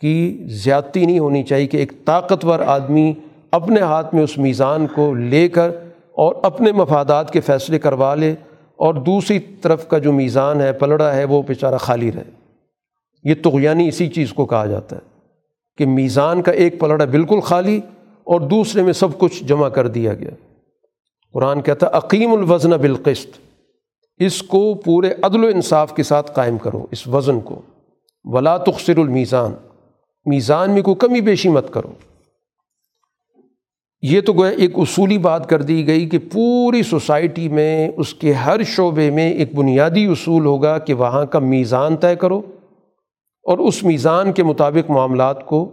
کی 0.00 0.42
زیادتی 0.46 1.06
نہیں 1.06 1.18
ہونی 1.18 1.42
چاہیے 1.42 1.66
کہ 1.66 1.76
ایک 1.76 1.92
طاقتور 2.04 2.60
آدمی 2.60 3.12
اپنے 3.50 3.80
ہاتھ 3.80 4.14
میں 4.14 4.22
اس 4.22 4.38
میزان 4.38 4.86
کو 4.94 5.14
لے 5.14 5.48
کر 5.48 5.68
اور 6.12 6.34
اپنے 6.42 6.72
مفادات 6.72 7.30
کے 7.30 7.40
فیصلے 7.40 7.78
کروا 7.78 8.14
لے 8.14 8.34
اور 8.76 8.94
دوسری 8.94 9.38
طرف 9.38 9.88
کا 9.88 9.98
جو 9.98 10.12
میزان 10.12 10.60
ہے، 10.60 10.72
پلڑا 10.72 11.16
ہے، 11.16 11.24
وہ 11.24 11.42
بیچارہ 11.42 11.76
خالی 11.76 12.12
رہے۔ 12.12 12.30
یہ 13.24 13.34
تغیانی 13.44 13.88
اسی 13.88 14.08
چیز 14.08 14.32
کو 14.32 14.46
کہا 14.46 14.66
جاتا 14.66 14.96
ہے 14.96 15.00
کہ 15.78 15.86
میزان 15.86 16.42
کا 16.42 16.52
ایک 16.52 16.80
پلڑا 16.80 17.04
بالکل 17.04 17.40
خالی 17.40 17.80
اور 18.24 18.40
دوسرے 18.40 18.82
میں 18.82 18.92
سب 18.92 19.18
کچھ 19.18 19.44
جمع 19.44 19.68
کر 19.68 19.88
دیا 19.88 20.14
گیا۔ 20.14 20.30
قرآن 21.32 21.62
کہتا 21.62 21.86
ہے 21.86 21.90
عقیم 21.94 22.32
الوزن 22.32 22.70
بالقسط۔ 22.70 23.51
اس 24.26 24.42
کو 24.42 24.74
پورے 24.74 25.14
عدل 25.22 25.44
و 25.44 25.46
انصاف 25.46 25.94
کے 25.94 26.02
ساتھ 26.02 26.32
قائم 26.32 26.58
کرو، 26.58 26.86
اس 26.90 27.08
وزن 27.08 27.40
کو۔ 27.40 27.62
ولا 28.24 28.56
تخصر 28.56 28.98
المیزان 28.98 29.52
میزان 30.24 30.70
میں 30.70 30.82
کوئی 30.82 30.96
کمی 30.96 31.20
بیشی 31.20 31.48
مت 31.48 31.72
کرو۔ 31.72 31.88
یہ 34.02 34.20
تو 34.20 34.32
گویا 34.32 34.50
ایک 34.50 34.70
اصولی 34.76 35.18
بات 35.18 35.48
کر 35.48 35.62
دی 35.62 35.86
گئی 35.86 36.08
کہ 36.08 36.18
پوری 36.32 36.82
سوسائٹی 36.82 37.48
میں 37.48 37.88
اس 37.96 38.14
کے 38.14 38.32
ہر 38.32 38.62
شعبے 38.62 39.10
میں 39.10 39.32
ایک 39.32 39.54
بنیادی 39.54 40.04
اصول 40.06 40.46
ہوگا 40.46 40.78
کہ 40.78 40.94
وہاں 40.94 41.24
کا 41.24 41.38
میزان 41.38 41.96
طے 41.96 42.16
کرو 42.16 42.42
اور 43.44 43.58
اس 43.58 43.82
میزان 43.82 44.32
کے 44.32 44.42
مطابق 44.42 44.90
معاملات 44.90 45.46
کو 45.46 45.70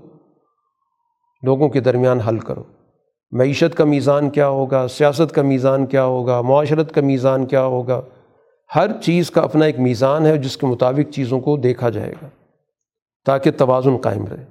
لوگوں 1.43 1.69
کے 1.69 1.79
درمیان 1.79 2.19
حل 2.19 2.39
کرو۔ 2.39 2.63
معیشت 3.31 3.75
کا 3.75 3.83
میزان 3.85 4.29
کیا 4.29 4.47
ہوگا؟ 4.47 4.87
سیاست 4.87 5.31
کا 5.31 5.41
میزان 5.41 5.85
کیا 5.85 6.03
ہوگا؟ 6.03 6.41
معاشرت 6.41 6.91
کا 6.91 7.01
میزان 7.01 7.45
کیا 7.45 7.63
ہوگا؟ 7.63 8.01
ہر 8.75 9.01
چیز 9.01 9.31
کا 9.31 9.41
اپنا 9.41 9.65
ایک 9.65 9.79
میزان 9.79 10.25
ہے 10.25 10.37
جس 10.37 10.57
کے 10.57 10.67
مطابق 10.67 11.13
چیزوں 11.13 11.39
کو 11.39 11.57
دیکھا 11.57 11.89
جائے 11.89 12.13
گا، 12.21 12.29
تاکہ 13.25 13.51
توازن 13.51 13.97
قائم 13.97 14.25
رہے۔ 14.25 14.45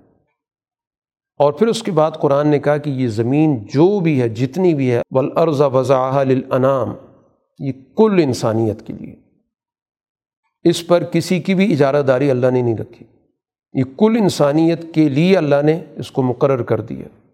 اور 1.39 1.53
پھر 1.53 1.67
اس 1.67 1.83
کے 1.83 1.93
بعد 1.93 2.11
قرآن 2.11 2.49
نے 2.49 2.59
کہا 2.59 2.77
کہ 2.77 2.91
یہ 2.91 3.09
زمین 3.09 3.65
جو 3.65 4.01
بھی 4.01 4.23
ہے، 4.23 4.29
جتنی 4.29 4.75
بھی 4.75 4.91
ہے 4.91 5.03
ولعرض 5.11 5.61
وضاح 5.61 6.23
للانام 6.23 6.95
یہ 7.59 7.73
کل 7.97 8.21
انسانیت 8.23 8.87
کے 8.87 8.93
لیے۔ 8.93 9.15
اس 10.63 10.87
پر 10.87 11.05
کسی 11.05 11.41
کی 11.41 11.55
بھی 11.55 11.73
اجارہ 11.73 12.03
داری 12.03 12.31
اللہ 12.31 12.51
نے 12.51 12.63
نہیں 12.63 12.77
رکھی۔ 12.77 13.07
یہ 13.73 13.85
کل 13.85 14.17
انسانیت 14.21 14.95
کے 14.95 15.09
لیے 15.09 15.37
اللہ 15.37 15.63
نے 15.65 15.85
اس 15.97 16.11
کو 16.11 16.23
مقرر 16.23 16.63
کر 16.63 16.81
دیا۔ 16.81 17.31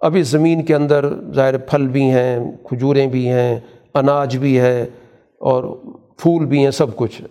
اب 0.00 0.16
اس 0.18 0.28
زمین 0.28 0.64
کے 0.64 0.74
اندر 0.74 1.32
ظاہر 1.32 1.58
پھل 1.58 1.88
بھی 1.88 2.02
ہیں، 2.02 2.38
کھجوریں 2.64 3.06
بھی 3.06 3.28
ہیں، 3.28 3.60
اناج 3.94 4.36
بھی 4.36 4.60
ہے 4.60 4.82
اور 5.40 5.78
پھول 6.18 6.46
بھی 6.46 6.64
ہیں، 6.64 6.70
سب 6.70 6.96
کچھ 6.96 7.22
ہے۔ 7.22 7.26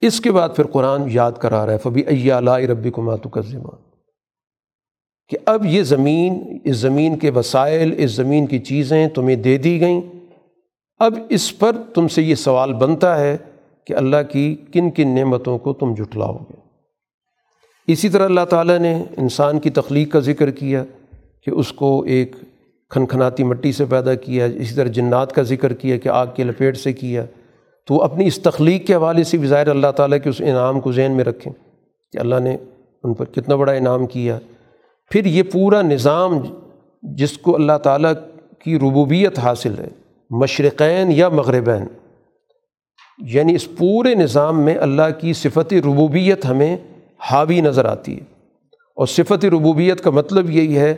اس 0.00 0.20
کے 0.20 0.32
بعد 0.32 0.48
پھر 0.56 0.66
قرآن 0.66 1.02
یاد 1.10 1.32
کرا 1.32 1.66
رہا 1.66 1.72
ہے، 1.72 1.78
فبی 1.78 2.32
اللہ 2.32 2.50
ربی 2.50 2.90
کو 2.90 3.02
ماتو 3.02 3.28
کہ 5.28 5.36
اب 5.44 5.66
یہ 5.66 5.82
زمین، 5.82 6.58
اس 6.64 6.76
زمین 6.76 7.18
کے 7.18 7.30
وسائل، 7.30 7.94
اس 7.96 8.10
زمین 8.10 8.46
کی 8.46 8.58
چیزیں 8.58 9.08
تمہیں 9.08 9.36
دے 9.36 9.58
دی 9.58 9.80
گئیں۔ 9.80 10.00
اب 10.98 11.14
اس 11.28 11.58
پر 11.58 11.76
تم 11.94 12.08
سے 12.08 12.22
یہ 12.22 12.34
سوال 12.34 12.74
بنتا 12.74 13.20
ہے 13.20 13.36
کہ 13.86 13.94
اللہ 13.94 14.16
کی 14.32 14.56
کن 14.72 14.90
کن 14.90 15.08
نعمتوں 15.08 15.58
کو 15.58 15.72
تم 15.72 15.94
جٹلاؤ 15.94 16.36
گے 16.38 16.56
اسی 17.86 18.08
طرح 18.08 18.24
اللہ 18.24 18.44
تعالیٰ 18.44 18.78
نے 18.78 19.04
انسان 19.16 19.60
کی 19.60 19.70
تخلیق 19.70 20.12
کا 20.12 20.18
ذکر 20.18 20.50
کیا 20.50 20.84
کہ 21.44 21.50
اس 21.50 21.72
کو 21.72 22.02
ایک 22.02 22.36
کھنکھناتی 22.92 23.44
مٹی 23.44 23.72
سے 23.72 23.84
پیدا 23.84 24.14
کیا، 24.14 24.44
اسی 24.44 24.74
طرح 24.74 24.88
جنات 24.88 25.32
کا 25.32 25.42
ذکر 25.42 25.72
کیا 25.72 25.96
کہ 25.96 26.08
آگ 26.08 26.26
کے 26.36 26.44
لپیٹ 26.44 26.76
سے 26.76 26.92
کیا۔ 26.92 27.24
تو 27.86 27.94
وہ 27.94 28.02
اپنی 28.02 28.26
اس 28.26 28.38
تخلیق 28.42 28.86
کے 28.86 28.94
حوالے 28.94 29.24
سے 29.24 29.36
بھی 29.36 29.48
ظاہر 29.48 29.68
اللہ 29.68 29.86
تعالیٰ 29.96 30.18
کے 30.24 30.28
اس 30.28 30.40
انعام 30.40 30.80
کو 30.80 30.92
ذہن 30.92 31.12
میں 31.12 31.24
رکھیں 31.24 31.52
کہ 32.12 32.18
اللہ 32.18 32.34
نے 32.42 32.56
ان 33.04 33.14
پر 33.14 33.24
کتنا 33.24 33.56
بڑا 33.56 33.72
انعام 33.72 34.06
کیا۔ 34.06 34.38
پھر 35.10 35.24
یہ 35.24 35.42
پورا 35.42 35.82
نظام 35.82 36.38
جس 37.02 37.38
کو 37.38 37.54
اللہ 37.54 37.78
تعالیٰ 37.82 38.12
کی 38.58 38.76
ربوبیت 38.76 39.38
حاصل 39.38 39.74
ہے، 39.78 39.88
مشرقین 40.30 41.12
یا 41.12 41.28
مغربین 41.28 41.86
یعنی 43.18 43.54
اس 43.54 43.68
پورے 43.78 44.14
نظام 44.14 44.60
میں 44.60 44.78
اللہ 44.78 45.20
کی 45.20 45.32
صفت 45.32 45.74
ربوبیت 45.74 46.46
ہمیں 46.46 46.76
حاوی 47.30 47.60
نظر 47.60 47.84
آتی 47.84 48.14
ہے۔ 48.14 48.24
اور 48.96 49.06
صفت 49.06 49.44
ربوبیت 49.44 50.00
کا 50.00 50.10
مطلب 50.10 50.50
یہی 50.50 50.78
ہے 50.78 50.94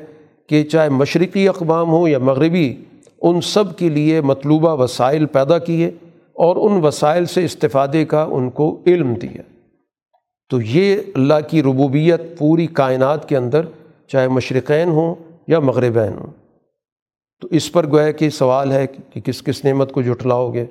کہ 0.48 0.64
چاہے 0.64 0.88
مشرقی 0.88 1.48
اقوام 1.48 1.90
ہوں 1.90 2.08
یا 2.08 2.18
مغربی، 2.18 2.74
ان 3.22 3.40
سب 3.40 3.76
کے 3.76 3.88
لیے 3.88 4.20
مطلوبہ 4.20 4.82
وسائل 4.82 5.26
پیدا 5.26 5.58
کیے 5.58 5.88
اور 6.32 6.56
ان 6.56 6.84
وسائل 6.84 7.26
سے 7.26 7.44
استفادے 7.44 8.04
کا 8.04 8.26
ان 8.30 8.50
کو 8.50 8.80
علم 8.86 9.14
دیا۔ 9.14 9.42
تو 10.50 10.60
یہ 10.60 10.96
اللہ 11.14 11.34
کی 11.48 11.62
ربوبیت 11.62 12.38
پوری 12.38 12.66
کائنات 12.66 13.28
کے 13.28 13.36
اندر 13.36 13.66
چاہے 14.08 14.28
مشرقین 14.28 14.88
ہوں 14.88 15.14
یا 15.48 15.58
مغربین 15.58 16.12
ہوں۔ 16.12 16.32
تو 17.40 17.48
اس 17.50 17.72
پر 17.72 17.86
گویا 17.86 18.10
کہ 18.10 18.30
سوال 18.30 18.72
ہے 18.72 18.86
کہ 18.86 19.20
کس 19.20 19.42
کس 19.42 19.64
نعمت 19.64 19.92
کو 19.92 20.02
جٹلاؤ 20.02 20.52
گے۔ 20.52 20.66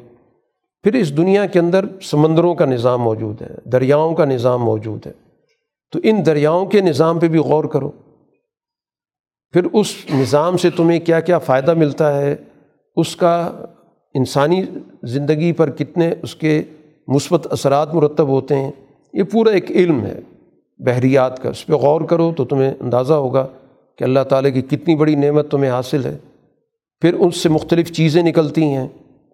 پھر 0.84 0.94
اس 0.94 1.18
دنیا 1.18 1.46
کے 1.46 1.60
اندر 1.60 1.86
سمندروں 2.02 2.56
کا 2.56 2.66
نظام 2.66 3.02
موجود 3.02 3.42
ہے، 3.42 3.70
دریاؤں 3.70 4.16
کا 4.16 4.26
نظام 4.26 4.62
موجود 4.62 5.08
ہے۔ 5.08 5.12
تو 5.92 6.00
ان 6.04 6.26
دریاؤں 6.26 6.66
کے 6.66 6.82
نظام 6.82 7.20
پہ 7.20 7.28
بھی 7.28 7.40
غور 7.40 7.64
کرو۔ 7.64 7.92
پھر 9.54 9.66
اس 9.74 9.96
نظام 10.14 10.58
سے 10.58 10.70
تمہیں 10.70 11.00
کیا 11.00 11.20
کیا 11.20 11.38
فائدہ 11.38 11.74
ملتا 11.74 12.22
ہے؟ 12.22 12.36
اس 12.96 13.16
کا 13.16 13.52
انسانی 14.14 14.64
زندگی 15.04 15.52
پر 15.52 15.70
کتنے 15.70 16.14
اس 16.24 16.36
کے 16.36 16.62
مثبت 17.08 17.48
اثرات 17.52 17.94
مرتب 17.94 18.28
ہوتے 18.28 18.56
ہیں؟ 18.56 18.72
یہ 19.14 19.24
پورا 19.24 19.52
ایک 19.52 19.72
علم 19.72 20.06
ہے، 20.06 20.20
بحریات 20.80 21.44
کا۔ 21.44 21.50
اس 21.50 21.66
پہ 21.66 21.74
غور 21.74 22.02
کرو 22.02 22.34
تو 22.38 22.46
تمہیں 22.46 22.74
اندازہ 22.80 23.14
ہوگا 23.14 23.48
کہ 23.98 24.04
اللہ 24.04 24.20
تعالیٰ 24.20 24.54
کی 24.54 24.62
کتنی 24.62 24.96
بڑی 24.96 25.16
نعمت 25.16 25.52
تمہیں 25.52 25.72
حاصل 25.72 26.06
ہے۔ 26.06 26.18
پھر 27.02 27.14
اس 27.14 27.38
سے 27.38 27.50
مختلف 27.50 27.92
چیزیں 27.92 28.24
نکلتی 28.24 28.64
ہیں، 28.64 28.88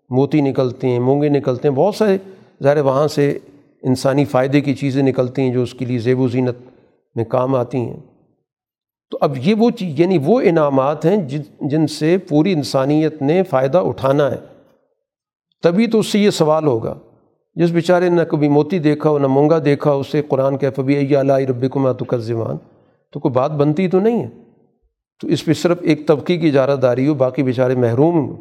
موتی 0.09 0.41
نکلتے 0.41 0.89
ہیں، 0.89 0.99
مونگے 0.99 1.29
نکلتے 1.29 1.67
ہیں۔ 1.67 1.75
بہت 1.75 1.95
سارے 1.95 2.17
ظاہر 2.63 2.77
وہاں 2.77 3.07
سے 3.07 3.37
انسانی 3.83 4.25
فائدے 4.25 4.61
کی 4.61 4.73
چیزیں 4.73 5.03
نکلتی 5.03 5.41
ہیں 5.41 5.53
جو 5.53 5.61
اس 5.61 5.73
کے 5.73 5.85
لیے 5.85 5.99
زیب 5.99 6.19
و 6.19 6.27
زینت 6.27 6.55
میں 7.15 7.25
کام 7.25 7.55
آتی 7.55 7.77
ہیں۔ 7.77 8.09
تو 9.10 9.18
اب 9.22 9.38
یہ 9.38 9.56
وہ 9.56 9.69
چیز 9.69 9.99
یعنی 9.99 10.18
وہ 10.26 10.41
انعامات 10.41 11.06
ہیں 11.06 11.18
جن 11.18 11.41
جن 11.61 11.88
سے 11.88 12.18
پوری 12.18 12.53
انسانیت 12.53 13.22
نے 13.22 13.44
فائدہ 13.44 13.77
اٹھانا 13.77 14.31
ہے۔ 14.31 14.38
تبھی 15.64 15.88
تو 15.88 15.99
اس 15.99 16.07
سے 16.07 16.19
یہ 16.19 16.30
سوال 16.30 16.65
ہوگا۔ 16.65 16.95
جس 17.56 17.69
بیچارے 17.69 18.10
نہ 18.10 18.22
کبھی 18.22 18.48
موتی 18.48 18.80
دیکھا 18.80 19.10
ہو، 19.10 19.19
نہ 19.19 19.27
مونگا 19.27 19.60
دیکھا 19.65 19.94
ہو، 19.94 19.99
اسے 19.99 20.22
قرآن 20.22 20.57
کے 20.57 20.69
فبی 20.69 21.15
اللہ 21.15 21.34
رب 21.34 21.69
کو 21.72 21.80
ماتک 21.80 22.15
تو 23.11 23.19
کوئی 23.19 23.31
بات 23.31 23.52
بنتی 23.52 23.88
تو 23.88 23.99
نہیں 23.99 24.23
ہے۔ 24.23 24.27
تو 25.22 25.27
اس 25.27 25.45
پہ 25.45 25.53
صرف 25.53 25.77
ایک 25.81 26.07
طبقے 26.07 26.38
کی 26.38 26.48
اجارہ 26.48 26.76
داری 26.76 27.07
ہو، 27.07 27.14
باقی 27.14 27.44
بیچارے 27.44 27.76
محروم 27.76 28.15
ہوں۔ 28.15 28.38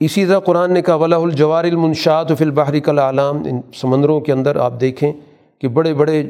اسی 0.00 0.26
طرح 0.26 0.38
قرآن 0.38 0.72
نے 0.72 0.82
کہا 0.82 0.94
ولا 0.94 1.16
الجوار 1.16 1.64
المنشات 1.64 2.28
فی 2.38 2.44
البحری 2.44 2.80
کل 2.80 2.98
عالام 2.98 3.36
ان 3.36 3.60
سمندروں 3.74 4.20
کے 4.20 4.32
اندر 4.32 4.56
آپ 4.56 4.80
دیکھیں 4.80 5.12
کہ 5.58 5.68
بڑے 5.68 5.94
بڑے 5.94 6.22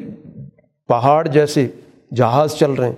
پہاڑ 0.88 1.28
جیسے 1.28 1.68
جہاز 2.14 2.54
چل 2.54 2.70
رہے 2.70 2.88
ہیں۔ 2.88 2.96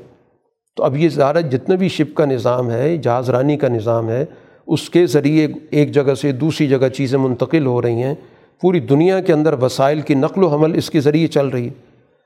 تو 0.76 0.84
اب 0.84 0.96
یہ 0.96 1.08
زیادہ 1.08 1.38
جتنا 1.52 1.74
بھی 1.74 1.88
شپ 1.88 2.16
کا 2.16 2.24
نظام 2.24 2.70
ہے، 2.70 2.96
جہاز 2.96 3.30
رانی 3.30 3.56
کا 3.56 3.68
نظام 3.68 4.08
ہے، 4.08 4.24
اس 4.66 4.90
کے 4.90 5.06
ذریعے 5.06 5.48
ایک 5.70 5.92
جگہ 5.92 6.14
سے 6.14 6.32
دوسری 6.32 6.66
جگہ 6.66 6.88
چیزیں 6.88 7.18
منتقل 7.18 7.66
ہو 7.66 7.82
رہی 7.82 8.02
ہیں۔ 8.02 8.14
پوری 8.60 8.80
دنیا 8.80 9.20
کے 9.20 9.32
اندر 9.32 9.54
وسائل 9.62 10.00
کی 10.00 10.14
نقل 10.14 10.44
و 10.44 10.48
حمل 10.48 10.78
اس 10.78 10.90
کے 10.90 11.00
ذریعے 11.00 11.26
چل 11.26 11.48
رہی 11.48 11.64
ہے۔ 11.64 11.72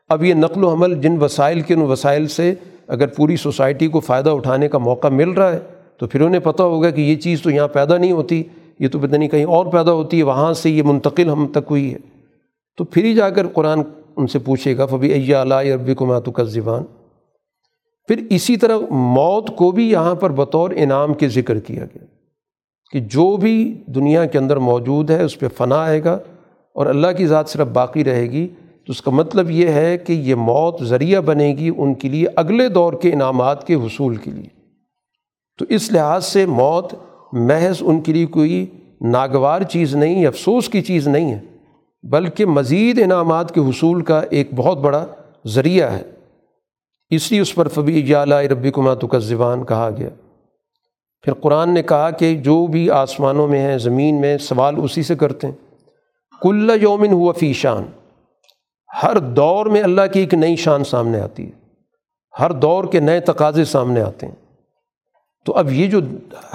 اب 0.09 0.25
یہ 0.25 0.35
نقل 0.35 0.65
و 0.65 0.71
حمل 0.71 1.01
جن 1.01 1.23
وسائل 1.23 1.61
کے 1.61 1.75
ان 1.75 1.83
وسائل 1.83 2.27
سے 2.27 2.55
اگر 2.87 3.07
پوری 3.07 3.37
سوسائٹی 3.37 3.89
کو 3.89 4.01
فائدہ 4.01 4.31
اٹھانے 4.31 4.69
کا 4.69 4.79
موقع 4.79 5.09
مل 5.09 5.31
رہا 5.31 5.53
ہے، 5.53 5.59
تو 5.99 6.07
پھر 6.07 6.21
انہیں 6.21 6.41
پتہ 6.41 6.63
ہوگا 6.63 6.91
کہ 6.91 7.01
یہ 7.01 7.17
چیز 7.17 7.43
تو 7.43 7.51
یہاں 7.51 7.69
پیدا 7.69 7.97
نہیں 7.97 8.13
ہوتی، 8.13 8.43
یہ 8.79 8.89
تو 8.89 8.99
پتہ 8.99 9.17
نہیں 9.17 9.29
کہیں 9.29 9.45
اور 9.45 9.67
پیدا 9.67 9.93
ہوتی 9.93 10.19
ہے، 10.19 10.23
وہاں 10.23 10.53
سے 10.53 10.71
یہ 10.71 10.83
منتقل 10.83 11.31
ہم 11.31 11.47
تک 11.47 11.67
ہوئی 11.71 11.93
ہے۔ 11.93 11.99
تو 12.77 12.85
پھر 12.85 13.05
ہی 13.05 13.15
جا 13.15 13.31
کر 13.31 13.47
قرآن 13.47 13.83
ان 14.21 14.27
سے 14.27 14.39
پوچھے 14.39 14.77
گا، 14.77 14.87
فبی 14.87 15.13
ایا 15.13 15.41
اللہ 15.41 15.55
عربی 15.55 15.95
کو 15.95 16.07
ماتو 16.07 16.31
کا 16.31 16.43
زبان 16.43 16.83
پھر 18.09 18.27
اسی 18.31 18.57
طرح 18.57 18.79
موت 18.91 19.57
کو 19.57 19.71
بھی 19.71 19.91
یہاں 19.91 20.15
پر 20.15 20.33
بطور 20.33 20.71
انعام 20.77 21.15
کے 21.15 21.29
ذکر 21.29 21.59
کیا 21.59 21.85
گیا 21.85 22.05
کہ 22.93 23.01
جو 23.01 23.37
بھی 23.37 23.83
دنیا 23.87 24.25
کے 24.25 24.39
اندر 24.39 24.57
موجود 24.57 25.11
ہے، 25.11 25.23
اس 25.23 25.39
پہ 25.39 25.47
فنا 25.57 25.77
آئے 25.77 26.05
گا 26.05 26.19
اور 26.75 26.87
اللہ 26.87 27.07
کی 27.17 27.27
ذات 27.27 27.49
صرف 27.49 27.67
باقی 27.67 28.05
رہے 28.05 28.31
گی۔ 28.31 28.49
تو 28.87 28.91
اس 28.91 29.03
کا 29.03 29.11
مطلب 29.11 29.51
یہ 29.51 29.69
ہے 29.69 29.99
کہ 29.99 30.13
یہ 30.13 30.35
موت 30.35 30.83
ذریعہ 30.83 31.21
بنے 31.21 31.55
گی 31.59 31.71
ان 31.77 31.95
کے 31.95 32.09
لیے 32.09 32.27
اگلے 32.37 32.69
دور 32.69 32.93
کے 32.93 33.13
انعامات 33.13 33.67
کے 33.67 33.75
حصول 33.75 34.17
کے 34.17 34.31
لیے۔ 34.31 34.49
تو 35.59 35.65
اس 35.69 35.93
لحاظ 35.93 36.25
سے 36.25 36.47
موت 36.47 36.95
محض 37.33 37.77
ان 37.81 38.01
کے 38.01 38.13
لیے 38.13 38.27
کوئی 38.27 38.67
ناگوار 39.01 39.63
چیز 39.63 39.95
نہیں، 39.95 40.27
افسوس 40.27 40.69
کی 40.69 40.83
چیز 40.83 41.09
نہیں 41.09 41.35
ہے۔ 41.35 41.41
بلکہ 42.03 42.47
مزید 42.47 42.99
انعامات 42.99 43.55
کے 43.55 43.61
حصول 43.61 44.03
کا 44.03 44.23
ایک 44.31 44.55
بہت 44.55 44.79
بڑا 44.79 45.07
ذریعہ 45.47 45.93
ہے۔ 45.93 46.03
اس 47.11 47.33
لیے 47.33 47.41
اس 47.41 47.55
پر 47.55 47.69
فبی 47.69 48.15
اعلیٰ 48.15 48.43
ربی 48.43 48.71
کماتو 48.71 49.07
کا 49.07 49.19
زبان 49.19 49.65
کہا 49.65 49.91
گیا۔ 49.97 50.09
پھر 51.23 51.35
قرآن 51.35 51.75
نے 51.75 51.83
کہا 51.83 52.11
کہ 52.11 52.37
جو 52.37 52.67
بھی 52.67 52.91
آسمانوں 52.91 53.49
میں 53.49 53.59
ہیں، 53.59 53.79
زمین 53.79 54.21
میں، 54.21 54.39
سوال 54.39 54.75
اسی 54.83 55.03
سے 55.03 55.17
کرتے 55.17 55.47
ہیں۔ 55.47 55.55
کل 56.43 56.71
یومن 56.81 57.13
ہوا 57.13 57.33
فی 57.33 57.53
شان۔ 57.53 57.83
ہر 59.03 59.19
دور 59.19 59.67
میں 59.67 59.83
اللہ 59.83 60.01
کی 60.13 60.21
ایک 60.21 60.35
نئی 60.35 60.57
شان 60.57 60.85
سامنے 60.85 61.21
آتی 61.21 61.47
ہے۔ 61.47 61.51
ہر 62.41 62.53
دور 62.53 62.85
کے 62.85 63.01
نئے 63.01 63.21
تقاضے 63.21 63.65
سامنے 63.65 64.01
آتے 64.01 64.27
ہیں۔ 64.27 64.35
تو 65.47 65.53
اب 65.53 65.73
یہ 65.73 65.87
جو 65.87 66.01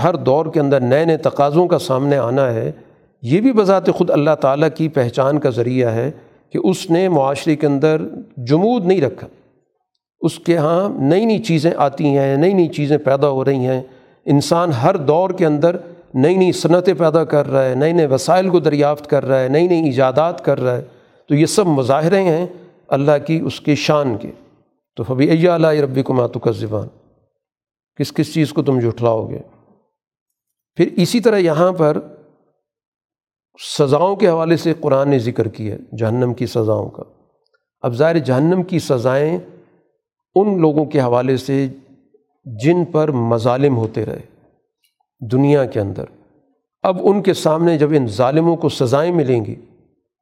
ہر 0.03 0.15
دور 0.15 0.45
کے 0.45 0.59
اندر 0.59 0.80
نئے 0.80 1.05
نئے 1.05 1.17
تقاضوں 1.17 1.67
کا 1.67 1.80
سامنے 1.80 2.17
آنا 2.17 2.53
ہے 2.53 2.72
یہ 3.21 3.41
بھی 3.41 3.51
بذات 3.51 3.89
خود 3.89 4.09
اللہ 4.09 4.35
تعالیٰ 4.41 4.69
کی 4.75 4.87
پہچان 4.87 5.39
کا 5.39 5.49
ذریعہ 5.49 5.89
ہے 5.89 6.11
کہ 6.49 6.59
اس 6.63 6.91
نے 6.91 7.09
معاشرے 7.09 7.55
کے 7.55 7.67
اندر 7.67 8.01
جمود 8.37 8.85
نہیں 8.85 9.01
رکھا۔ 9.01 9.27
اس 10.19 10.39
کے 10.39 10.57
ہاں 10.57 10.89
نئی 10.89 11.25
نئی 11.25 11.39
چیزیں 11.39 11.71
آتی 11.77 12.17
ہیں، 12.17 12.37
نئی 12.37 12.53
نئی 12.53 12.67
چیزیں 12.67 12.97
پیدا 12.97 13.29
ہو 13.29 13.45
رہی 13.45 13.65
ہیں۔ 13.65 13.83
انسان 14.25 14.71
ہر 14.71 14.97
دور 14.97 15.29
کے 15.29 15.45
اندر 15.45 15.75
نئی 16.13 16.35
نئی 16.35 16.51
صنعتیں 16.51 16.93
پیدا 16.93 17.23
کر 17.23 17.47
رہا 17.47 17.65
ہے، 17.65 17.75
نئے 17.75 17.91
نئے 17.91 18.05
وسائل 18.05 18.49
کو 18.49 18.59
دریافت 18.59 19.07
کر 19.07 19.25
رہا 19.25 19.39
ہے، 19.39 19.47
نئی 19.47 19.67
نئی 19.67 19.85
ایجادات 19.85 20.45
کر 20.45 20.59
رہا 20.61 20.77
ہے۔ 20.77 20.81
تو 21.27 21.35
یہ 21.35 21.45
سب 21.45 21.65
مظاہرے 21.65 22.23
ہیں 22.23 22.45
اللہ 22.87 23.25
کی 23.27 23.39
اس 23.39 23.61
کے 23.61 23.75
شان 23.75 24.17
کے۔ 24.17 24.31
تو 24.95 25.03
فبی 25.03 25.29
ایا 25.29 25.53
اللہ 25.53 25.67
ربی 25.67 26.03
کو 26.03 26.13
ماتو 26.13 26.39
کا 26.39 26.51
زبان 26.51 26.87
کس 27.95 28.13
کس 28.13 28.33
چیز 28.33 28.53
کو 28.53 28.63
تم 28.63 28.79
جھٹلاؤ 28.79 29.29
گے؟ 29.29 29.39
پھر 30.75 30.89
اسی 30.95 31.19
طرح 31.19 31.37
یہاں 31.37 31.71
پر 31.71 31.99
سزاؤں 33.60 34.15
کے 34.15 34.30
حوالے 34.30 34.57
سے 34.57 34.73
قرآن 34.80 35.10
نے 35.10 35.19
ذکر 35.19 35.48
کیا 35.48 35.76
جہنم 35.98 36.34
کی 36.34 36.45
سزاؤں 36.45 36.90
کا۔ 36.90 37.03
اب 37.82 37.94
ظاہر 37.94 38.19
جہنم 38.19 38.64
کی 38.64 38.80
سزائیں 38.80 39.38
ان 40.36 40.61
لوگوں 40.61 40.86
کے 40.86 40.99
حوالے 40.99 41.38
سے 41.38 41.68
جن 42.45 42.86
پر 42.86 43.11
مظالم 43.11 43.77
ہوتے 43.77 44.06
رہے 44.06 44.22
دنیا 45.32 45.65
کے 45.65 45.80
اندر۔ 45.80 46.03
اب 46.84 46.98
ان 47.02 47.22
کے 47.22 47.34
سامنے 47.34 47.77
جب 47.77 47.90
ان 47.95 48.07
ظالموں 48.07 48.56
کو 48.56 48.69
سزائیں 48.69 49.11
ملیں 49.11 49.45
گی، 49.45 49.56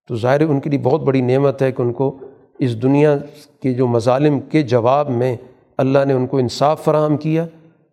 تو 0.08 0.16
ظاہر 0.16 0.42
ان 0.42 0.60
کے 0.60 0.70
لیے 0.70 0.80
بہت 0.80 1.02
بڑی 1.02 1.22
نعمت 1.22 1.62
ہے 1.62 1.72
کہ 1.72 1.82
ان 1.82 1.94
کو 1.94 2.18
اس 2.60 2.84
دنیا 2.84 3.18
کے 3.62 3.74
جو 3.74 3.88
مظالم 3.88 4.40
کے 4.40 4.62
جواب 4.62 5.10
میں 5.10 5.38
اللہ 5.78 6.06
نے 6.06 6.14
ان 6.14 6.28
کو 6.28 6.38
انصاف 6.38 6.84
فراہم 6.84 7.18
کیا 7.18 7.44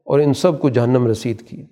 اور 0.05 0.21
ان 0.21 0.35
سب 0.35 0.61
کو 0.61 0.69
جہنم 0.69 1.07
رسید 1.07 1.43
کی 1.43 1.65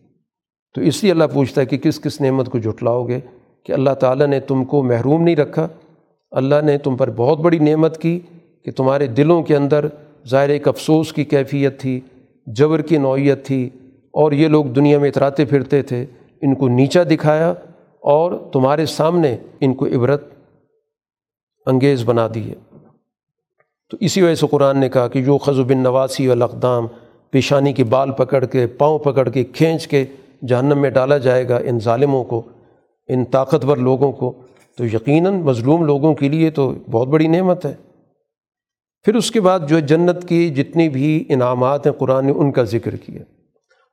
تو 0.75 0.81
اس 0.81 1.03
لیے 1.03 1.13
اللہ 1.13 1.25
پوچھتا 1.33 1.61
ہے 1.61 1.67
کہ 1.67 1.79
کس 1.79 2.01
کس 2.01 2.21
نعمت 2.21 2.49
کو 2.49 2.59
جٹلاؤ 2.59 3.07
گے؟ 3.07 3.21
کہ 3.69 3.73
اللہ 3.73 3.91
تعالیٰ 3.91 4.27
نے 4.27 4.41
تم 4.41 4.65
کو 4.65 4.83
محروم 4.83 5.23
نہیں 5.23 5.37
رکھا۔ 5.37 5.69
اللہ 6.31 6.55
نے 6.65 6.79
تم 6.79 6.97
پر 6.97 7.11
بہت 7.11 7.39
بڑی 7.39 7.59
نعمت 7.59 8.03
کی 8.03 8.21
کہ 8.65 8.71
تمہارے 8.71 9.07
دلوں 9.07 9.43
کے 9.43 9.57
اندر 9.57 9.87
ظاہر 10.29 10.49
ایک 10.49 10.69
افسوس 10.69 11.13
کی 11.13 11.25
کیفیت 11.25 11.81
تھی، 11.81 12.01
جبر 12.47 12.83
کی 12.83 12.97
نوعیت 12.97 13.47
تھی 13.47 13.71
اور 14.13 14.33
یہ 14.33 14.49
لوگ 14.49 14.65
دنیا 14.65 14.99
میں 14.99 15.09
اتراتے 15.09 15.45
پھرتے 15.45 15.83
تھے۔ 15.83 16.07
ان 16.43 16.55
کو 16.55 16.69
نیچا 16.69 17.03
دکھایا 17.11 17.51
اور 18.03 18.33
تمہارے 18.53 18.87
سامنے 18.87 19.37
ان 19.61 19.75
کو 19.75 19.87
عبرت 19.87 20.25
انگیز 21.67 22.03
بنا 22.05 22.29
دی 22.35 22.51
ہے۔ 22.51 22.55
تو 23.91 23.97
اسی 24.01 24.23
وجہ 24.23 24.35
سے 24.35 24.47
قرآن 24.51 24.79
نے 24.79 24.89
کہا 24.89 25.09
کہ 25.09 25.23
جو 25.23 25.39
خز 25.39 25.61
بن 25.61 25.79
نواسی 25.79 26.29
والاقدام، 26.29 26.87
پیشانی 27.31 27.73
کی 27.73 27.85
بال 27.85 28.11
پکڑ 28.11 28.45
کے، 28.45 28.67
پاؤں 28.67 28.99
پکڑ 28.99 29.29
کے، 29.29 29.45
کھینچ 29.45 29.89
کے 29.89 30.05
جہنم 30.49 30.79
میں 30.79 30.91
ڈالا 30.91 31.19
جائے 31.19 31.49
گا 31.49 31.57
ان 31.57 31.81
ظالموں 31.81 32.25
کو۔ 32.25 32.43
ان 33.09 33.25
طاقتور 33.25 33.77
لوگوں 33.77 34.13
کو، 34.13 34.33
تو 34.77 34.85
یقیناً 34.85 35.41
مظلوم 35.41 35.85
لوگوں 35.85 36.15
کے 36.15 36.29
لیے 36.29 36.51
تو 36.51 36.75
بہت 36.91 37.09
بڑی 37.09 37.27
نعمت 37.27 37.67
ہے۔ 37.67 37.75
پھر 39.03 39.15
اس 39.15 39.31
کے 39.31 39.41
بعد 39.41 39.61
جو 39.69 39.79
جنت 39.79 40.29
کی 40.29 40.49
جتنی 40.49 40.89
بھی 40.89 41.25
انعامات 41.29 41.87
ہیں، 41.87 41.93
قرآن 41.93 42.27
نے 42.27 42.33
ان 42.33 42.53
کا 42.53 42.63
ذکر 42.63 42.97
کیا۔ 42.97 43.23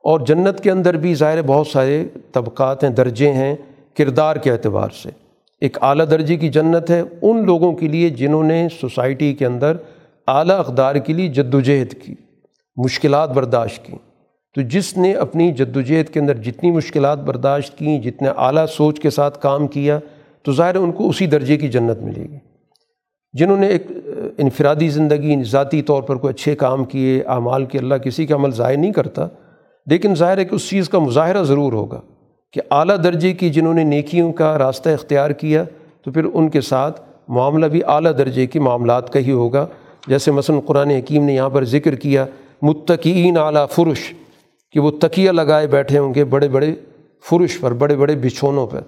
اور 0.04 0.20
جنت 0.20 0.60
کے 0.60 0.72
اندر 0.72 0.98
بھی 0.98 1.16
ظاہر 1.16 1.42
بہت 1.42 1.68
سارے 1.68 2.08
طبقات 2.32 2.84
ہیں، 2.84 2.92
درجے 2.92 3.32
ہیں 3.32 3.56
کردار 3.98 4.36
کے 4.36 4.52
اعتبار 4.52 4.90
سے۔ 5.04 5.10
ایک 5.62 5.78
اعلیٰ 5.84 6.06
درجے 6.12 6.36
کی 6.36 6.50
جنت 6.50 6.90
ہے 6.90 7.04
ان 7.22 7.46
لوگوں 7.46 7.74
کے 7.74 7.88
لیے 7.88 8.10
جنہوں 8.10 8.44
نے 8.44 8.68
سوسائٹی 8.82 9.34
کے 9.34 9.46
اندر 9.46 9.78
اعلیٰ 10.28 10.60
اقدار 10.60 10.96
کے 10.96 11.14
لیے 11.14 11.28
جد 11.28 11.54
وجہد 11.54 11.94
کی، 12.02 12.16
مشکلات 12.76 13.30
برداشت 13.30 13.86
کی۔ 13.86 13.94
تو 14.56 14.62
جس 14.62 14.98
نے 14.98 15.14
اپنی 15.14 15.52
جد 15.52 15.78
وجہد 15.78 16.10
کے 16.10 16.20
اندر 16.20 16.38
جتنی 16.38 16.72
مشکلات 16.72 17.20
برداشت 17.20 17.78
کیں 17.78 18.02
جتنے 18.02 18.30
اعلیٰ 18.38 18.66
سوچ 18.66 19.00
کے 19.00 19.10
ساتھ 19.10 19.42
کام 19.42 19.68
کیا، 19.68 20.00
تو 20.44 20.52
ظاہر 20.52 20.76
ان 20.76 20.92
کو 20.92 21.10
اسی 21.10 21.26
درجے 21.26 21.58
کی 21.58 21.68
جنت 21.68 22.02
ملے 22.02 22.22
گی۔ 22.22 22.38
جنہوں 23.34 23.58
نے 23.58 23.68
ایک 23.68 23.88
انفرادی 24.38 24.90
زندگی، 24.90 25.44
ذاتی 25.44 25.82
طور 25.82 26.04
پر 26.04 26.16
کوئی 26.16 26.34
اچھے 26.34 26.56
کام 26.56 26.86
کیے، 26.86 27.22
اعمال 27.22 27.66
کے، 27.66 27.78
اللہ 27.78 27.96
کسی 27.96 28.26
کا 28.26 28.36
عمل 28.36 28.52
ضائع 28.52 28.78
نہیں 28.78 28.92
کرتا، 28.92 29.28
لیکن 29.86 30.16
ظاہر 30.16 30.38
ہے 30.38 30.46
کہ 30.46 30.56
اس 30.56 30.70
چیز 30.70 30.90
کا 30.90 31.00
مظاہرہ 31.00 31.44
ضرور 31.44 31.74
ہوگا 31.74 32.02
کہ 32.54 32.62
اعلیٰ 32.72 33.04
درجے 33.04 33.34
کی 33.34 33.50
جنہوں 33.50 33.74
نے 33.74 33.84
نیکیوں 33.84 34.34
کا 34.34 34.58
راستہ 34.58 34.90
اختیار 34.90 35.30
کیا، 35.30 35.64
تو 36.04 36.12
پھر 36.12 36.26
ان 36.34 36.50
کے 36.50 36.62
ساتھ 36.62 37.02
معاملہ 37.28 37.66
بھی 37.66 37.82
اعلیٰ 37.86 38.12
درجے 38.18 38.46
کے 38.48 38.60
معاملات 38.60 39.14
کا 39.14 39.20
ہی 39.20 39.32
ہوگا۔ 39.32 39.66
جیسے 40.08 40.32
مثلاً 40.32 40.60
قرآن 40.60 40.90
حکیم 40.90 41.24
نے 41.24 41.36
یہاں 41.36 41.50
پر 41.50 41.64
ذکر 41.66 41.96
کیا 41.96 42.26
متقین 42.62 43.38
اعلیٰ 43.38 43.66
فرش 43.70 44.14
کہ 44.76 44.80
وہ 44.80 44.92
تکیہ 44.92 45.32
لگائے 45.32 45.68
بیٹھے 45.68 45.98
ہوں 46.00 46.14
گے 46.14 46.24
بڑے 46.24 46.48
بڑے 46.48 46.76
فرش 47.30 47.60
پر، 47.60 47.74
بڑے 47.74 47.96
بڑے 47.96 48.16
بچھونوں 48.16 48.68
پر۔ 48.68 48.82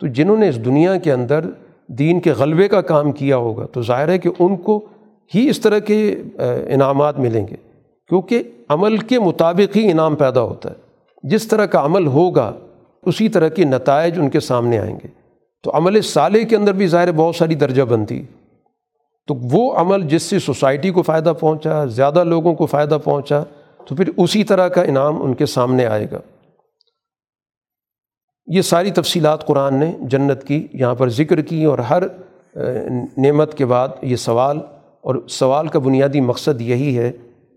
تو 0.00 0.06
جنہوں 0.06 0.36
نے 0.36 0.48
اس 0.48 0.64
دنیا 0.64 0.96
کے 0.96 1.12
اندر 1.12 1.44
دین 1.86 2.20
کے 2.20 2.32
غلبے 2.32 2.68
کا 2.68 2.80
کام 2.80 3.12
کیا 3.12 3.36
ہوگا، 3.36 3.66
تو 3.66 3.82
ظاہر 3.82 4.08
ہے 4.08 4.18
کہ 4.18 4.30
ان 4.38 4.56
کو 4.56 4.86
ہی 5.34 5.48
اس 5.48 5.60
طرح 5.60 5.78
کے 5.78 6.22
انعامات 6.68 7.18
ملیں 7.18 7.46
گے۔ 7.48 7.56
کیونکہ 8.08 8.42
عمل 8.68 8.96
کے 8.98 9.18
مطابق 9.18 9.76
ہی 9.76 9.90
انعام 9.90 10.16
پیدا 10.16 10.40
ہوتا 10.40 10.70
ہے۔ 10.70 10.74
جس 11.22 11.48
طرح 11.48 11.66
کا 11.66 11.84
عمل 11.84 12.06
ہوگا، 12.06 12.52
اسی 13.02 13.28
طرح 13.28 13.48
کے 13.48 13.64
نتائج 13.64 14.18
ان 14.18 14.30
کے 14.30 14.40
سامنے 14.40 14.78
آئیں 14.78 14.96
گے۔ 15.04 15.08
تو 15.62 15.76
عمل 15.76 16.00
صالح 16.00 16.38
کے 16.38 16.56
اندر 16.56 16.72
بھی 16.72 16.86
ظاہر 16.86 17.12
بہت 17.12 17.36
ساری 17.36 17.54
درجہ 17.54 17.82
بنتی 17.82 18.22
تو 19.26 19.34
وہ 19.34 19.72
عمل 19.72 20.02
جس 20.02 20.22
سے 20.22 20.38
سوسائٹی 20.38 20.90
کو 20.90 21.02
فائدہ 21.02 21.32
پہنچا، 21.40 21.84
زیادہ 21.84 22.24
لوگوں 22.24 22.54
کو 22.54 22.66
فائدہ 22.66 22.98
پہنچا 23.04 23.42
تو 23.88 23.96
پھر 23.96 24.10
اسی 24.16 24.44
طرح 24.44 24.68
کا 24.68 24.82
انعام 24.82 25.22
ان 25.22 25.34
کے 25.34 25.46
سامنے 25.46 25.86
آئے 25.86 26.06
گا۔ 26.12 26.18
یہ 28.46 28.62
ساری 28.62 28.90
تفصیلات 28.90 29.46
قرآن 29.46 29.74
نے 29.74 29.92
جنت 30.00 30.44
کی 30.44 30.66
یہاں 30.72 30.94
پر 30.94 31.08
ذکر 31.08 31.40
کی 31.40 31.64
اور 31.64 31.78
ہر 31.78 32.02
نعمت 33.16 33.54
کے 33.54 33.66
بعد 33.66 33.88
یہ 34.02 34.16
سوال 34.16 34.58
اور 35.00 35.14
سوال 35.28 35.68
کا 35.68 35.78
بنیادی 35.78 36.20
مقصد 36.20 36.60
یہی 36.60 36.98
ہے 36.98 37.12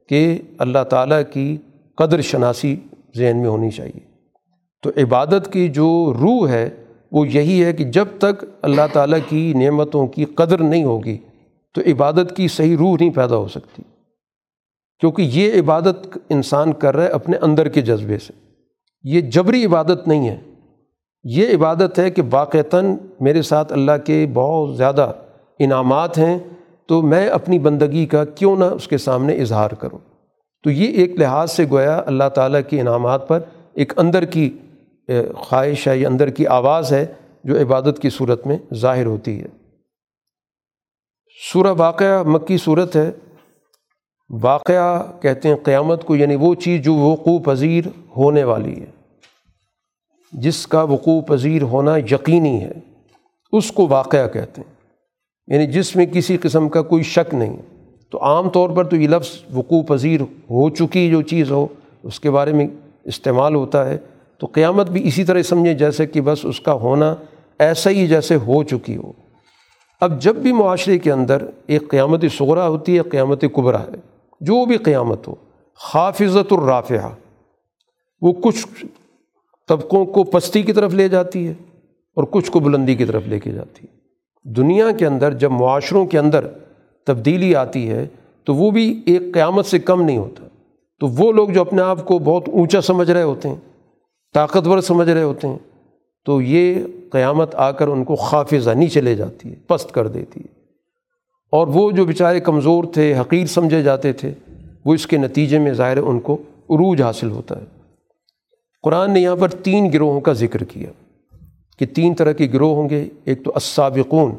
کہ 0.10 0.41
اللہ 0.57 0.84
تعالیٰ 0.84 1.22
کی 1.34 1.57
قدر 1.97 2.22
شناسی 2.22 2.76
ذہن 3.18 3.38
میں 3.38 3.49
ہونی 3.49 3.72
چاہیے۔ 3.72 3.99
تو 4.81 4.89
عبادت 4.89 5.53
کی 5.53 5.68
جو 5.68 6.14
روح 6.22 6.49
ہے 6.49 6.69
وہ 7.11 7.27
یہی 7.27 7.64
ہے 7.64 7.73
کہ 7.73 7.84
جب 7.84 8.06
تک 8.18 8.45
اللہ 8.61 8.81
تعالیٰ 8.93 9.19
کی 9.30 9.53
نعمتوں 9.53 10.07
کی 10.07 10.26
قدر 10.26 10.64
نہیں 10.64 10.84
ہوگی 10.84 11.18
تو 11.73 11.81
عبادت 11.81 12.35
کی 12.35 12.47
صحیح 12.47 12.77
روح 12.80 12.97
نہیں 12.99 13.10
پیدا 13.10 13.35
ہو 13.35 13.47
سکتی۔ 13.47 13.81
کیونکہ 14.99 15.21
یہ 15.21 15.61
عبادت 15.61 16.17
انسان 16.30 16.73
کر 16.73 16.95
رہا 16.95 17.03
ہے 17.03 17.09
اپنے 17.09 17.38
اندر 17.38 17.67
کے 17.67 17.81
جذبے 17.81 18.17
سے۔ 18.17 18.34
یہ 19.03 19.21
جبری 19.21 19.65
عبادت 19.65 20.07
نہیں 20.07 20.30
ہے۔ 20.30 20.39
یہ 21.23 21.55
عبادت 21.55 21.99
ہے 21.99 22.11
کہ 22.11 22.21
واقعتاً 22.31 22.95
میرے 23.19 23.41
ساتھ 23.41 23.73
اللہ 23.73 23.91
کے 24.05 24.27
بہت 24.34 24.77
زیادہ 24.77 25.11
انعامات 25.59 26.17
ہیں 26.17 26.39
تو 26.88 27.01
میں 27.01 27.27
اپنی 27.27 27.59
بندگی 27.59 28.05
کا 28.05 28.26
کیوں 28.26 28.55
نہ 28.55 28.63
اس 28.63 28.88
کے 28.88 28.97
سامنے 28.97 29.41
اظہار 29.41 29.71
کروں۔ 29.71 29.99
تو 30.63 30.69
یہ 30.69 30.88
ایک 30.88 31.11
لحاظ 31.19 31.51
سے 31.51 31.65
گویا 31.69 32.01
اللہ 32.05 32.30
تعالیٰ 32.35 32.61
کے 32.69 32.81
انعامات 32.81 33.27
پر 33.27 33.39
ایک 33.73 33.99
اندر 33.99 34.26
کی 34.26 34.57
خواہش 35.35 35.88
ہے 35.88 35.97
یا 35.97 36.09
اندر 36.09 36.30
کی 36.30 36.47
آواز 36.47 36.93
ہے 36.93 37.05
جو 37.43 37.61
عبادت 37.61 37.99
کی 38.01 38.09
صورت 38.09 38.47
میں 38.47 38.57
ظاہر 38.73 39.05
ہوتی 39.05 39.41
ہے۔ 39.41 39.47
سورہ 41.53 41.73
واقعہ 41.77 42.23
مکی 42.23 42.57
صورت 42.57 42.95
ہے۔ 42.95 43.11
واقعہ 44.30 45.11
کہتے 45.22 45.49
ہیں 45.49 45.56
قیامت 45.64 46.03
کو 46.03 46.15
یعنی 46.15 46.35
وہ 46.35 46.56
چیز 46.56 46.81
جو 46.81 46.93
وقوع 46.93 47.39
پذیر 47.39 47.84
ہونے 48.18 48.43
والی 48.43 48.81
ہے، 48.81 48.85
جس 50.31 50.68
کا 50.68 50.84
وقوع 50.84 51.22
پذیر 51.22 51.61
ہونا 51.61 51.97
یقینی 51.97 52.64
ہے، 52.64 52.72
اس 53.51 53.72
کو 53.72 53.88
واقعہ 53.88 54.27
کہتے 54.27 54.61
ہیں۔ 54.61 54.73
یعنی 55.47 55.68
جس 55.68 55.95
میں 55.95 56.06
کسی 56.06 56.38
قسم 56.38 56.69
کا 56.69 56.81
کوئی 56.81 57.03
شک 57.03 57.34
نہیں۔ 57.34 57.57
تو 58.11 58.23
عام 58.23 58.49
طور 58.49 58.69
پر 58.69 58.84
تو 58.84 58.95
یہ 58.95 59.07
لفظ 59.07 59.43
وقوع 59.53 59.81
پذیر 59.81 60.22
ہو 60.22 60.69
چکی 60.69 61.10
جو 61.10 61.22
چیز 61.22 61.51
ہو، 61.51 61.68
اس 62.03 62.19
کے 62.19 62.31
بارے 62.31 62.53
میں 62.53 62.68
استعمال 63.03 63.56
ہوتا 63.56 63.89
ہے۔ 63.89 63.97
تو 64.38 64.47
قیامت 64.47 64.89
بھی 64.89 65.07
اسی 65.07 65.23
طرح 65.23 65.41
سمجھے 65.41 65.73
جیسے 65.73 66.07
کہ 66.07 66.22
بس 66.22 66.45
اس 66.45 66.60
کا 66.60 66.73
ہونا 66.73 67.15
ایسا 67.60 67.89
ہی 67.89 68.07
جیسے 68.07 68.35
ہو 68.35 68.64
چکی 68.64 68.97
ہو۔ 68.97 69.11
اب 70.01 70.22
جب 70.22 70.35
بھی 70.35 70.51
معاشرے 70.51 70.99
کے 70.99 71.11
اندر 71.11 71.45
ایک 71.68 71.89
قیامت 71.89 72.26
صغرا 72.38 72.68
ہوتی 72.68 72.97
ہے، 72.97 73.01
قیامت 73.01 73.43
قبرا 73.53 73.81
ہے۔ 73.81 74.18
جو 74.39 74.65
بھی 74.65 74.77
قیامت 74.77 75.27
ہو 75.27 75.35
حافظت 75.93 76.53
الرافعہ، 76.53 77.09
وہ 78.21 78.33
کچھ 78.33 78.85
طبقوں 79.67 80.05
کو 80.05 80.23
پستی 80.23 80.61
کی 80.61 80.73
طرف 80.73 80.93
لے 80.93 81.09
جاتی 81.09 81.47
ہے 81.47 81.53
اور 82.15 82.23
کچھ 82.23 82.51
کو 82.51 82.59
بلندی 82.59 82.95
کی 82.95 83.05
طرف 83.05 83.27
لے 83.27 83.39
کے 83.39 83.51
جاتی 83.51 83.85
ہے۔ 83.85 83.99
دنیا 84.53 84.91
کے 84.91 85.05
اندر 85.05 85.33
جب 85.33 85.51
معاشروں 85.51 86.05
کے 86.05 86.19
اندر 86.19 86.47
تبدیلی 87.07 87.55
آتی 87.55 87.89
ہے، 87.89 88.07
تو 88.43 88.55
وہ 88.55 88.71
بھی 88.71 89.01
ایک 89.05 89.21
قیامت 89.33 89.65
سے 89.65 89.79
کم 89.79 90.01
نہیں 90.01 90.17
ہوتا۔ 90.17 90.43
تو 90.99 91.07
وہ 91.07 91.31
لوگ 91.31 91.49
جو 91.49 91.61
اپنے 91.61 91.81
آپ 91.81 92.05
کو 92.05 92.19
بہت 92.19 92.49
اونچا 92.49 92.81
سمجھ 92.81 93.11
رہے 93.11 93.23
ہوتے 93.23 93.49
ہیں، 93.49 93.55
طاقتور 94.33 94.81
سمجھ 94.81 95.09
رہے 95.09 95.23
ہوتے 95.23 95.47
ہیں، 95.47 95.57
تو 96.25 96.41
یہ 96.41 96.83
قیامت 97.11 97.55
آ 97.55 97.71
کر 97.71 97.87
ان 97.87 98.03
کو 98.03 98.15
خافظہ 98.15 98.69
نیچے 98.69 99.01
لے 99.01 99.15
جاتی 99.15 99.49
ہے، 99.49 99.55
پست 99.67 99.91
کر 99.91 100.07
دیتی 100.07 100.39
ہے۔ 100.39 100.59
اور 101.51 101.67
وہ 101.67 101.91
جو 101.91 102.05
بیچارے 102.05 102.39
کمزور 102.39 102.84
تھے، 102.84 103.19
حقیر 103.19 103.45
سمجھے 103.45 103.84
جاتے 103.84 104.13
تھے، 104.13 104.34
وہ 104.85 104.93
اس 104.93 105.07
کے 105.07 105.17
نتیجے 105.17 105.59
میں 105.59 105.73
ظاہر 105.73 105.97
ان 105.97 106.19
کو 106.19 106.34
عروج 106.55 107.01
حاصل 107.01 107.31
ہوتا 107.31 107.59
ہے۔ 107.59 107.65
قرآن 108.84 109.13
نے 109.13 109.19
یہاں 109.19 109.35
پر 109.35 109.49
تین 109.49 109.93
گروہوں 109.93 110.21
کا 110.21 110.34
ذکر 110.34 110.63
کیا 110.63 110.89
کہ 111.80 111.85
تین 111.85 112.13
طرح 112.13 112.31
کے 112.31 112.47
گروہ 112.53 112.76
ہوں 112.76 112.89
گے۔ 112.89 113.09
ایک 113.23 113.43
تو 113.43 113.51
السابقون، 113.55 114.31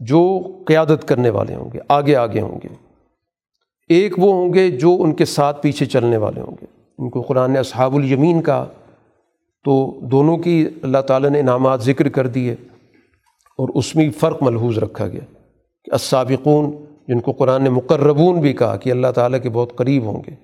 جو 0.00 0.40
قیادت 0.66 1.08
کرنے 1.08 1.30
والے 1.30 1.54
ہوں 1.54 1.70
گے، 1.74 1.78
آگے 1.88 2.16
آگے 2.16 2.40
ہوں 2.40 2.60
گے۔ 2.64 2.68
ایک 3.88 4.18
وہ 4.18 4.32
ہوں 4.32 4.54
گے 4.54 4.70
جو 4.70 4.96
ان 5.00 5.14
کے 5.14 5.24
ساتھ 5.24 5.62
پیچھے 5.62 5.86
چلنے 5.86 6.16
والے 6.16 6.40
ہوں 6.40 6.56
گے۔ 6.62 6.66
ان 6.98 7.10
کو 7.10 7.20
قرآن 7.20 7.52
نے 7.52 7.58
اصحاب 7.58 7.94
الیمین 7.96 8.42
کا 8.42 8.66
تو 9.64 10.00
دونوں 10.02 10.38
کی 10.38 10.68
اللہ 10.82 10.98
تعالیٰ 10.98 11.30
نے 11.30 11.40
انعامات 11.40 11.82
ذکر 11.82 12.08
کر 12.08 12.26
دیے 12.26 12.52
اور 13.58 13.68
اس 13.74 13.96
میں 13.96 14.10
فرق 14.20 14.42
ملحوظ 14.42 14.78
رکھا 14.78 15.08
گیا۔ 15.08 15.41
السابقون، 15.90 16.70
جن 17.08 17.20
کو 17.20 17.32
قرآن 17.32 17.62
نے 17.62 17.70
مقربون 17.70 18.40
بھی 18.40 18.52
کہا 18.52 18.76
کہ 18.76 18.90
اللہ 18.90 19.06
تعالیٰ 19.14 19.42
کے 19.42 19.48
بہت 19.50 19.76
قریب 19.76 20.04
ہوں 20.04 20.22
گے۔ 20.26 20.34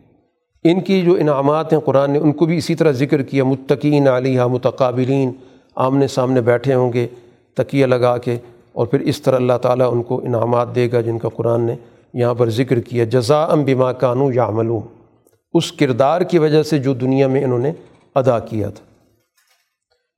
ان 0.65 0.81
کی 0.81 1.03
جو 1.03 1.15
انعامات 1.15 1.73
ہیں 1.73 1.81
قرآن 1.81 2.11
نے 2.11 2.19
ان 2.19 2.33
کو 2.33 2.47
بھی 2.47 2.57
اسی 2.57 2.75
طرح 2.75 2.91
ذکر 2.91 3.23
کیا، 3.23 3.45
متقین 3.45 4.09
علیہ 4.09 4.43
متقابلین، 4.43 5.33
آمنے 5.77 6.07
سامنے 6.07 6.41
بیٹھے 6.41 6.75
ہوں 6.75 6.93
گے، 6.93 7.07
تکیہ 7.55 7.87
لگا 7.87 8.19
کے، 8.19 8.37
اور 8.73 8.87
پھر 8.87 9.01
اس 9.01 9.23
طرح 9.23 9.37
اللہ 9.37 9.59
تعالیٰ 9.63 9.93
ان 9.93 10.03
کو 10.03 10.21
انعامات 10.25 10.75
دے 10.75 10.89
گا 10.93 11.01
جن 11.01 11.19
کا 11.19 11.29
قرآن 11.29 11.61
نے 11.61 11.75
یہاں 12.15 12.35
پر 12.35 12.51
ذکر 12.51 12.81
کیا۔ 12.81 13.05
جزا 13.05 13.45
ام 13.45 13.65
بما 13.65 13.93
کانو 13.93 14.33
یا 14.33 14.49
اس 15.55 15.73
کردار 15.73 16.21
کی 16.21 16.39
وجہ 16.39 16.63
سے 16.63 16.79
جو 16.79 16.95
دنیا 16.95 17.27
میں 17.27 17.45
انہوں 17.45 17.59
نے 17.59 17.73
ادا 18.15 18.39
کیا 18.39 18.71
تھا۔ 18.71 18.85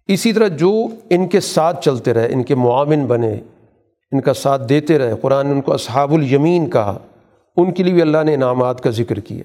اسی 0.09 0.33
طرح 0.33 0.49
جو 0.49 0.87
ان 1.11 1.29
کے 1.29 1.41
ساتھ 1.41 1.85
چلتے 1.85 2.15
رہے، 2.15 2.33
ان 2.33 2.43
کے 2.43 2.55
معاون 2.55 3.07
بنے 3.07 3.41
ان 4.13 4.21
کا 4.21 4.35
ساتھ 4.35 4.69
دیتے 4.69 4.99
رہے۔ 4.99 5.15
قرآن 5.21 5.47
نے 5.47 5.53
ان 5.53 5.61
کو 5.61 5.73
اصحاب 5.73 6.15
الیمین 6.15 6.71
کہا۔ 6.71 6.99
ان 7.57 7.73
کے 7.73 7.83
لیے 7.83 7.93
بھی 7.93 8.03
اللہ 8.03 8.23
نے 8.25 8.35
انعامات 8.35 8.81
کا 8.81 8.91
ذکر 8.91 9.21
کیا۔ 9.21 9.43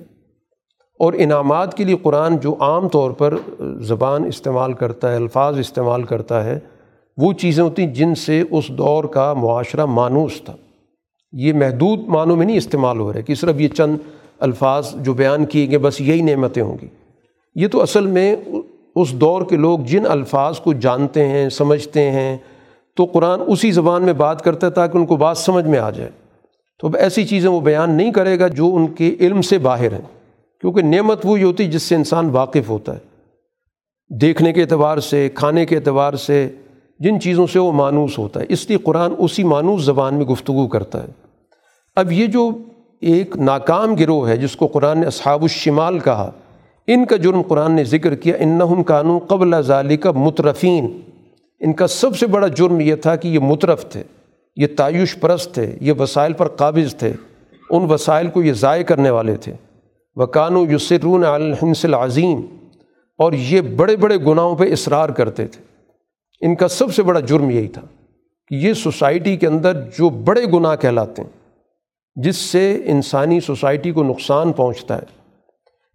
اور 1.00 1.14
انعامات 1.14 1.78
کے 1.78 1.84
لیے 1.84 1.96
قرآن 2.02 2.38
جو 2.38 2.56
عام 2.60 2.90
طور 2.90 3.12
پر 3.12 3.34
زبان 3.80 4.26
استعمال 4.26 4.74
کرتا 4.74 5.12
ہے، 5.12 5.16
الفاظ 5.16 5.60
استعمال 5.60 6.04
کرتا 6.04 6.44
ہے، 6.44 6.60
وہ 7.18 7.34
چیزیں 7.34 7.64
ہوتی 7.64 7.88
جن 7.88 8.16
سے 8.16 8.44
اس 8.52 8.68
دور 8.68 9.04
کا 9.04 9.34
معاشرہ 9.34 9.86
مانوس 9.86 10.42
تھا۔ 10.46 10.54
یہ 11.32 11.54
محدود 11.54 12.00
معنوں 12.00 12.36
میں 12.36 12.46
نہیں 12.46 12.58
استعمال 12.58 13.00
ہو 13.00 13.12
رہا 13.14 13.18
ہے 13.18 13.24
کہ 13.24 13.36
صرف 13.36 13.62
یہ 13.62 13.68
چند 13.68 13.98
الفاظ 14.40 14.96
جو 14.96 15.14
بیان 15.14 15.46
کیے 15.46 15.70
گئے، 15.70 15.78
بس 15.78 16.02
یہی 16.02 16.22
نعمتیں 16.22 16.64
ہوں 16.64 16.78
گی۔ 16.82 16.88
یہ 17.56 17.68
تو 17.68 17.82
اصل 17.82 18.06
میں 18.06 18.36
اس 18.96 19.14
دور 19.14 19.42
کے 19.42 19.56
لوگ 19.56 19.80
جن 19.80 20.04
الفاظ 20.08 20.60
کو 20.60 20.74
جانتے 20.74 21.28
ہیں، 21.28 21.50
سمجھتے 21.50 22.12
ہیں 22.12 22.38
تو 22.96 23.06
قرآن 23.06 23.40
اسی 23.48 23.72
زبان 23.72 24.04
میں 24.04 24.14
بات 24.14 24.42
کرتا 24.42 24.68
ہے 24.68 24.72
تاکہ 24.72 24.98
ان 24.98 25.06
کو 25.06 25.16
بات 25.16 25.38
سمجھ 25.38 25.66
میں 25.66 25.80
آ 25.80 25.90
جائے۔ 25.90 26.10
تو 26.80 26.88
اب 26.88 26.96
ایسی 26.96 27.26
چیزیں 27.26 27.50
وہ 27.50 27.60
بیان 27.60 27.92
نہیں 27.92 28.12
کرے 28.12 28.40
گا 28.40 28.48
جو 28.48 28.76
ان 28.76 28.88
کے 28.88 29.16
علم 29.20 29.42
سے 29.42 29.58
باہر 29.58 29.92
ہیں۔ 29.92 30.02
کیونکہ 30.62 30.82
نعمت 30.82 31.22
وہی 31.24 31.44
ہوتی 31.44 31.68
جس 31.68 31.84
سے 31.84 31.96
انسان 31.96 32.30
واقف 32.30 32.70
ہوتا 32.70 32.94
ہے۔ 32.94 33.16
دیکھنے 34.22 34.54
کے 34.54 34.62
اعتبار 34.62 34.98
سے، 34.98 35.30
کھانے 35.34 35.66
کے 35.66 35.76
اعتبار 35.76 36.14
سے، 36.14 36.50
جن 37.00 37.22
چیزوں 37.22 37.48
سے 37.48 37.60
وہ 37.60 37.72
مانوس 37.72 38.18
ہوتا 38.18 38.40
ہے۔ 38.40 38.46
اس 38.50 38.70
لیے 38.70 38.78
قرآن 38.78 39.12
اسی 39.18 39.44
مانوس 39.44 39.84
زبان 39.84 40.16
میں 40.16 40.26
گفتگو 40.26 40.68
کرتا 40.68 41.04
ہے۔ 41.04 41.08
اب 41.96 42.12
یہ 42.12 42.28
جو 42.28 42.50
ایک 43.02 43.38
ناکام 43.38 43.96
گروہ 43.96 44.28
ہے، 44.28 44.38
جس 44.38 44.56
کو 44.56 44.68
قرآن 44.68 45.00
نے 45.00 45.08
اصحاب 45.08 45.42
الشمال 45.42 46.00
کہا، 46.00 46.32
ان 46.88 47.06
کا 47.06 47.16
جرم 47.16 47.42
قرآن 47.42 47.72
نے 47.72 47.84
ذکر 47.84 48.16
کیا، 48.16 48.36
انہم 48.40 48.84
قانون 48.84 49.20
قبل 49.20 49.62
ذالک 49.62 50.08
مترفین۔ 50.08 51.02
ان 51.60 51.74
کا 51.74 51.88
سب 51.88 52.18
سے 52.18 52.28
بڑا 52.28 52.48
جرم 52.48 52.80
یہ 52.80 52.96
تھا 52.96 53.16
کہ 53.16 53.28
یہ 53.28 53.40
مترف 53.40 53.90
تھے، 53.90 54.04
یہ 54.56 54.68
تعیش 54.78 55.20
پرست 55.20 55.54
تھے، 55.54 55.78
یہ 55.82 55.94
وسائل 56.00 56.34
پر 56.34 56.48
قابض 56.48 56.96
تھے، 56.96 57.14
ان 57.70 57.92
وسائل 57.92 58.28
کو 58.28 58.44
یہ 58.44 58.54
ضائع 58.54 58.84
کرنے 58.84 59.10
والے 59.10 59.36
تھے۔ 59.36 59.54
وہ 60.16 60.26
قانو 60.26 60.66
یسرون 60.72 61.26
الحمس 61.26 61.86
العظیم، 61.86 62.42
اور 63.18 63.34
یہ 63.34 63.62
بڑے 63.62 63.96
بڑے 63.96 64.18
گناہوں 64.18 64.56
پہ 64.56 64.72
اصرار 64.72 65.10
کرتے 65.10 65.48
تھے۔ 65.48 65.64
ان 66.42 66.56
کا 66.56 66.68
سب 66.68 66.94
سے 66.94 67.04
بڑا 67.04 67.20
جرم 67.20 67.50
یہی 67.50 67.68
تھا 67.68 67.82
کہ 68.48 68.56
یہ 68.56 68.74
سوسائٹی 68.74 69.38
کے 69.38 69.48
اندر 69.48 69.82
جو 69.98 70.10
بڑے 70.10 70.42
گناہ 70.54 70.76
کہلاتے 70.76 71.22
ہیں، 71.22 71.30
جس 72.16 72.36
سے 72.36 72.82
انسانی 72.86 73.40
سوسائٹی 73.40 73.92
کو 73.92 74.04
نقصان 74.04 74.54
پہنچتا 74.54 74.98
ہے۔ 74.98 75.06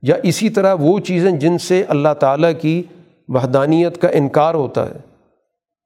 یا 0.02 0.16
اسی 0.22 0.48
طرح 0.48 0.74
وہ 0.80 0.98
چیزیں 1.00 1.30
جن 1.30 1.58
سے 1.58 1.84
اللہ 1.88 2.14
تعالیٰ 2.20 2.52
کی 2.60 2.82
وحدانیت 3.28 4.02
کا 4.02 4.08
انکار 4.08 4.54
ہوتا 4.54 4.90
ہے۔ 4.90 5.09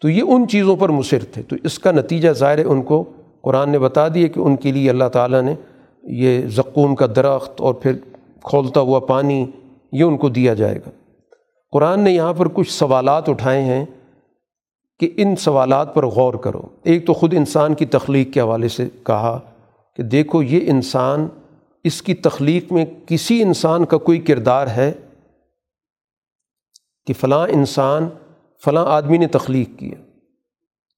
تو 0.00 0.08
یہ 0.08 0.22
ان 0.22 0.48
چیزوں 0.48 0.76
پر 0.76 0.88
مصر 0.88 1.24
تھے۔ 1.32 1.42
تو 1.42 1.56
اس 1.64 1.78
کا 1.78 1.92
نتیجہ 1.92 2.28
ظاہر 2.28 2.58
ہے 2.58 2.62
ان 2.62 2.82
کو 2.82 3.04
قرآن 3.42 3.70
نے 3.70 3.78
بتا 3.78 4.08
دیا 4.08 4.28
کہ 4.28 4.40
ان 4.40 4.56
کے 4.56 4.72
لیے 4.72 4.90
اللہ 4.90 5.08
تعالیٰ 5.12 5.42
نے 5.42 5.54
یہ 6.02 6.46
زقوم 6.46 6.94
کا 6.94 7.06
درخت 7.16 7.60
اور 7.60 7.74
پھر 7.74 7.92
کھولتا 8.42 8.80
ہوا 8.80 8.98
پانی 9.00 9.46
یہ 9.92 10.02
ان 10.02 10.16
کو 10.16 10.28
دیا 10.28 10.54
جائے 10.54 10.76
گا۔ 10.76 10.90
قرآن 11.70 12.00
نے 12.00 12.10
یہاں 12.10 12.32
پر 12.32 12.48
کچھ 12.48 12.70
سوالات 12.70 13.28
اٹھائے 13.28 13.62
ہیں 13.62 13.84
کہ 15.00 15.10
ان 15.16 15.36
سوالات 15.36 15.94
پر 15.94 16.06
غور 16.06 16.34
کرو۔ 16.34 16.62
ایک 16.82 17.06
تو 17.06 17.12
خود 17.12 17.34
انسان 17.34 17.74
کی 17.74 17.86
تخلیق 17.86 18.32
کے 18.32 18.40
حوالے 18.40 18.68
سے 18.68 18.88
کہا 19.06 19.38
کہ 19.96 20.02
دیکھو، 20.02 20.42
یہ 20.42 20.70
انسان 20.70 21.28
اس 21.84 22.02
کی 22.02 22.14
تخلیق 22.14 22.72
میں 22.72 22.84
کسی 23.06 23.42
انسان 23.42 23.84
کا 23.84 23.98
کوئی 23.98 24.18
کردار 24.18 24.66
ہے 24.66 24.92
کہ 27.06 27.14
فلاں 27.20 27.48
انسان 27.48 28.08
فلاں 28.64 28.86
آدمی 28.86 29.18
نے 29.18 29.28
تخلیق 29.28 29.78
کیا 29.78 30.02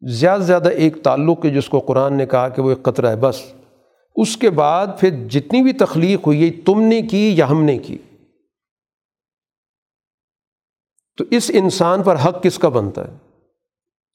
زیادہ 0.09 0.41
سے 0.41 0.47
زیادہ 0.47 0.69
ایک 0.69 1.03
تعلق 1.03 1.45
ہے 1.45 1.51
جس 1.51 1.69
کو 1.69 1.81
قرآن 1.81 2.15
نے 2.15 2.27
کہا 2.27 2.49
کہ 2.49 2.63
وہ 2.63 2.71
ایک 2.71 2.83
قطرہ 2.83 3.07
ہے، 3.07 3.17
بس۔ 3.17 3.43
اس 4.17 4.37
کے 4.37 4.51
بعد 4.51 4.87
پھر 5.01 5.11
جتنی 5.31 5.63
بھی 5.63 5.73
تخلیق 5.73 6.27
ہوئی 6.27 6.51
تم 6.51 6.81
نے 6.81 7.03
کی 7.03 7.33
یا 7.37 7.51
ہم 7.51 7.65
نے 7.65 7.79
کی۔ 7.79 7.99
تو 11.17 11.25
اس 11.31 11.51
انسان 11.55 12.03
پر 12.03 12.15
حق 12.15 12.43
کس 12.43 12.59
کا 12.59 12.69
بنتا 12.69 13.09
ہے؟ 13.09 13.13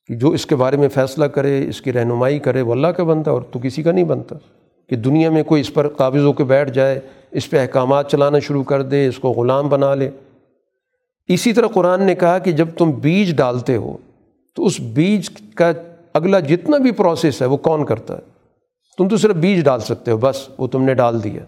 کہ 0.07 0.15
جو 0.15 0.29
اس 0.29 0.45
کے 0.45 0.55
بارے 0.55 0.77
میں 0.77 0.89
فیصلہ 0.89 1.25
کرے، 1.25 1.69
اس 1.69 1.81
کی 1.81 1.93
رہنمائی 1.93 2.39
کرے، 2.39 2.61
وہ 2.61 2.71
اللہ 2.71 2.87
کا 2.87 3.03
بنتا 3.03 3.31
ہے 3.31 3.35
اور 3.35 3.41
تو 3.41 3.59
کسی 3.59 3.83
کا 3.83 3.91
نہیں 3.91 4.05
بنتا۔ 4.05 4.35
کہ 4.89 4.95
دنیا 4.95 5.29
میں 5.29 5.43
کوئی 5.43 5.61
اس 5.61 5.73
پر 5.73 5.89
قابض 5.89 6.21
ہو 6.21 6.33
کے 6.33 6.43
بیٹھ 6.43 6.71
جائے، 6.71 6.99
اس 7.31 7.49
پہ 7.49 7.59
احکامات 7.59 8.11
چلانا 8.11 8.39
شروع 8.39 8.63
کر 8.63 8.81
دے، 8.81 9.07
اس 9.07 9.19
کو 9.19 9.29
غلام 9.29 9.69
بنا 9.69 9.95
لے۔ 9.95 10.09
اسی 11.33 11.53
طرح 11.53 11.67
قرآن 11.67 12.03
نے 12.03 12.15
کہا 12.15 12.37
کہ 12.37 12.51
جب 12.51 12.67
تم 12.77 12.91
بیج 12.91 13.35
ڈالتے 13.35 13.75
ہو 13.75 13.97
تو 14.55 14.65
اس 14.65 14.79
بیج 14.79 15.29
کا 15.55 15.71
اگلا 16.13 16.39
جتنا 16.39 16.77
بھی 16.77 16.91
پروسیس 16.91 17.41
ہے 17.41 17.47
وہ 17.47 17.57
کون 17.57 17.85
کرتا 17.85 18.15
ہے؟ 18.15 18.21
تم 18.97 19.07
تو 19.07 19.17
صرف 19.17 19.35
بیج 19.35 19.63
ڈال 19.63 19.79
سکتے 19.79 20.11
ہو، 20.11 20.17
بس 20.17 20.49
وہ 20.57 20.67
تم 20.67 20.83
نے 20.83 20.93
ڈال 20.93 21.23
دیا۔ 21.23 21.41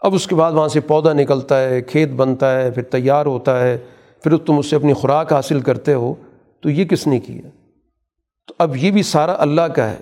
اب 0.00 0.14
اس 0.14 0.26
کے 0.26 0.34
بعد 0.34 0.52
وہاں 0.52 0.68
سے 0.68 0.80
پودا 0.80 1.12
نکلتا 1.12 1.62
ہے، 1.62 1.82
کھیت 1.82 2.08
بنتا 2.08 2.60
ہے، 2.60 2.70
پھر 2.70 2.82
تیار 2.82 3.26
ہوتا 3.26 3.60
ہے، 3.60 3.78
پھر 4.22 4.36
تم 4.36 4.58
اس 4.58 4.66
سے 4.66 4.76
اپنی 4.76 4.92
خوراک 4.92 5.32
حاصل 5.32 5.60
کرتے 5.60 5.94
ہو۔ 5.94 6.14
تو 6.62 6.70
یہ 6.70 6.84
کس 6.84 7.06
نے 7.06 7.20
کیا؟ 7.20 7.48
تو 8.46 8.54
اب 8.58 8.76
یہ 8.76 8.90
بھی 8.90 9.02
سارا 9.02 9.34
اللہ 9.38 9.60
کا 9.60 9.90
ہے۔ 9.90 9.96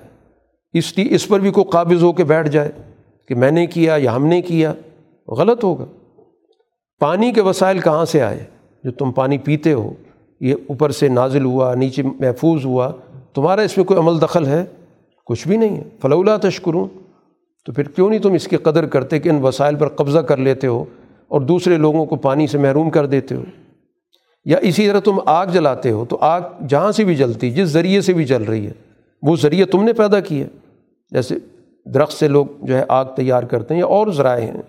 اس 0.73 0.99
لیے 0.99 1.15
اس 1.15 1.29
پر 1.29 1.41
بھی 1.41 1.51
کوئی 1.51 1.71
قابض 1.71 2.03
ہو 2.03 2.13
کے 2.13 2.25
بیٹھ 2.25 2.49
جائے 2.49 2.73
کہ 3.29 3.35
میں 3.35 3.51
نے 3.51 3.67
کیا 3.67 3.95
یا 3.99 4.17
ہم 4.17 4.27
نے 4.27 4.43
کیا، 4.43 4.73
غلط 5.29 5.65
ہوگا۔ 5.65 5.85
پانی 7.01 7.33
کے 7.33 7.41
وسائل 7.41 7.81
کہاں 7.81 8.05
سے 8.05 8.23
آئے؟ 8.23 8.54
جو 8.85 8.91
تم 8.91 9.13
پانی 9.13 9.39
پیتے 9.39 9.73
ہو، 9.73 9.93
یہ 10.41 10.55
اوپر 10.67 10.91
سے 10.91 11.09
نازل 11.09 11.45
ہوا، 11.45 11.75
نیچے 11.75 12.03
محفوظ 12.03 12.65
ہوا، 12.65 12.93
تمہارا 13.35 13.63
اس 13.63 13.77
میں 13.77 13.85
کوئی 13.85 14.01
عمل 14.01 14.21
دخل 14.21 14.47
ہے؟ 14.47 14.65
کچھ 15.27 15.49
بھی 15.49 15.57
نہیں 15.57 15.77
ہے۔ 15.77 15.83
فلولا 16.03 16.37
تشکروں 16.37 16.89
تو 17.67 17.73
پھر 17.73 17.89
کیوں 17.89 18.11
نہیں 18.11 18.21
تم 18.21 18.33
اس 18.33 18.49
کی 18.49 18.57
قدر 18.57 18.87
کرتے 18.87 19.19
کہ 19.19 19.29
ان 19.29 19.43
وسائل 19.43 19.75
پر 19.75 19.89
قبضہ 19.89 20.19
کر 20.19 20.37
لیتے 20.37 20.67
ہو 20.67 20.85
اور 21.29 21.41
دوسرے 21.41 21.77
لوگوں 21.77 22.07
کو 22.07 22.17
پانی 22.17 22.47
سے 22.47 22.59
محروم 22.59 22.91
کر 22.91 23.07
دیتے 23.07 23.35
ہو؟ 23.35 23.43
یا 24.45 24.59
اسی 24.63 24.89
طرح 24.89 25.01
تم 25.01 25.19
آگ 25.27 25.47
جلاتے 25.47 25.91
ہو، 25.91 26.05
تو 26.05 26.19
آگ 26.21 26.41
جہاں 26.69 26.93
سے 26.93 27.05
بھی 27.05 27.15
جلتی، 27.15 27.51
جس 27.51 27.69
ذریعے 27.69 28.01
سے 28.01 28.13
بھی 28.13 28.25
جل 28.25 28.43
رہی 28.43 28.67
ہے، 28.67 28.73
وہ 29.23 29.37
ذریعہ 29.37 29.67
تم 29.67 29.85
نے 29.85 29.93
پیدا 29.93 30.21
کیا 30.21 30.47
جیسے 31.11 31.35
درخت 31.95 32.13
سے 32.13 32.29
لوگ 32.29 32.47
جو 32.63 32.79
ہے 32.79 32.85
آگ 32.89 33.05
تیار 33.05 33.43
کرتے 33.43 33.75
ہیں 33.75 33.81
یا 33.81 33.87
اور 33.87 34.07
ذرائع 34.07 34.47
ہیں۔ 34.47 34.63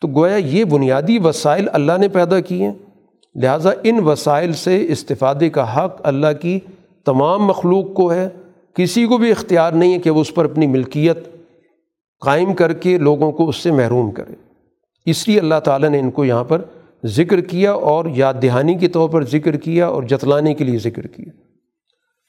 تو 0.00 0.08
گویا 0.08 0.36
یہ 0.36 0.64
بنیادی 0.64 1.18
وسائل 1.18 1.68
اللہ 1.72 1.92
نے 1.98 2.08
پیدا 2.08 2.40
کیے 2.40 2.64
ہیں؟ 2.64 2.74
لہٰذا 3.34 3.70
ان 3.82 3.98
وسائل 3.98 4.52
سے 4.52 4.86
استفادے 4.88 5.50
کا 5.50 5.84
حق 5.84 6.00
اللہ 6.02 6.26
کی 6.40 6.60
تمام 7.04 7.46
مخلوق 7.46 7.94
کو 7.94 8.12
ہے۔ 8.12 8.28
کسی 8.74 9.06
کو 9.06 9.18
بھی 9.18 9.30
اختیار 9.30 9.72
نہیں 9.72 9.94
ہے 9.94 9.98
کہ 9.98 10.10
وہ 10.10 10.20
اس 10.20 10.34
پر 10.34 10.44
اپنی 10.44 10.66
ملکیت 10.66 11.18
قائم 12.20 12.54
کر 12.54 12.72
کے 12.72 12.98
لوگوں 12.98 13.32
کو 13.32 13.48
اس 13.48 13.56
سے 13.56 13.70
محروم 13.70 14.10
کرے۔ 14.10 14.34
اس 15.06 15.28
لیے 15.28 15.40
اللہ 15.40 15.60
تعالیٰ 15.64 15.88
نے 15.88 15.98
ان 15.98 16.10
کو 16.10 16.24
یہاں 16.24 16.44
پر 16.44 16.62
ذکر 17.04 17.40
کیا 17.40 17.72
اور 17.72 18.04
یاد 18.14 18.34
دہانی 18.42 18.74
کے 18.74 18.88
طور 18.88 19.08
پر 19.08 19.24
ذکر 19.24 19.56
کیا 19.56 19.86
اور 19.86 20.02
جتلانے 20.02 20.54
کے 20.54 20.64
لیے 20.64 20.78
ذکر 20.78 21.06
کیا۔ 21.06 21.32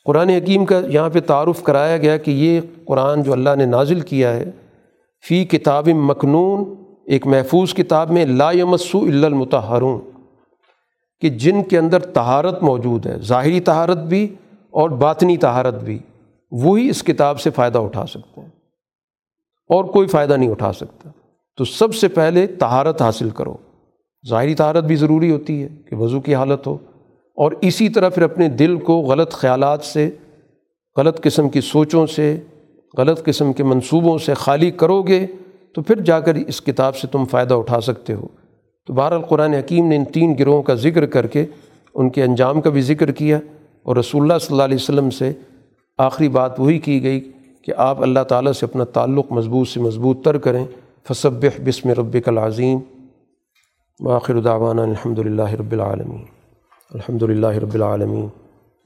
قرآن 0.05 0.29
حکیم 0.29 0.65
کا 0.65 0.81
یہاں 0.87 1.09
پہ 1.09 1.19
تعارف 1.19 1.63
کرایا 1.63 1.97
گیا 1.97 2.17
کہ 2.17 2.31
یہ 2.31 2.61
قرآن 2.85 3.23
جو 3.23 3.33
اللہ 3.33 3.49
نے 3.57 3.65
نازل 3.65 3.99
کیا 3.99 4.33
ہے، 4.33 4.51
فی 5.27 5.45
کتاب 5.45 5.87
مکنون، 5.87 6.75
ایک 7.05 7.27
محفوظ 7.27 7.73
کتاب 7.73 8.11
میں 8.11 8.25
لا 8.25 8.51
یمسو 8.51 8.99
المتحرون 8.99 10.12
کہ 11.23 11.29
جن 11.29 11.63
کے 11.63 11.77
اندر 11.77 11.99
تہارت 11.99 12.63
موجود 12.63 13.05
ہے، 13.05 13.17
ظاہری 13.17 13.59
تہارت 13.59 13.97
بھی 13.97 14.35
اور 14.69 14.89
باطنی 14.89 15.37
تہارت 15.37 15.83
بھی، 15.83 15.99
وہی 16.51 16.89
اس 16.89 17.03
کتاب 17.03 17.39
سے 17.39 17.49
فائدہ 17.49 17.77
اٹھا 17.77 18.05
سکتے 18.05 18.41
ہیں۔ 18.41 18.47
اور 19.69 19.83
کوئی 19.83 20.07
فائدہ 20.07 20.33
نہیں 20.33 20.49
اٹھا 20.49 20.73
سکتا۔ 20.73 21.09
تو 21.57 21.65
سب 21.65 21.95
سے 21.95 22.07
پہلے 22.07 22.47
تہارت 22.47 23.01
حاصل 23.01 23.29
کرو۔ 23.29 23.55
ظاہری 24.29 24.55
تہارت 24.55 24.83
بھی 24.83 24.95
ضروری 24.95 25.31
ہوتی 25.31 25.63
ہے 25.63 25.69
کہ 25.89 25.95
وضو 25.95 26.21
کی 26.21 26.35
حالت 26.35 26.67
ہو۔ 26.67 26.77
اور 27.35 27.51
اسی 27.61 27.89
طرح 27.89 28.09
پھر 28.09 28.23
اپنے 28.23 28.49
دل 28.49 28.79
کو 28.79 28.97
غلط 28.97 29.31
خیالات 29.31 29.81
سے، 29.81 30.11
غلط 30.97 31.21
قسم 31.21 31.49
کی 31.49 31.61
سوچوں 31.61 32.07
سے، 32.07 32.39
غلط 32.97 33.23
قسم 33.23 33.53
کے 33.53 33.63
منصوبوں 33.63 34.17
سے 34.17 34.33
خالی 34.33 34.71
کرو 34.71 35.01
گے 35.01 35.27
تو 35.75 35.81
پھر 35.81 36.01
جا 36.01 36.19
کر 36.19 36.35
اس 36.35 36.61
کتاب 36.61 36.95
سے 36.95 37.07
تم 37.07 37.25
فائدہ 37.25 37.53
اٹھا 37.53 37.81
سکتے 37.81 38.13
ہو۔ 38.13 38.27
تو 38.87 38.93
بہر 38.93 39.11
القرآن 39.11 39.53
حکیم 39.53 39.87
نے 39.87 39.95
ان 39.95 40.05
تین 40.05 40.35
گروہوں 40.39 40.63
کا 40.63 40.73
ذکر 40.73 41.05
کر 41.05 41.27
کے 41.27 41.45
ان 41.95 42.09
کے 42.09 42.23
انجام 42.23 42.61
کا 42.61 42.69
بھی 42.69 42.81
ذکر 42.81 43.11
کیا 43.11 43.39
اور 43.83 43.95
رسول 43.95 44.21
اللہ 44.21 44.33
صلی 44.41 44.47
اللہ 44.51 44.63
علیہ 44.63 44.75
وسلم 44.75 45.09
سے 45.09 45.33
آخری 45.97 46.29
بات 46.29 46.59
وہی 46.59 46.79
کی 46.79 47.03
گئی 47.03 47.31
کہ 47.63 47.73
آپ 47.77 48.01
اللہ 48.01 48.19
تعالیٰ 48.23 48.51
سے 48.51 48.65
اپنا 48.65 48.83
تعلق 48.83 49.31
مضبوط 49.31 49.67
سے 49.67 49.79
مضبوط 49.79 50.25
تر 50.25 50.37
کریں۔ 50.37 50.65
فصب 51.09 51.45
بسم 51.65 51.89
رب 51.89 52.17
العظیم۔ 52.25 52.79
باخر 53.99 54.41
دعوانا 54.41 54.83
الحمد 54.83 55.19
للہ 55.19 55.49
رب 55.49 55.71
العالمین۔ 55.71 56.25
الحمد 56.93 57.23
للہ 57.23 57.47
رب 57.47 57.73
العالمین۔ 57.73 58.27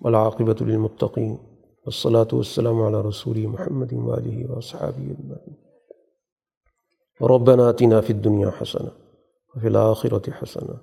ولاقبۃ 0.02 0.56
المطقین 0.60 1.32
والصلاة 1.32 2.30
والسلام 2.32 2.82
علی 2.82 3.10
رسول 3.10 3.46
محمد 3.46 3.94
واجہ 3.94 4.52
وصحابی 4.52 5.14
ربنا 7.22 7.70
آتنا 7.70 8.02
فی 8.02 8.14
الدنیا 8.14 8.48
حسنہ۔ 8.48 9.07
وفي 9.58 9.68
الآخرة 9.68 10.32
حسنة 10.42 10.76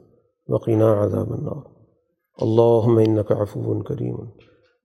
وقنا 0.48 0.92
عذاب 0.92 1.32
النار. 1.32 1.62
اللهم 2.42 2.98
إنك 2.98 3.32
عفو 3.32 3.82
كريم. 3.82 4.16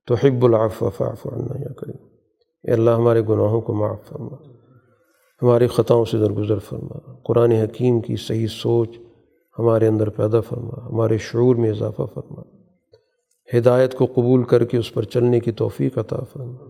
تحب 0.08 0.46
العفو 0.46 0.90
فاعف 0.90 1.28
عنا 1.28 1.62
يا 1.62 1.74
كريم. 1.74 2.10
اے 2.64 2.72
اللہ 2.72 2.92
ہمارے 2.92 3.22
گناہوں 3.22 3.62
کو 3.62 3.74
معاف 3.74 4.10
فرما. 4.10 4.36
ہماری 5.42 5.68
خطاؤں 5.68 6.06
سے 6.06 6.18
درگزر 6.18 6.60
فرما. 6.60 7.14
قرآن 7.26 7.52
حکیم 7.52 8.02
کی 8.02 8.16
صحیح 8.16 8.48
سوچ 8.48 8.90
ہمارے 9.60 9.88
اندر 9.88 10.10
پیدا 10.10 10.42
فرما. 10.42 10.86
ہمارے 10.86 11.18
شعور 11.18 11.56
میں 11.56 11.70
اضافہ 11.70 12.02
فرما. 12.14 12.42
ہدایت 13.58 13.98
کو 13.98 14.06
قبول 14.06 14.44
کر 14.44 14.64
کے 14.64 14.78
اس 14.78 14.94
پر 14.94 15.04
چلنے 15.04 15.40
کی 15.40 15.52
توفیق 15.52 15.98
عطا 15.98 16.18
فرما. 16.34 16.66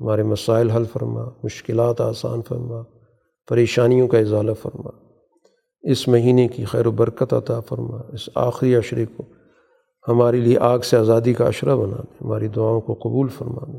ہمارے 0.00 0.22
مسائل 0.22 0.70
حل 0.70 0.84
فرما. 0.84 1.24
مشکلات 1.44 2.00
آسان 2.00 2.42
فرما. 2.42 2.82
پریشانیوں 3.48 4.08
کا 4.08 4.18
اضالہ 4.18 4.52
فرما. 4.52 4.90
اس 5.90 6.08
مہینے 6.08 6.48
کی 6.48 6.64
خیر 6.64 6.86
و 6.86 6.90
برکت 6.90 7.34
عطا 7.34 7.60
فرما۔ 7.60 7.96
اس 8.12 8.28
آخری 8.34 8.74
عشرے 8.74 9.06
کو 9.06 9.22
ہمارے 10.08 10.36
لیے 10.36 10.58
آگ 10.58 10.78
سے 10.78 10.96
آزادی 10.96 11.32
کا 11.32 11.48
عشرہ 11.48 11.76
بنا 11.76 11.96
دے۔ 11.96 12.24
ہماری 12.24 12.48
دعاؤں 12.48 12.80
کو 12.80 12.94
قبول 12.94 13.28
فرما 13.28 13.72
دے۔ 13.72 13.78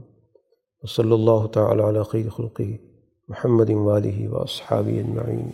صلی 0.96 1.12
اللہ 1.12 1.48
تعالیٰ 1.48 1.86
علیہ 1.86 2.30
خلقی 2.38 2.78
محمد 3.28 3.70
والی 3.70 4.28
و 4.28 4.38
اصحابی 4.38 5.00
النعین 5.00 5.50